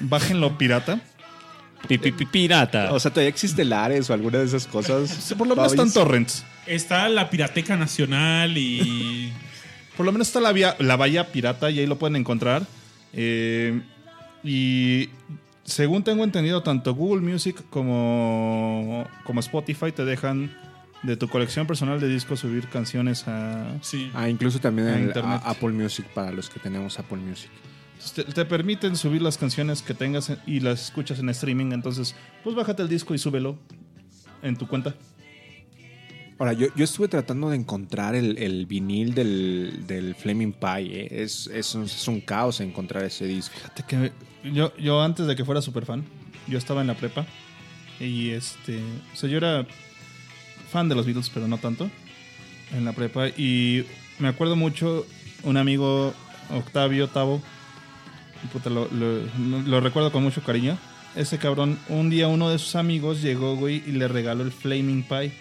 Bájenlo 0.00 0.58
pirata. 0.58 1.00
Pi, 1.88 1.98
pi, 1.98 2.12
pi, 2.12 2.26
pirata. 2.26 2.92
O 2.92 3.00
sea, 3.00 3.10
todavía 3.10 3.30
existe 3.30 3.64
Lares 3.64 4.08
o 4.10 4.14
alguna 4.14 4.38
de 4.38 4.44
esas 4.44 4.66
cosas. 4.66 5.34
Por 5.38 5.46
lo 5.46 5.56
menos 5.56 5.72
están 5.72 5.92
torrents. 5.92 6.44
Está 6.66 7.08
la 7.08 7.30
Pirateca 7.30 7.76
Nacional 7.76 8.56
y. 8.56 9.32
Por 9.96 10.06
lo 10.06 10.12
menos 10.12 10.28
está 10.28 10.40
la, 10.40 10.52
vía, 10.52 10.76
la 10.78 10.96
valla 10.96 11.32
pirata 11.32 11.70
y 11.70 11.80
ahí 11.80 11.86
lo 11.86 11.98
pueden 11.98 12.16
encontrar. 12.16 12.66
Eh, 13.12 13.80
y 14.44 15.10
según 15.64 16.02
tengo 16.02 16.24
entendido, 16.24 16.62
tanto 16.62 16.94
Google 16.94 17.20
Music 17.20 17.62
como, 17.68 19.06
como 19.24 19.40
Spotify 19.40 19.92
te 19.92 20.04
dejan 20.04 20.50
de 21.02 21.16
tu 21.16 21.28
colección 21.28 21.66
personal 21.66 21.98
de 22.00 22.08
discos 22.08 22.40
subir 22.40 22.68
canciones 22.68 23.26
a... 23.26 23.76
sí. 23.82 24.10
Ah, 24.14 24.28
incluso 24.28 24.60
también 24.60 24.88
A 24.88 24.96
el- 24.98 25.06
internet. 25.06 25.40
a 25.44 25.50
Apple 25.50 25.70
Music 25.70 26.06
para 26.14 26.30
los 26.30 26.48
que 26.48 26.60
tenemos 26.60 26.98
Apple 26.98 27.18
Music. 27.18 27.50
Te, 28.14 28.24
te 28.24 28.44
permiten 28.44 28.96
subir 28.96 29.20
las 29.22 29.36
canciones 29.38 29.82
que 29.82 29.94
tengas 29.94 30.30
en- 30.30 30.38
y 30.46 30.60
las 30.60 30.84
escuchas 30.86 31.18
en 31.18 31.28
streaming. 31.28 31.72
Entonces, 31.72 32.14
pues 32.44 32.54
bájate 32.56 32.82
el 32.82 32.88
disco 32.88 33.14
y 33.14 33.18
súbelo 33.18 33.58
en 34.42 34.56
tu 34.56 34.66
cuenta. 34.68 34.94
Ahora, 36.38 36.52
yo, 36.54 36.66
yo 36.74 36.82
estuve 36.84 37.06
tratando 37.08 37.50
de 37.50 37.56
encontrar 37.56 38.14
el, 38.16 38.36
el 38.38 38.66
vinil 38.66 39.14
del, 39.14 39.84
del 39.86 40.14
Flaming 40.16 40.52
Pie. 40.52 41.02
eh. 41.04 41.08
Es, 41.22 41.46
es, 41.46 41.74
un, 41.74 41.84
es 41.84 42.08
un 42.08 42.20
caos 42.20 42.60
encontrar 42.60 43.04
ese 43.04 43.26
disco. 43.26 43.54
Fíjate 43.56 43.84
que 43.84 44.12
yo, 44.52 44.76
yo 44.76 45.00
antes 45.02 45.26
de 45.26 45.36
que 45.36 45.44
fuera 45.44 45.62
super 45.62 45.86
fan, 45.86 46.04
yo 46.48 46.58
estaba 46.58 46.80
en 46.80 46.88
la 46.88 46.94
prepa 46.94 47.24
y 48.00 48.30
este, 48.30 48.80
o 49.12 49.16
sea, 49.16 49.28
yo 49.28 49.36
era 49.36 49.64
fan 50.72 50.88
de 50.88 50.94
los 50.94 51.06
Beatles, 51.06 51.30
pero 51.32 51.46
no 51.46 51.58
tanto 51.58 51.90
en 52.74 52.84
la 52.84 52.92
prepa 52.92 53.28
y 53.28 53.84
me 54.18 54.28
acuerdo 54.28 54.56
mucho 54.56 55.06
un 55.42 55.56
amigo 55.58 56.14
Octavio 56.50 57.08
Tavo, 57.08 57.42
puta, 58.52 58.70
lo, 58.70 58.88
lo- 58.90 59.26
lo 59.62 59.80
recuerdo 59.80 60.10
con 60.10 60.22
mucho 60.22 60.42
cariño. 60.42 60.78
Ese 61.14 61.36
cabrón, 61.38 61.78
un 61.88 62.08
día 62.10 62.26
uno 62.28 62.48
de 62.48 62.58
sus 62.58 62.74
amigos 62.74 63.20
llegó, 63.20 63.54
güey, 63.56 63.82
y 63.86 63.92
le 63.92 64.08
regaló 64.08 64.42
el 64.42 64.50
Flaming 64.52 65.02
Pie, 65.02 65.32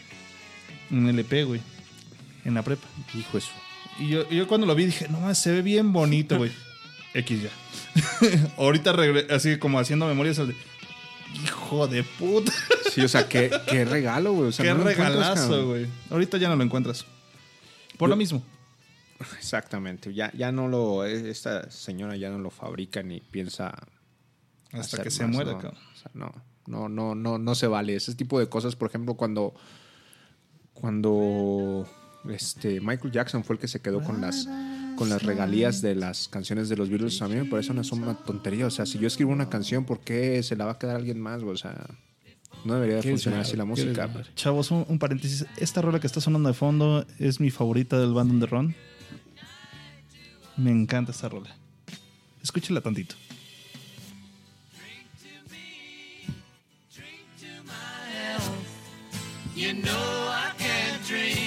un 0.91 1.07
LP, 1.07 1.45
güey, 1.45 1.61
en 2.43 2.53
la 2.53 2.61
prepa. 2.61 2.85
Hijo 3.17 3.37
eso. 3.37 3.51
Y 3.99 4.09
yo, 4.09 4.29
yo 4.29 4.47
cuando 4.47 4.67
lo 4.67 4.75
vi 4.75 4.85
dije, 4.87 5.07
no 5.09 5.21
más, 5.21 5.37
se 5.37 5.51
ve 5.51 5.61
bien 5.61 5.93
bonito, 5.93 6.37
güey. 6.37 6.51
X 7.13 7.41
ya. 7.43 7.49
Ahorita 8.57 8.93
así 9.33 9.57
como 9.57 9.79
haciendo 9.79 10.05
memoria, 10.07 10.31
es 10.33 10.39
el 10.39 10.49
de, 10.49 10.55
hijo 11.33 11.87
de 11.87 12.03
puta. 12.03 12.51
Sí, 12.91 13.01
o 13.01 13.07
sea, 13.07 13.27
qué, 13.27 13.51
qué 13.67 13.85
regalo, 13.85 14.33
güey. 14.33 14.49
O 14.49 14.51
sea, 14.51 14.65
Qué 14.65 14.73
no 14.73 14.83
regalazo, 14.83 15.67
güey. 15.67 15.87
Ahorita 16.09 16.37
ya 16.37 16.49
no 16.49 16.55
lo 16.55 16.63
encuentras. 16.63 17.05
Por 17.97 18.09
lo 18.09 18.15
mismo. 18.15 18.43
Exactamente. 19.37 20.13
Ya, 20.13 20.31
ya 20.33 20.51
no 20.51 20.67
lo. 20.67 21.05
Esta 21.05 21.69
señora 21.69 22.15
ya 22.15 22.29
no 22.29 22.39
lo 22.39 22.49
fabrica 22.49 23.03
ni 23.03 23.21
piensa. 23.21 23.73
Hasta 24.71 25.03
que 25.03 25.11
se 25.11 25.25
más, 25.25 25.35
muera, 25.35 25.51
¿no? 25.53 25.59
cabrón. 25.59 25.81
O 25.93 25.97
sea, 25.97 26.11
no, 26.13 26.33
no, 26.67 26.89
no, 26.89 27.15
no, 27.15 27.37
no 27.37 27.55
se 27.55 27.67
vale. 27.67 27.95
Ese 27.95 28.15
tipo 28.15 28.39
de 28.39 28.49
cosas, 28.49 28.75
por 28.75 28.89
ejemplo, 28.89 29.15
cuando. 29.15 29.53
Cuando. 30.73 31.87
Este, 32.29 32.81
Michael 32.81 33.11
Jackson 33.11 33.43
fue 33.43 33.55
el 33.55 33.59
que 33.59 33.67
se 33.67 33.81
quedó 33.81 34.01
con 34.01 34.21
las 34.21 34.47
con 35.01 35.09
las 35.09 35.23
regalías 35.23 35.81
de 35.81 35.95
las 35.95 36.27
canciones 36.27 36.69
de 36.69 36.77
los 36.77 36.87
Beatles. 36.87 37.19
A 37.23 37.27
mí 37.27 37.33
me 37.33 37.45
parece 37.45 37.71
una, 37.71 37.81
una 37.91 38.13
tontería. 38.13 38.67
O 38.67 38.69
sea, 38.69 38.85
si 38.85 38.99
yo 38.99 39.07
escribo 39.07 39.31
una 39.31 39.49
canción, 39.49 39.83
¿por 39.83 40.01
qué 40.01 40.43
se 40.43 40.55
la 40.55 40.65
va 40.65 40.73
a 40.73 40.77
quedar 40.77 40.95
alguien 40.95 41.19
más? 41.19 41.41
O 41.41 41.57
sea, 41.57 41.87
no 42.65 42.75
debería 42.75 43.01
funcionar 43.01 43.39
así 43.39 43.57
la 43.57 43.65
música. 43.65 44.05
desmadre. 44.05 44.29
Chavos, 44.35 44.69
un, 44.69 44.85
un 44.87 44.99
paréntesis. 44.99 45.47
Esta 45.57 45.81
rola 45.81 45.99
que 45.99 46.05
está 46.05 46.21
sonando 46.21 46.49
de 46.49 46.53
fondo 46.53 47.03
es 47.17 47.39
mi 47.39 47.49
favorita 47.49 47.99
del 47.99 48.13
band 48.13 48.29
on 48.29 48.39
the 48.41 48.45
Run. 48.45 48.75
Me 50.57 50.69
encanta 50.69 51.11
esta 51.11 51.29
rola. 51.29 51.49
Escúchala 52.43 52.81
tantito. 52.81 53.15
You 59.55 59.73
know 59.73 60.27
I 60.29 60.51
can't 60.57 61.03
drink 61.07 61.40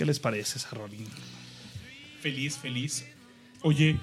¿Qué 0.00 0.06
les 0.06 0.18
parece 0.18 0.56
esa 0.56 0.70
rola? 0.70 0.94
Feliz, 2.22 2.56
feliz. 2.56 3.04
Oye, 3.60 3.98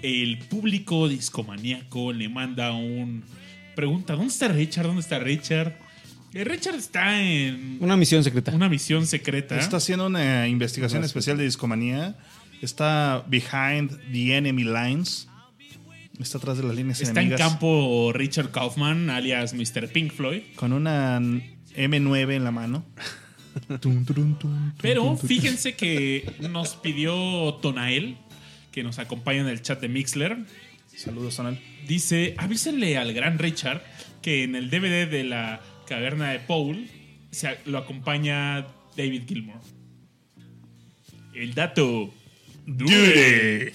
el 0.00 0.38
público 0.38 1.08
discomaníaco 1.08 2.12
le 2.12 2.28
manda 2.28 2.70
un. 2.70 3.24
Pregunta: 3.74 4.12
¿Dónde 4.12 4.28
está 4.28 4.46
Richard? 4.46 4.86
¿Dónde 4.86 5.00
está 5.00 5.18
Richard? 5.18 5.76
Eh, 6.34 6.44
Richard 6.44 6.76
está 6.76 7.20
en 7.20 7.78
Una 7.80 7.96
misión 7.96 8.22
secreta. 8.22 8.52
una 8.52 8.68
misión 8.68 9.08
secreta. 9.08 9.58
Está 9.58 9.78
haciendo 9.78 10.06
una 10.06 10.46
investigación 10.46 11.02
especial 11.02 11.36
de 11.36 11.42
discomanía. 11.42 12.16
Está 12.62 13.24
behind 13.26 13.90
the 14.12 14.36
enemy 14.36 14.62
lines. 14.62 15.26
Está 16.20 16.38
atrás 16.38 16.58
de 16.58 16.62
las 16.62 16.76
líneas 16.76 17.00
Está 17.00 17.10
en 17.10 17.26
enemigas. 17.26 17.40
campo 17.40 18.12
Richard 18.14 18.52
Kaufman, 18.52 19.10
alias 19.10 19.52
Mr. 19.52 19.88
Pink 19.88 20.12
Floyd. 20.12 20.42
Con 20.54 20.72
una 20.72 21.18
M9 21.18 22.34
en 22.34 22.44
la 22.44 22.52
mano. 22.52 22.84
Pero 24.80 25.16
fíjense 25.16 25.74
que 25.74 26.34
nos 26.50 26.74
pidió 26.76 27.54
Tonael, 27.62 28.16
que 28.72 28.82
nos 28.82 28.98
acompaña 28.98 29.40
en 29.40 29.48
el 29.48 29.62
chat 29.62 29.80
de 29.80 29.88
Mixler. 29.88 30.36
Saludos, 30.96 31.36
Tonal. 31.36 31.60
Dice, 31.86 32.34
avísenle 32.38 32.96
al 32.98 33.12
gran 33.12 33.38
Richard 33.38 33.82
que 34.22 34.42
en 34.44 34.54
el 34.54 34.70
DVD 34.70 35.08
de 35.08 35.24
la 35.24 35.60
caverna 35.86 36.30
de 36.30 36.38
Paul 36.40 36.88
se- 37.30 37.58
lo 37.66 37.78
acompaña 37.78 38.66
David 38.96 39.22
Gilmour. 39.28 39.60
El 41.34 41.52
dato. 41.54 42.12
dure. 42.66 43.72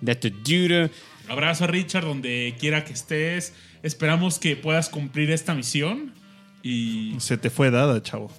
Dato 0.00 0.28
duro. 0.30 0.90
Abrazo 1.28 1.64
a 1.64 1.66
Richard 1.68 2.04
donde 2.04 2.54
quiera 2.58 2.84
que 2.84 2.92
estés. 2.92 3.54
Esperamos 3.82 4.38
que 4.38 4.56
puedas 4.56 4.88
cumplir 4.88 5.30
esta 5.30 5.54
misión. 5.54 6.12
Y 6.62 7.14
Se 7.18 7.36
te 7.38 7.50
fue 7.50 7.70
dada, 7.70 8.02
chavo. 8.02 8.30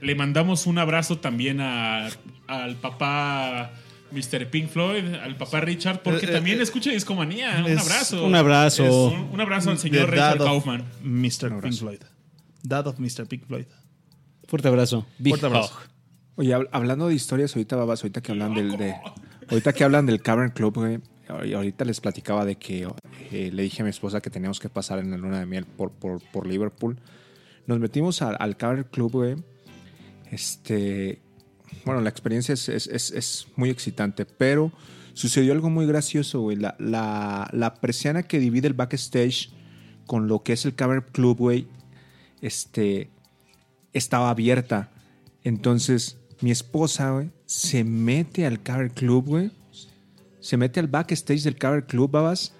le 0.00 0.14
mandamos 0.14 0.66
un 0.66 0.78
abrazo 0.78 1.18
también 1.18 1.60
a- 1.60 2.08
al 2.46 2.76
papá 2.76 3.70
Mr. 4.12 4.48
Pink 4.50 4.68
Floyd, 4.68 5.14
al 5.14 5.36
papá 5.36 5.60
Richard, 5.60 6.02
porque 6.02 6.26
Eh, 6.26 6.30
eh, 6.30 6.32
también 6.32 6.58
eh, 6.60 6.62
escucha 6.62 6.90
Discomanía. 6.90 7.56
Un 7.64 7.66
es- 7.72 7.80
abrazo. 7.80 8.24
un 8.24 8.34
abrazo. 8.34 8.84
Es 8.84 8.92
un, 9.14 9.28
un 9.32 9.40
abrazo 9.40 9.70
al 9.70 9.78
señor 9.78 10.10
Richard 10.10 10.38
Kaufman. 10.38 10.84
Mr. 11.02 11.60
Pink 11.60 11.74
Floyd. 11.74 12.00
Dad 12.62 12.86
of 12.86 12.98
Mr. 12.98 13.26
Pink 13.26 13.46
Floyd. 13.46 13.66
Fuerte 14.46 14.68
abrazo. 14.68 15.06
Big 15.18 15.30
Fuerte 15.32 15.46
abrazo. 15.46 15.74
hug. 15.74 15.88
Oye, 16.36 16.54
hab- 16.56 16.68
hablando 16.72 17.08
de 17.08 17.14
historias, 17.14 17.54
ahorita 17.54 17.76
babas, 17.76 18.02
ahorita 18.02 18.20
que 18.22 18.32
hablan 18.32 18.54
del, 18.54 18.76
de, 18.76 18.94
ahorita 19.50 19.72
que 19.72 19.84
hablan 19.84 20.06
del 20.06 20.22
Cavern 20.22 20.50
Club, 20.52 20.74
güey, 20.76 20.98
ahor- 21.28 21.54
ahorita 21.54 21.84
les 21.84 22.00
platicaba 22.00 22.44
de 22.46 22.56
que 22.56 22.88
eh, 23.32 23.50
le 23.52 23.62
dije 23.64 23.82
a 23.82 23.84
mi 23.84 23.90
esposa 23.90 24.20
que 24.20 24.30
teníamos 24.30 24.58
que 24.60 24.68
pasar 24.68 25.00
en 25.00 25.10
la 25.10 25.16
luna 25.18 25.40
de 25.40 25.46
miel 25.46 25.66
por, 25.66 25.90
por, 25.90 26.22
por 26.30 26.46
Liverpool. 26.46 26.96
Nos 27.68 27.78
metimos 27.78 28.20
al, 28.22 28.56
Cavern 28.56 28.84
Club, 28.90 29.12
güey. 29.12 29.36
Este, 30.30 31.20
bueno, 31.84 32.00
la 32.00 32.10
experiencia 32.10 32.52
es, 32.54 32.68
es- 32.68 32.86
es- 32.88 33.46
muy 33.56 33.70
excitante, 33.70 34.24
pero 34.26 34.72
sucedió 35.14 35.52
algo 35.52 35.70
muy 35.70 35.86
gracioso, 35.86 36.40
güey. 36.40 36.56
La, 36.56 36.74
la, 36.78 37.48
la 37.52 37.74
persiana 37.74 38.22
que 38.24 38.38
divide 38.40 38.66
el 38.68 38.74
backstage 38.74 39.50
con 40.06 40.26
lo 40.28 40.42
que 40.42 40.54
es 40.54 40.64
el 40.64 40.74
Cavern 40.74 41.04
Club, 41.12 41.36
güey, 41.38 41.68
este, 42.40 43.10
estaba 43.92 44.30
abierta. 44.30 44.90
Entonces, 45.44 46.18
mi 46.40 46.50
esposa, 46.50 47.10
güey, 47.12 47.30
se 47.46 47.84
mete 47.84 48.46
al 48.46 48.62
Car 48.62 48.90
Club, 48.92 49.26
güey. 49.26 49.50
se 50.40 50.56
mete 50.56 50.80
al 50.80 50.88
backstage 50.88 51.42
del 51.42 51.58
Cover 51.58 51.84
Club, 51.86 52.10
Babas, 52.10 52.54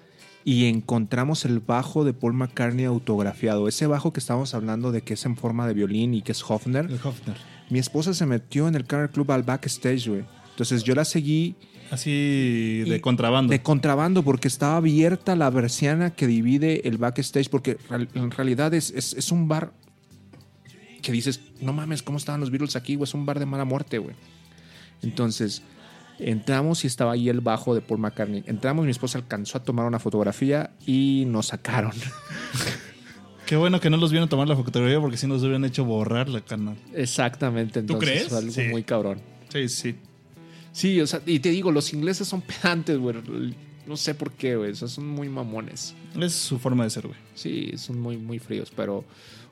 y 0.45 0.65
encontramos 0.65 1.45
el 1.45 1.59
bajo 1.59 2.03
de 2.05 2.13
Paul 2.13 2.33
McCartney 2.33 2.85
autografiado. 2.85 3.67
Ese 3.67 3.87
bajo 3.87 4.13
que 4.13 4.19
estábamos 4.19 4.53
hablando 4.53 4.91
de 4.91 5.01
que 5.01 5.13
es 5.15 5.25
en 5.25 5.35
forma 5.37 5.67
de 5.67 5.73
violín 5.73 6.13
y 6.13 6.21
que 6.21 6.31
es 6.31 6.43
Hofner. 6.49 6.85
El 6.85 6.99
Hofner. 7.03 7.35
Mi 7.69 7.79
esposa 7.79 8.13
se 8.13 8.25
metió 8.25 8.67
en 8.67 8.75
el 8.75 8.85
Cover 8.85 9.09
Club 9.11 9.31
al 9.31 9.43
backstage, 9.43 10.07
güey. 10.07 10.23
Entonces 10.51 10.83
yo 10.83 10.95
la 10.95 11.05
seguí 11.05 11.55
Así 11.91 12.83
de 12.87 12.99
contrabando. 13.01 13.51
de 13.51 13.61
contrabando 13.61 14.23
porque 14.23 14.47
estaba 14.47 14.77
abierta 14.77 15.35
la 15.35 15.51
persiana 15.51 16.11
que 16.11 16.25
divide 16.27 16.87
el 16.87 16.97
backstage 16.97 17.49
porque 17.49 17.77
en 18.13 18.31
realidad 18.31 18.73
es, 18.73 18.91
es- 18.91 19.13
es 19.13 19.31
un 19.31 19.47
bar 19.47 19.71
que 21.01 21.11
dices, 21.11 21.39
no 21.61 21.73
mames, 21.73 22.03
¿cómo 22.03 22.17
estaban 22.17 22.41
los 22.41 22.51
Beatles 22.51 22.75
aquí? 22.75 22.95
güey? 22.95 23.05
Es 23.07 23.13
un 23.13 23.25
bar 23.25 23.39
de 23.39 23.45
mala 23.45 23.65
muerte, 23.65 23.97
güey. 23.99 24.15
Entonces, 25.01 25.61
entramos 26.19 26.83
y 26.83 26.87
estaba 26.87 27.13
ahí 27.13 27.29
el 27.29 27.41
bajo 27.41 27.73
de 27.75 27.81
Paul 27.81 27.99
McCartney. 27.99 28.43
Entramos, 28.45 28.85
mi 28.85 28.91
esposa 28.91 29.17
alcanzó 29.17 29.57
a 29.57 29.63
tomar 29.63 29.85
una 29.85 29.99
fotografía 29.99 30.71
y 30.85 31.23
nos 31.27 31.47
sacaron. 31.47 31.91
Qué 33.45 33.55
bueno 33.55 33.79
que 33.79 33.89
no 33.89 33.97
los 33.97 34.11
vieron 34.11 34.29
tomar 34.29 34.47
la 34.47 34.55
fotografía 34.55 34.99
porque 35.01 35.17
si 35.17 35.25
nos 35.25 35.41
hubieran 35.41 35.65
hecho 35.65 35.83
borrar 35.83 36.29
la 36.29 36.41
canal. 36.41 36.77
Exactamente. 36.93 37.79
Entonces, 37.79 38.07
crees? 38.09 38.27
Fue 38.27 38.37
algo 38.37 38.51
Sí. 38.51 38.61
muy 38.69 38.83
cabrón. 38.83 39.21
Sí, 39.49 39.67
sí. 39.69 39.95
Sí, 40.71 41.01
o 41.01 41.07
sea, 41.07 41.21
y 41.25 41.39
te 41.39 41.49
digo, 41.49 41.71
los 41.71 41.91
ingleses 41.93 42.27
son 42.27 42.41
pedantes, 42.41 42.97
güey. 42.99 43.15
No 43.87 43.97
sé 43.97 44.13
por 44.13 44.31
qué, 44.33 44.55
güey. 44.55 44.71
O 44.71 44.75
sea, 44.75 44.87
son 44.87 45.07
muy 45.07 45.29
mamones. 45.29 45.95
Es 46.19 46.33
su 46.33 46.59
forma 46.59 46.83
de 46.83 46.91
ser, 46.91 47.07
güey. 47.07 47.17
Sí, 47.33 47.71
son 47.77 47.99
muy, 47.99 48.17
muy 48.17 48.37
fríos, 48.37 48.71
pero 48.75 49.03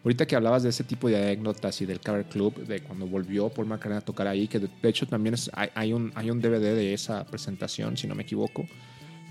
ahorita 0.07 0.25
que 0.25 0.38
hablabas 0.38 0.63
de 0.63 0.69
ese 0.69 0.85
tipo 0.85 1.09
de 1.09 1.17
anécdotas 1.17 1.81
y 1.81 1.85
del 1.85 1.99
cover 1.99 2.23
club, 2.25 2.65
de 2.65 2.79
cuando 2.79 3.05
volvió 3.05 3.49
Paul 3.49 3.67
McCartney 3.67 3.97
a 3.97 4.01
tocar 4.01 4.25
ahí, 4.25 4.47
que 4.47 4.57
de, 4.57 4.69
de 4.81 4.89
hecho 4.89 5.05
también 5.05 5.34
es, 5.34 5.51
hay, 5.53 5.67
hay 5.75 5.91
un, 5.91 6.13
hay 6.15 6.31
un 6.31 6.39
DVD 6.39 6.73
de 6.75 6.93
esa 6.93 7.25
presentación, 7.25 7.97
si 7.97 8.07
no 8.07 8.15
me 8.15 8.23
equivoco, 8.23 8.65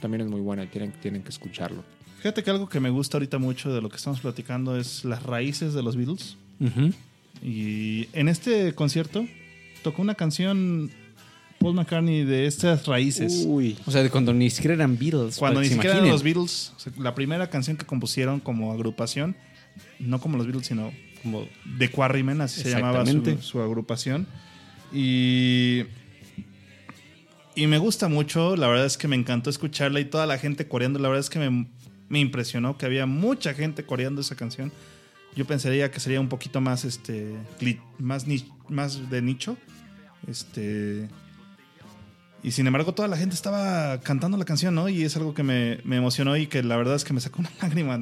también 0.03 0.21
es 0.21 0.27
muy 0.27 0.43
buena 0.43 0.65
y 0.65 0.67
tienen, 0.67 0.93
tienen 1.01 1.23
que 1.23 1.31
escucharlo. 1.31 1.83
Fíjate 2.19 2.43
que 2.43 2.51
algo 2.51 2.69
que 2.69 2.79
me 2.79 2.91
gusta 2.91 3.17
ahorita 3.17 3.39
mucho 3.39 3.73
de 3.73 3.81
lo 3.81 3.89
que 3.89 3.97
estamos 3.97 4.21
platicando 4.21 4.77
es 4.77 5.03
las 5.07 5.23
raíces 5.23 5.73
de 5.73 5.83
los 5.83 5.97
Beatles. 5.97 6.37
Ujú. 6.61 6.93
Y 7.43 8.09
en 8.13 8.29
este 8.29 8.75
concierto 8.75 9.27
tocó 9.83 10.03
una 10.03 10.15
canción 10.15 10.91
Paul 11.59 11.75
McCartney 11.75 12.25
de 12.25 12.47
estas 12.47 12.87
raíces. 12.87 13.45
Uy, 13.47 13.79
O 13.87 13.91
sea, 13.91 14.03
de 14.03 14.11
cuando 14.11 14.35
ni 14.35 14.51
siquiera 14.51 14.75
eran 14.75 14.99
Beatles. 14.99 15.39
Cuando 15.39 15.61
para 15.61 15.69
ni 15.69 15.73
siquiera 15.73 15.97
eran 15.97 16.11
los 16.11 16.23
Beatles, 16.23 16.73
o 16.77 16.81
sea, 16.81 16.93
la 16.99 17.15
primera 17.15 17.49
canción 17.49 17.79
que 17.79 17.87
compusieron 17.87 18.41
como 18.41 18.73
agrupación, 18.73 19.37
no 19.99 20.21
como 20.21 20.37
los 20.37 20.47
Beatles, 20.47 20.67
sino 20.67 20.93
como 21.23 21.47
The 21.79 21.91
Quarrymen, 21.91 22.41
así 22.41 22.61
se 22.63 22.71
llamaba 22.77 23.05
su, 23.41 23.43
su 23.43 23.61
agrupación. 23.63 24.27
Y, 24.93 25.83
y 27.55 27.67
me 27.67 27.79
gusta 27.79 28.09
mucho, 28.09 28.57
la 28.57 28.69
verdad 28.69 28.87
es 28.87 28.97
que 28.99 29.09
me 29.09 29.17
encantó 29.17 29.51
escucharla 29.51 30.01
y 30.01 30.05
toda 30.05 30.27
la 30.27 30.39
gente 30.39 30.69
coreando, 30.69 30.99
la 30.99 31.09
verdad 31.09 31.21
es 31.25 31.31
que 31.31 31.39
me, 31.39 31.67
me 32.09 32.21
impresionó 32.21 32.77
que 32.79 32.87
había 32.87 33.07
mucha 33.07 33.55
gente 33.55 33.85
coreando 33.85 34.21
esa 34.21 34.37
canción. 34.37 34.73
Yo 35.35 35.45
pensaría 35.47 35.91
que 35.91 36.01
sería 36.01 36.21
un 36.21 36.29
poquito 36.29 36.61
más, 36.61 36.85
este, 36.85 37.35
más, 37.99 38.27
ni- 38.27 38.49
más 38.69 39.11
de 39.11 39.21
nicho. 39.23 39.57
Este, 40.27 41.09
y 42.43 42.53
sin 42.53 42.67
embargo, 42.67 42.95
toda 42.95 43.09
la 43.09 43.17
gente 43.17 43.35
estaba 43.35 44.01
cantando 44.01 44.37
la 44.39 44.45
canción, 44.45 44.75
¿no? 44.75 44.89
Y 44.89 45.03
es 45.03 45.17
algo 45.17 45.35
que 45.35 45.43
me, 45.43 45.81
me 45.85 45.97
emocionó 45.97 46.37
y 46.37 46.47
que 46.47 46.63
la 46.63 46.77
verdad 46.77 46.95
es 46.95 47.05
que 47.05 47.13
me 47.13 47.21
sacó 47.21 47.41
una 47.41 47.51
lágrima 47.63 47.99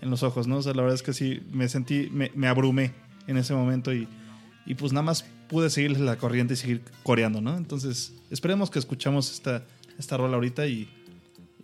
en, 0.00 0.10
los 0.10 0.22
ojos, 0.22 0.46
¿no? 0.46 0.58
O 0.58 0.62
sea, 0.62 0.74
la 0.74 0.82
verdad 0.82 0.94
es 0.94 1.02
que 1.02 1.12
sí, 1.12 1.40
me 1.50 1.68
sentí, 1.68 2.08
me, 2.12 2.30
me 2.34 2.46
abrumé 2.48 2.92
en 3.26 3.36
ese 3.36 3.54
momento 3.54 3.92
y, 3.92 4.08
y 4.66 4.74
pues 4.74 4.92
nada 4.92 5.02
más 5.02 5.24
pude 5.48 5.70
seguirles 5.70 6.00
la 6.00 6.16
corriente 6.16 6.54
y 6.54 6.56
seguir 6.56 6.82
coreando, 7.02 7.40
¿no? 7.40 7.56
Entonces, 7.56 8.14
esperemos 8.30 8.70
que 8.70 8.78
escuchamos 8.78 9.30
esta, 9.32 9.64
esta 9.98 10.16
rola 10.16 10.34
ahorita 10.36 10.66
y, 10.66 10.88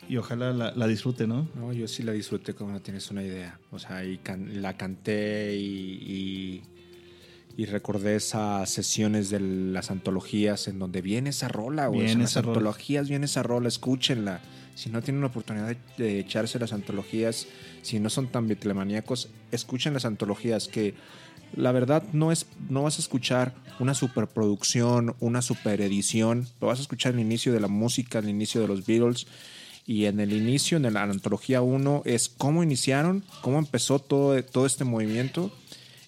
y 0.08 0.16
ojalá 0.16 0.52
la, 0.52 0.86
disfrute, 0.86 1.26
¿no? 1.26 1.48
no, 1.54 1.72
yo 1.72 1.86
sí 1.88 2.02
la 2.02 2.12
disfruté 2.12 2.54
como 2.54 2.72
no 2.72 2.80
tienes 2.80 3.10
una 3.10 3.22
idea. 3.22 3.58
O 3.70 3.78
sea, 3.78 4.04
y 4.04 4.18
can- 4.18 4.60
la 4.62 4.76
canté 4.76 5.56
y, 5.56 6.62
y 7.56 7.66
recordé 7.66 8.16
esas 8.16 8.68
sesiones 8.70 9.30
de 9.30 9.40
las 9.40 9.90
antologías 9.90 10.66
en 10.68 10.78
donde 10.78 11.02
viene 11.02 11.30
esa 11.30 11.48
rola, 11.48 11.86
güey. 11.86 12.00
O 12.00 12.02
sea, 12.02 12.06
Viene 12.08 12.12
en 12.12 12.20
las 12.22 12.34
rola. 12.36 12.48
antologías 12.48 13.08
viene 13.08 13.26
esa 13.26 13.42
rola, 13.42 13.68
escúchenla. 13.68 14.40
Si 14.74 14.90
no 14.90 15.02
tienen 15.02 15.20
la 15.20 15.28
oportunidad 15.28 15.68
de, 15.68 15.78
de 15.96 16.18
echarse 16.18 16.58
las 16.58 16.72
antologías, 16.72 17.46
si 17.82 18.00
no 18.00 18.10
son 18.10 18.26
tan 18.28 18.48
bitlemaníacos, 18.48 19.28
escuchen 19.52 19.94
las 19.94 20.04
antologías 20.04 20.66
que 20.66 20.94
la 21.54 21.70
verdad 21.70 22.02
no 22.12 22.32
es 22.32 22.46
no 22.68 22.82
vas 22.82 22.98
a 22.98 23.02
escuchar 23.02 23.54
una 23.78 23.94
superproducción, 23.94 25.14
una 25.20 25.42
superedición, 25.42 26.48
lo 26.60 26.66
vas 26.66 26.80
a 26.80 26.82
escuchar 26.82 27.14
el 27.14 27.20
inicio 27.20 27.52
de 27.52 27.60
la 27.60 27.68
música, 27.68 28.18
el 28.18 28.28
inicio 28.28 28.60
de 28.60 28.68
los 28.68 28.84
Beatles 28.84 29.26
y 29.86 30.06
en 30.06 30.18
el 30.18 30.32
inicio, 30.32 30.78
en 30.78 30.92
la 30.92 31.02
antología 31.02 31.62
1 31.62 32.02
es 32.04 32.28
cómo 32.28 32.62
iniciaron, 32.62 33.22
cómo 33.42 33.58
empezó 33.58 33.98
todo, 34.00 34.42
todo 34.44 34.66
este 34.66 34.84
movimiento 34.84 35.52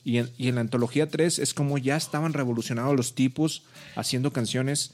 y 0.07 0.19
en, 0.19 0.31
y 0.39 0.47
en 0.49 0.55
la 0.55 0.61
antología 0.61 1.09
3 1.09 1.41
es 1.41 1.53
como 1.53 1.79
ya 1.79 1.97
estaban 1.97 2.33
revolucionados 2.33 2.95
los 2.97 3.15
tipos 3.17 3.65
haciendo 3.97 4.33
canciones 4.33 4.93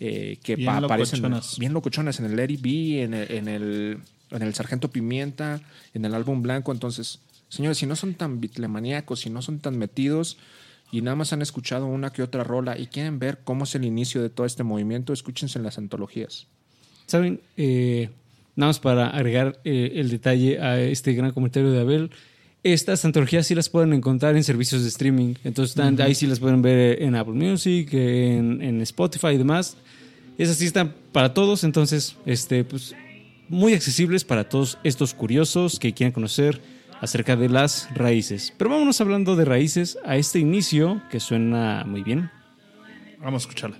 eh, 0.00 0.38
que 0.42 0.56
Bien 0.56 0.66
pa- 0.66 0.78
aparecen 0.78 1.20
locochonas. 1.20 1.58
bien 1.58 1.72
locochonas 1.74 2.18
en 2.18 2.26
el 2.26 2.40
en 2.40 3.12
el, 3.14 3.30
en 3.30 3.48
el, 3.48 3.98
en 4.30 4.42
el 4.42 4.54
Sargento 4.54 4.90
Pimienta, 4.90 5.60
en 5.92 6.04
el 6.06 6.14
álbum 6.14 6.40
blanco. 6.40 6.72
Entonces, 6.72 7.20
señores, 7.50 7.76
si 7.78 7.84
no 7.86 7.94
son 7.94 8.14
tan 8.14 8.40
bitlemaníacos, 8.40 9.20
si 9.20 9.28
no 9.30 9.42
son 9.42 9.58
tan 9.60 9.76
metidos 9.78 10.38
y 10.90 11.02
nada 11.02 11.14
más 11.16 11.32
han 11.34 11.42
escuchado 11.42 11.86
una 11.86 12.10
que 12.10 12.22
otra 12.22 12.42
rola 12.42 12.78
y 12.78 12.86
quieren 12.86 13.18
ver 13.18 13.40
cómo 13.44 13.64
es 13.64 13.74
el 13.74 13.84
inicio 13.84 14.22
de 14.22 14.30
todo 14.30 14.46
este 14.46 14.62
movimiento, 14.62 15.12
escúchense 15.12 15.58
en 15.58 15.64
las 15.64 15.76
antologías. 15.76 16.46
¿Saben? 17.06 17.40
Eh, 17.58 18.08
nada 18.56 18.70
más 18.70 18.80
para 18.80 19.08
agregar 19.10 19.60
eh, 19.64 19.92
el 19.96 20.08
detalle 20.08 20.58
a 20.60 20.80
este 20.80 21.12
gran 21.12 21.32
comentario 21.32 21.70
de 21.70 21.80
Abel. 21.80 22.10
Estas 22.64 23.04
antologías 23.04 23.46
sí 23.46 23.54
las 23.54 23.68
pueden 23.68 23.92
encontrar 23.92 24.36
en 24.36 24.42
servicios 24.42 24.82
de 24.82 24.88
streaming. 24.88 25.34
Entonces, 25.44 25.76
están, 25.76 26.00
ahí 26.00 26.14
sí 26.14 26.26
las 26.26 26.40
pueden 26.40 26.62
ver 26.62 27.02
en 27.02 27.14
Apple 27.14 27.34
Music, 27.34 27.90
en, 27.92 28.62
en 28.62 28.80
Spotify 28.80 29.28
y 29.34 29.36
demás. 29.36 29.76
Esas 30.38 30.56
sí 30.56 30.64
están 30.64 30.94
para 31.12 31.34
todos. 31.34 31.62
Entonces, 31.62 32.16
este, 32.24 32.64
pues, 32.64 32.94
muy 33.50 33.74
accesibles 33.74 34.24
para 34.24 34.48
todos 34.48 34.78
estos 34.82 35.12
curiosos 35.12 35.78
que 35.78 35.92
quieran 35.92 36.12
conocer 36.12 36.62
acerca 37.02 37.36
de 37.36 37.50
las 37.50 37.94
raíces. 37.94 38.54
Pero 38.56 38.70
vámonos 38.70 38.98
hablando 39.02 39.36
de 39.36 39.44
raíces 39.44 39.98
a 40.06 40.16
este 40.16 40.38
inicio 40.38 41.02
que 41.10 41.20
suena 41.20 41.84
muy 41.86 42.02
bien. 42.02 42.30
Vamos 43.20 43.42
a 43.42 43.48
escucharla. 43.48 43.76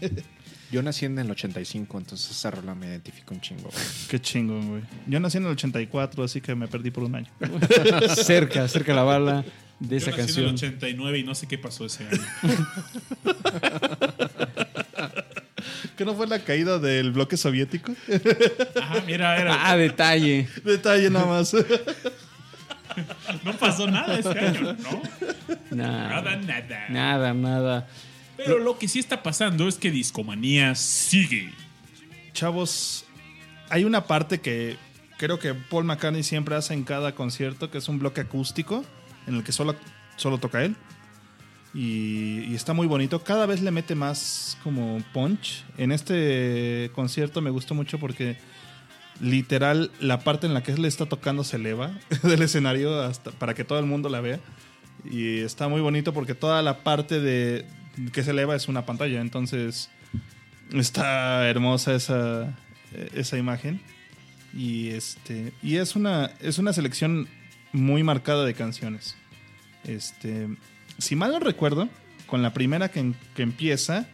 Yo 0.70 0.82
nací 0.82 1.06
en 1.06 1.18
el 1.18 1.30
85, 1.30 1.96
entonces 1.98 2.30
esa 2.30 2.50
rola 2.50 2.74
me 2.74 2.88
identifica 2.88 3.32
un 3.34 3.40
chingo. 3.40 3.70
Qué 4.10 4.20
chingón, 4.20 4.68
güey. 4.68 4.82
Yo 5.06 5.18
nací 5.18 5.38
en 5.38 5.44
el 5.46 5.52
84, 5.52 6.22
así 6.24 6.42
que 6.42 6.54
me 6.54 6.68
perdí 6.68 6.90
por 6.90 7.04
un 7.04 7.14
año. 7.14 7.28
cerca, 8.22 8.68
cerca 8.68 8.92
la 8.92 9.02
bala 9.02 9.44
de 9.80 9.98
Yo 9.98 10.10
esa 10.10 10.10
nací 10.10 10.20
en 10.20 10.44
el 10.46 10.50
canción. 10.50 10.54
89 10.72 11.18
y 11.20 11.22
no 11.24 11.34
sé 11.34 11.46
qué 11.46 11.56
pasó 11.56 11.86
ese 11.86 12.06
año. 12.06 12.20
¿Qué 15.96 16.04
no 16.04 16.14
fue 16.14 16.26
la 16.26 16.38
caída 16.40 16.78
del 16.78 17.12
bloque 17.12 17.36
soviético? 17.36 17.92
Ah, 18.80 18.98
mira, 19.06 19.36
era, 19.40 19.70
Ah, 19.70 19.76
detalle. 19.76 20.48
Detalle 20.64 21.10
nada 21.10 21.26
más. 21.26 21.54
no 23.44 23.52
pasó 23.58 23.86
nada 23.90 24.18
ese 24.18 24.28
año, 24.38 24.74
¿no? 24.74 25.02
Nada, 25.70 26.08
Nada, 26.22 26.36
nada. 26.36 26.88
nada, 26.88 27.34
nada. 27.34 27.88
Pero 28.38 28.58
lo 28.58 28.78
que 28.78 28.88
sí 28.88 29.00
está 29.00 29.22
pasando 29.22 29.68
es 29.68 29.76
que 29.76 29.90
Discomanía 29.90 30.74
sigue. 30.74 31.52
Chavos, 32.32 33.04
hay 33.68 33.84
una 33.84 34.06
parte 34.06 34.40
que 34.40 34.76
creo 35.18 35.38
que 35.38 35.54
Paul 35.54 35.84
McCartney 35.84 36.22
siempre 36.22 36.54
hace 36.54 36.72
en 36.72 36.84
cada 36.84 37.14
concierto, 37.14 37.70
que 37.70 37.78
es 37.78 37.88
un 37.88 37.98
bloque 37.98 38.20
acústico, 38.22 38.84
en 39.26 39.34
el 39.34 39.44
que 39.44 39.52
solo, 39.52 39.74
solo 40.16 40.38
toca 40.38 40.64
él. 40.64 40.76
Y, 41.74 42.44
y 42.48 42.54
está 42.54 42.72
muy 42.72 42.86
bonito. 42.86 43.22
Cada 43.24 43.44
vez 43.44 43.60
le 43.60 43.72
mete 43.72 43.94
más 43.94 44.56
como 44.62 45.02
punch. 45.12 45.64
En 45.76 45.92
este 45.92 46.90
concierto 46.94 47.42
me 47.42 47.50
gustó 47.50 47.74
mucho 47.74 47.98
porque 47.98 48.36
literal 49.20 49.90
la 50.00 50.20
parte 50.20 50.46
en 50.46 50.54
la 50.54 50.62
que 50.62 50.72
él 50.72 50.84
está 50.84 51.06
tocando 51.06 51.42
se 51.42 51.56
eleva 51.56 51.90
del 52.22 52.42
escenario 52.42 53.02
hasta 53.02 53.32
para 53.32 53.54
que 53.54 53.64
todo 53.64 53.78
el 53.80 53.86
mundo 53.86 54.08
la 54.08 54.20
vea. 54.20 54.40
Y 55.04 55.40
está 55.40 55.68
muy 55.68 55.80
bonito 55.80 56.12
porque 56.12 56.34
toda 56.34 56.62
la 56.62 56.82
parte 56.82 57.20
de 57.20 57.66
que 58.12 58.22
se 58.22 58.30
eleva 58.30 58.54
es 58.56 58.68
una 58.68 58.86
pantalla. 58.86 59.20
Entonces 59.20 59.90
está 60.72 61.48
hermosa 61.48 61.94
esa, 61.94 62.56
esa 63.14 63.38
imagen. 63.38 63.80
Y 64.54 64.88
este. 64.88 65.52
Y 65.62 65.76
es 65.76 65.94
una. 65.96 66.30
Es 66.40 66.58
una 66.58 66.72
selección 66.72 67.28
muy 67.72 68.02
marcada 68.02 68.44
de 68.44 68.54
canciones. 68.54 69.16
Este. 69.84 70.48
Si 70.98 71.14
mal 71.16 71.30
no 71.32 71.38
recuerdo, 71.40 71.88
con 72.26 72.42
la 72.42 72.52
primera 72.54 72.90
que, 72.90 73.12
que 73.34 73.42
empieza 73.42 74.08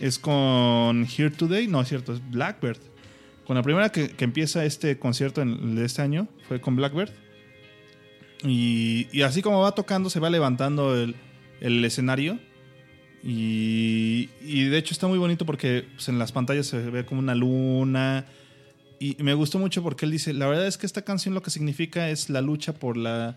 es 0.00 0.18
con 0.18 1.06
Here 1.06 1.30
Today. 1.30 1.66
No, 1.68 1.80
es 1.80 1.88
cierto, 1.88 2.14
es 2.14 2.30
Blackbird. 2.30 2.78
Con 3.46 3.56
la 3.56 3.62
primera 3.62 3.90
que, 3.92 4.08
que 4.08 4.24
empieza 4.24 4.64
este 4.64 4.98
concierto 4.98 5.42
en- 5.42 5.74
de 5.76 5.84
este 5.84 6.00
año 6.02 6.28
fue 6.48 6.60
con 6.60 6.76
Blackbird. 6.76 7.10
Y, 8.42 9.06
y 9.12 9.22
así 9.22 9.42
como 9.42 9.60
va 9.60 9.72
tocando, 9.72 10.10
se 10.10 10.20
va 10.20 10.30
levantando 10.30 10.94
el, 10.96 11.14
el 11.60 11.84
escenario. 11.84 12.38
Y, 13.26 14.28
y 14.42 14.64
de 14.64 14.76
hecho 14.78 14.92
está 14.92 15.06
muy 15.06 15.18
bonito 15.18 15.46
porque 15.46 15.86
pues, 15.94 16.08
en 16.08 16.18
las 16.18 16.30
pantallas 16.32 16.66
se 16.66 16.78
ve 16.78 17.06
como 17.06 17.20
una 17.20 17.34
luna. 17.34 18.26
Y 19.00 19.16
me 19.22 19.32
gustó 19.34 19.58
mucho 19.58 19.82
porque 19.82 20.04
él 20.04 20.10
dice, 20.12 20.32
la 20.34 20.46
verdad 20.46 20.66
es 20.66 20.76
que 20.78 20.86
esta 20.86 21.02
canción 21.02 21.34
lo 21.34 21.42
que 21.42 21.50
significa 21.50 22.10
es 22.10 22.28
la 22.30 22.40
lucha 22.40 22.72
por 22.74 22.96
la 22.96 23.36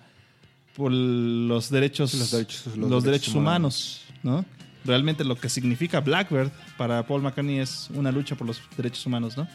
por 0.76 0.92
los 0.92 1.72
derechos 1.72 2.14
Los 2.14 2.32
derechos- 2.32 2.66
los 2.68 2.78
los 2.78 3.04
derechos 3.04 3.04
derechos 3.04 3.36
humanos, 3.36 4.02
¿no? 4.22 4.46
Realmente 4.86 5.24
lo 5.24 5.36
que 5.36 5.50
significa 5.50 6.02
Blackbird 6.02 6.52
para 6.78 7.06
Paul 7.08 7.24
McCartney 7.24 7.60
es 7.60 7.90
una 7.96 8.12
lucha 8.12 8.36
por 8.36 8.46
los 8.46 8.62
derechos 8.78 9.04
humanos, 9.06 9.36
¿no? 9.38 9.48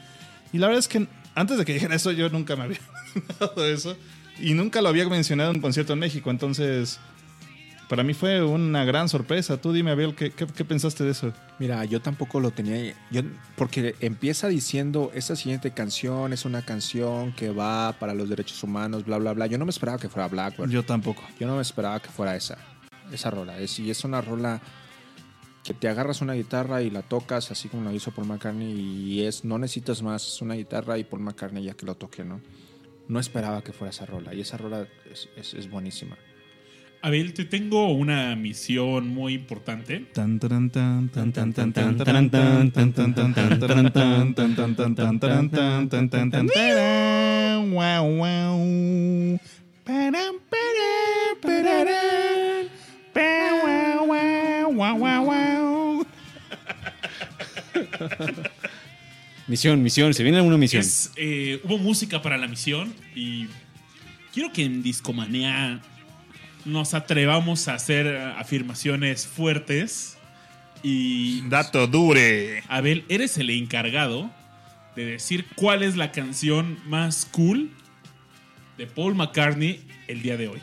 Y 0.52 0.58
la 0.58 0.66
verdad 0.66 0.80
es 0.80 0.88
que 0.88 1.06
antes 1.36 1.58
de 1.58 1.64
que 1.64 1.74
dijera 1.74 1.94
eso 1.94 2.10
yo 2.10 2.28
nunca 2.28 2.56
me 2.56 2.64
había 2.64 2.80
dado 3.40 3.64
eso 3.64 3.96
y 4.40 4.54
nunca 4.54 4.82
lo 4.82 4.88
había 4.88 5.08
mencionado 5.08 5.50
en 5.50 5.56
un 5.58 5.62
concierto 5.62 5.92
en 5.92 6.00
México, 6.00 6.30
entonces 6.30 6.98
para 7.92 8.04
mí 8.04 8.14
fue 8.14 8.42
una 8.42 8.86
gran 8.86 9.10
sorpresa. 9.10 9.60
Tú 9.60 9.70
dime, 9.70 9.90
Abel, 9.90 10.14
¿qué, 10.14 10.30
qué, 10.30 10.46
qué 10.46 10.64
pensaste 10.64 11.04
de 11.04 11.10
eso? 11.10 11.30
Mira, 11.58 11.84
yo 11.84 12.00
tampoco 12.00 12.40
lo 12.40 12.50
tenía. 12.50 12.94
Yo, 13.10 13.20
porque 13.54 13.94
empieza 14.00 14.48
diciendo: 14.48 15.10
Esta 15.14 15.36
siguiente 15.36 15.72
canción 15.72 16.32
es 16.32 16.46
una 16.46 16.62
canción 16.62 17.32
que 17.34 17.50
va 17.50 17.92
para 17.98 18.14
los 18.14 18.30
derechos 18.30 18.62
humanos, 18.62 19.04
bla, 19.04 19.18
bla, 19.18 19.34
bla. 19.34 19.46
Yo 19.46 19.58
no 19.58 19.66
me 19.66 19.70
esperaba 19.72 19.98
que 19.98 20.08
fuera 20.08 20.26
Blackbird. 20.28 20.70
Yo, 20.70 20.80
Yo 20.80 20.86
tampoco. 20.86 21.22
no 21.40 21.56
me 21.56 21.60
esperaba 21.60 22.00
que 22.00 22.08
fuera 22.08 22.34
esa. 22.34 22.56
Esa 23.12 23.30
rola. 23.30 23.58
Es, 23.58 23.78
y 23.78 23.90
es 23.90 24.04
una 24.04 24.22
rola 24.22 24.62
que 25.62 25.74
te 25.74 25.86
agarras 25.86 26.22
una 26.22 26.32
guitarra 26.32 26.80
y 26.80 26.88
la 26.88 27.02
tocas, 27.02 27.50
así 27.50 27.68
como 27.68 27.84
lo 27.84 27.92
hizo 27.94 28.10
Paul 28.10 28.26
McCartney. 28.26 28.72
Y 28.72 29.24
es: 29.26 29.44
No 29.44 29.58
necesitas 29.58 30.00
más. 30.02 30.26
Es 30.26 30.40
una 30.40 30.54
guitarra 30.54 30.96
y 30.96 31.04
Paul 31.04 31.20
McCartney 31.20 31.62
ya 31.64 31.74
que 31.74 31.84
lo 31.84 31.94
toque, 31.94 32.24
¿no? 32.24 32.40
No 33.08 33.20
esperaba 33.20 33.60
que 33.62 33.74
fuera 33.74 33.90
esa 33.90 34.06
rola. 34.06 34.32
Y 34.32 34.40
esa 34.40 34.56
rola 34.56 34.86
es, 35.12 35.28
es- 35.36 35.52
es 35.52 35.68
buenísima. 35.68 36.16
Abel, 37.04 37.34
te 37.34 37.44
tengo 37.44 37.92
una 37.92 38.36
misión 38.36 39.08
muy 39.08 39.34
importante. 39.34 40.06
Tan, 40.14 40.38
taran, 40.38 40.70
tan, 40.70 41.08
tan, 41.08 41.32
tan, 41.32 41.52
tan, 41.52 41.72
tan, 41.72 41.96
taran, 41.96 42.30
tan, 42.30 42.70
tan, 42.70 42.92
tan, 42.92 43.12
tan, 43.12 43.34
tan, 43.34 43.58
taran, 43.58 43.92
tan, 43.92 44.34
tan, 44.36 44.54
tan, 44.54 44.54
tan, 44.54 44.94
tan, 44.94 45.18
taran, 45.18 45.50
tan, 45.50 45.88
tan, 45.88 46.08
tan, 46.08 46.30
tan, 46.30 46.46
taran, 46.46 47.72
guau, 47.72 48.16
guau. 48.18 49.40
Param, 49.84 50.34
param, 50.48 51.40
pararán. 51.42 52.68
Pa, 53.12 53.50
guau, 53.60 54.06
guau, 54.06 54.72
guau, 54.72 54.98
guau, 54.98 55.24
guau. 55.24 56.06
Misión, 59.48 59.82
misión. 59.82 60.14
Se 60.14 60.22
viene 60.22 60.38
alguna 60.38 60.56
misión. 60.56 60.82
Es, 60.82 61.10
eh, 61.16 61.60
hubo 61.64 61.78
música 61.78 62.22
para 62.22 62.38
la 62.38 62.46
misión 62.46 62.94
y 63.16 63.48
quiero 64.32 64.52
que 64.52 64.62
en 64.62 64.84
Discomanía 64.84 65.82
nos 66.64 66.94
atrevamos 66.94 67.68
a 67.68 67.74
hacer 67.74 68.06
eh, 68.06 68.18
afirmaciones 68.36 69.26
fuertes. 69.26 70.16
Y 70.82 71.42
Dato 71.48 71.86
dure. 71.86 72.62
Abel, 72.68 73.04
eres 73.08 73.38
el 73.38 73.50
encargado 73.50 74.30
de 74.96 75.04
decir 75.06 75.46
cuál 75.54 75.82
es 75.82 75.96
la 75.96 76.10
canción 76.12 76.78
más 76.86 77.24
cool 77.26 77.70
de 78.78 78.86
Paul 78.86 79.14
McCartney 79.14 79.80
el 80.08 80.22
día 80.22 80.36
de 80.36 80.48
hoy. 80.48 80.58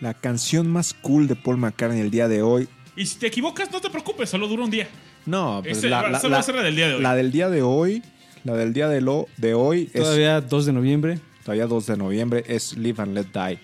La 0.00 0.14
canción 0.14 0.68
más 0.68 0.94
cool 0.94 1.26
de 1.26 1.36
Paul 1.36 1.56
McCartney 1.58 2.00
el 2.00 2.10
día 2.10 2.26
de 2.28 2.40
hoy 2.42 2.68
Y 2.96 3.04
si 3.06 3.18
te 3.18 3.26
equivocas, 3.26 3.70
no 3.70 3.80
te 3.80 3.90
preocupes, 3.90 4.30
solo 4.30 4.46
dura 4.48 4.64
un 4.64 4.70
día. 4.70 4.88
No, 5.26 5.60
pues 5.62 5.78
Ese 5.78 5.88
la, 5.90 6.08
la- 6.08 6.20
solo 6.20 6.34
va 6.34 6.40
a 6.40 6.42
ser 6.42 6.54
la 6.54 6.62
del 6.62 6.76
día 6.76 6.88
de 6.88 6.94
hoy. 6.94 7.02
La 7.02 7.14
del 7.14 7.32
día 7.32 7.48
de 7.50 7.62
hoy, 7.62 8.02
la 8.44 8.54
del 8.54 8.72
día 8.72 8.88
de, 8.88 9.00
lo, 9.00 9.26
de 9.36 9.52
hoy 9.54 9.90
es 9.92 10.02
Todavía 10.02 10.40
2 10.40 10.66
de 10.66 10.72
noviembre. 10.72 11.18
todavía 11.44 11.66
2 11.66 11.86
de 11.86 11.96
noviembre, 11.96 12.44
es 12.46 12.76
Live 12.76 13.02
and 13.02 13.14
Let 13.14 13.26
Die. 13.32 13.58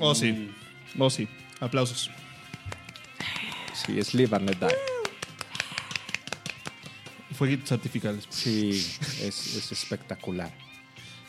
Oh, 0.00 0.14
sí. 0.14 0.50
Oh, 0.98 1.10
sí. 1.10 1.28
Aplausos. 1.60 2.10
Sí, 3.74 3.98
es 3.98 4.14
Live 4.14 4.34
and 4.36 4.48
Let 4.48 4.56
Die. 4.66 4.74
Fueguitos 7.34 7.72
artificiales. 7.72 8.26
Sí, 8.30 8.70
es, 8.70 9.56
es 9.56 9.72
espectacular. 9.72 10.50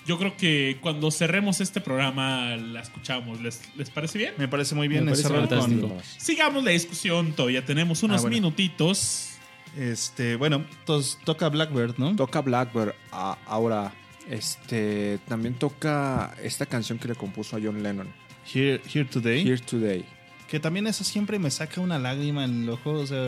Yo 0.06 0.18
creo 0.18 0.38
que 0.38 0.78
cuando 0.80 1.12
cerremos 1.12 1.60
este 1.60 1.82
programa 1.82 2.56
la 2.56 2.80
escuchamos. 2.82 3.42
¿Les, 3.42 3.60
les 3.76 3.90
parece 3.90 4.18
bien? 4.18 4.34
Me 4.38 4.48
parece 4.48 4.74
muy 4.74 4.88
bien 4.88 5.04
Me 5.04 5.12
parece 5.12 5.28
cerrar 5.28 5.50
fantástico. 5.50 5.90
con... 5.90 6.02
Sigamos 6.18 6.64
la 6.64 6.72
discusión, 6.72 7.34
todavía 7.34 7.66
tenemos 7.66 8.04
unos 8.04 8.20
Ah, 8.20 8.22
bueno. 8.22 8.36
minutitos. 8.36 9.32
Este, 9.76 10.38
bueno, 10.38 10.64
entonces 10.80 11.18
toca 11.26 11.50
Blackbird, 11.50 11.98
¿no? 11.98 12.16
Toca 12.16 12.42
Blackbird 12.42 12.94
a- 13.12 13.38
ahora. 13.46 13.94
Este 14.30 15.20
también 15.28 15.54
toca 15.56 16.36
esta 16.44 16.66
canción 16.66 17.00
que 17.00 17.08
le 17.10 17.16
compuso 17.16 17.56
a 17.56 17.60
John 17.64 17.82
Lennon, 17.82 18.10
Here, 18.54 18.82
Here 18.94 19.06
Today. 19.06 19.42
Here 19.46 19.58
Today. 19.60 20.06
Que 20.48 20.60
también 20.60 20.88
eso 20.88 21.04
siempre 21.04 21.40
me 21.40 21.52
saca 21.52 21.82
una 21.82 22.00
lágrima 22.00 22.46
en 22.46 22.64
el 22.64 22.70
ojo. 22.70 22.92
O 22.92 23.06
sea, 23.08 23.26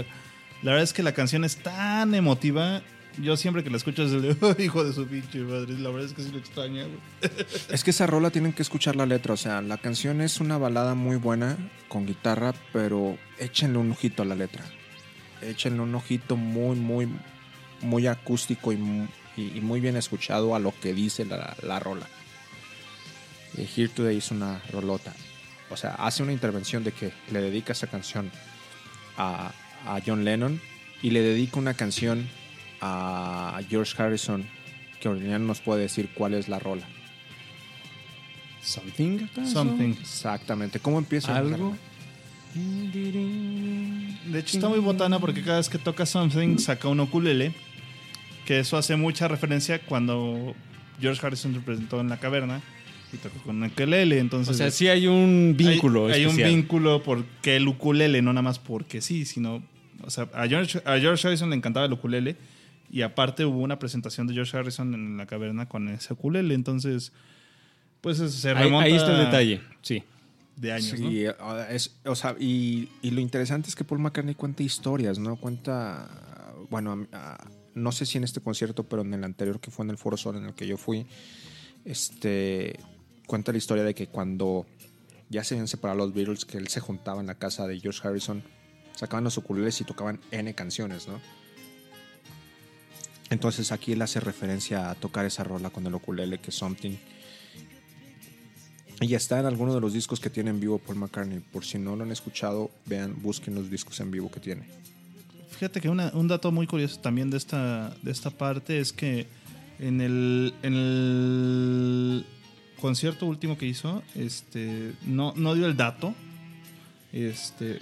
la 0.64 0.72
verdad 0.72 0.84
es 0.84 0.94
que 0.94 1.04
la 1.04 1.12
canción 1.14 1.44
es 1.44 1.58
tan 1.58 2.16
emotiva. 2.16 2.82
Yo 3.22 3.36
siempre 3.36 3.64
que 3.64 3.70
la 3.70 3.78
escucho 3.78 4.04
es 4.04 4.12
el 4.14 4.22
de, 4.22 4.38
"Oh, 4.42 4.56
hijo 4.62 4.84
de 4.84 4.94
su 4.94 5.06
pinche 5.06 5.40
madre. 5.40 5.74
La 5.78 5.90
verdad 5.90 6.06
es 6.06 6.14
que 6.14 6.24
sí 6.24 6.32
lo 6.32 6.38
extraña. 6.38 6.86
Es 7.70 7.84
que 7.84 7.90
esa 7.92 8.08
rola 8.08 8.30
tienen 8.30 8.54
que 8.54 8.62
escuchar 8.62 8.96
la 8.96 9.06
letra, 9.06 9.34
o 9.34 9.38
sea, 9.38 9.62
la 9.62 9.78
canción 9.78 10.22
es 10.22 10.40
una 10.40 10.58
balada 10.58 10.96
muy 10.96 11.18
buena 11.18 11.58
con 11.90 12.06
guitarra, 12.06 12.54
pero 12.72 13.18
échenle 13.38 13.78
un 13.78 13.92
ojito 13.92 14.24
a 14.24 14.26
la 14.26 14.36
letra. 14.36 14.64
Échenle 15.42 15.82
un 15.82 15.94
ojito 15.96 16.36
muy, 16.38 16.78
muy, 16.78 17.10
muy 17.82 18.08
acústico 18.08 18.72
y, 18.72 18.78
mu- 18.78 19.08
y- 19.36 19.58
y 19.58 19.62
muy 19.62 19.80
bien 19.82 19.98
escuchado 19.98 20.56
a 20.56 20.60
lo 20.60 20.74
que 20.80 20.94
dice 20.94 21.26
la, 21.26 21.56
la 21.64 21.80
rola. 21.80 22.08
Eh, 23.58 23.68
Here 23.76 23.90
Today 23.90 24.18
es 24.18 24.32
una 24.32 24.62
rolota. 24.72 25.14
O 25.70 25.78
sea, 25.78 25.96
hace 25.96 26.24
una 26.24 26.34
intervención 26.34 26.84
de 26.84 26.92
que 26.92 27.12
le 27.32 27.42
dedica 27.42 27.74
esa 27.74 27.88
canción 27.88 28.32
a, 29.18 29.52
a 29.86 30.00
John 30.06 30.26
Lennon 30.26 30.60
y 31.02 31.12
le 31.12 31.22
dedica 31.22 31.60
una 31.60 31.74
canción 31.74 32.28
a 32.82 33.60
George 33.70 34.02
Harrison 34.02 34.46
que 35.00 35.08
Aureliano 35.08 35.46
nos 35.46 35.62
puede 35.62 35.82
decir 35.82 36.10
cuál 36.14 36.34
es 36.34 36.50
la 36.50 36.60
rola. 36.60 36.86
Something. 38.62 39.28
Something. 39.46 39.96
Exactamente. 40.00 40.80
¿Cómo 40.80 41.00
empieza? 41.00 41.36
Algo. 41.36 41.76
De 42.54 44.40
hecho, 44.40 44.58
está 44.58 44.70
muy 44.70 44.80
botana 44.80 45.20
porque 45.20 45.42
cada 45.44 45.58
vez 45.58 45.70
que 45.70 45.78
toca 45.78 46.06
Something 46.06 46.58
saca 46.58 46.88
un 46.88 47.00
ukulele. 47.00 47.54
Que 48.46 48.60
eso 48.60 48.78
hace 48.78 48.96
mucha 48.96 49.28
referencia 49.28 49.80
cuando 49.80 50.56
George 51.00 51.26
Harrison 51.26 51.54
se 51.54 51.60
presentó 51.60 52.02
en 52.02 52.10
la 52.10 52.18
caverna 52.18 52.62
y 53.14 53.18
tocó 53.18 53.38
con 53.44 53.58
un 53.58 53.64
ukulele. 53.70 54.20
Entonces, 54.20 54.56
O 54.56 54.58
sea, 54.58 54.72
sí 54.72 54.88
hay 54.88 55.08
un 55.08 55.56
vínculo. 55.58 56.08
Hay, 56.08 56.14
hay 56.14 56.26
un 56.26 56.36
vínculo 56.38 57.02
porque 57.04 57.56
el 57.56 57.68
ukulele, 57.68 58.22
no 58.22 58.32
nada 58.34 58.42
más 58.44 58.60
porque 58.60 59.02
sí, 59.02 59.26
sino. 59.26 59.64
O 60.04 60.10
sea, 60.10 60.30
a 60.34 60.48
George, 60.48 60.80
a 60.86 60.98
George 61.00 61.28
Harrison 61.28 61.50
le 61.50 61.56
encantaba 61.56 61.86
el 61.86 61.94
ukulele. 61.94 62.36
Y 62.92 63.04
aparte 63.04 63.46
hubo 63.46 63.60
una 63.60 63.78
presentación 63.78 64.26
de 64.26 64.34
George 64.34 64.58
Harrison 64.58 64.94
en 64.96 65.18
la 65.18 65.26
caverna 65.28 65.68
con 65.68 65.90
ese 65.90 66.14
ukulele. 66.14 66.56
Entonces, 66.56 67.12
pues 68.02 68.18
se 68.18 68.50
Ahí, 68.50 68.56
remonta 68.56 68.86
ahí 68.86 68.96
está 68.96 69.12
el 69.20 69.26
detalle. 69.26 69.62
Sí. 69.82 70.04
de 70.56 70.74
años, 70.74 70.90
Sí, 70.98 71.24
¿no? 71.40 71.60
es- 71.70 71.96
o 72.04 72.16
sea, 72.16 72.36
y, 72.40 72.90
y 73.02 73.12
lo 73.12 73.22
interesante 73.22 73.70
es 73.70 73.76
que 73.76 73.84
Paul 73.86 74.00
McCartney 74.02 74.36
cuenta 74.36 74.62
historias, 74.64 75.18
¿no? 75.18 75.36
Cuenta, 75.38 76.10
bueno, 76.70 77.08
a- 77.14 77.38
no 77.76 77.92
sé 77.94 78.06
si 78.06 78.18
en 78.18 78.24
este 78.26 78.42
concierto, 78.42 78.84
pero 78.84 79.04
en 79.04 79.14
el 79.14 79.24
anterior 79.24 79.62
que 79.62 79.72
fue 79.72 79.86
en 79.86 79.92
el 79.92 79.98
Foro 79.98 80.18
Sol 80.18 80.36
en 80.36 80.46
el 80.48 80.54
que 80.56 80.68
yo 80.68 80.76
fui, 80.78 81.06
este, 81.86 82.78
cuenta 83.30 83.52
la 83.52 83.60
historia 83.60 83.84
de 83.84 83.94
que 83.94 84.08
cuando 84.08 84.66
ya 85.30 85.44
se 85.44 85.54
habían 85.54 85.68
separado 85.68 86.00
los 86.00 86.16
Beatles, 86.16 86.46
que 86.46 86.58
él 86.58 86.68
se 86.68 86.80
juntaba 86.80 87.22
en 87.22 87.28
la 87.28 87.36
casa 87.36 87.68
de 87.68 87.80
George 87.80 88.06
Harrison, 88.06 88.44
sacaban 88.96 89.24
los 89.24 89.38
ukuleles 89.38 89.80
y 89.80 89.84
tocaban 89.84 90.20
N 90.32 90.52
canciones, 90.56 91.08
¿no? 91.08 91.22
Entonces 93.30 93.72
aquí 93.72 93.92
él 93.92 94.02
hace 94.02 94.20
referencia 94.20 94.90
a 94.90 94.96
tocar 94.96 95.28
esa 95.28 95.44
rola 95.44 95.70
con 95.70 95.86
el 95.86 95.94
ukulele, 95.94 96.40
que 96.40 96.50
es 96.50 96.56
Something. 96.56 96.98
Y 99.02 99.14
está 99.14 99.40
en 99.40 99.46
alguno 99.46 99.76
de 99.76 99.80
los 99.80 99.94
discos 99.94 100.20
que 100.20 100.32
tiene 100.32 100.50
en 100.50 100.60
vivo 100.60 100.80
Paul 100.80 100.98
McCartney. 100.98 101.40
Por 101.40 101.64
si 101.64 101.78
no 101.78 101.96
lo 101.96 102.04
han 102.04 102.12
escuchado, 102.12 102.72
vean, 102.88 103.22
busquen 103.22 103.54
los 103.54 103.70
discos 103.70 104.00
en 104.00 104.10
vivo 104.10 104.32
que 104.32 104.40
tiene. 104.40 104.64
Fíjate 105.52 105.80
que 105.80 105.90
un 105.90 106.28
dato 106.28 106.52
muy 106.52 106.66
curioso 106.66 107.00
también 107.00 107.30
de 107.30 107.38
esta, 107.38 107.96
de 108.02 108.12
esta 108.12 108.32
parte 108.32 108.80
es 108.80 108.92
que 108.92 109.28
en 109.78 110.02
el 110.02 112.26
concierto 112.80 113.26
último 113.26 113.58
que 113.58 113.66
hizo, 113.66 114.02
este, 114.16 114.94
no, 115.06 115.34
no 115.36 115.56
dio 115.56 115.66
el 115.66 115.76
dato. 115.78 116.14
Este, 117.14 117.80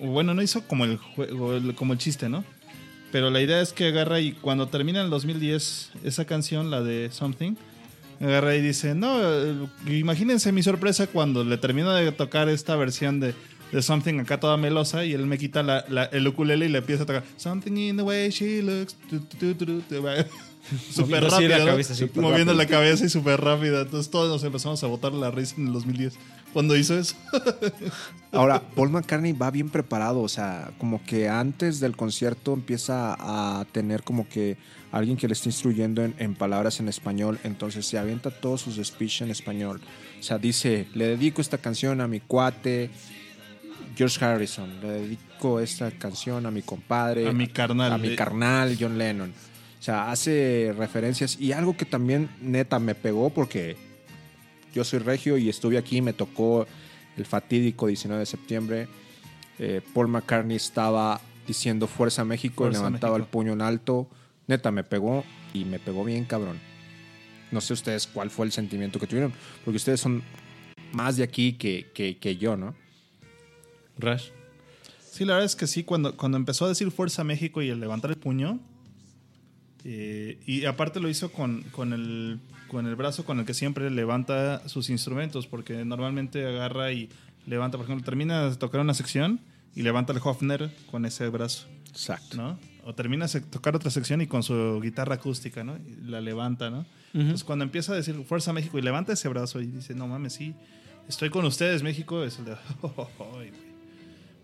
bueno, 0.00 0.34
no 0.34 0.42
hizo 0.42 0.66
como 0.66 0.84
el 0.84 0.96
juego, 0.96 1.58
como 1.74 1.92
el 1.92 1.98
chiste, 1.98 2.28
¿no? 2.28 2.44
Pero 3.10 3.28
la 3.30 3.40
idea 3.40 3.60
es 3.60 3.72
que 3.72 3.88
agarra 3.88 4.20
y 4.20 4.32
cuando 4.32 4.68
termina 4.68 5.02
el 5.02 5.10
2010 5.10 5.90
esa 6.04 6.24
canción, 6.24 6.70
la 6.70 6.80
de 6.82 7.10
Something, 7.12 7.54
agarra 8.20 8.54
y 8.56 8.62
dice, 8.62 8.94
no, 8.94 9.18
eh, 9.20 9.68
imagínense 9.88 10.52
mi 10.52 10.62
sorpresa 10.62 11.06
cuando 11.08 11.44
le 11.44 11.58
termino 11.58 11.92
de 11.92 12.10
tocar 12.12 12.48
esta 12.48 12.74
versión 12.76 13.20
de, 13.20 13.34
de 13.72 13.82
Something 13.82 14.20
acá 14.20 14.38
toda 14.40 14.56
melosa 14.56 15.04
y 15.04 15.12
él 15.12 15.26
me 15.26 15.36
quita 15.38 15.62
la- 15.62 15.84
la- 15.88 16.04
el 16.04 16.26
ukulele 16.26 16.66
y 16.66 16.68
le 16.70 16.78
empieza 16.78 17.02
a 17.02 17.06
tocar 17.06 17.24
Something 17.36 17.72
in 17.76 17.96
the 17.96 18.02
way 18.02 18.30
she 18.30 18.62
looks. 18.62 18.94
tu, 19.10 19.20
tu, 19.20 19.54
tu. 19.54 19.82
Súper 20.90 21.24
así 21.24 21.48
la 21.48 21.74
así. 21.74 22.10
Moviendo 22.14 22.54
la 22.54 22.66
cabeza 22.66 23.04
y 23.04 23.08
súper 23.08 23.40
rápida. 23.40 23.82
Entonces 23.82 24.10
todos 24.10 24.28
nos 24.28 24.44
empezamos 24.44 24.82
a 24.84 24.86
botar 24.86 25.12
la 25.12 25.30
risa 25.30 25.56
en 25.58 25.66
el 25.66 25.72
2010 25.72 26.14
cuando 26.52 26.76
hizo 26.76 26.98
eso. 26.98 27.16
Ahora, 28.32 28.60
Paul 28.74 28.90
McCartney 28.90 29.32
va 29.32 29.50
bien 29.50 29.70
preparado, 29.70 30.20
o 30.20 30.28
sea, 30.28 30.70
como 30.78 31.02
que 31.04 31.28
antes 31.28 31.80
del 31.80 31.96
concierto 31.96 32.52
empieza 32.52 33.16
a 33.18 33.64
tener 33.72 34.02
como 34.02 34.28
que 34.28 34.56
alguien 34.90 35.16
que 35.16 35.26
le 35.26 35.32
está 35.32 35.48
instruyendo 35.48 36.04
en, 36.04 36.14
en 36.18 36.34
palabras 36.34 36.78
en 36.80 36.88
español, 36.88 37.38
entonces 37.44 37.86
se 37.86 37.98
avienta 37.98 38.30
todos 38.30 38.60
sus 38.60 38.76
speech 38.86 39.22
en 39.22 39.30
español. 39.30 39.80
O 40.20 40.22
sea, 40.22 40.38
dice, 40.38 40.86
le 40.94 41.06
dedico 41.08 41.40
esta 41.40 41.58
canción 41.58 42.00
a 42.00 42.08
mi 42.08 42.20
cuate 42.20 42.90
George 43.96 44.24
Harrison, 44.24 44.80
le 44.80 44.88
dedico 44.88 45.60
esta 45.60 45.90
canción 45.90 46.46
a 46.46 46.50
mi 46.50 46.62
compadre, 46.62 47.28
A 47.28 47.32
mi 47.32 47.48
carnal. 47.48 47.92
a 47.92 47.98
mi 47.98 48.14
carnal 48.14 48.76
John 48.78 48.98
Lennon. 48.98 49.32
O 49.82 49.84
sea, 49.84 50.12
hace 50.12 50.72
referencias 50.78 51.36
y 51.40 51.50
algo 51.50 51.76
que 51.76 51.84
también 51.84 52.30
neta 52.40 52.78
me 52.78 52.94
pegó 52.94 53.30
porque 53.30 53.76
yo 54.72 54.84
soy 54.84 55.00
regio 55.00 55.36
y 55.38 55.48
estuve 55.48 55.76
aquí, 55.76 56.00
me 56.00 56.12
tocó 56.12 56.68
el 57.16 57.26
fatídico 57.26 57.88
19 57.88 58.20
de 58.20 58.26
septiembre. 58.26 58.88
Eh, 59.58 59.80
Paul 59.92 60.06
McCartney 60.06 60.56
estaba 60.56 61.20
diciendo 61.48 61.88
Fuerza 61.88 62.24
México 62.24 62.62
Fuerza 62.62 62.78
y 62.78 62.80
levantaba 62.80 63.14
México. 63.14 63.26
el 63.26 63.30
puño 63.32 63.52
en 63.54 63.60
alto. 63.60 64.06
Neta, 64.46 64.70
me 64.70 64.84
pegó 64.84 65.24
y 65.52 65.64
me 65.64 65.80
pegó 65.80 66.04
bien 66.04 66.26
cabrón. 66.26 66.60
No 67.50 67.60
sé 67.60 67.72
ustedes 67.72 68.06
cuál 68.06 68.30
fue 68.30 68.46
el 68.46 68.52
sentimiento 68.52 69.00
que 69.00 69.08
tuvieron, 69.08 69.32
porque 69.64 69.78
ustedes 69.78 69.98
son 69.98 70.22
más 70.92 71.16
de 71.16 71.24
aquí 71.24 71.54
que, 71.54 71.90
que, 71.92 72.18
que 72.18 72.36
yo, 72.36 72.56
¿no? 72.56 72.76
Rush. 73.98 74.28
Sí, 75.10 75.24
la 75.24 75.32
verdad 75.32 75.46
es 75.46 75.56
que 75.56 75.66
sí, 75.66 75.82
cuando, 75.82 76.16
cuando 76.16 76.38
empezó 76.38 76.66
a 76.66 76.68
decir 76.68 76.88
Fuerza 76.92 77.24
México 77.24 77.62
y 77.62 77.68
el 77.68 77.80
levantar 77.80 78.12
el 78.12 78.16
puño, 78.16 78.60
eh, 79.84 80.38
y 80.46 80.64
aparte 80.64 81.00
lo 81.00 81.08
hizo 81.08 81.32
con, 81.32 81.62
con, 81.72 81.92
el, 81.92 82.38
con 82.68 82.86
el 82.86 82.94
brazo 82.96 83.24
con 83.24 83.40
el 83.40 83.44
que 83.46 83.54
siempre 83.54 83.90
levanta 83.90 84.66
sus 84.68 84.90
instrumentos, 84.90 85.46
porque 85.46 85.84
normalmente 85.84 86.46
agarra 86.46 86.92
y 86.92 87.08
levanta, 87.46 87.76
por 87.78 87.86
ejemplo, 87.86 88.04
termina 88.04 88.48
de 88.48 88.56
tocar 88.56 88.80
una 88.80 88.94
sección 88.94 89.40
y 89.74 89.82
levanta 89.82 90.12
el 90.12 90.20
Hofner 90.22 90.70
con 90.90 91.04
ese 91.06 91.28
brazo, 91.28 91.66
Exacto. 91.90 92.36
¿no? 92.36 92.58
O 92.84 92.94
termina 92.94 93.26
de 93.26 93.40
tocar 93.40 93.76
otra 93.76 93.90
sección 93.90 94.20
y 94.20 94.26
con 94.26 94.42
su 94.42 94.80
guitarra 94.82 95.14
acústica, 95.16 95.62
¿no? 95.64 95.76
Y 95.76 96.08
la 96.08 96.20
levanta, 96.20 96.70
¿no? 96.70 96.84
Entonces 97.14 97.44
cuando 97.44 97.64
empieza 97.64 97.92
a 97.92 97.96
decir 97.96 98.14
Fuerza 98.26 98.52
México 98.52 98.78
y 98.78 98.82
levanta 98.82 99.12
ese 99.12 99.28
brazo 99.28 99.60
y 99.60 99.66
dice, 99.66 99.94
no 99.94 100.08
mames, 100.08 100.32
sí, 100.32 100.54
estoy 101.08 101.28
con 101.30 101.44
ustedes, 101.44 101.82
México, 101.82 102.24
es 102.24 102.38
el 102.38 102.46
de... 102.46 102.52
"Ay, 102.82 103.06
güey". 103.18 103.72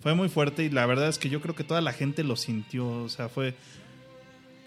Fue 0.01 0.15
muy 0.15 0.29
fuerte 0.29 0.65
y 0.65 0.71
la 0.71 0.87
verdad 0.87 1.09
es 1.09 1.19
que 1.19 1.29
yo 1.29 1.41
creo 1.41 1.55
que 1.57 1.65
toda 1.65 1.81
la 1.81 1.93
gente 1.93 2.23
lo 2.23 2.37
sintió. 2.37 2.89
O 2.89 3.09
sea, 3.09 3.29
fue. 3.29 3.55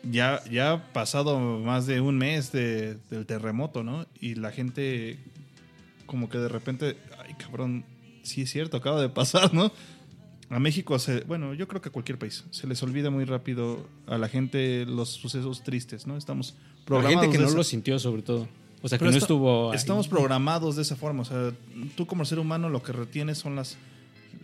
Ya, 0.03 0.44
ya 0.49 0.72
ha 0.73 0.94
pasado 0.94 1.40
más 1.60 1.86
de 1.86 2.02
un 2.02 2.18
mes 2.18 2.52
de- 2.52 2.98
del 3.11 3.26
terremoto, 3.26 3.84
¿no? 3.84 4.07
Y 4.19 4.36
la 4.36 4.52
gente, 4.52 5.19
como 6.07 6.28
que 6.30 6.38
de 6.40 6.48
repente, 6.49 6.98
ay 7.23 7.36
cabrón, 7.36 7.86
sí 8.23 8.41
es 8.41 8.49
cierto, 8.52 8.78
acaba 8.78 8.99
de 9.02 9.10
pasar, 9.10 9.53
¿no? 9.53 9.72
A 10.49 10.60
México, 10.60 10.98
se, 10.99 11.22
bueno, 11.22 11.53
yo 11.53 11.68
creo 11.68 11.82
que 11.82 11.90
a 11.90 11.91
cualquier 11.91 12.18
país, 12.18 12.44
se 12.52 12.68
les 12.68 12.82
olvida 12.84 13.10
muy 13.10 13.26
rápido 13.26 13.88
a 14.07 14.18
la 14.18 14.28
gente 14.28 14.86
los 14.86 15.10
sucesos 15.10 15.64
tristes, 15.64 16.07
¿no? 16.07 16.18
Estamos 16.18 16.56
La 16.80 16.86
programados. 16.86 17.22
gente 17.22 17.38
que 17.38 17.41
no 17.41 17.48
esa- 17.48 17.57
lo 17.57 17.64
sintió, 17.64 17.99
sobre 17.99 18.22
todo. 18.23 18.48
O 18.82 18.90
sea, 18.90 18.98
que 18.98 19.02
pero 19.03 19.11
no 19.11 19.18
esta- 19.18 19.26
estuvo. 19.26 19.69
ahí. 19.72 19.78
Estamos 19.78 20.07
programados 20.07 20.76
de 20.76 20.82
esa 20.82 20.95
forma. 20.95 21.22
O 21.22 21.26
sea, 21.26 21.52
tú 21.95 22.07
como 22.07 22.26
ser 22.26 22.40
humano 22.40 22.68
lo 22.69 22.82
que 22.82 22.91
retienes 22.91 23.38
son 23.38 23.56
las, 23.56 23.78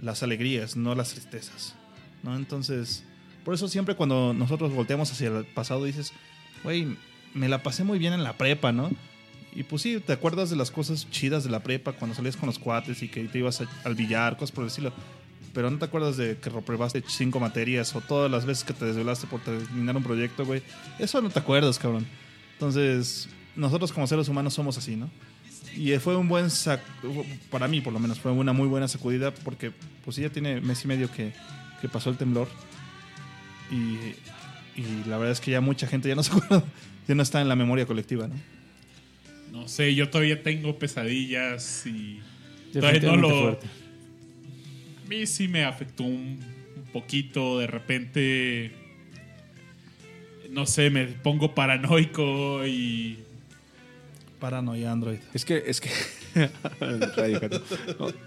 las 0.01 0.21
alegrías, 0.21 0.75
no 0.77 0.93
las 0.93 1.09
tristezas. 1.09 1.73
¿no? 2.23 2.35
Entonces, 2.35 3.03
por 3.47 3.53
eso 3.53 3.69
siempre 3.69 3.95
cuando 3.95 4.33
nosotros 4.33 4.73
volteamos 4.73 5.09
hacia 5.09 5.29
el 5.29 5.45
pasado 5.45 5.85
dices, 5.85 6.11
güey, 6.65 6.97
me 7.33 7.47
la 7.47 7.63
pasé 7.63 7.85
muy 7.85 7.97
bien 7.97 8.11
en 8.11 8.21
la 8.25 8.33
prepa, 8.35 8.73
¿no? 8.73 8.91
Y 9.55 9.63
pues 9.63 9.83
sí, 9.83 10.01
te 10.05 10.11
acuerdas 10.11 10.49
de 10.49 10.57
las 10.57 10.69
cosas 10.69 11.09
chidas 11.11 11.45
de 11.45 11.49
la 11.49 11.61
prepa 11.63 11.93
cuando 11.93 12.13
salías 12.13 12.35
con 12.35 12.47
los 12.47 12.59
cuates 12.59 13.01
y 13.03 13.07
que 13.07 13.23
te 13.23 13.37
ibas 13.39 13.61
a- 13.61 13.69
al 13.85 13.95
billar, 13.95 14.35
cosas 14.35 14.51
por 14.53 14.67
estilo. 14.67 14.91
Pero 15.53 15.71
no 15.71 15.77
te 15.77 15.85
acuerdas 15.85 16.17
de 16.17 16.35
que 16.37 16.49
reprobaste 16.49 17.01
cinco 17.07 17.39
materias 17.39 17.95
o 17.95 18.01
todas 18.01 18.29
las 18.29 18.45
veces 18.45 18.65
que 18.65 18.73
te 18.73 18.83
desvelaste 18.83 19.27
por 19.27 19.39
terminar 19.39 19.95
un 19.95 20.03
proyecto, 20.03 20.45
güey. 20.45 20.61
Eso 20.99 21.21
no 21.21 21.29
te 21.29 21.39
acuerdas, 21.39 21.79
cabrón. 21.79 22.05
Entonces, 22.51 23.29
nosotros 23.55 23.93
como 23.93 24.07
seres 24.07 24.27
humanos 24.27 24.55
somos 24.55 24.77
así, 24.77 24.97
¿no? 24.97 25.09
Y 25.73 25.95
fue 25.99 26.17
un 26.17 26.27
buen 26.27 26.49
sac 26.49 26.81
para 27.49 27.69
mí 27.69 27.79
por 27.79 27.93
lo 27.93 27.99
menos, 27.99 28.19
fue 28.19 28.33
una 28.33 28.51
muy 28.51 28.67
buena 28.67 28.89
sacudida 28.89 29.33
porque 29.33 29.71
pues 30.03 30.17
ya 30.17 30.29
tiene 30.29 30.59
mes 30.59 30.83
y 30.83 30.87
medio 30.89 31.09
que, 31.09 31.31
que 31.79 31.87
pasó 31.87 32.09
el 32.09 32.17
temblor. 32.17 32.49
Y, 33.71 34.79
y 34.79 35.03
la 35.07 35.17
verdad 35.17 35.31
es 35.33 35.39
que 35.41 35.51
ya 35.51 35.61
mucha 35.61 35.87
gente 35.87 36.07
ya 36.09 36.15
no 36.15 36.23
se 36.23 36.31
acuerda, 36.31 36.63
ya 37.07 37.15
no 37.15 37.23
está 37.23 37.41
en 37.41 37.49
la 37.49 37.55
memoria 37.55 37.85
colectiva, 37.85 38.27
¿no? 38.27 38.35
No 39.51 39.67
sé, 39.67 39.95
yo 39.95 40.09
todavía 40.09 40.43
tengo 40.43 40.77
pesadillas 40.77 41.85
y 41.85 42.19
todavía 42.73 43.01
no 43.01 43.15
lo. 43.17 43.29
fuerte. 43.41 43.67
A 45.05 45.09
mí 45.09 45.25
sí 45.25 45.47
me 45.47 45.63
afectó 45.63 46.03
un, 46.03 46.39
un 46.75 46.83
poquito. 46.93 47.59
De 47.59 47.67
repente, 47.67 48.71
no 50.49 50.65
sé, 50.65 50.89
me 50.89 51.05
pongo 51.05 51.55
paranoico 51.55 52.65
y 52.67 53.19
Paranoia 54.39 54.91
Android. 54.91 55.17
Es 55.33 55.43
que, 55.45 55.63
es 55.65 55.81
que. 55.81 55.89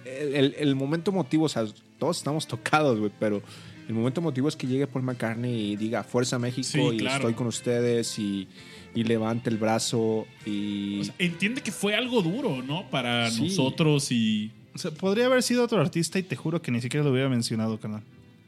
El, 0.04 0.34
el- 0.34 0.54
el 0.58 0.74
momento 0.74 1.10
emotivo, 1.10 1.44
o 1.44 1.48
sea, 1.48 1.64
todos 1.98 2.16
estamos 2.18 2.46
tocados, 2.46 2.98
güey, 2.98 3.12
pero 3.20 3.42
el 3.90 3.96
momento 3.96 4.20
emotivo 4.20 4.48
es 4.48 4.54
que 4.54 4.68
llegue 4.68 4.86
Paul 4.86 5.02
McCartney 5.04 5.72
y 5.72 5.76
diga 5.76 6.04
Fuerza 6.04 6.38
México 6.38 6.68
Sí, 6.70 6.80
y 6.80 6.96
claro. 6.98 7.16
estoy 7.16 7.34
con 7.34 7.48
ustedes 7.48 8.16
y, 8.20 8.46
y 8.94 9.02
levante 9.02 9.50
el 9.50 9.56
brazo 9.58 10.26
y. 10.46 11.00
o 11.00 11.04
sea, 11.04 11.14
entiende 11.18 11.60
que 11.60 11.72
fue 11.72 11.96
algo 11.96 12.22
duro, 12.22 12.62
¿no? 12.62 12.88
Para 12.88 13.28
Sí. 13.32 13.42
nosotros 13.48 14.12
y 14.12 14.52
O 14.76 14.78
sea, 14.78 14.92
podría 14.92 15.26
haber 15.26 15.42
sido 15.42 15.64
otro 15.64 15.80
artista 15.80 16.20
y 16.20 16.22
te 16.22 16.36
juro 16.36 16.62
que 16.62 16.70
ni 16.70 16.80
siquiera 16.80 17.02
lo 17.02 17.10
hubiera 17.10 17.28
mencionado, 17.28 17.80
carnal. 17.80 18.02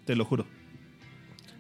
Te 0.05 0.15
lo 0.15 0.25
juro. 0.25 0.47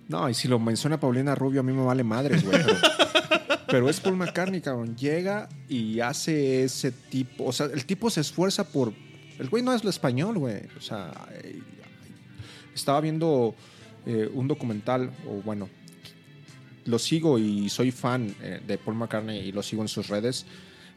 No, 0.09 0.29
y 0.31 0.35
si 0.35 0.47
lo 0.47 0.61
menciona 0.61 1.01
Paulina 1.01 1.35
Rubio, 1.35 1.59
a 1.61 1.63
mí 1.65 1.73
me 1.73 1.83
vale 1.85 2.05
madres, 2.05 2.45
güey. 2.45 2.63
Pero, 2.63 2.77
pero 3.67 3.89
es 3.89 3.99
Paul 3.99 4.17
McCartney, 4.17 4.61
cabrón. 4.61 4.95
Llega 4.97 5.49
y 5.69 5.99
hace 5.99 6.63
ese 6.63 6.93
tipo. 6.93 7.47
O 7.47 7.53
sea, 7.53 7.67
el 7.67 7.85
tipo 7.85 8.11
se 8.11 8.21
esfuerza 8.21 8.69
por. 8.69 8.93
El 9.41 9.49
güey 9.49 9.63
no 9.65 9.73
es 9.73 9.83
lo 9.83 9.91
español, 9.91 10.39
güey. 10.39 10.61
O 10.77 10.81
sea, 10.81 11.13
estaba 12.75 13.01
viendo 13.01 13.55
eh, 14.07 14.31
un 14.33 14.49
documental, 14.49 15.11
o 15.29 15.43
bueno, 15.43 15.69
lo 16.85 16.99
sigo 16.99 17.39
y 17.39 17.69
soy 17.69 17.91
fan 17.91 18.35
eh, 18.43 18.61
de 18.66 18.79
Paul 18.79 18.97
McCartney 18.97 19.39
y 19.39 19.53
lo 19.53 19.62
sigo 19.62 19.83
en 19.83 19.89
sus 19.89 20.09
redes. 20.09 20.47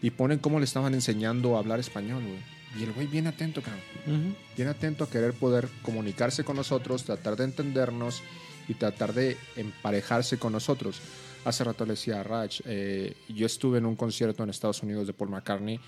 Y 0.01 0.11
ponen 0.11 0.39
cómo 0.39 0.59
le 0.59 0.65
estaban 0.65 0.93
enseñando 0.93 1.55
a 1.55 1.59
hablar 1.59 1.79
español, 1.79 2.23
güey. 2.23 2.39
Y 2.79 2.83
el 2.83 2.91
güey 2.91 3.07
bien 3.07 3.27
atento, 3.27 3.61
cabrón. 3.61 4.35
Bien 4.57 4.67
atento 4.67 5.05
a 5.05 5.09
querer 5.09 5.33
poder 5.33 5.69
comunicarse 5.81 6.43
con 6.43 6.57
nosotros, 6.57 7.05
tratar 7.05 7.37
de 7.37 7.45
entendernos 7.45 8.21
y 8.67 8.73
tratar 8.73 9.13
de 9.13 9.37
emparejarse 9.55 10.37
con 10.37 10.51
nosotros. 10.51 10.99
Hace 11.45 11.63
rato 11.63 11.85
le 11.85 11.91
decía 11.91 12.19
a 12.19 12.23
Raj, 12.23 12.61
eh, 12.65 13.15
yo 13.29 13.45
estuve 13.45 13.77
en 13.77 13.85
un 13.85 13.95
concierto 13.95 14.43
en 14.43 14.49
Estados 14.49 14.83
Unidos 14.83 15.07
de 15.07 15.13
Paul 15.13 15.29
McCartney 15.29 15.79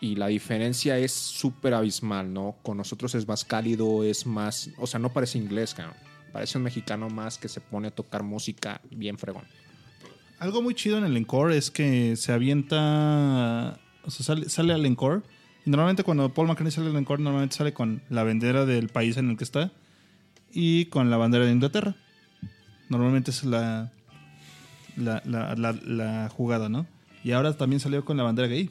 y 0.00 0.14
la 0.14 0.28
diferencia 0.28 0.96
es 0.98 1.12
súper 1.12 1.74
abismal, 1.74 2.32
¿no? 2.32 2.56
Con 2.62 2.76
nosotros 2.76 3.14
es 3.14 3.26
más 3.26 3.44
cálido, 3.44 4.04
es 4.04 4.26
más, 4.26 4.70
o 4.78 4.86
sea, 4.86 5.00
no 5.00 5.12
parece 5.12 5.38
inglés, 5.38 5.74
cabrón. 5.74 5.96
Parece 6.36 6.58
un 6.58 6.64
mexicano 6.64 7.08
más 7.08 7.38
que 7.38 7.48
se 7.48 7.62
pone 7.62 7.88
a 7.88 7.90
tocar 7.90 8.22
música 8.22 8.82
bien 8.90 9.16
fregón. 9.16 9.44
Algo 10.38 10.60
muy 10.60 10.74
chido 10.74 10.98
en 10.98 11.04
el 11.04 11.16
encore 11.16 11.56
es 11.56 11.70
que 11.70 12.14
se 12.16 12.30
avienta. 12.30 13.80
O 14.04 14.10
sea, 14.10 14.22
sale, 14.26 14.50
sale 14.50 14.74
al 14.74 14.84
encore. 14.84 15.22
Y 15.64 15.70
normalmente 15.70 16.04
cuando 16.04 16.28
Paul 16.34 16.48
McCartney 16.48 16.70
sale 16.70 16.90
al 16.90 16.96
encore, 16.96 17.22
normalmente 17.22 17.56
sale 17.56 17.72
con 17.72 18.02
la 18.10 18.22
bandera 18.22 18.66
del 18.66 18.88
país 18.90 19.16
en 19.16 19.30
el 19.30 19.38
que 19.38 19.44
está 19.44 19.72
y 20.52 20.84
con 20.86 21.08
la 21.08 21.16
bandera 21.16 21.46
de 21.46 21.52
Inglaterra. 21.52 21.94
Normalmente 22.90 23.30
es 23.30 23.42
la, 23.44 23.90
la, 24.94 25.22
la, 25.24 25.54
la- 25.54 25.72
la 25.72 26.28
jugada, 26.28 26.68
¿no? 26.68 26.86
Y 27.24 27.32
ahora 27.32 27.56
también 27.56 27.80
salió 27.80 28.04
con 28.04 28.18
la 28.18 28.24
bandera 28.24 28.46
gay. 28.46 28.68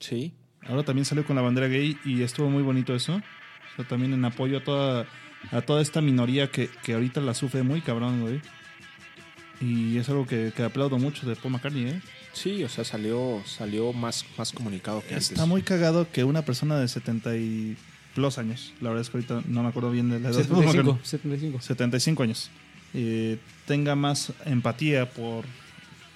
Sí. 0.00 0.34
Ahora 0.66 0.82
también 0.82 1.06
salió 1.06 1.24
con 1.24 1.34
la 1.34 1.40
bandera 1.40 1.66
gay 1.68 1.96
y 2.04 2.20
estuvo 2.20 2.50
muy 2.50 2.62
bonito 2.62 2.94
eso. 2.94 3.14
O 3.16 3.76
sea, 3.76 3.88
también 3.88 4.12
en 4.12 4.22
apoyo 4.26 4.58
a 4.58 4.64
toda, 4.64 5.06
a 5.50 5.60
toda 5.62 5.82
esta 5.82 6.00
minoría 6.00 6.50
que, 6.50 6.68
que 6.82 6.94
ahorita 6.94 7.20
la 7.20 7.34
sufre 7.34 7.62
muy 7.62 7.80
cabrón, 7.80 8.20
güey. 8.20 8.40
Y 9.60 9.98
es 9.98 10.08
algo 10.08 10.26
que, 10.26 10.52
que 10.54 10.62
aplaudo 10.62 10.98
mucho 10.98 11.26
de 11.26 11.36
Paul 11.36 11.52
McCartney, 11.52 11.84
¿eh? 11.86 12.00
Sí, 12.32 12.64
o 12.64 12.68
sea, 12.68 12.84
salió, 12.84 13.42
salió 13.46 13.92
más, 13.92 14.26
más 14.36 14.52
comunicado 14.52 15.00
que 15.00 15.14
antes. 15.14 15.30
Está 15.30 15.46
muy 15.46 15.62
cagado 15.62 16.10
que 16.10 16.24
una 16.24 16.42
persona 16.42 16.78
de 16.78 16.88
70 16.88 17.36
y 17.36 17.76
plus 18.14 18.38
años, 18.38 18.72
la 18.80 18.90
verdad 18.90 19.02
es 19.02 19.10
que 19.10 19.18
ahorita 19.18 19.42
no 19.46 19.62
me 19.62 19.68
acuerdo 19.68 19.90
bien 19.90 20.10
de 20.10 20.20
la 20.20 20.30
edad 20.30 20.38
de 20.38 20.44
Paul 20.44 20.64
75, 20.64 20.82
McCartney, 20.82 21.06
75. 21.06 21.60
75 21.62 22.22
años, 22.22 22.50
eh, 22.92 23.38
tenga 23.66 23.94
más 23.94 24.32
empatía 24.44 25.10
por, 25.10 25.44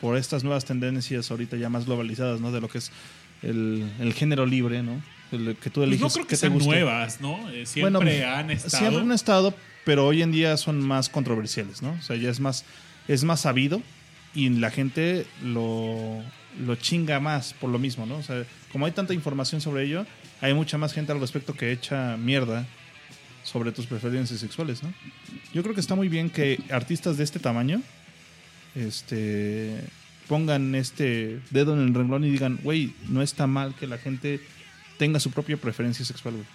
por 0.01 0.17
estas 0.17 0.45
nuevas 0.45 0.65
tendencias 0.65 1.31
ahorita 1.31 1.57
ya 1.57 1.69
más 1.69 1.87
globalizadas, 1.87 2.41
¿no? 2.41 2.53
De 2.53 2.61
lo 2.61 2.69
que 2.69 2.79
es 2.79 2.91
el, 3.43 3.89
el 4.01 4.13
género 4.13 4.45
libre, 4.47 4.83
¿no? 4.83 5.01
Que 5.31 5.71
tú 5.71 5.81
Pues 5.81 5.89
eliges 5.89 6.01
no 6.01 6.09
creo 6.11 6.27
que 6.27 6.37
sean 6.37 6.55
guste. 6.55 6.69
nuevas, 6.69 7.21
¿no? 7.21 7.49
Eh, 7.51 7.67
siempre 7.67 7.99
Bueno, 7.99 8.01
han 8.29 8.51
estado. 8.51 8.79
Siempre 8.79 9.01
han 9.03 9.13
estado, 9.13 9.55
pero 9.85 10.07
hoy 10.07 10.23
en 10.23 10.33
día 10.33 10.57
son 10.57 10.81
más 10.81 11.09
controversiales, 11.09 11.83
¿no? 11.83 11.93
O 11.93 12.03
sea, 12.03 12.17
ya 12.17 12.31
es 12.31 12.41
más, 12.41 12.65
es 13.09 13.25
más 13.25 13.41
sabido 13.41 13.83
y 14.35 14.49
la 14.51 14.71
gente 14.71 15.27
lo, 15.43 16.23
lo 16.65 16.77
chinga 16.77 17.21
más 17.21 17.55
por 17.55 17.71
lo 17.71 17.79
mismo, 17.79 18.07
¿no? 18.07 18.17
O 18.17 18.23
sea, 18.23 18.45
como 18.73 18.87
hay 18.87 18.93
tanta 18.93 19.15
información 19.15 19.61
sobre 19.61 19.85
ello, 19.85 20.07
hay 20.41 20.55
mucha 20.55 20.79
más 20.79 20.93
gente 20.93 21.13
al 21.13 21.21
respecto 21.21 21.55
que 21.55 21.73
echa 21.73 22.17
mierda 22.17 22.67
sobre 23.45 23.73
tus 23.73 23.87
preferencias 23.87 24.41
sexuales, 24.41 24.83
¿no? 24.83 24.93
Yo 25.55 25.63
creo 25.63 25.75
que 25.75 25.81
está 25.81 25.95
muy 25.95 26.09
bien 26.09 26.29
que 26.31 26.61
artistas 26.71 27.17
de 27.17 27.25
este 27.25 27.39
tamaño 27.39 27.81
este 28.75 29.83
pongan 30.29 30.75
este 30.75 31.41
dedo 31.51 31.73
en 31.73 31.81
el 31.81 31.95
renglón 31.95 32.25
y 32.25 32.31
digan, 32.31 32.59
güey, 32.63 32.93
no 33.09 33.23
está 33.23 33.47
mal 33.47 33.75
que 33.75 33.87
la 33.87 33.97
gente 33.97 34.41
tenga 34.99 35.21
su 35.21 35.31
propia 35.31 35.57
preferencia 35.57 36.05
sexual, 36.05 36.35
güey. 36.35 36.47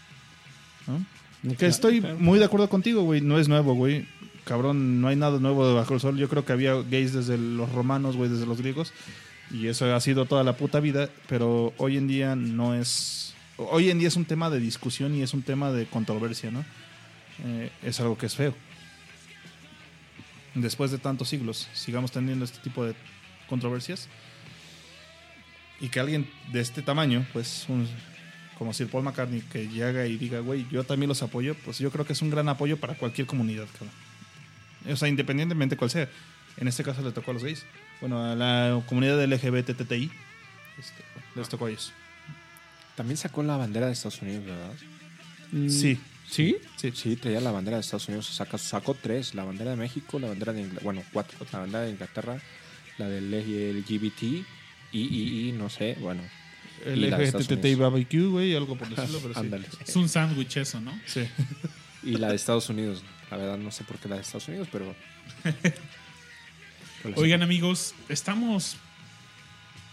¿No? 0.88 1.56
Que 1.58 1.66
estoy 1.66 2.02
muy 2.02 2.40
de 2.40 2.46
acuerdo 2.46 2.70
contigo, 2.70 3.02
güey. 3.04 3.22
No 3.22 3.40
es 3.40 3.48
nuevo, 3.48 3.74
güey. 3.74 4.06
Cabrón, 4.46 5.02
no 5.02 5.08
hay 5.08 5.16
nada 5.16 5.40
nuevo 5.40 5.74
bajo 5.74 5.94
el 5.94 6.00
sol. 6.00 6.18
Yo 6.18 6.30
creo 6.30 6.46
que 6.46 6.54
había 6.54 6.74
gays 6.76 7.14
desde 7.14 7.38
los 7.38 7.72
romanos, 7.72 8.16
güey, 8.16 8.30
desde 8.30 8.46
los 8.46 8.60
griegos. 8.60 8.94
Y 9.52 9.68
eso 9.68 9.94
ha 9.94 10.00
sido 10.02 10.26
toda 10.26 10.44
la 10.44 10.56
puta 10.58 10.80
vida. 10.80 11.10
Pero 11.28 11.74
hoy 11.78 11.98
en 11.98 12.08
día 12.08 12.36
no 12.36 12.76
es. 12.76 13.34
Hoy 13.58 13.90
en 13.90 14.00
día 14.00 14.08
es 14.08 14.16
un 14.16 14.26
tema 14.26 14.50
de 14.50 14.60
discusión 14.60 15.16
y 15.16 15.22
es 15.22 15.34
un 15.34 15.42
tema 15.44 15.72
de 15.72 15.86
controversia, 15.86 16.50
¿no? 16.52 16.64
Eh, 17.46 17.70
es 17.84 18.00
algo 18.00 18.18
que 18.18 18.26
es 18.26 18.36
feo. 18.36 18.54
Después 20.56 20.92
de 20.92 20.98
tantos 20.98 21.30
siglos, 21.30 21.68
sigamos 21.74 22.12
teniendo 22.12 22.46
este 22.46 22.60
tipo 22.60 22.86
de 22.86 22.94
controversias. 23.50 24.08
Y 25.82 25.90
que 25.90 26.00
alguien 26.00 26.30
de 26.52 26.62
este 26.62 26.82
tamaño, 26.82 27.26
pues, 27.34 27.66
un- 27.68 27.88
como 28.64 28.74
Sir 28.74 28.88
Paul 28.88 29.04
McCartney, 29.04 29.42
que 29.42 29.68
llega 29.68 30.08
y 30.08 30.16
diga, 30.16 30.40
güey, 30.40 30.66
yo 30.72 30.86
también 30.86 31.10
los 31.10 31.22
apoyo, 31.22 31.54
pues 31.66 31.80
yo 31.80 31.92
creo 31.92 32.06
que 32.06 32.14
es 32.14 32.22
un 32.22 32.30
gran 32.30 32.48
apoyo 32.48 32.78
para 32.78 32.96
cualquier 32.96 33.28
comunidad, 33.28 33.66
cabrón. 33.74 33.92
O 34.90 34.96
sea, 34.96 35.10
independientemente 35.10 35.76
cuál 35.76 35.90
sea. 35.90 36.08
En 36.56 36.70
este 36.70 36.82
caso 36.82 37.02
le 37.02 37.12
tocó 37.12 37.32
a 37.32 37.34
los 37.34 37.44
gays. 37.44 37.66
Bueno, 38.00 38.24
a 38.24 38.36
la 38.36 38.82
comunidad 38.88 39.22
LGBTTI, 39.22 40.10
este, 40.80 41.04
les 41.36 41.50
tocó 41.50 41.66
a 41.66 41.72
ellos. 41.72 41.92
También 42.96 43.18
sacó 43.18 43.44
la 43.44 43.58
bandera 43.58 43.88
de 43.88 43.92
Estados 43.92 44.22
Unidos, 44.22 44.46
¿verdad? 44.46 44.72
Sí, 45.52 46.00
¿Sí? 46.30 46.58
sí. 46.78 46.92
Sí, 46.94 47.18
traía 47.18 47.42
la 47.42 47.52
bandera 47.52 47.76
de 47.76 47.82
Estados 47.82 48.08
Unidos. 48.08 48.28
Saca, 48.28 48.58
sacó 48.58 48.94
tres: 48.94 49.36
la 49.36 49.44
bandera 49.44 49.72
de 49.72 49.78
México, 49.78 50.20
la 50.20 50.30
bandera 50.30 50.54
de 50.54 50.62
Inglaterra, 50.62 50.86
bueno, 50.86 51.04
cuatro: 51.12 51.38
la 51.52 51.60
bandera 51.60 51.84
de 51.84 51.92
Inglaterra, 51.92 52.42
la 52.98 53.10
del 53.10 53.30
LGBT 53.30 54.24
y, 54.24 54.46
y, 54.94 55.50
y 55.50 55.52
no 55.52 55.70
sé, 55.70 55.98
bueno. 56.00 56.22
LGBTTI 56.86 57.54
Unidos. 57.54 57.80
barbecue, 57.80 58.26
güey, 58.28 58.56
algo 58.56 58.76
por 58.78 58.90
decirlo, 58.90 59.20
pero 59.22 59.34
sí. 59.34 59.40
Ándale. 59.40 59.68
Es 59.86 59.96
un 59.96 60.10
sándwich 60.10 60.58
eso, 60.58 60.80
¿no? 60.82 60.98
Sí. 61.06 61.22
Y 62.04 62.12
la 62.18 62.30
de 62.30 62.36
Estados 62.36 62.70
Unidos. 62.70 63.04
La 63.32 63.38
verdad, 63.38 63.58
no 63.58 63.72
sé 63.72 63.84
por 63.84 63.98
qué 63.98 64.08
la 64.10 64.16
de 64.16 64.22
Estados 64.22 64.48
Unidos, 64.48 64.68
pero. 64.72 64.96
Oigan 67.16 67.42
amigos, 67.44 67.94
estamos 68.10 68.78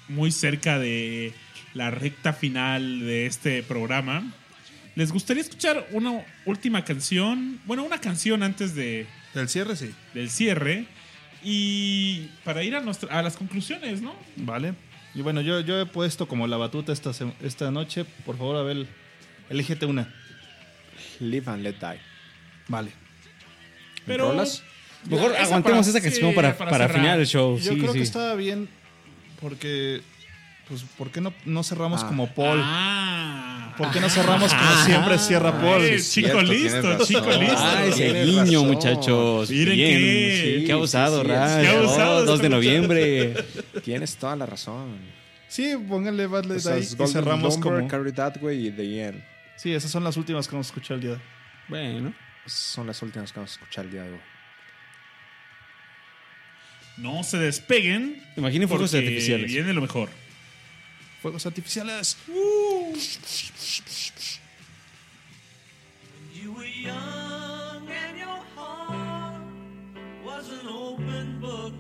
muy 0.09 0.31
cerca 0.31 0.79
de 0.79 1.33
la 1.75 1.91
recta 1.91 2.33
final 2.33 3.01
de 3.01 3.27
este 3.27 3.63
programa. 3.63 4.33
¿Les 4.97 5.13
gustaría 5.13 5.43
escuchar 5.43 5.87
una 5.93 6.25
última 6.47 6.85
canción? 6.85 7.61
Bueno, 7.67 7.85
una 7.85 8.01
canción 8.01 8.43
antes 8.43 8.75
de, 8.75 9.07
Del 9.35 9.49
cierre, 9.49 9.77
sí. 9.77 9.91
del 10.15 10.31
cierre. 10.31 10.87
Y 11.43 12.29
para 12.45 12.63
ir 12.63 12.77
a, 12.77 12.81
nuestra- 12.81 13.19
a 13.19 13.23
las 13.23 13.37
conclusiones, 13.37 14.03
¿no? 14.03 14.15
Vale. 14.37 14.75
Y 15.15 15.23
bueno, 15.23 15.41
yo, 15.41 15.61
yo 15.61 15.81
he 15.81 15.87
puesto 15.87 16.27
como 16.29 16.47
la 16.47 16.57
batuta 16.57 16.93
esta, 16.93 17.13
se- 17.13 17.33
esta 17.43 17.71
noche. 17.71 18.05
Por 18.25 18.37
favor, 18.39 18.57
Abel, 18.57 18.87
elígete 19.49 19.87
una. 19.87 20.13
Live 21.19 21.51
and 21.51 21.63
Let 21.63 21.75
Die. 21.81 22.01
Vale. 22.69 22.93
Pero 24.07 24.29
¿Rolas? 24.31 24.63
Mejor 25.07 25.33
Esa 25.33 25.43
aguantemos 25.45 25.87
para- 25.87 25.99
esa 25.99 26.01
canción 26.01 26.31
sí, 26.31 26.37
para, 26.37 26.57
para 26.57 26.71
para, 26.71 26.89
final 26.89 27.21
el 27.21 27.27
show. 27.27 27.59
Yo 27.59 27.73
sí, 27.73 27.79
creo 27.79 27.93
sí. 27.93 27.99
que 27.99 28.05
estaba 28.05 28.35
bien 28.35 28.69
porque, 29.41 30.03
pues, 30.71 30.83
¿por 30.97 31.11
qué 31.11 31.21
no, 31.21 31.35
no 31.45 31.63
cerramos 31.63 32.03
Ah. 32.03 32.07
como 32.09 32.33
Paul? 32.35 32.61
Ah. 32.63 33.75
¿Por 33.77 33.91
qué 33.91 34.01
no 34.01 34.09
cerramos 34.09 34.53
como 34.55 34.85
siempre 34.85 35.19
cierra 35.19 35.53
Paul? 35.61 35.83
Ay, 35.83 35.99
Sí, 36.01 36.23
chico 36.23 36.41
cierto, 36.41 36.53
listo, 36.53 37.05
chico 37.07 37.31
listo. 37.31 37.55
Ah, 37.59 37.85
ese 37.87 38.25
razón. 38.37 38.67
muchachos. 38.67 39.51
Miren 39.51 39.75
Bien. 39.77 39.99
qué- 39.99 40.57
Sí, 40.61 40.65
qué 40.67 40.73
abusado, 40.73 41.21
sí, 41.23 41.27
sí, 41.27 41.33
Raz. 41.33 41.59
qué 41.61 41.69
abusado 41.69 42.17
Oh, 42.17 42.19
este 42.21 42.27
2 42.31 42.43
de 42.43 42.49
noviembre. 42.57 43.35
Tienes 43.85 44.17
toda 44.17 44.37
la 44.37 44.47
razón. 44.47 44.97
Sí, 45.49 45.75
pónganle 45.89 46.27
Bad 46.27 46.51
Esas 46.53 46.77
Die 46.77 46.81
y 46.95 46.97
Golden 46.97 47.09
cerramos 47.13 47.55
Lumber, 47.57 47.73
como... 47.81 47.89
Carry 47.89 48.13
That 48.13 48.37
Way 48.41 48.67
y 48.69 48.71
The 48.71 49.05
End. 49.09 49.25
Sí, 49.57 49.73
esas 49.75 49.91
son 49.91 50.05
las 50.05 50.17
últimas 50.17 50.47
que 50.47 50.53
vamos 50.53 50.69
a 50.69 50.71
escuchar 50.71 50.95
el 50.97 51.01
día 51.01 51.11
de 51.11 51.17
hoy. 51.17 51.23
Bueno. 51.69 52.15
Son 52.47 52.87
las 52.87 53.01
últimas 53.03 53.33
que 53.33 53.41
vamos 53.41 53.51
a 53.53 53.55
escuchar 53.61 53.85
el 53.87 53.91
día 53.91 54.03
de 54.05 54.13
hoy. 54.13 54.21
No 56.99 57.23
se 57.25 57.39
despeguen. 57.39 58.23
Imaginen 58.37 58.69
fuegos 58.69 58.95
artificiales. 58.95 59.47
Viene 59.51 59.73
lo 59.73 59.81
mejor. 59.81 60.11
Fuegos 61.21 61.45
artificiales. 61.45 62.17
You 66.33 66.53
were 66.55 66.65
young 66.65 67.87
and 67.89 68.19
your 68.19 68.41
heart 68.57 69.43
was 70.25 70.49
an 70.51 70.67
open 70.67 71.39
book. 71.39 71.75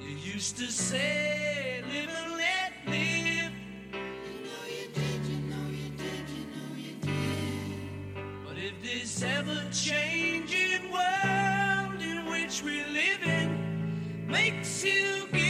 You 0.00 0.16
used 0.34 0.56
to 0.56 0.72
say, 0.72 1.84
live 1.92 2.08
and 2.08 2.32
let 2.38 2.72
live. 2.86 3.52
You 3.92 4.36
know 4.46 4.64
you 4.66 4.88
did, 4.94 5.26
you 5.26 5.38
know 5.52 5.68
you 5.68 5.90
did, 6.02 6.24
you 6.36 6.44
know 6.54 6.70
you 6.78 6.94
did. 7.02 8.46
But 8.46 8.56
if 8.56 8.82
this 8.82 9.22
ever 9.22 9.60
changing 9.70 10.90
world 10.90 12.00
in 12.00 12.24
which 12.24 12.62
we 12.62 12.82
live 12.84 13.22
in 13.22 14.26
makes 14.26 14.82
you 14.82 15.28
give 15.30 15.49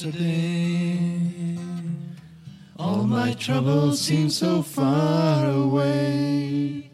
Yesterday, 0.00 0.96
all 2.78 3.04
my 3.04 3.34
troubles 3.34 4.00
seem 4.00 4.30
so 4.30 4.62
far 4.62 5.44
away. 5.50 6.90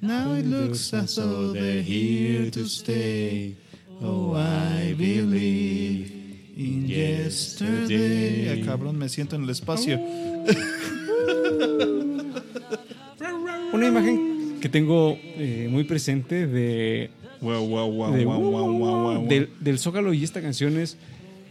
Now 0.00 0.34
it 0.34 0.46
looks 0.46 0.94
as 0.94 1.16
though 1.16 1.52
they're 1.52 1.82
here 1.82 2.48
to 2.52 2.68
stay. 2.68 3.56
Oh, 4.00 4.36
I 4.36 4.94
believe 4.96 6.12
in 6.56 6.86
yesterday. 6.86 8.48
Ay, 8.48 8.62
cabrón, 8.62 8.96
me 8.96 9.08
siento 9.08 9.34
en 9.34 9.42
el 9.42 9.50
espacio. 9.50 9.98
Una 13.72 13.88
imagen 13.88 14.58
que 14.60 14.68
tengo 14.68 15.18
eh, 15.20 15.66
muy 15.68 15.82
presente 15.82 16.46
de, 16.46 17.10
Wow, 17.40 17.66
wow, 17.66 17.90
wow, 17.90 18.12
de- 18.12 18.24
wow, 18.24 18.38
wow, 18.38 18.70
wow, 18.70 19.02
wow. 19.18 19.26
del, 19.26 19.50
del 19.58 19.80
Zócalo 19.80 20.12
y 20.12 20.22
esta 20.22 20.40
canción 20.40 20.78
es 20.78 20.96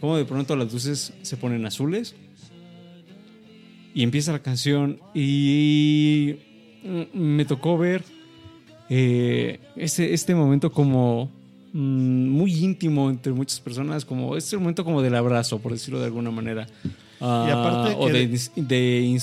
como 0.00 0.16
de 0.16 0.24
pronto 0.24 0.56
las 0.56 0.72
luces 0.72 1.12
se 1.22 1.36
ponen 1.36 1.66
azules 1.66 2.14
y 3.94 4.02
empieza 4.02 4.32
la 4.32 4.40
canción 4.40 4.98
y 5.14 6.36
me 7.12 7.44
tocó 7.44 7.76
ver 7.76 8.04
eh, 8.88 9.60
este, 9.76 10.14
este 10.14 10.34
momento 10.34 10.72
como 10.72 11.30
mm, 11.72 12.28
muy 12.28 12.52
íntimo 12.52 13.10
entre 13.10 13.32
muchas 13.32 13.60
personas, 13.60 14.04
como 14.04 14.36
este 14.36 14.56
momento 14.56 14.84
como 14.84 15.02
del 15.02 15.14
abrazo, 15.14 15.60
por 15.60 15.72
decirlo 15.72 16.00
de 16.00 16.06
alguna 16.06 16.30
manera. 16.30 16.66
Ah, 17.20 17.44
Y 17.46 17.50
aparte 17.50 17.94
o 17.98 18.08
de, 18.08 19.18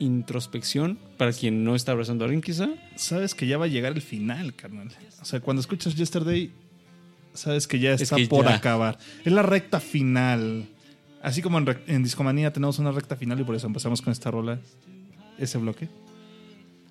introspección 0.00 0.98
para 1.16 1.32
quien 1.32 1.62
no 1.62 1.76
está 1.76 1.92
abrazando 1.92 2.24
a 2.24 2.26
alguien 2.26 2.40
quizá. 2.40 2.70
Sabes 2.96 3.34
que 3.34 3.46
ya 3.46 3.58
va 3.58 3.66
a 3.66 3.68
llegar 3.68 3.92
el 3.92 4.02
final, 4.02 4.54
carnal. 4.54 4.88
O 5.20 5.24
sea, 5.24 5.40
cuando 5.40 5.60
escuchas 5.60 5.94
Yesterday, 5.94 6.50
sabes 7.34 7.66
que 7.66 7.78
ya 7.78 7.92
está 7.92 8.16
que 8.16 8.26
por 8.26 8.44
ya. 8.46 8.54
acabar. 8.54 8.98
Es 9.24 9.32
la 9.32 9.42
recta 9.42 9.80
final. 9.80 10.66
Así 11.22 11.42
como 11.42 11.58
en, 11.58 11.78
en 11.86 12.02
Discomanía 12.02 12.52
tenemos 12.52 12.78
una 12.78 12.92
recta 12.92 13.16
final 13.16 13.40
y 13.40 13.44
por 13.44 13.54
eso 13.56 13.66
empezamos 13.66 14.00
con 14.02 14.12
esta 14.12 14.30
rola, 14.30 14.58
ese 15.38 15.58
bloque. 15.58 15.88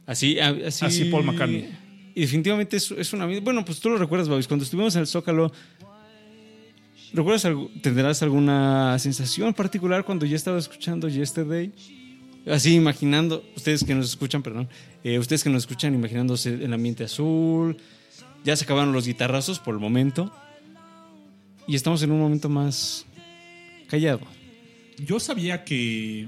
Así, 0.06 0.40
así, 0.40 0.86
Así 0.86 1.06
Paul 1.06 1.24
McCartney. 1.26 1.70
Y 2.16 2.22
definitivamente 2.22 2.78
es, 2.78 2.92
es 2.92 3.14
una. 3.14 3.26
Bueno, 3.42 3.64
pues 3.66 3.80
tú 3.80 3.90
lo 3.90 3.98
recuerdas, 3.98 4.28
Babis. 4.30 4.48
Cuando 4.48 4.64
estuvimos 4.66 4.94
en 4.96 5.02
el 5.02 5.08
Zócalo, 5.08 5.52
¿recuerdas 7.14 7.46
algo- 7.46 7.70
¿Tendrás 7.82 8.22
alguna 8.24 8.98
sensación 9.00 9.54
particular 9.54 10.04
cuando 10.04 10.26
ya 10.26 10.36
estaba 10.36 10.58
escuchando 10.60 11.08
Yesterday? 11.08 11.72
Así 12.46 12.76
imaginando, 12.76 13.44
ustedes 13.56 13.84
que 13.86 13.96
nos 13.96 14.08
escuchan, 14.10 14.44
perdón, 14.44 14.68
eh, 15.04 15.18
ustedes 15.18 15.44
que 15.44 15.50
nos 15.50 15.64
escuchan 15.64 15.94
imaginándose 15.96 16.54
el 16.54 16.74
ambiente 16.74 17.06
azul, 17.06 17.78
ya 18.44 18.56
se 18.56 18.66
acabaron 18.66 18.94
los 18.94 19.08
guitarrazos 19.08 19.60
por 19.60 19.74
el 19.74 19.80
momento 19.80 20.32
y 21.68 21.76
estamos 21.76 22.04
en 22.04 22.12
un 22.12 22.20
momento 22.20 22.50
más 22.50 23.06
callado. 23.88 24.22
Yo 24.98 25.20
sabía 25.20 25.64
que 25.64 26.28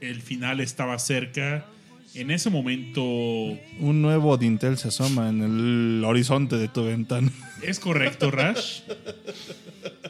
el 0.00 0.22
final 0.22 0.60
estaba 0.60 0.98
cerca. 0.98 1.66
En 2.12 2.32
ese 2.32 2.50
momento 2.50 3.02
Un 3.04 4.02
nuevo 4.02 4.36
dintel 4.36 4.76
se 4.76 4.88
asoma 4.88 5.28
en 5.28 5.42
el 5.42 6.04
horizonte 6.04 6.56
de 6.56 6.66
tu 6.66 6.84
ventana. 6.84 7.30
es 7.62 7.78
correcto, 7.78 8.30
Rash. 8.30 8.80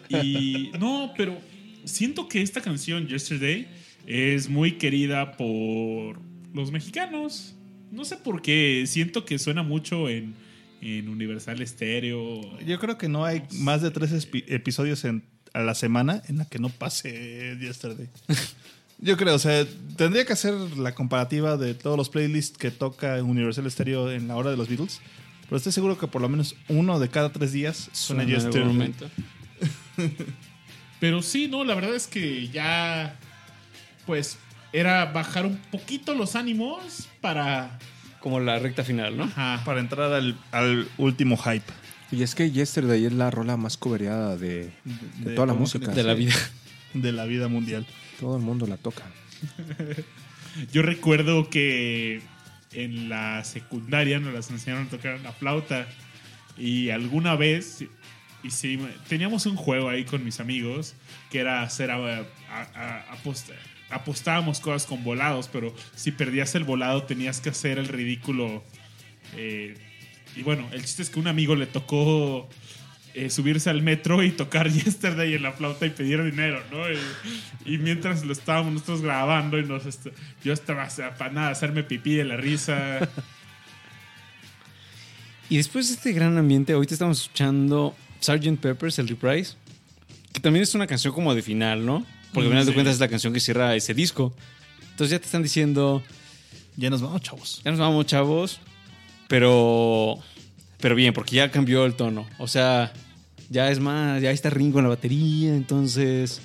Y 0.08 0.70
no, 0.78 1.12
pero 1.16 1.36
siento 1.84 2.26
que 2.26 2.40
esta 2.40 2.60
canción, 2.60 3.06
Yesterday, 3.06 3.68
es 4.06 4.48
muy 4.48 4.72
querida 4.72 5.36
por 5.36 6.18
los 6.54 6.70
mexicanos. 6.72 7.54
No 7.92 8.04
sé 8.04 8.16
por 8.16 8.40
qué. 8.40 8.84
Siento 8.86 9.24
que 9.24 9.38
suena 9.38 9.62
mucho 9.62 10.08
en, 10.08 10.34
en 10.80 11.08
Universal 11.08 11.66
Stereo. 11.66 12.58
Yo 12.60 12.78
creo 12.78 12.96
que 12.98 13.08
no 13.08 13.24
hay 13.24 13.42
más 13.52 13.82
de 13.82 13.90
tres 13.90 14.12
episodios 14.48 15.04
en- 15.04 15.24
a 15.52 15.60
la 15.62 15.74
semana 15.74 16.22
en 16.28 16.38
la 16.38 16.44
que 16.44 16.58
no 16.58 16.68
pase 16.68 17.56
Yesterday. 17.60 18.08
Yo 19.02 19.16
creo, 19.16 19.34
o 19.34 19.38
sea, 19.38 19.66
tendría 19.96 20.24
que 20.26 20.34
hacer 20.34 20.52
la 20.76 20.94
comparativa 20.94 21.56
de 21.56 21.74
todos 21.74 21.96
los 21.96 22.10
playlists 22.10 22.58
que 22.58 22.70
toca 22.70 23.22
Universal 23.22 23.68
Stereo 23.70 24.10
en 24.12 24.28
la 24.28 24.36
hora 24.36 24.50
de 24.50 24.56
los 24.58 24.68
Beatles. 24.68 25.00
Pero 25.44 25.56
estoy 25.56 25.72
seguro 25.72 25.98
que 25.98 26.06
por 26.06 26.20
lo 26.22 26.28
menos 26.28 26.54
uno 26.68 26.98
de 27.00 27.08
cada 27.08 27.32
tres 27.32 27.50
días 27.52 27.88
suena 27.92 28.24
Yesterday. 28.24 28.64
momento. 28.64 29.10
Pero 31.00 31.22
sí, 31.22 31.48
no, 31.48 31.64
la 31.64 31.74
verdad 31.74 31.94
es 31.94 32.06
que 32.06 32.48
ya. 32.48 33.18
Pues 34.06 34.38
era 34.72 35.06
bajar 35.06 35.46
un 35.46 35.56
poquito 35.70 36.14
los 36.14 36.36
ánimos 36.36 37.08
para. 37.20 37.78
Como 38.20 38.40
la 38.40 38.58
recta 38.58 38.84
final, 38.84 39.16
¿no? 39.16 39.24
Ajá. 39.24 39.62
Para 39.64 39.80
entrar 39.80 40.12
al, 40.12 40.36
al 40.52 40.88
último 40.98 41.36
hype. 41.36 41.64
Y 42.12 42.22
es 42.22 42.34
que 42.34 42.50
Yesterday 42.50 43.04
es 43.06 43.12
la 43.12 43.30
rola 43.30 43.56
más 43.56 43.76
cobereada 43.76 44.36
de, 44.36 44.70
de 44.84 45.30
De 45.30 45.34
toda 45.34 45.46
la 45.46 45.54
música. 45.54 45.88
De 45.92 46.02
la 46.02 46.14
vida. 46.14 46.34
de 46.92 47.12
la 47.12 47.24
vida 47.24 47.48
mundial. 47.48 47.86
Todo 48.18 48.36
el 48.36 48.42
mundo 48.42 48.66
la 48.66 48.76
toca. 48.76 49.04
Yo 50.72 50.82
recuerdo 50.82 51.48
que 51.48 52.20
en 52.72 53.08
la 53.08 53.42
secundaria 53.44 54.18
nos 54.20 54.34
las 54.34 54.50
enseñaron 54.50 54.86
a 54.86 54.90
tocar 54.90 55.20
la 55.20 55.32
flauta. 55.32 55.86
Y 56.58 56.90
alguna 56.90 57.36
vez 57.36 57.84
hicimos, 58.42 58.90
teníamos 59.08 59.46
un 59.46 59.56
juego 59.56 59.88
ahí 59.88 60.04
con 60.04 60.24
mis 60.24 60.40
amigos 60.40 60.94
que 61.30 61.38
era 61.40 61.62
hacer 61.62 61.90
a- 61.90 62.18
a- 62.18 62.24
a- 62.74 63.12
aposta- 63.12 63.54
apostábamos 63.90 64.60
cosas 64.60 64.86
con 64.86 65.04
volados, 65.04 65.48
pero 65.48 65.74
si 65.94 66.12
perdías 66.12 66.54
el 66.54 66.64
volado 66.64 67.04
tenías 67.04 67.40
que 67.40 67.50
hacer 67.50 67.78
el 67.78 67.88
ridículo. 67.88 68.62
eh, 69.36 69.74
y 70.36 70.42
bueno, 70.42 70.68
el 70.72 70.82
chiste 70.82 71.02
es 71.02 71.10
que 71.10 71.18
un 71.18 71.26
amigo 71.26 71.56
le 71.56 71.66
tocó 71.66 72.48
eh, 73.14 73.28
subirse 73.30 73.68
al 73.68 73.82
metro 73.82 74.22
y 74.22 74.30
tocar 74.30 74.70
Yesterday 74.70 75.34
en 75.34 75.42
la 75.42 75.52
flauta 75.52 75.86
y 75.86 75.90
pedir 75.90 76.22
dinero, 76.22 76.62
¿no? 76.70 76.88
Y, 76.90 77.74
y 77.74 77.78
mientras 77.78 78.24
lo 78.24 78.32
estábamos 78.32 78.72
nosotros 78.72 79.02
grabando 79.02 79.58
y 79.58 79.64
nos 79.64 79.82
yo 80.44 80.52
estaba 80.52 80.88
para 81.18 81.32
nada 81.32 81.50
hacerme 81.50 81.82
pipí 81.82 82.14
de 82.14 82.24
la 82.24 82.36
risa. 82.36 83.08
Y 85.50 85.56
después 85.56 85.88
de 85.88 85.94
este 85.94 86.12
gran 86.12 86.38
ambiente, 86.38 86.72
ahorita 86.74 86.94
estamos 86.94 87.22
escuchando 87.22 87.96
Sgt. 88.20 88.60
Peppers, 88.60 89.00
el 89.00 89.08
reprise, 89.08 89.56
que 90.32 90.38
también 90.38 90.62
es 90.62 90.76
una 90.76 90.86
canción 90.86 91.12
como 91.12 91.34
de 91.34 91.42
final, 91.42 91.84
¿no? 91.84 92.06
Porque 92.32 92.46
al 92.46 92.52
final 92.52 92.66
de 92.66 92.74
cuentas 92.74 92.94
es 92.94 93.00
la 93.00 93.08
canción 93.08 93.32
que 93.32 93.40
cierra 93.40 93.74
ese 93.74 93.94
disco. 93.94 94.34
Entonces 94.90 95.10
ya 95.10 95.18
te 95.18 95.24
están 95.26 95.42
diciendo, 95.42 96.02
Ya 96.76 96.90
nos 96.90 97.00
vamos, 97.02 97.22
chavos. 97.22 97.60
ya 97.64 97.70
nos 97.70 97.80
vamos 97.80 98.06
chavos, 98.06 98.60
pero, 99.28 100.18
pero 100.80 100.94
bien, 100.94 101.12
porque 101.12 101.36
ya 101.36 101.50
cambió 101.50 101.84
el 101.86 101.94
tono. 101.94 102.28
O 102.38 102.46
sea, 102.48 102.92
ya 103.48 103.70
es 103.70 103.80
más, 103.80 104.20
ya 104.22 104.30
está 104.30 104.50
Ringo 104.50 104.78
en 104.78 104.84
la 104.84 104.90
batería, 104.90 105.54
entonces... 105.54 106.40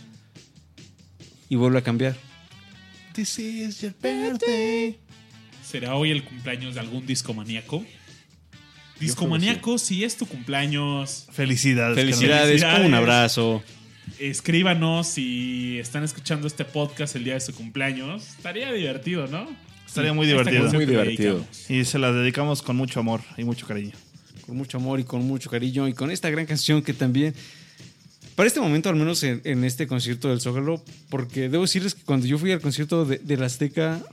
Y 1.47 1.55
vuelve 1.57 1.77
a 1.77 1.81
cambiar. 1.83 2.15
This 3.13 3.37
is 3.37 3.81
your 3.81 3.93
birthday. 4.01 4.97
¿Será 5.63 5.95
hoy 5.95 6.09
el 6.11 6.23
cumpleaños 6.23 6.73
de 6.73 6.79
algún 6.79 7.05
discomaníaco? 7.05 7.85
Discomaníaco, 8.99 9.77
si 9.77 10.03
es 10.03 10.15
tu 10.17 10.25
cumpleaños, 10.25 11.27
Felicidades. 11.31 11.95
Felicidades, 11.97 12.47
Felicidades. 12.47 12.85
un 12.87 12.93
abrazo. 12.93 13.63
Escríbanos 14.19 15.07
si 15.07 15.77
están 15.79 16.03
escuchando 16.03 16.47
este 16.47 16.65
podcast 16.65 17.15
el 17.15 17.23
día 17.23 17.33
de 17.35 17.41
su 17.41 17.53
cumpleaños. 17.53 18.27
Estaría 18.37 18.71
divertido, 18.71 19.27
¿no? 19.27 19.47
Estaría 19.85 20.13
muy 20.13 20.27
divertido. 20.27 20.71
Muy 20.73 20.85
divertido. 20.85 21.45
Y 21.69 21.85
se 21.85 21.99
la 21.99 22.11
dedicamos 22.11 22.61
con 22.61 22.75
mucho 22.75 22.99
amor 22.99 23.21
y 23.37 23.43
mucho 23.43 23.65
cariño. 23.67 23.93
con 24.45 24.57
mucho 24.57 24.77
amor 24.77 24.99
y 24.99 25.03
con 25.03 25.23
mucho 25.25 25.49
cariño 25.49 25.87
y 25.87 25.93
con 25.93 26.11
esta 26.11 26.29
gran 26.29 26.45
canción 26.45 26.81
que 26.83 26.93
también 26.93 27.33
para 28.35 28.45
este 28.47 28.59
momento 28.59 28.89
al 28.89 28.95
menos 28.95 29.23
en, 29.23 29.41
en 29.43 29.63
este 29.63 29.87
concierto 29.87 30.29
del 30.29 30.39
Zócalo 30.41 30.83
porque 31.09 31.49
debo 31.49 31.63
decirles 31.63 31.95
que 31.95 32.03
cuando 32.03 32.27
yo 32.27 32.37
fui 32.37 32.51
al 32.51 32.59
concierto 32.61 33.05
de, 33.05 33.17
del 33.19 33.41
Azteca 33.41 34.03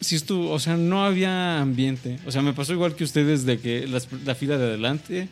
sí 0.00 0.16
estuvo, 0.16 0.50
o 0.50 0.58
sea, 0.58 0.76
no 0.76 1.04
había 1.04 1.60
ambiente, 1.60 2.18
o 2.26 2.32
sea, 2.32 2.42
me 2.42 2.52
pasó 2.52 2.72
igual 2.72 2.94
que 2.96 3.04
ustedes 3.04 3.44
de 3.44 3.58
que 3.58 3.86
las- 3.86 4.08
la 4.24 4.34
fila 4.34 4.56
de 4.58 4.64
adelante 4.64 5.28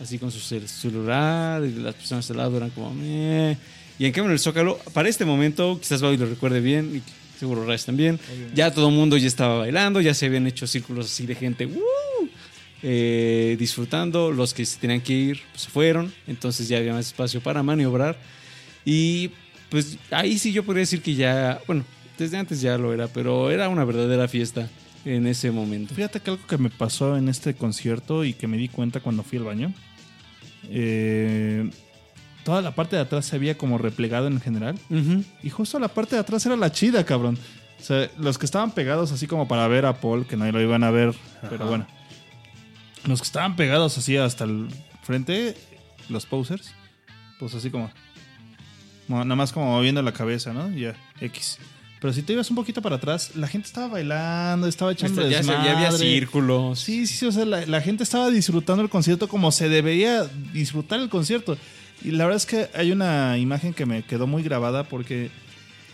así 0.00 0.18
con 0.18 0.30
su 0.30 0.38
cel- 0.38 0.66
celular 0.66 1.64
y 1.64 1.72
las 1.72 1.94
personas 1.94 2.30
al 2.30 2.36
lado 2.38 2.56
eran 2.56 2.70
como 2.70 2.92
"Meh". 2.94 3.56
y 3.98 4.06
en 4.06 4.12
cambio 4.12 4.26
en 4.30 4.32
el 4.32 4.38
Zócalo 4.40 4.78
para 4.92 5.08
este 5.08 5.24
momento 5.24 5.78
quizás 5.80 6.02
Bobby 6.02 6.16
lo 6.16 6.26
recuerde 6.26 6.60
bien 6.60 6.96
y 6.96 7.38
seguro 7.38 7.64
Raz 7.64 7.84
también 7.84 8.18
ya 8.54 8.72
todo 8.72 8.88
el 8.88 8.94
mundo 8.94 9.16
ya 9.16 9.26
estaba 9.28 9.58
bailando 9.58 10.00
ya 10.00 10.14
se 10.14 10.26
habían 10.26 10.46
hecho 10.46 10.66
círculos 10.66 11.06
así 11.06 11.26
de 11.26 11.34
gente 11.34 11.68
eh, 12.82 13.56
disfrutando 13.58 14.30
los 14.30 14.52
que 14.52 14.66
se 14.66 14.78
tenían 14.78 15.00
que 15.00 15.12
ir 15.12 15.40
pues, 15.52 15.62
se 15.62 15.70
fueron 15.70 16.12
entonces 16.26 16.68
ya 16.68 16.78
había 16.78 16.92
más 16.92 17.06
espacio 17.06 17.40
para 17.40 17.62
maniobrar. 17.62 18.18
Y 18.84 19.30
pues 19.70 19.96
ahí 20.10 20.38
sí 20.38 20.52
yo 20.52 20.62
podría 20.62 20.80
decir 20.80 21.00
que 21.00 21.14
ya 21.14 21.60
bueno 21.66 21.84
desde 22.18 22.36
antes 22.36 22.60
ya 22.60 22.76
lo 22.76 22.92
era 22.92 23.08
pero 23.08 23.50
era 23.50 23.68
una 23.68 23.84
verdadera 23.84 24.28
fiesta 24.28 24.68
en 25.04 25.26
ese 25.26 25.50
momento 25.50 25.94
Fíjate 25.94 26.20
que 26.20 26.30
algo 26.30 26.46
que 26.46 26.56
me 26.58 26.70
pasó 26.70 27.16
en 27.16 27.28
este 27.28 27.54
concierto 27.54 28.24
y 28.24 28.32
que 28.34 28.46
me 28.46 28.56
di 28.56 28.68
cuenta 28.68 29.00
cuando 29.00 29.22
fui 29.22 29.38
al 29.38 29.44
baño. 29.44 29.72
eh, 30.70 31.70
toda 32.44 32.60
la 32.62 32.74
parte 32.74 32.96
de 32.96 33.02
atrás 33.02 33.24
se 33.26 33.36
había 33.36 33.56
como 33.56 33.78
replegado 33.78 34.26
en 34.26 34.40
general. 34.40 34.78
Y 35.42 35.50
justo 35.50 35.78
la 35.78 35.88
parte 35.88 36.16
de 36.16 36.20
atrás 36.20 36.44
era 36.44 36.56
la 36.56 36.70
chida, 36.70 37.04
cabrón. 37.04 37.38
O 37.80 37.82
sea, 37.82 38.10
los 38.18 38.38
que 38.38 38.44
estaban 38.46 38.70
pegados 38.72 39.12
así 39.12 39.26
como 39.26 39.48
para 39.48 39.66
ver 39.68 39.86
a 39.86 40.00
Paul, 40.00 40.26
que 40.26 40.36
nadie 40.36 40.52
lo 40.52 40.60
iban 40.60 40.84
a 40.84 40.90
ver, 40.90 41.14
pero 41.48 41.66
bueno. 41.66 41.86
Los 43.06 43.20
que 43.20 43.26
estaban 43.26 43.56
pegados 43.56 43.96
así 43.98 44.16
hasta 44.16 44.44
el 44.44 44.68
frente, 45.02 45.54
los 46.08 46.24
posers, 46.26 46.72
pues 47.38 47.54
así 47.54 47.70
como... 47.70 47.90
mo- 49.08 49.24
Nada 49.24 49.36
más 49.36 49.52
como 49.52 49.66
moviendo 49.72 50.00
la 50.02 50.12
cabeza, 50.12 50.52
¿no? 50.54 50.70
Ya, 50.70 50.94
X. 51.20 51.58
Pero 52.04 52.12
si 52.12 52.20
te 52.20 52.34
ibas 52.34 52.50
un 52.50 52.56
poquito 52.56 52.82
para 52.82 52.96
atrás, 52.96 53.30
la 53.34 53.48
gente 53.48 53.66
estaba 53.66 53.88
bailando, 53.88 54.66
estaba 54.66 54.92
echando 54.92 55.26
ya, 55.26 55.40
ya 55.40 55.54
había 55.54 55.86
desmadre. 55.86 55.96
círculos 55.96 56.78
Sí, 56.78 57.06
sí, 57.06 57.16
sí, 57.16 57.24
o 57.24 57.32
sea, 57.32 57.46
la, 57.46 57.64
la 57.64 57.80
gente 57.80 58.02
estaba 58.02 58.28
disfrutando 58.28 58.82
el 58.82 58.90
concierto 58.90 59.26
como 59.26 59.50
se 59.50 59.70
debería 59.70 60.24
disfrutar 60.52 61.00
el 61.00 61.08
concierto. 61.08 61.56
Y 62.02 62.10
la 62.10 62.24
verdad 62.24 62.36
es 62.36 62.44
que 62.44 62.68
hay 62.74 62.92
una 62.92 63.38
imagen 63.38 63.72
que 63.72 63.86
me 63.86 64.02
quedó 64.02 64.26
muy 64.26 64.42
grabada 64.42 64.84
porque 64.84 65.30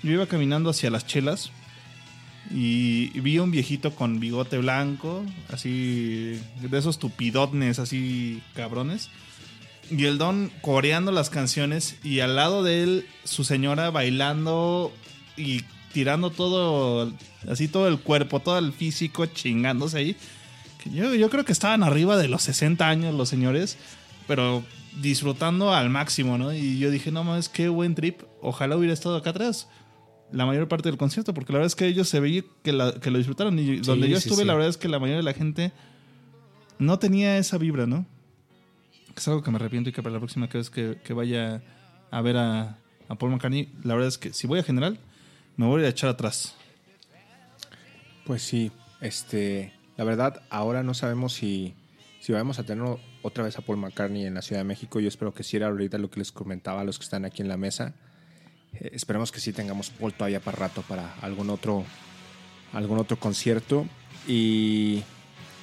yo 0.02 0.10
iba 0.10 0.26
caminando 0.26 0.70
hacia 0.70 0.90
las 0.90 1.06
chelas 1.06 1.52
y 2.50 3.10
vi 3.20 3.38
un 3.38 3.52
viejito 3.52 3.94
con 3.94 4.18
bigote 4.18 4.58
blanco, 4.58 5.24
así, 5.48 6.40
de 6.60 6.76
esos 6.76 6.98
tupidotnes, 6.98 7.78
así 7.78 8.42
cabrones. 8.56 9.10
Y 9.92 10.06
el 10.06 10.18
don 10.18 10.50
coreando 10.60 11.12
las 11.12 11.30
canciones 11.30 11.98
y 12.02 12.18
al 12.18 12.34
lado 12.34 12.64
de 12.64 12.82
él 12.82 13.06
su 13.22 13.44
señora 13.44 13.92
bailando 13.92 14.92
y 15.36 15.62
tirando 15.92 16.30
todo, 16.30 17.12
así 17.48 17.68
todo 17.68 17.88
el 17.88 17.98
cuerpo, 18.00 18.40
todo 18.40 18.58
el 18.58 18.72
físico 18.72 19.26
chingándose 19.26 19.98
ahí. 19.98 20.16
Yo, 20.92 21.14
yo 21.14 21.28
creo 21.30 21.44
que 21.44 21.52
estaban 21.52 21.82
arriba 21.82 22.16
de 22.16 22.28
los 22.28 22.42
60 22.42 22.88
años 22.88 23.14
los 23.14 23.28
señores, 23.28 23.76
pero 24.26 24.62
disfrutando 25.00 25.72
al 25.74 25.90
máximo, 25.90 26.38
¿no? 26.38 26.52
Y 26.52 26.78
yo 26.78 26.90
dije, 26.90 27.10
no 27.12 27.22
mames, 27.24 27.48
qué 27.48 27.68
buen 27.68 27.94
trip. 27.94 28.22
Ojalá 28.40 28.76
hubiera 28.76 28.94
estado 28.94 29.16
acá 29.16 29.30
atrás 29.30 29.68
la 30.32 30.46
mayor 30.46 30.68
parte 30.68 30.88
del 30.88 30.96
concierto, 30.96 31.34
porque 31.34 31.52
la 31.52 31.58
verdad 31.58 31.66
es 31.66 31.74
que 31.76 31.86
ellos 31.86 32.08
se 32.08 32.20
veía 32.20 32.44
que, 32.62 32.72
la- 32.72 32.92
que 33.00 33.10
lo 33.10 33.18
disfrutaron. 33.18 33.58
Y 33.58 33.78
donde 33.78 34.08
yo 34.08 34.18
sí, 34.20 34.28
estuve, 34.28 34.42
sí. 34.42 34.46
la 34.46 34.54
verdad 34.54 34.70
es 34.70 34.76
que 34.76 34.88
la 34.88 34.98
mayoría 34.98 35.16
de 35.18 35.22
la 35.24 35.32
gente 35.34 35.72
no 36.78 36.98
tenía 36.98 37.36
esa 37.36 37.58
vibra, 37.58 37.86
¿no? 37.86 38.06
Es 39.16 39.26
algo 39.28 39.42
que 39.42 39.50
me 39.50 39.56
arrepiento 39.56 39.90
y 39.90 39.92
que 39.92 40.02
para 40.02 40.12
la 40.14 40.18
próxima 40.20 40.46
vez 40.46 40.70
que, 40.70 40.98
que 41.04 41.12
vaya 41.12 41.62
a 42.10 42.20
ver 42.22 42.36
a, 42.36 42.78
a 43.08 43.14
Paul 43.16 43.32
McCartney, 43.32 43.68
la 43.82 43.94
verdad 43.94 44.08
es 44.08 44.18
que 44.18 44.32
si 44.32 44.46
voy 44.46 44.60
a 44.60 44.62
general, 44.62 44.98
me 45.60 45.66
voy 45.66 45.84
a 45.84 45.88
echar 45.88 46.08
atrás. 46.08 46.54
Pues 48.24 48.42
sí, 48.42 48.72
este, 49.02 49.74
la 49.98 50.04
verdad, 50.04 50.40
ahora 50.48 50.82
no 50.82 50.94
sabemos 50.94 51.34
si, 51.34 51.74
si 52.18 52.32
vamos 52.32 52.58
a 52.58 52.62
tener 52.62 52.82
otra 53.20 53.44
vez 53.44 53.58
a 53.58 53.60
Paul 53.60 53.76
McCartney 53.76 54.24
en 54.24 54.32
la 54.32 54.40
Ciudad 54.40 54.60
de 54.60 54.64
México. 54.64 55.00
Yo 55.00 55.08
espero 55.08 55.34
que 55.34 55.42
sí 55.42 55.58
era 55.58 55.66
ahorita 55.66 55.98
lo 55.98 56.10
que 56.10 56.20
les 56.20 56.32
comentaba 56.32 56.80
a 56.80 56.84
los 56.84 56.98
que 56.98 57.04
están 57.04 57.26
aquí 57.26 57.42
en 57.42 57.48
la 57.48 57.58
mesa. 57.58 57.92
Eh, 58.72 58.92
esperemos 58.94 59.32
que 59.32 59.40
sí 59.40 59.52
tengamos 59.52 59.90
Paul 59.90 60.14
todavía 60.14 60.40
para 60.40 60.56
rato 60.56 60.80
para 60.80 61.14
algún 61.20 61.50
otro, 61.50 61.84
algún 62.72 62.98
otro 62.98 63.18
concierto. 63.18 63.86
Y, 64.26 65.02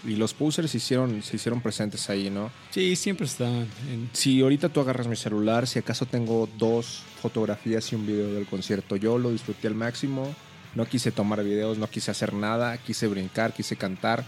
y 0.07 0.15
los 0.15 0.34
posers 0.34 0.71
se 0.71 0.77
hicieron, 0.77 1.21
se 1.21 1.35
hicieron 1.35 1.61
presentes 1.61 2.09
ahí, 2.09 2.29
¿no? 2.31 2.49
sí 2.71 2.95
siempre 2.95 3.25
están 3.27 3.67
en- 3.91 4.09
Si 4.13 4.41
ahorita 4.41 4.69
tú 4.69 4.79
agarras 4.79 5.07
mi 5.07 5.15
celular, 5.15 5.67
si 5.67 5.77
acaso 5.77 6.05
tengo 6.07 6.49
dos 6.57 7.03
fotografías 7.21 7.91
y 7.91 7.95
un 7.95 8.07
video 8.07 8.34
del 8.34 8.45
concierto, 8.47 8.95
yo 8.95 9.17
lo 9.19 9.31
disfruté 9.31 9.67
al 9.67 9.75
máximo. 9.75 10.34
No 10.75 10.85
quise 10.85 11.11
tomar 11.11 11.43
videos, 11.43 11.77
no 11.77 11.88
quise 11.89 12.09
hacer 12.11 12.34
nada, 12.34 12.77
quise 12.77 13.07
brincar, 13.07 13.53
quise 13.53 13.75
cantar 13.75 14.23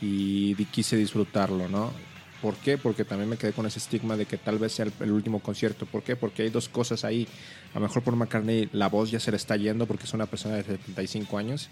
y 0.00 0.54
quise 0.66 0.96
disfrutarlo, 0.96 1.68
¿no? 1.68 1.92
¿Por 2.40 2.54
qué? 2.54 2.78
Porque 2.78 3.04
también 3.04 3.28
me 3.28 3.36
quedé 3.36 3.52
con 3.52 3.66
ese 3.66 3.80
estigma 3.80 4.16
de 4.16 4.24
que 4.24 4.36
tal 4.38 4.58
vez 4.58 4.72
sea 4.72 4.84
el, 4.84 4.92
el 5.00 5.10
último 5.10 5.40
concierto. 5.40 5.86
¿Por 5.86 6.04
qué? 6.04 6.14
Porque 6.14 6.42
hay 6.44 6.50
dos 6.50 6.68
cosas 6.68 7.04
ahí. 7.04 7.26
A 7.74 7.80
lo 7.80 7.86
mejor 7.88 8.04
por 8.04 8.14
McCartney 8.14 8.68
la 8.72 8.88
voz 8.88 9.10
ya 9.10 9.18
se 9.18 9.32
le 9.32 9.36
está 9.36 9.56
yendo 9.56 9.86
porque 9.86 10.04
es 10.04 10.14
una 10.14 10.26
persona 10.26 10.54
de 10.54 10.62
75 10.62 11.36
años. 11.36 11.68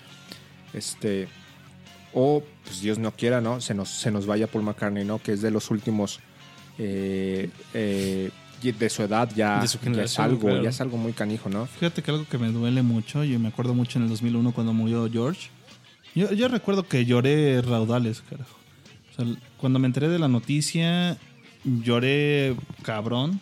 Este, 0.74 1.28
o 2.18 2.42
pues 2.64 2.80
Dios 2.80 2.98
no 2.98 3.12
quiera, 3.12 3.42
¿no? 3.42 3.60
Se 3.60 3.74
nos, 3.74 3.90
se 3.90 4.10
nos 4.10 4.24
vaya 4.24 4.46
Paul 4.46 4.64
McCartney, 4.64 5.04
¿no? 5.04 5.18
Que 5.18 5.32
es 5.32 5.42
de 5.42 5.50
los 5.50 5.70
últimos 5.70 6.20
eh, 6.78 7.50
eh, 7.74 8.30
de 8.62 8.88
su 8.88 9.02
edad 9.02 9.30
ya, 9.36 9.60
De 9.60 9.68
su 9.68 9.78
ya 9.78 10.02
es 10.02 10.18
algo, 10.18 10.40
claro. 10.40 10.62
ya 10.62 10.70
es 10.70 10.80
algo 10.80 10.96
muy 10.96 11.12
canijo, 11.12 11.50
¿no? 11.50 11.66
Fíjate 11.66 12.02
que 12.02 12.10
algo 12.10 12.26
que 12.26 12.38
me 12.38 12.50
duele 12.50 12.80
mucho, 12.80 13.22
yo 13.22 13.38
me 13.38 13.48
acuerdo 13.48 13.74
mucho 13.74 13.98
en 13.98 14.04
el 14.04 14.08
2001 14.08 14.52
cuando 14.52 14.72
murió 14.72 15.10
George. 15.12 15.50
Yo, 16.14 16.32
yo 16.32 16.48
recuerdo 16.48 16.88
que 16.88 17.04
lloré 17.04 17.60
raudales, 17.60 18.22
carajo. 18.22 18.56
O 19.12 19.14
sea, 19.14 19.36
cuando 19.58 19.78
me 19.78 19.86
enteré 19.86 20.08
de 20.08 20.18
la 20.18 20.28
noticia, 20.28 21.18
lloré 21.64 22.56
cabrón. 22.82 23.40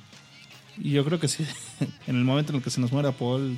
Y 0.79 0.91
yo 0.91 1.05
creo 1.05 1.21
que 1.21 1.29
sí, 1.29 1.47
en 2.09 2.17
el 2.17 2.25
momento 2.25 2.51
en 2.51 2.57
el 2.57 2.63
que 2.65 2.71
se 2.71 2.81
nos 2.81 2.91
muera 2.91 3.13
Paul, 3.13 3.57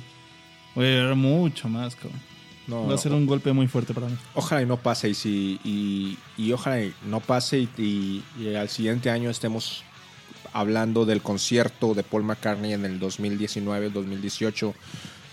voy 0.75 0.85
a 0.85 0.91
llorar 0.91 1.15
mucho 1.15 1.67
más, 1.69 1.95
cabrón. 1.95 2.36
No, 2.67 2.85
Va 2.85 2.95
a 2.95 2.97
ser 2.97 3.13
un 3.13 3.25
golpe 3.25 3.53
muy 3.53 3.67
fuerte 3.67 3.93
para 3.93 4.07
mí. 4.07 4.15
Ojalá 4.35 4.61
y 4.61 4.65
no 4.65 4.77
pase 4.77 5.09
y, 5.09 5.13
si, 5.13 5.59
y, 5.63 6.17
y 6.37 6.51
ojalá 6.51 6.81
y 6.83 6.93
no 7.05 7.21
pase 7.21 7.59
y, 7.59 7.69
y- 7.77 8.23
y 8.41 8.55
al 8.55 8.67
siguiente 8.67 9.09
año 9.09 9.29
estemos 9.29 9.83
hablando 10.53 11.05
del 11.05 11.21
concierto 11.21 11.93
de 11.93 12.03
Paul 12.03 12.23
McCartney 12.23 12.73
en 12.73 12.83
el 12.83 12.99
2019, 12.99 13.89
2018, 13.91 14.73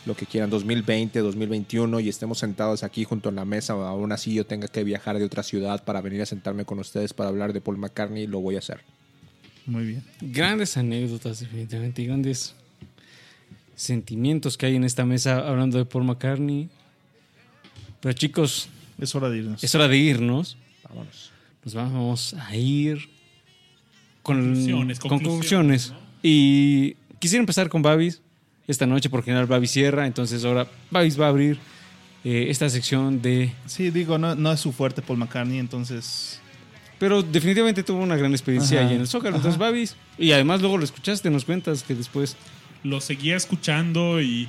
lo 0.06 0.15
que 0.15 0.27
quieran, 0.27 0.51
2020, 0.51 1.19
2021 1.20 1.98
y 2.01 2.09
estemos 2.09 2.39
sentados 2.39 2.85
aquí 2.85 3.05
junto 3.05 3.31
a 3.31 3.32
la 3.32 3.44
mesa, 3.44 3.73
aún 3.73 4.12
así 4.12 4.35
yo 4.35 4.44
tenga 4.47 4.69
que 4.69 4.85
viajar 4.85 5.19
de 5.19 5.24
otra 5.24 5.43
ciudad 5.43 5.82
para 5.85 6.01
venir 6.02 6.20
a 6.23 6.27
sentarme 6.27 6.65
con 6.65 6.78
ustedes 6.78 7.15
para 7.15 7.31
hablar 7.31 7.52
de 7.52 7.61
Paul 7.61 7.78
McCartney, 7.78 8.27
lo 8.27 8.40
voy 8.40 8.56
a 8.56 8.59
hacer. 8.59 8.81
Muy 9.66 9.86
bien. 9.86 10.05
Grandes 10.20 10.77
anécdotas, 10.77 11.40
definitivamente, 11.40 12.02
y 12.02 12.06
grandes 12.06 12.55
sentimientos 13.74 14.56
que 14.56 14.66
hay 14.66 14.77
en 14.77 14.85
esta 14.85 15.05
mesa 15.05 15.39
hablando 15.48 15.78
de 15.78 15.85
Paul 15.85 16.05
McCartney. 16.05 16.69
Pero 18.05 18.12
chicos, 18.12 18.68
Es 19.01 19.14
hora 19.14 19.31
de 19.31 19.39
irnos. 19.39 19.64
es 19.64 19.74
hora 19.74 19.89
de 19.89 19.97
irnos. 19.97 20.59
Vámonos. 20.86 21.32
Nos 21.64 21.72
vamos 21.74 22.35
a 22.35 22.55
ir 22.55 23.09
con 24.22 24.36
Conclusiones, 24.36 25.01
con 25.01 25.09
conclusiones. 25.09 25.94
Y 26.22 26.97
quisiera 27.18 27.40
empezar 27.40 27.70
con 27.70 27.81
Babis 27.81 28.20
esta 28.68 28.85
noche, 28.85 29.09
porque 29.09 29.31
general 29.31 29.47
Babis 29.47 29.70
cierra. 29.70 30.06
Entonces 30.06 30.44
ahora 30.44 30.68
Babis 30.90 31.18
va 31.18 31.24
a 31.24 31.28
abrir 31.31 31.59
eh, 32.24 32.48
esta 32.51 32.68
sección 32.68 33.22
de... 33.22 33.55
Sí, 33.64 33.89
digo, 33.89 34.18
no, 34.18 34.35
no 34.35 34.52
es 34.52 34.60
su 34.60 34.72
fuerte 34.72 35.01
Paul 35.01 35.20
McCartney, 35.20 35.59
entonces... 35.59 36.43
Pero 36.98 37.22
definitivamente 37.22 37.82
tuvo 37.82 38.02
una 38.02 38.16
gran 38.16 38.32
experiencia 38.32 38.81
Ajá, 38.81 38.89
ahí 38.90 38.97
en 38.97 39.01
el 39.01 39.09
Zócalo. 39.09 39.36
Entonces 39.36 39.59
Babis, 39.59 39.97
y 40.18 40.32
además 40.32 40.60
luego 40.60 40.76
lo 40.76 40.85
escuchaste, 40.85 41.31
nos 41.31 41.47
cuentas 41.47 41.82
que 41.82 41.94
después... 41.94 42.36
lo 42.82 43.01
seguía 43.01 43.35
escuchando 43.35 44.20
y 44.20 44.47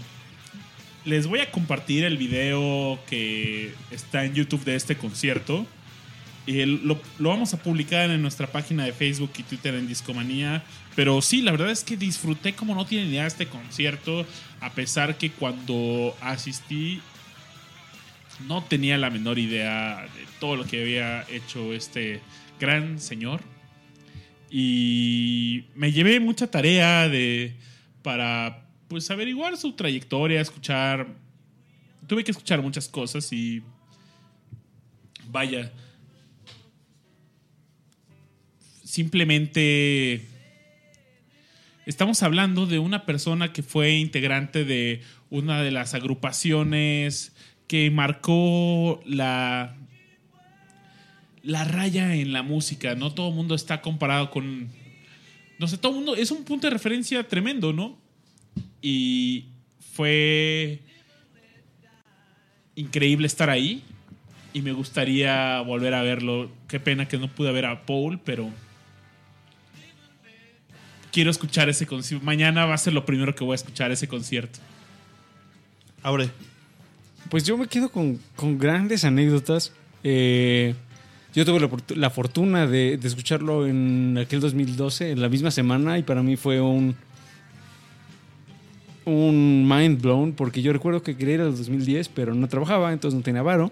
les 1.05 1.27
voy 1.27 1.39
a 1.39 1.51
compartir 1.51 2.03
el 2.03 2.17
video 2.17 2.99
que 3.07 3.73
está 3.91 4.25
en 4.25 4.33
YouTube 4.33 4.63
de 4.63 4.75
este 4.75 4.97
concierto. 4.97 5.65
Y 6.47 6.63
lo, 6.65 6.99
vamos 7.19 7.53
a 7.53 7.57
publicar 7.57 8.09
en 8.09 8.21
nuestra 8.21 8.47
página 8.47 8.85
de 8.85 8.93
Facebook 8.93 9.31
y 9.37 9.43
Twitter 9.43 9.75
en 9.75 9.87
Discomanía. 9.87 10.63
Pero 10.95 11.21
sí, 11.21 11.41
la 11.41 11.51
verdad 11.51 11.71
es 11.71 11.83
que 11.83 11.97
disfruté 11.97 12.53
como 12.53 12.75
no 12.75 12.85
tienen 12.85 13.09
idea 13.09 13.23
de 13.23 13.27
este 13.27 13.47
concierto. 13.47 14.25
A 14.61 14.71
pesar 14.73 15.17
que 15.17 15.31
cuando 15.31 16.15
asistí 16.21 17.01
no 18.47 18.63
tenía 18.63 18.97
la 18.97 19.09
menor 19.09 19.39
idea 19.39 20.01
de 20.01 20.25
todo 20.39 20.55
lo 20.55 20.65
que 20.65 20.81
había 20.81 21.25
hecho 21.29 21.73
este 21.73 22.21
gran 22.59 22.99
señor. 22.99 23.41
Y 24.49 25.65
me 25.75 25.91
llevé 25.91 26.19
mucha 26.19 26.49
tarea 26.49 27.09
de 27.09 27.55
para 28.01 28.64
pues 28.87 29.09
averiguar 29.11 29.57
su 29.57 29.73
trayectoria, 29.73 30.41
escuchar. 30.41 31.07
Tuve 32.07 32.23
que 32.23 32.31
escuchar 32.31 32.61
muchas 32.61 32.87
cosas 32.87 33.31
y 33.33 33.63
vaya. 35.31 35.71
Simplemente 38.83 40.25
estamos 41.85 42.23
hablando 42.23 42.65
de 42.65 42.79
una 42.79 43.05
persona 43.05 43.51
que 43.51 43.63
fue 43.63 43.95
integrante 43.95 44.63
de 44.65 45.01
una 45.29 45.61
de 45.61 45.71
las 45.71 45.93
agrupaciones 45.93 47.35
que 47.67 47.89
marcó 47.91 49.01
la 49.05 49.75
la 51.41 51.63
raya 51.63 52.15
en 52.15 52.33
la 52.33 52.41
música, 52.41 52.95
no 52.95 53.13
todo 53.13 53.29
el 53.29 53.35
mundo 53.35 53.53
está 53.53 53.81
comparado 53.81 54.31
con 54.31 54.69
no 55.59 55.67
sé, 55.67 55.77
todo 55.77 55.91
el 55.91 55.97
mundo 55.97 56.15
es 56.15 56.31
un 56.31 56.43
punto 56.43 56.67
de 56.67 56.71
referencia 56.71 57.27
tremendo, 57.27 57.71
¿no? 57.71 57.97
Y 58.81 59.45
fue 59.93 60.79
increíble 62.75 63.27
estar 63.27 63.49
ahí 63.49 63.83
y 64.53 64.61
me 64.61 64.71
gustaría 64.71 65.59
volver 65.61 65.93
a 65.93 66.01
verlo. 66.01 66.49
Qué 66.67 66.79
pena 66.79 67.07
que 67.07 67.17
no 67.17 67.27
pude 67.27 67.51
ver 67.51 67.65
a 67.65 67.85
Paul, 67.85 68.19
pero 68.23 68.49
quiero 71.11 71.31
escuchar 71.31 71.69
ese 71.69 71.85
concierto. 71.85 72.25
Mañana 72.25 72.65
va 72.65 72.73
a 72.73 72.77
ser 72.77 72.93
lo 72.93 73.05
primero 73.05 73.35
que 73.35 73.43
voy 73.43 73.53
a 73.53 73.55
escuchar 73.55 73.91
ese 73.91 74.07
concierto. 74.07 74.59
Abre. 76.03 76.29
Pues 77.29 77.43
yo 77.43 77.57
me 77.57 77.67
quedo 77.67 77.89
con, 77.89 78.19
con 78.35 78.59
grandes 78.59 79.03
anécdotas. 79.03 79.73
Eh, 80.03 80.75
yo 81.33 81.43
tuve 81.43 81.67
la, 81.95 82.09
fortuna 82.09 82.67
de, 82.67 82.97
de 82.97 83.07
escucharlo 83.07 83.65
en 83.65 84.17
aquel 84.17 84.39
2012, 84.39 85.11
en 85.11 85.21
la 85.21 85.27
misma 85.27 85.51
semana, 85.51 85.97
y 85.97 86.03
para 86.03 86.23
mí 86.23 86.37
fue 86.37 86.61
un, 86.61 86.95
un 89.05 89.67
mind 89.67 90.01
blown, 90.01 90.33
porque 90.33 90.61
yo 90.61 90.73
recuerdo 90.73 91.03
que 91.03 91.15
quería 91.15 91.35
ir 91.35 91.41
al 91.41 91.55
2010, 91.55 92.09
pero 92.09 92.33
no 92.33 92.47
trabajaba, 92.47 92.91
entonces 92.91 93.17
no 93.17 93.23
tenía 93.23 93.41
varo. 93.41 93.71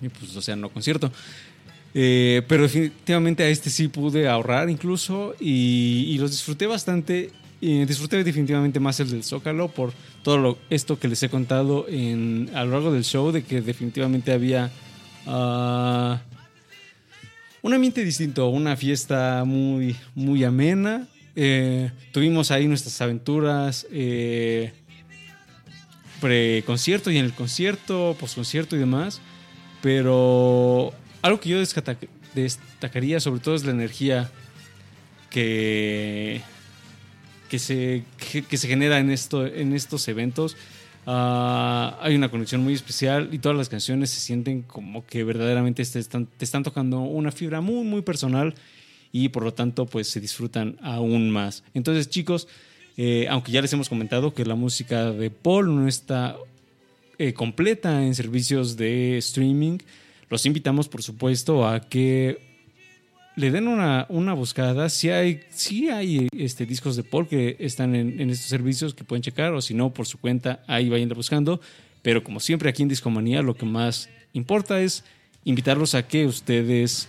Y 0.00 0.08
pues, 0.08 0.36
o 0.36 0.42
sea, 0.42 0.56
no 0.56 0.68
concierto. 0.68 1.12
Eh, 1.94 2.42
pero 2.48 2.62
definitivamente 2.62 3.42
a 3.42 3.48
este 3.48 3.68
sí 3.68 3.88
pude 3.88 4.26
ahorrar 4.26 4.70
incluso 4.70 5.34
y, 5.38 6.06
y 6.08 6.18
los 6.18 6.30
disfruté 6.30 6.66
bastante. 6.66 7.30
Y 7.60 7.84
disfruté 7.84 8.24
definitivamente 8.24 8.80
más 8.80 8.98
el 8.98 9.08
del 9.08 9.22
Zócalo 9.22 9.68
por 9.68 9.92
todo 10.24 10.36
lo, 10.36 10.58
esto 10.68 10.98
que 10.98 11.06
les 11.06 11.22
he 11.22 11.28
contado 11.28 11.86
en, 11.88 12.50
a 12.54 12.64
lo 12.64 12.72
largo 12.72 12.92
del 12.92 13.04
show, 13.04 13.30
de 13.30 13.44
que 13.44 13.60
definitivamente 13.60 14.32
había 14.32 14.72
ah, 15.28 16.20
un 17.62 17.72
ambiente 17.72 18.04
distinto, 18.04 18.48
una 18.48 18.76
fiesta 18.76 19.44
muy, 19.46 19.94
muy 20.16 20.42
amena. 20.42 21.06
Eh, 21.34 21.90
tuvimos 22.12 22.50
ahí 22.50 22.68
nuestras 22.68 23.00
aventuras 23.00 23.86
eh, 23.90 24.72
pre-concierto 26.20 27.10
y 27.10 27.18
en 27.18 27.24
el 27.24 27.32
concierto, 27.32 28.16
post-concierto 28.18 28.76
y 28.76 28.78
demás. 28.78 29.20
Pero 29.82 30.92
algo 31.22 31.40
que 31.40 31.48
yo 31.48 31.58
destacaría 32.34 33.20
sobre 33.20 33.40
todo 33.40 33.54
es 33.54 33.64
la 33.64 33.72
energía 33.72 34.30
que, 35.30 36.40
que, 37.48 37.58
se, 37.58 38.04
que 38.48 38.56
se 38.56 38.68
genera 38.68 38.98
en, 38.98 39.10
esto, 39.10 39.46
en 39.46 39.72
estos 39.72 40.06
eventos. 40.08 40.56
Ah, 41.04 41.98
hay 42.00 42.14
una 42.14 42.30
conexión 42.30 42.62
muy 42.62 42.74
especial 42.74 43.30
y 43.32 43.38
todas 43.38 43.58
las 43.58 43.68
canciones 43.68 44.10
se 44.10 44.20
sienten 44.20 44.62
como 44.62 45.04
que 45.04 45.24
verdaderamente 45.24 45.84
te 45.84 45.98
están, 45.98 46.26
te 46.26 46.44
están 46.44 46.62
tocando 46.62 47.00
una 47.00 47.32
fibra 47.32 47.60
muy, 47.60 47.84
muy 47.84 48.02
personal 48.02 48.54
y 49.12 49.28
por 49.28 49.44
lo 49.44 49.54
tanto 49.54 49.86
pues 49.86 50.08
se 50.08 50.20
disfrutan 50.20 50.76
aún 50.82 51.30
más. 51.30 51.62
Entonces 51.74 52.08
chicos, 52.08 52.48
eh, 52.96 53.26
aunque 53.28 53.52
ya 53.52 53.62
les 53.62 53.72
hemos 53.72 53.88
comentado 53.88 54.34
que 54.34 54.44
la 54.44 54.54
música 54.54 55.12
de 55.12 55.30
Paul 55.30 55.74
no 55.76 55.86
está 55.86 56.36
eh, 57.18 57.34
completa 57.34 58.04
en 58.04 58.14
servicios 58.14 58.76
de 58.76 59.18
streaming, 59.18 59.78
los 60.30 60.46
invitamos 60.46 60.88
por 60.88 61.02
supuesto 61.02 61.68
a 61.68 61.80
que 61.80 62.52
le 63.36 63.50
den 63.50 63.68
una, 63.68 64.06
una 64.08 64.34
buscada. 64.34 64.88
Si 64.88 65.10
hay, 65.10 65.40
si 65.50 65.88
hay 65.88 66.28
este, 66.36 66.66
discos 66.66 66.96
de 66.96 67.02
Paul 67.02 67.28
que 67.28 67.56
están 67.60 67.94
en, 67.94 68.20
en 68.20 68.30
estos 68.30 68.48
servicios 68.48 68.94
que 68.94 69.04
pueden 69.04 69.22
checar, 69.22 69.52
o 69.52 69.60
si 69.60 69.74
no, 69.74 69.92
por 69.92 70.06
su 70.06 70.18
cuenta, 70.18 70.62
ahí 70.66 70.88
vayan 70.88 71.08
buscando. 71.10 71.60
Pero 72.02 72.24
como 72.24 72.40
siempre 72.40 72.68
aquí 72.68 72.82
en 72.82 72.88
Discomanía, 72.88 73.42
lo 73.42 73.54
que 73.54 73.64
más 73.64 74.08
importa 74.32 74.80
es 74.80 75.04
invitarlos 75.44 75.94
a 75.94 76.06
que 76.06 76.26
ustedes 76.26 77.08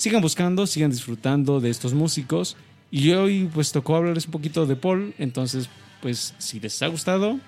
sigan 0.00 0.22
buscando, 0.22 0.66
sigan 0.66 0.90
disfrutando 0.90 1.60
de 1.60 1.68
estos 1.68 1.92
músicos. 1.92 2.56
Y 2.90 3.10
hoy 3.10 3.50
pues 3.52 3.70
tocó 3.70 3.96
hablarles 3.96 4.24
un 4.24 4.32
poquito 4.32 4.64
de 4.64 4.74
Paul, 4.74 5.14
entonces 5.18 5.68
pues 6.00 6.34
si 6.38 6.58
les 6.58 6.80
ha 6.82 6.86
gustado, 6.86 7.38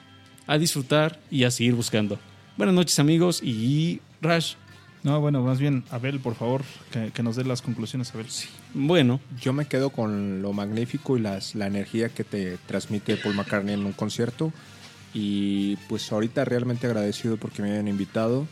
a 0.47 0.59
disfrutar 0.59 1.19
y 1.31 1.45
a 1.45 1.51
seguir 1.51 1.75
buscando. 1.75 2.19
Buenas 2.59 2.75
noches 2.75 2.99
amigos 2.99 3.43
y 3.43 4.01
Rash. 4.21 4.55
No, 5.03 5.19
bueno, 5.21 5.43
más 5.43 5.59
bien, 5.59 5.83
Abel, 5.91 6.21
por 6.21 6.35
favor, 6.35 6.63
que, 6.93 7.11
que 7.11 7.23
nos 7.23 7.35
dé 7.37 7.45
las 7.45 7.63
conclusiones, 7.63 8.15
Abel. 8.15 8.27
Bueno, 8.75 9.19
Yo 9.41 9.53
me 9.53 9.65
quedo 9.65 9.91
con 9.91 10.43
lo 10.43 10.53
magnífico 10.53 11.17
y 11.17 11.21
las, 11.21 11.55
la 11.55 11.67
energía 11.67 12.11
que 12.11 12.23
te 12.23 12.59
transmite 12.67 13.17
Paul 13.17 13.35
McCartney 13.35 13.75
en 13.75 13.87
un 13.87 13.93
concierto. 13.93 14.53
Y 15.15 15.77
pues 15.89 16.13
ahorita 16.13 16.45
realmente 16.45 16.87
agradecido 16.87 17.37
porque 17.37 17.63
me 17.63 17.73
hayan 17.73 17.89
invitado. 17.89 18.47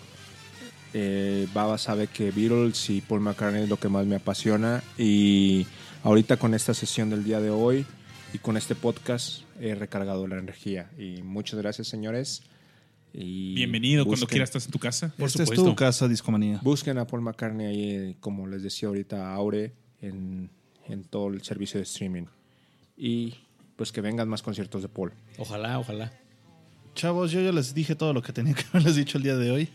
Eh, 0.93 1.47
Baba 1.55 1.79
sabe 1.79 2.07
que 2.09 2.31
Beatles 2.31 2.91
y 2.91 3.01
Paul 3.01 3.21
McCartney 3.21 3.63
es 3.65 3.69
lo 3.69 3.79
que 3.79 3.89
más 3.89 4.07
me 4.07 4.17
apasiona. 4.17 4.83
Y 4.99 5.67
ahorita 6.03 6.37
con 6.37 6.55
esta 6.55 6.75
sesión 6.75 7.11
del 7.11 7.25
día 7.25 7.41
de 7.41 7.51
hoy 7.51 7.87
y 8.33 8.39
con 8.39 8.57
este 8.57 8.75
podcast 8.75 9.43
he 9.61 9.75
recargado 9.75 10.27
la 10.27 10.39
energía. 10.39 10.91
Y 10.99 11.23
muchas 11.23 11.61
gracias, 11.61 11.89
señores. 11.89 12.43
Y 13.13 13.55
Bienvenido 13.55 14.05
cuando 14.05 14.27
busquen- 14.27 14.31
quieras 14.31 14.49
estás 14.51 14.67
en 14.67 14.71
tu 14.73 14.79
casa. 14.79 15.13
Por 15.17 15.27
Esta 15.29 15.43
es 15.43 15.49
supuesto. 15.49 15.71
tu 15.71 15.77
casa, 15.77 16.07
Discomanía. 16.09 16.61
Busquen 16.63 16.99
a 16.99 17.07
Paul 17.07 17.23
McCartney 17.23 17.67
ahí, 17.67 18.17
como 18.21 18.47
les 18.47 18.63
decía 18.63 18.89
ahorita, 18.89 19.31
a 19.31 19.35
Aure, 19.35 19.73
en, 20.01 20.49
en 20.89 21.05
todo 21.05 21.29
el 21.29 21.43
servicio 21.43 21.79
de 21.79 21.85
streaming. 21.85 22.25
Y 22.97 23.35
pues 23.77 23.91
que 23.93 24.01
vengan 24.01 24.29
más 24.29 24.43
conciertos 24.43 24.83
de 24.83 24.89
Paul. 24.89 25.13
ojalá, 25.39 25.79
ojalá. 25.79 26.13
Chavos, 26.95 27.31
yo 27.33 27.41
ya 27.41 27.51
les 27.53 27.73
dije 27.75 27.95
todo 27.95 28.13
lo 28.13 28.23
que 28.23 28.33
tenía 28.33 28.55
que 28.55 28.63
haberles 28.73 28.95
dicho 28.97 29.19
el 29.19 29.25
día 29.25 29.37
de 29.37 29.51
hoy. 29.51 29.69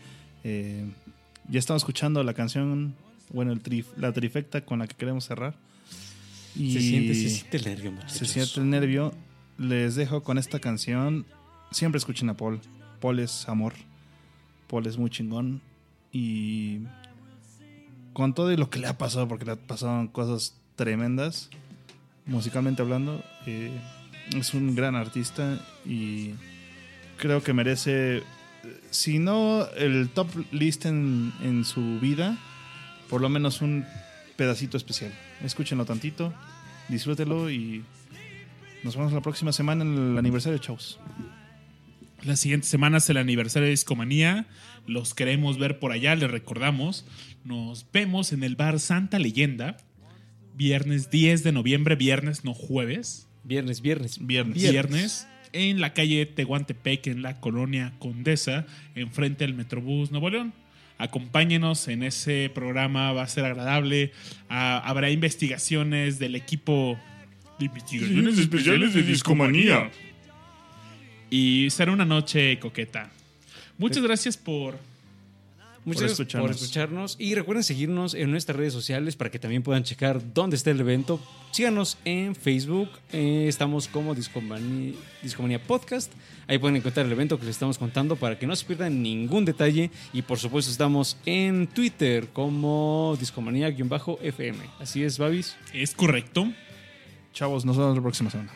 Eh, 0.48 0.86
ya 1.48 1.58
estamos 1.58 1.82
escuchando 1.82 2.22
la 2.22 2.34
canción, 2.34 2.94
bueno, 3.32 3.50
el 3.52 3.60
trif- 3.62 3.96
la 3.96 4.12
trifecta 4.12 4.60
con 4.64 4.78
la 4.78 4.86
que 4.86 4.94
queremos 4.94 5.24
cerrar. 5.24 5.54
Y 6.54 6.72
Se 6.72 6.80
siente, 6.80 7.14
se 7.14 7.28
siente 7.30 7.56
el 7.56 7.64
nervio, 7.64 7.92
se 8.06 8.24
siente 8.26 8.60
el 8.60 8.70
nervio. 8.70 9.12
Les 9.58 9.96
dejo 9.96 10.22
con 10.22 10.38
esta 10.38 10.60
canción. 10.60 11.26
Siempre 11.72 11.98
escuchen 11.98 12.28
a 12.30 12.34
Paul. 12.36 12.60
Paul 13.00 13.18
es 13.18 13.48
amor. 13.48 13.72
Paul 14.68 14.86
es 14.86 14.96
muy 14.96 15.10
chingón. 15.10 15.60
Y 16.12 16.80
con 18.12 18.32
todo 18.32 18.52
y 18.52 18.56
lo 18.56 18.70
que 18.70 18.78
le 18.78 18.86
ha 18.86 18.96
pasado, 18.96 19.26
porque 19.26 19.44
le 19.44 19.52
han 19.52 19.58
pasado 19.58 20.10
cosas 20.12 20.54
tremendas, 20.76 21.50
musicalmente 22.24 22.82
hablando, 22.82 23.22
eh, 23.46 23.70
es 24.36 24.54
un 24.54 24.74
gran 24.76 24.94
artista 24.94 25.60
y 25.84 26.30
creo 27.18 27.42
que 27.42 27.52
merece, 27.52 28.22
si 28.90 29.18
no 29.18 29.68
el 29.76 30.08
top 30.08 30.28
list 30.52 30.86
en, 30.86 31.32
en 31.42 31.64
su 31.64 32.00
vida, 32.00 32.38
por 33.08 33.20
lo 33.20 33.28
menos 33.28 33.62
un 33.62 33.84
pedacito 34.36 34.76
especial. 34.76 35.12
Escúchenlo 35.42 35.84
tantito, 35.84 36.32
disfrútelo 36.88 37.50
y 37.50 37.84
nos 38.82 38.96
vemos 38.96 39.12
la 39.12 39.20
próxima 39.20 39.52
semana 39.52 39.84
en 39.84 40.12
el 40.12 40.18
aniversario, 40.18 40.58
chavos. 40.58 41.00
La 42.24 42.36
siguiente 42.36 42.66
semana 42.66 42.98
es 42.98 43.10
el 43.10 43.18
aniversario 43.18 43.66
de 43.66 43.70
Discomanía. 43.70 44.46
Los 44.86 45.14
queremos 45.14 45.58
ver 45.58 45.78
por 45.78 45.92
allá, 45.92 46.14
les 46.14 46.30
recordamos. 46.30 47.04
Nos 47.44 47.86
vemos 47.92 48.32
en 48.32 48.42
el 48.42 48.56
bar 48.56 48.80
Santa 48.80 49.18
Leyenda. 49.18 49.76
Viernes 50.54 51.10
10 51.10 51.42
de 51.44 51.52
noviembre, 51.52 51.96
viernes, 51.96 52.44
no 52.44 52.54
jueves. 52.54 53.28
Viernes, 53.44 53.80
viernes. 53.80 54.18
Viernes. 54.24 54.56
Viernes. 54.56 55.26
En 55.58 55.80
la 55.80 55.94
calle 55.94 56.26
Tehuantepec, 56.26 57.06
en 57.06 57.22
la 57.22 57.40
colonia 57.40 57.94
Condesa, 57.98 58.66
enfrente 58.94 59.46
del 59.46 59.54
Metrobús 59.54 60.10
Nuevo 60.10 60.28
León. 60.28 60.52
Acompáñenos 60.98 61.88
en 61.88 62.02
ese 62.02 62.50
programa, 62.54 63.12
va 63.12 63.22
a 63.22 63.26
ser 63.26 63.46
agradable. 63.46 64.12
Ah, 64.50 64.82
habrá 64.84 65.08
investigaciones 65.10 66.18
del 66.18 66.34
equipo 66.34 66.98
de 67.58 67.64
investigaciones 67.64 68.38
especiales 68.38 68.92
de 68.92 69.02
Discomanía. 69.02 69.90
Y 71.30 71.68
será 71.70 71.90
una 71.90 72.04
noche 72.04 72.58
coqueta. 72.58 73.10
Muchas 73.78 74.02
gracias 74.02 74.36
por 74.36 74.78
Muchas 75.86 76.00
Por 76.02 76.08
gracias 76.08 76.16
por 76.18 76.50
escucharnos. 76.50 76.62
escucharnos. 76.62 77.16
Y 77.20 77.34
recuerden 77.36 77.62
seguirnos 77.62 78.14
en 78.14 78.30
nuestras 78.32 78.56
redes 78.56 78.72
sociales 78.72 79.14
para 79.14 79.30
que 79.30 79.38
también 79.38 79.62
puedan 79.62 79.84
checar 79.84 80.20
dónde 80.34 80.56
está 80.56 80.72
el 80.72 80.80
evento. 80.80 81.20
Síganos 81.52 81.96
en 82.04 82.34
Facebook. 82.34 82.90
eh, 83.12 83.46
estamos 83.48 83.86
como 83.86 84.14
Discomanía, 84.14 84.94
Discomanía 85.22 85.62
Podcast. 85.62 86.12
Ahí 86.48 86.58
pueden 86.58 86.76
encontrar 86.76 87.06
el 87.06 87.12
evento 87.12 87.38
que 87.38 87.46
les 87.46 87.54
estamos 87.54 87.78
contando 87.78 88.16
para 88.16 88.36
que 88.38 88.46
no 88.48 88.54
se 88.56 88.64
pierdan 88.66 89.00
ningún 89.00 89.44
detalle. 89.44 89.92
Y 90.12 90.22
por 90.22 90.38
supuesto 90.40 90.72
estamos 90.72 91.16
en 91.24 91.68
Twitter 91.68 92.28
como 92.32 93.16
Discomanía-FM. 93.20 94.58
Así 94.80 95.04
es, 95.04 95.18
Babis. 95.18 95.56
Es 95.72 95.94
correcto. 95.94 96.52
Chavos, 97.32 97.64
nos 97.64 97.76
vemos 97.76 97.94
la 97.94 98.02
próxima 98.02 98.28
semana. 98.30 98.52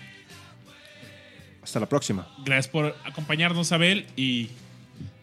Hasta 1.63 1.79
la 1.79 1.89
próxima. 1.89 2.27
Gracias 2.45 2.69
por 2.69 2.97
acompañarnos, 3.05 3.71
Abel, 3.73 4.07
y 4.17 4.49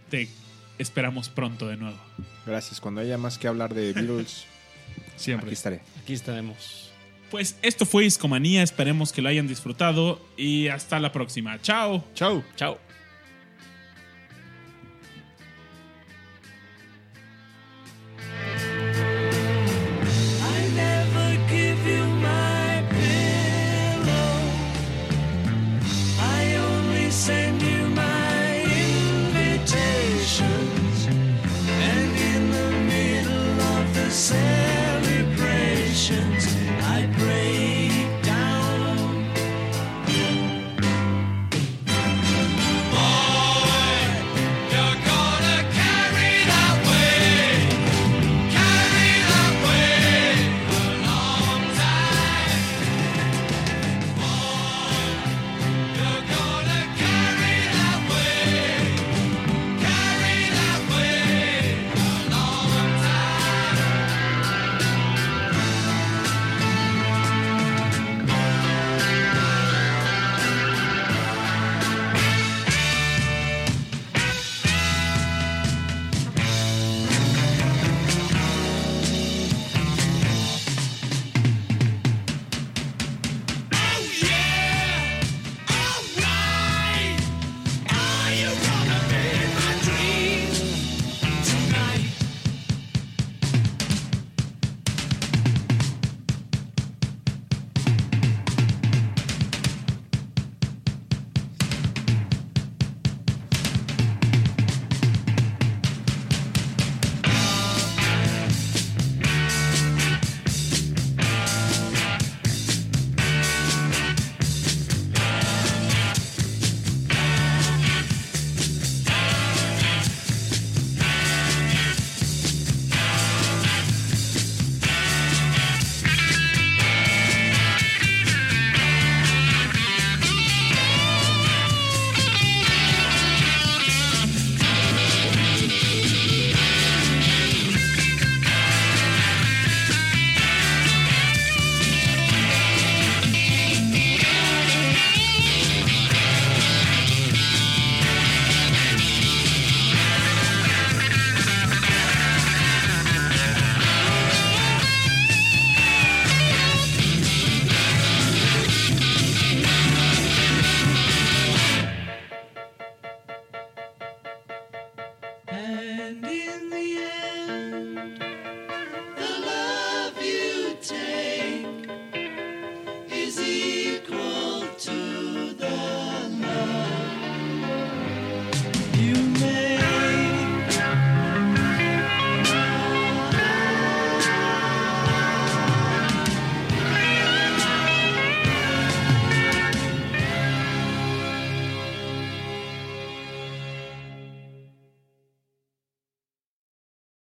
te 0.10 0.30
esperamos 0.78 1.30
pronto 1.30 1.68
de 1.68 1.78
nuevo. 1.78 1.98
Gracias. 2.46 2.80
Cuando 2.80 3.02
haya 3.02 3.18
más 3.18 3.38
que 3.38 3.48
hablar 3.48 3.74
de 3.74 3.94
Beatles, 3.94 4.46
Siempre. 5.16 5.48
aquí 5.48 5.54
estaré. 5.54 5.82
Aquí 6.02 6.14
estaremos. 6.14 6.92
Pues 7.32 7.58
esto 7.62 7.86
fue 7.86 8.06
Iscomanía, 8.06 8.64
esperemos 8.64 9.12
que 9.12 9.22
lo 9.22 9.28
hayan 9.30 9.48
disfrutado 9.48 10.22
y 10.38 10.70
hasta 10.70 11.00
la 11.00 11.12
próxima. 11.12 11.62
Chao. 11.62 12.04
Chao. 12.14 12.44
Chao. 12.56 12.87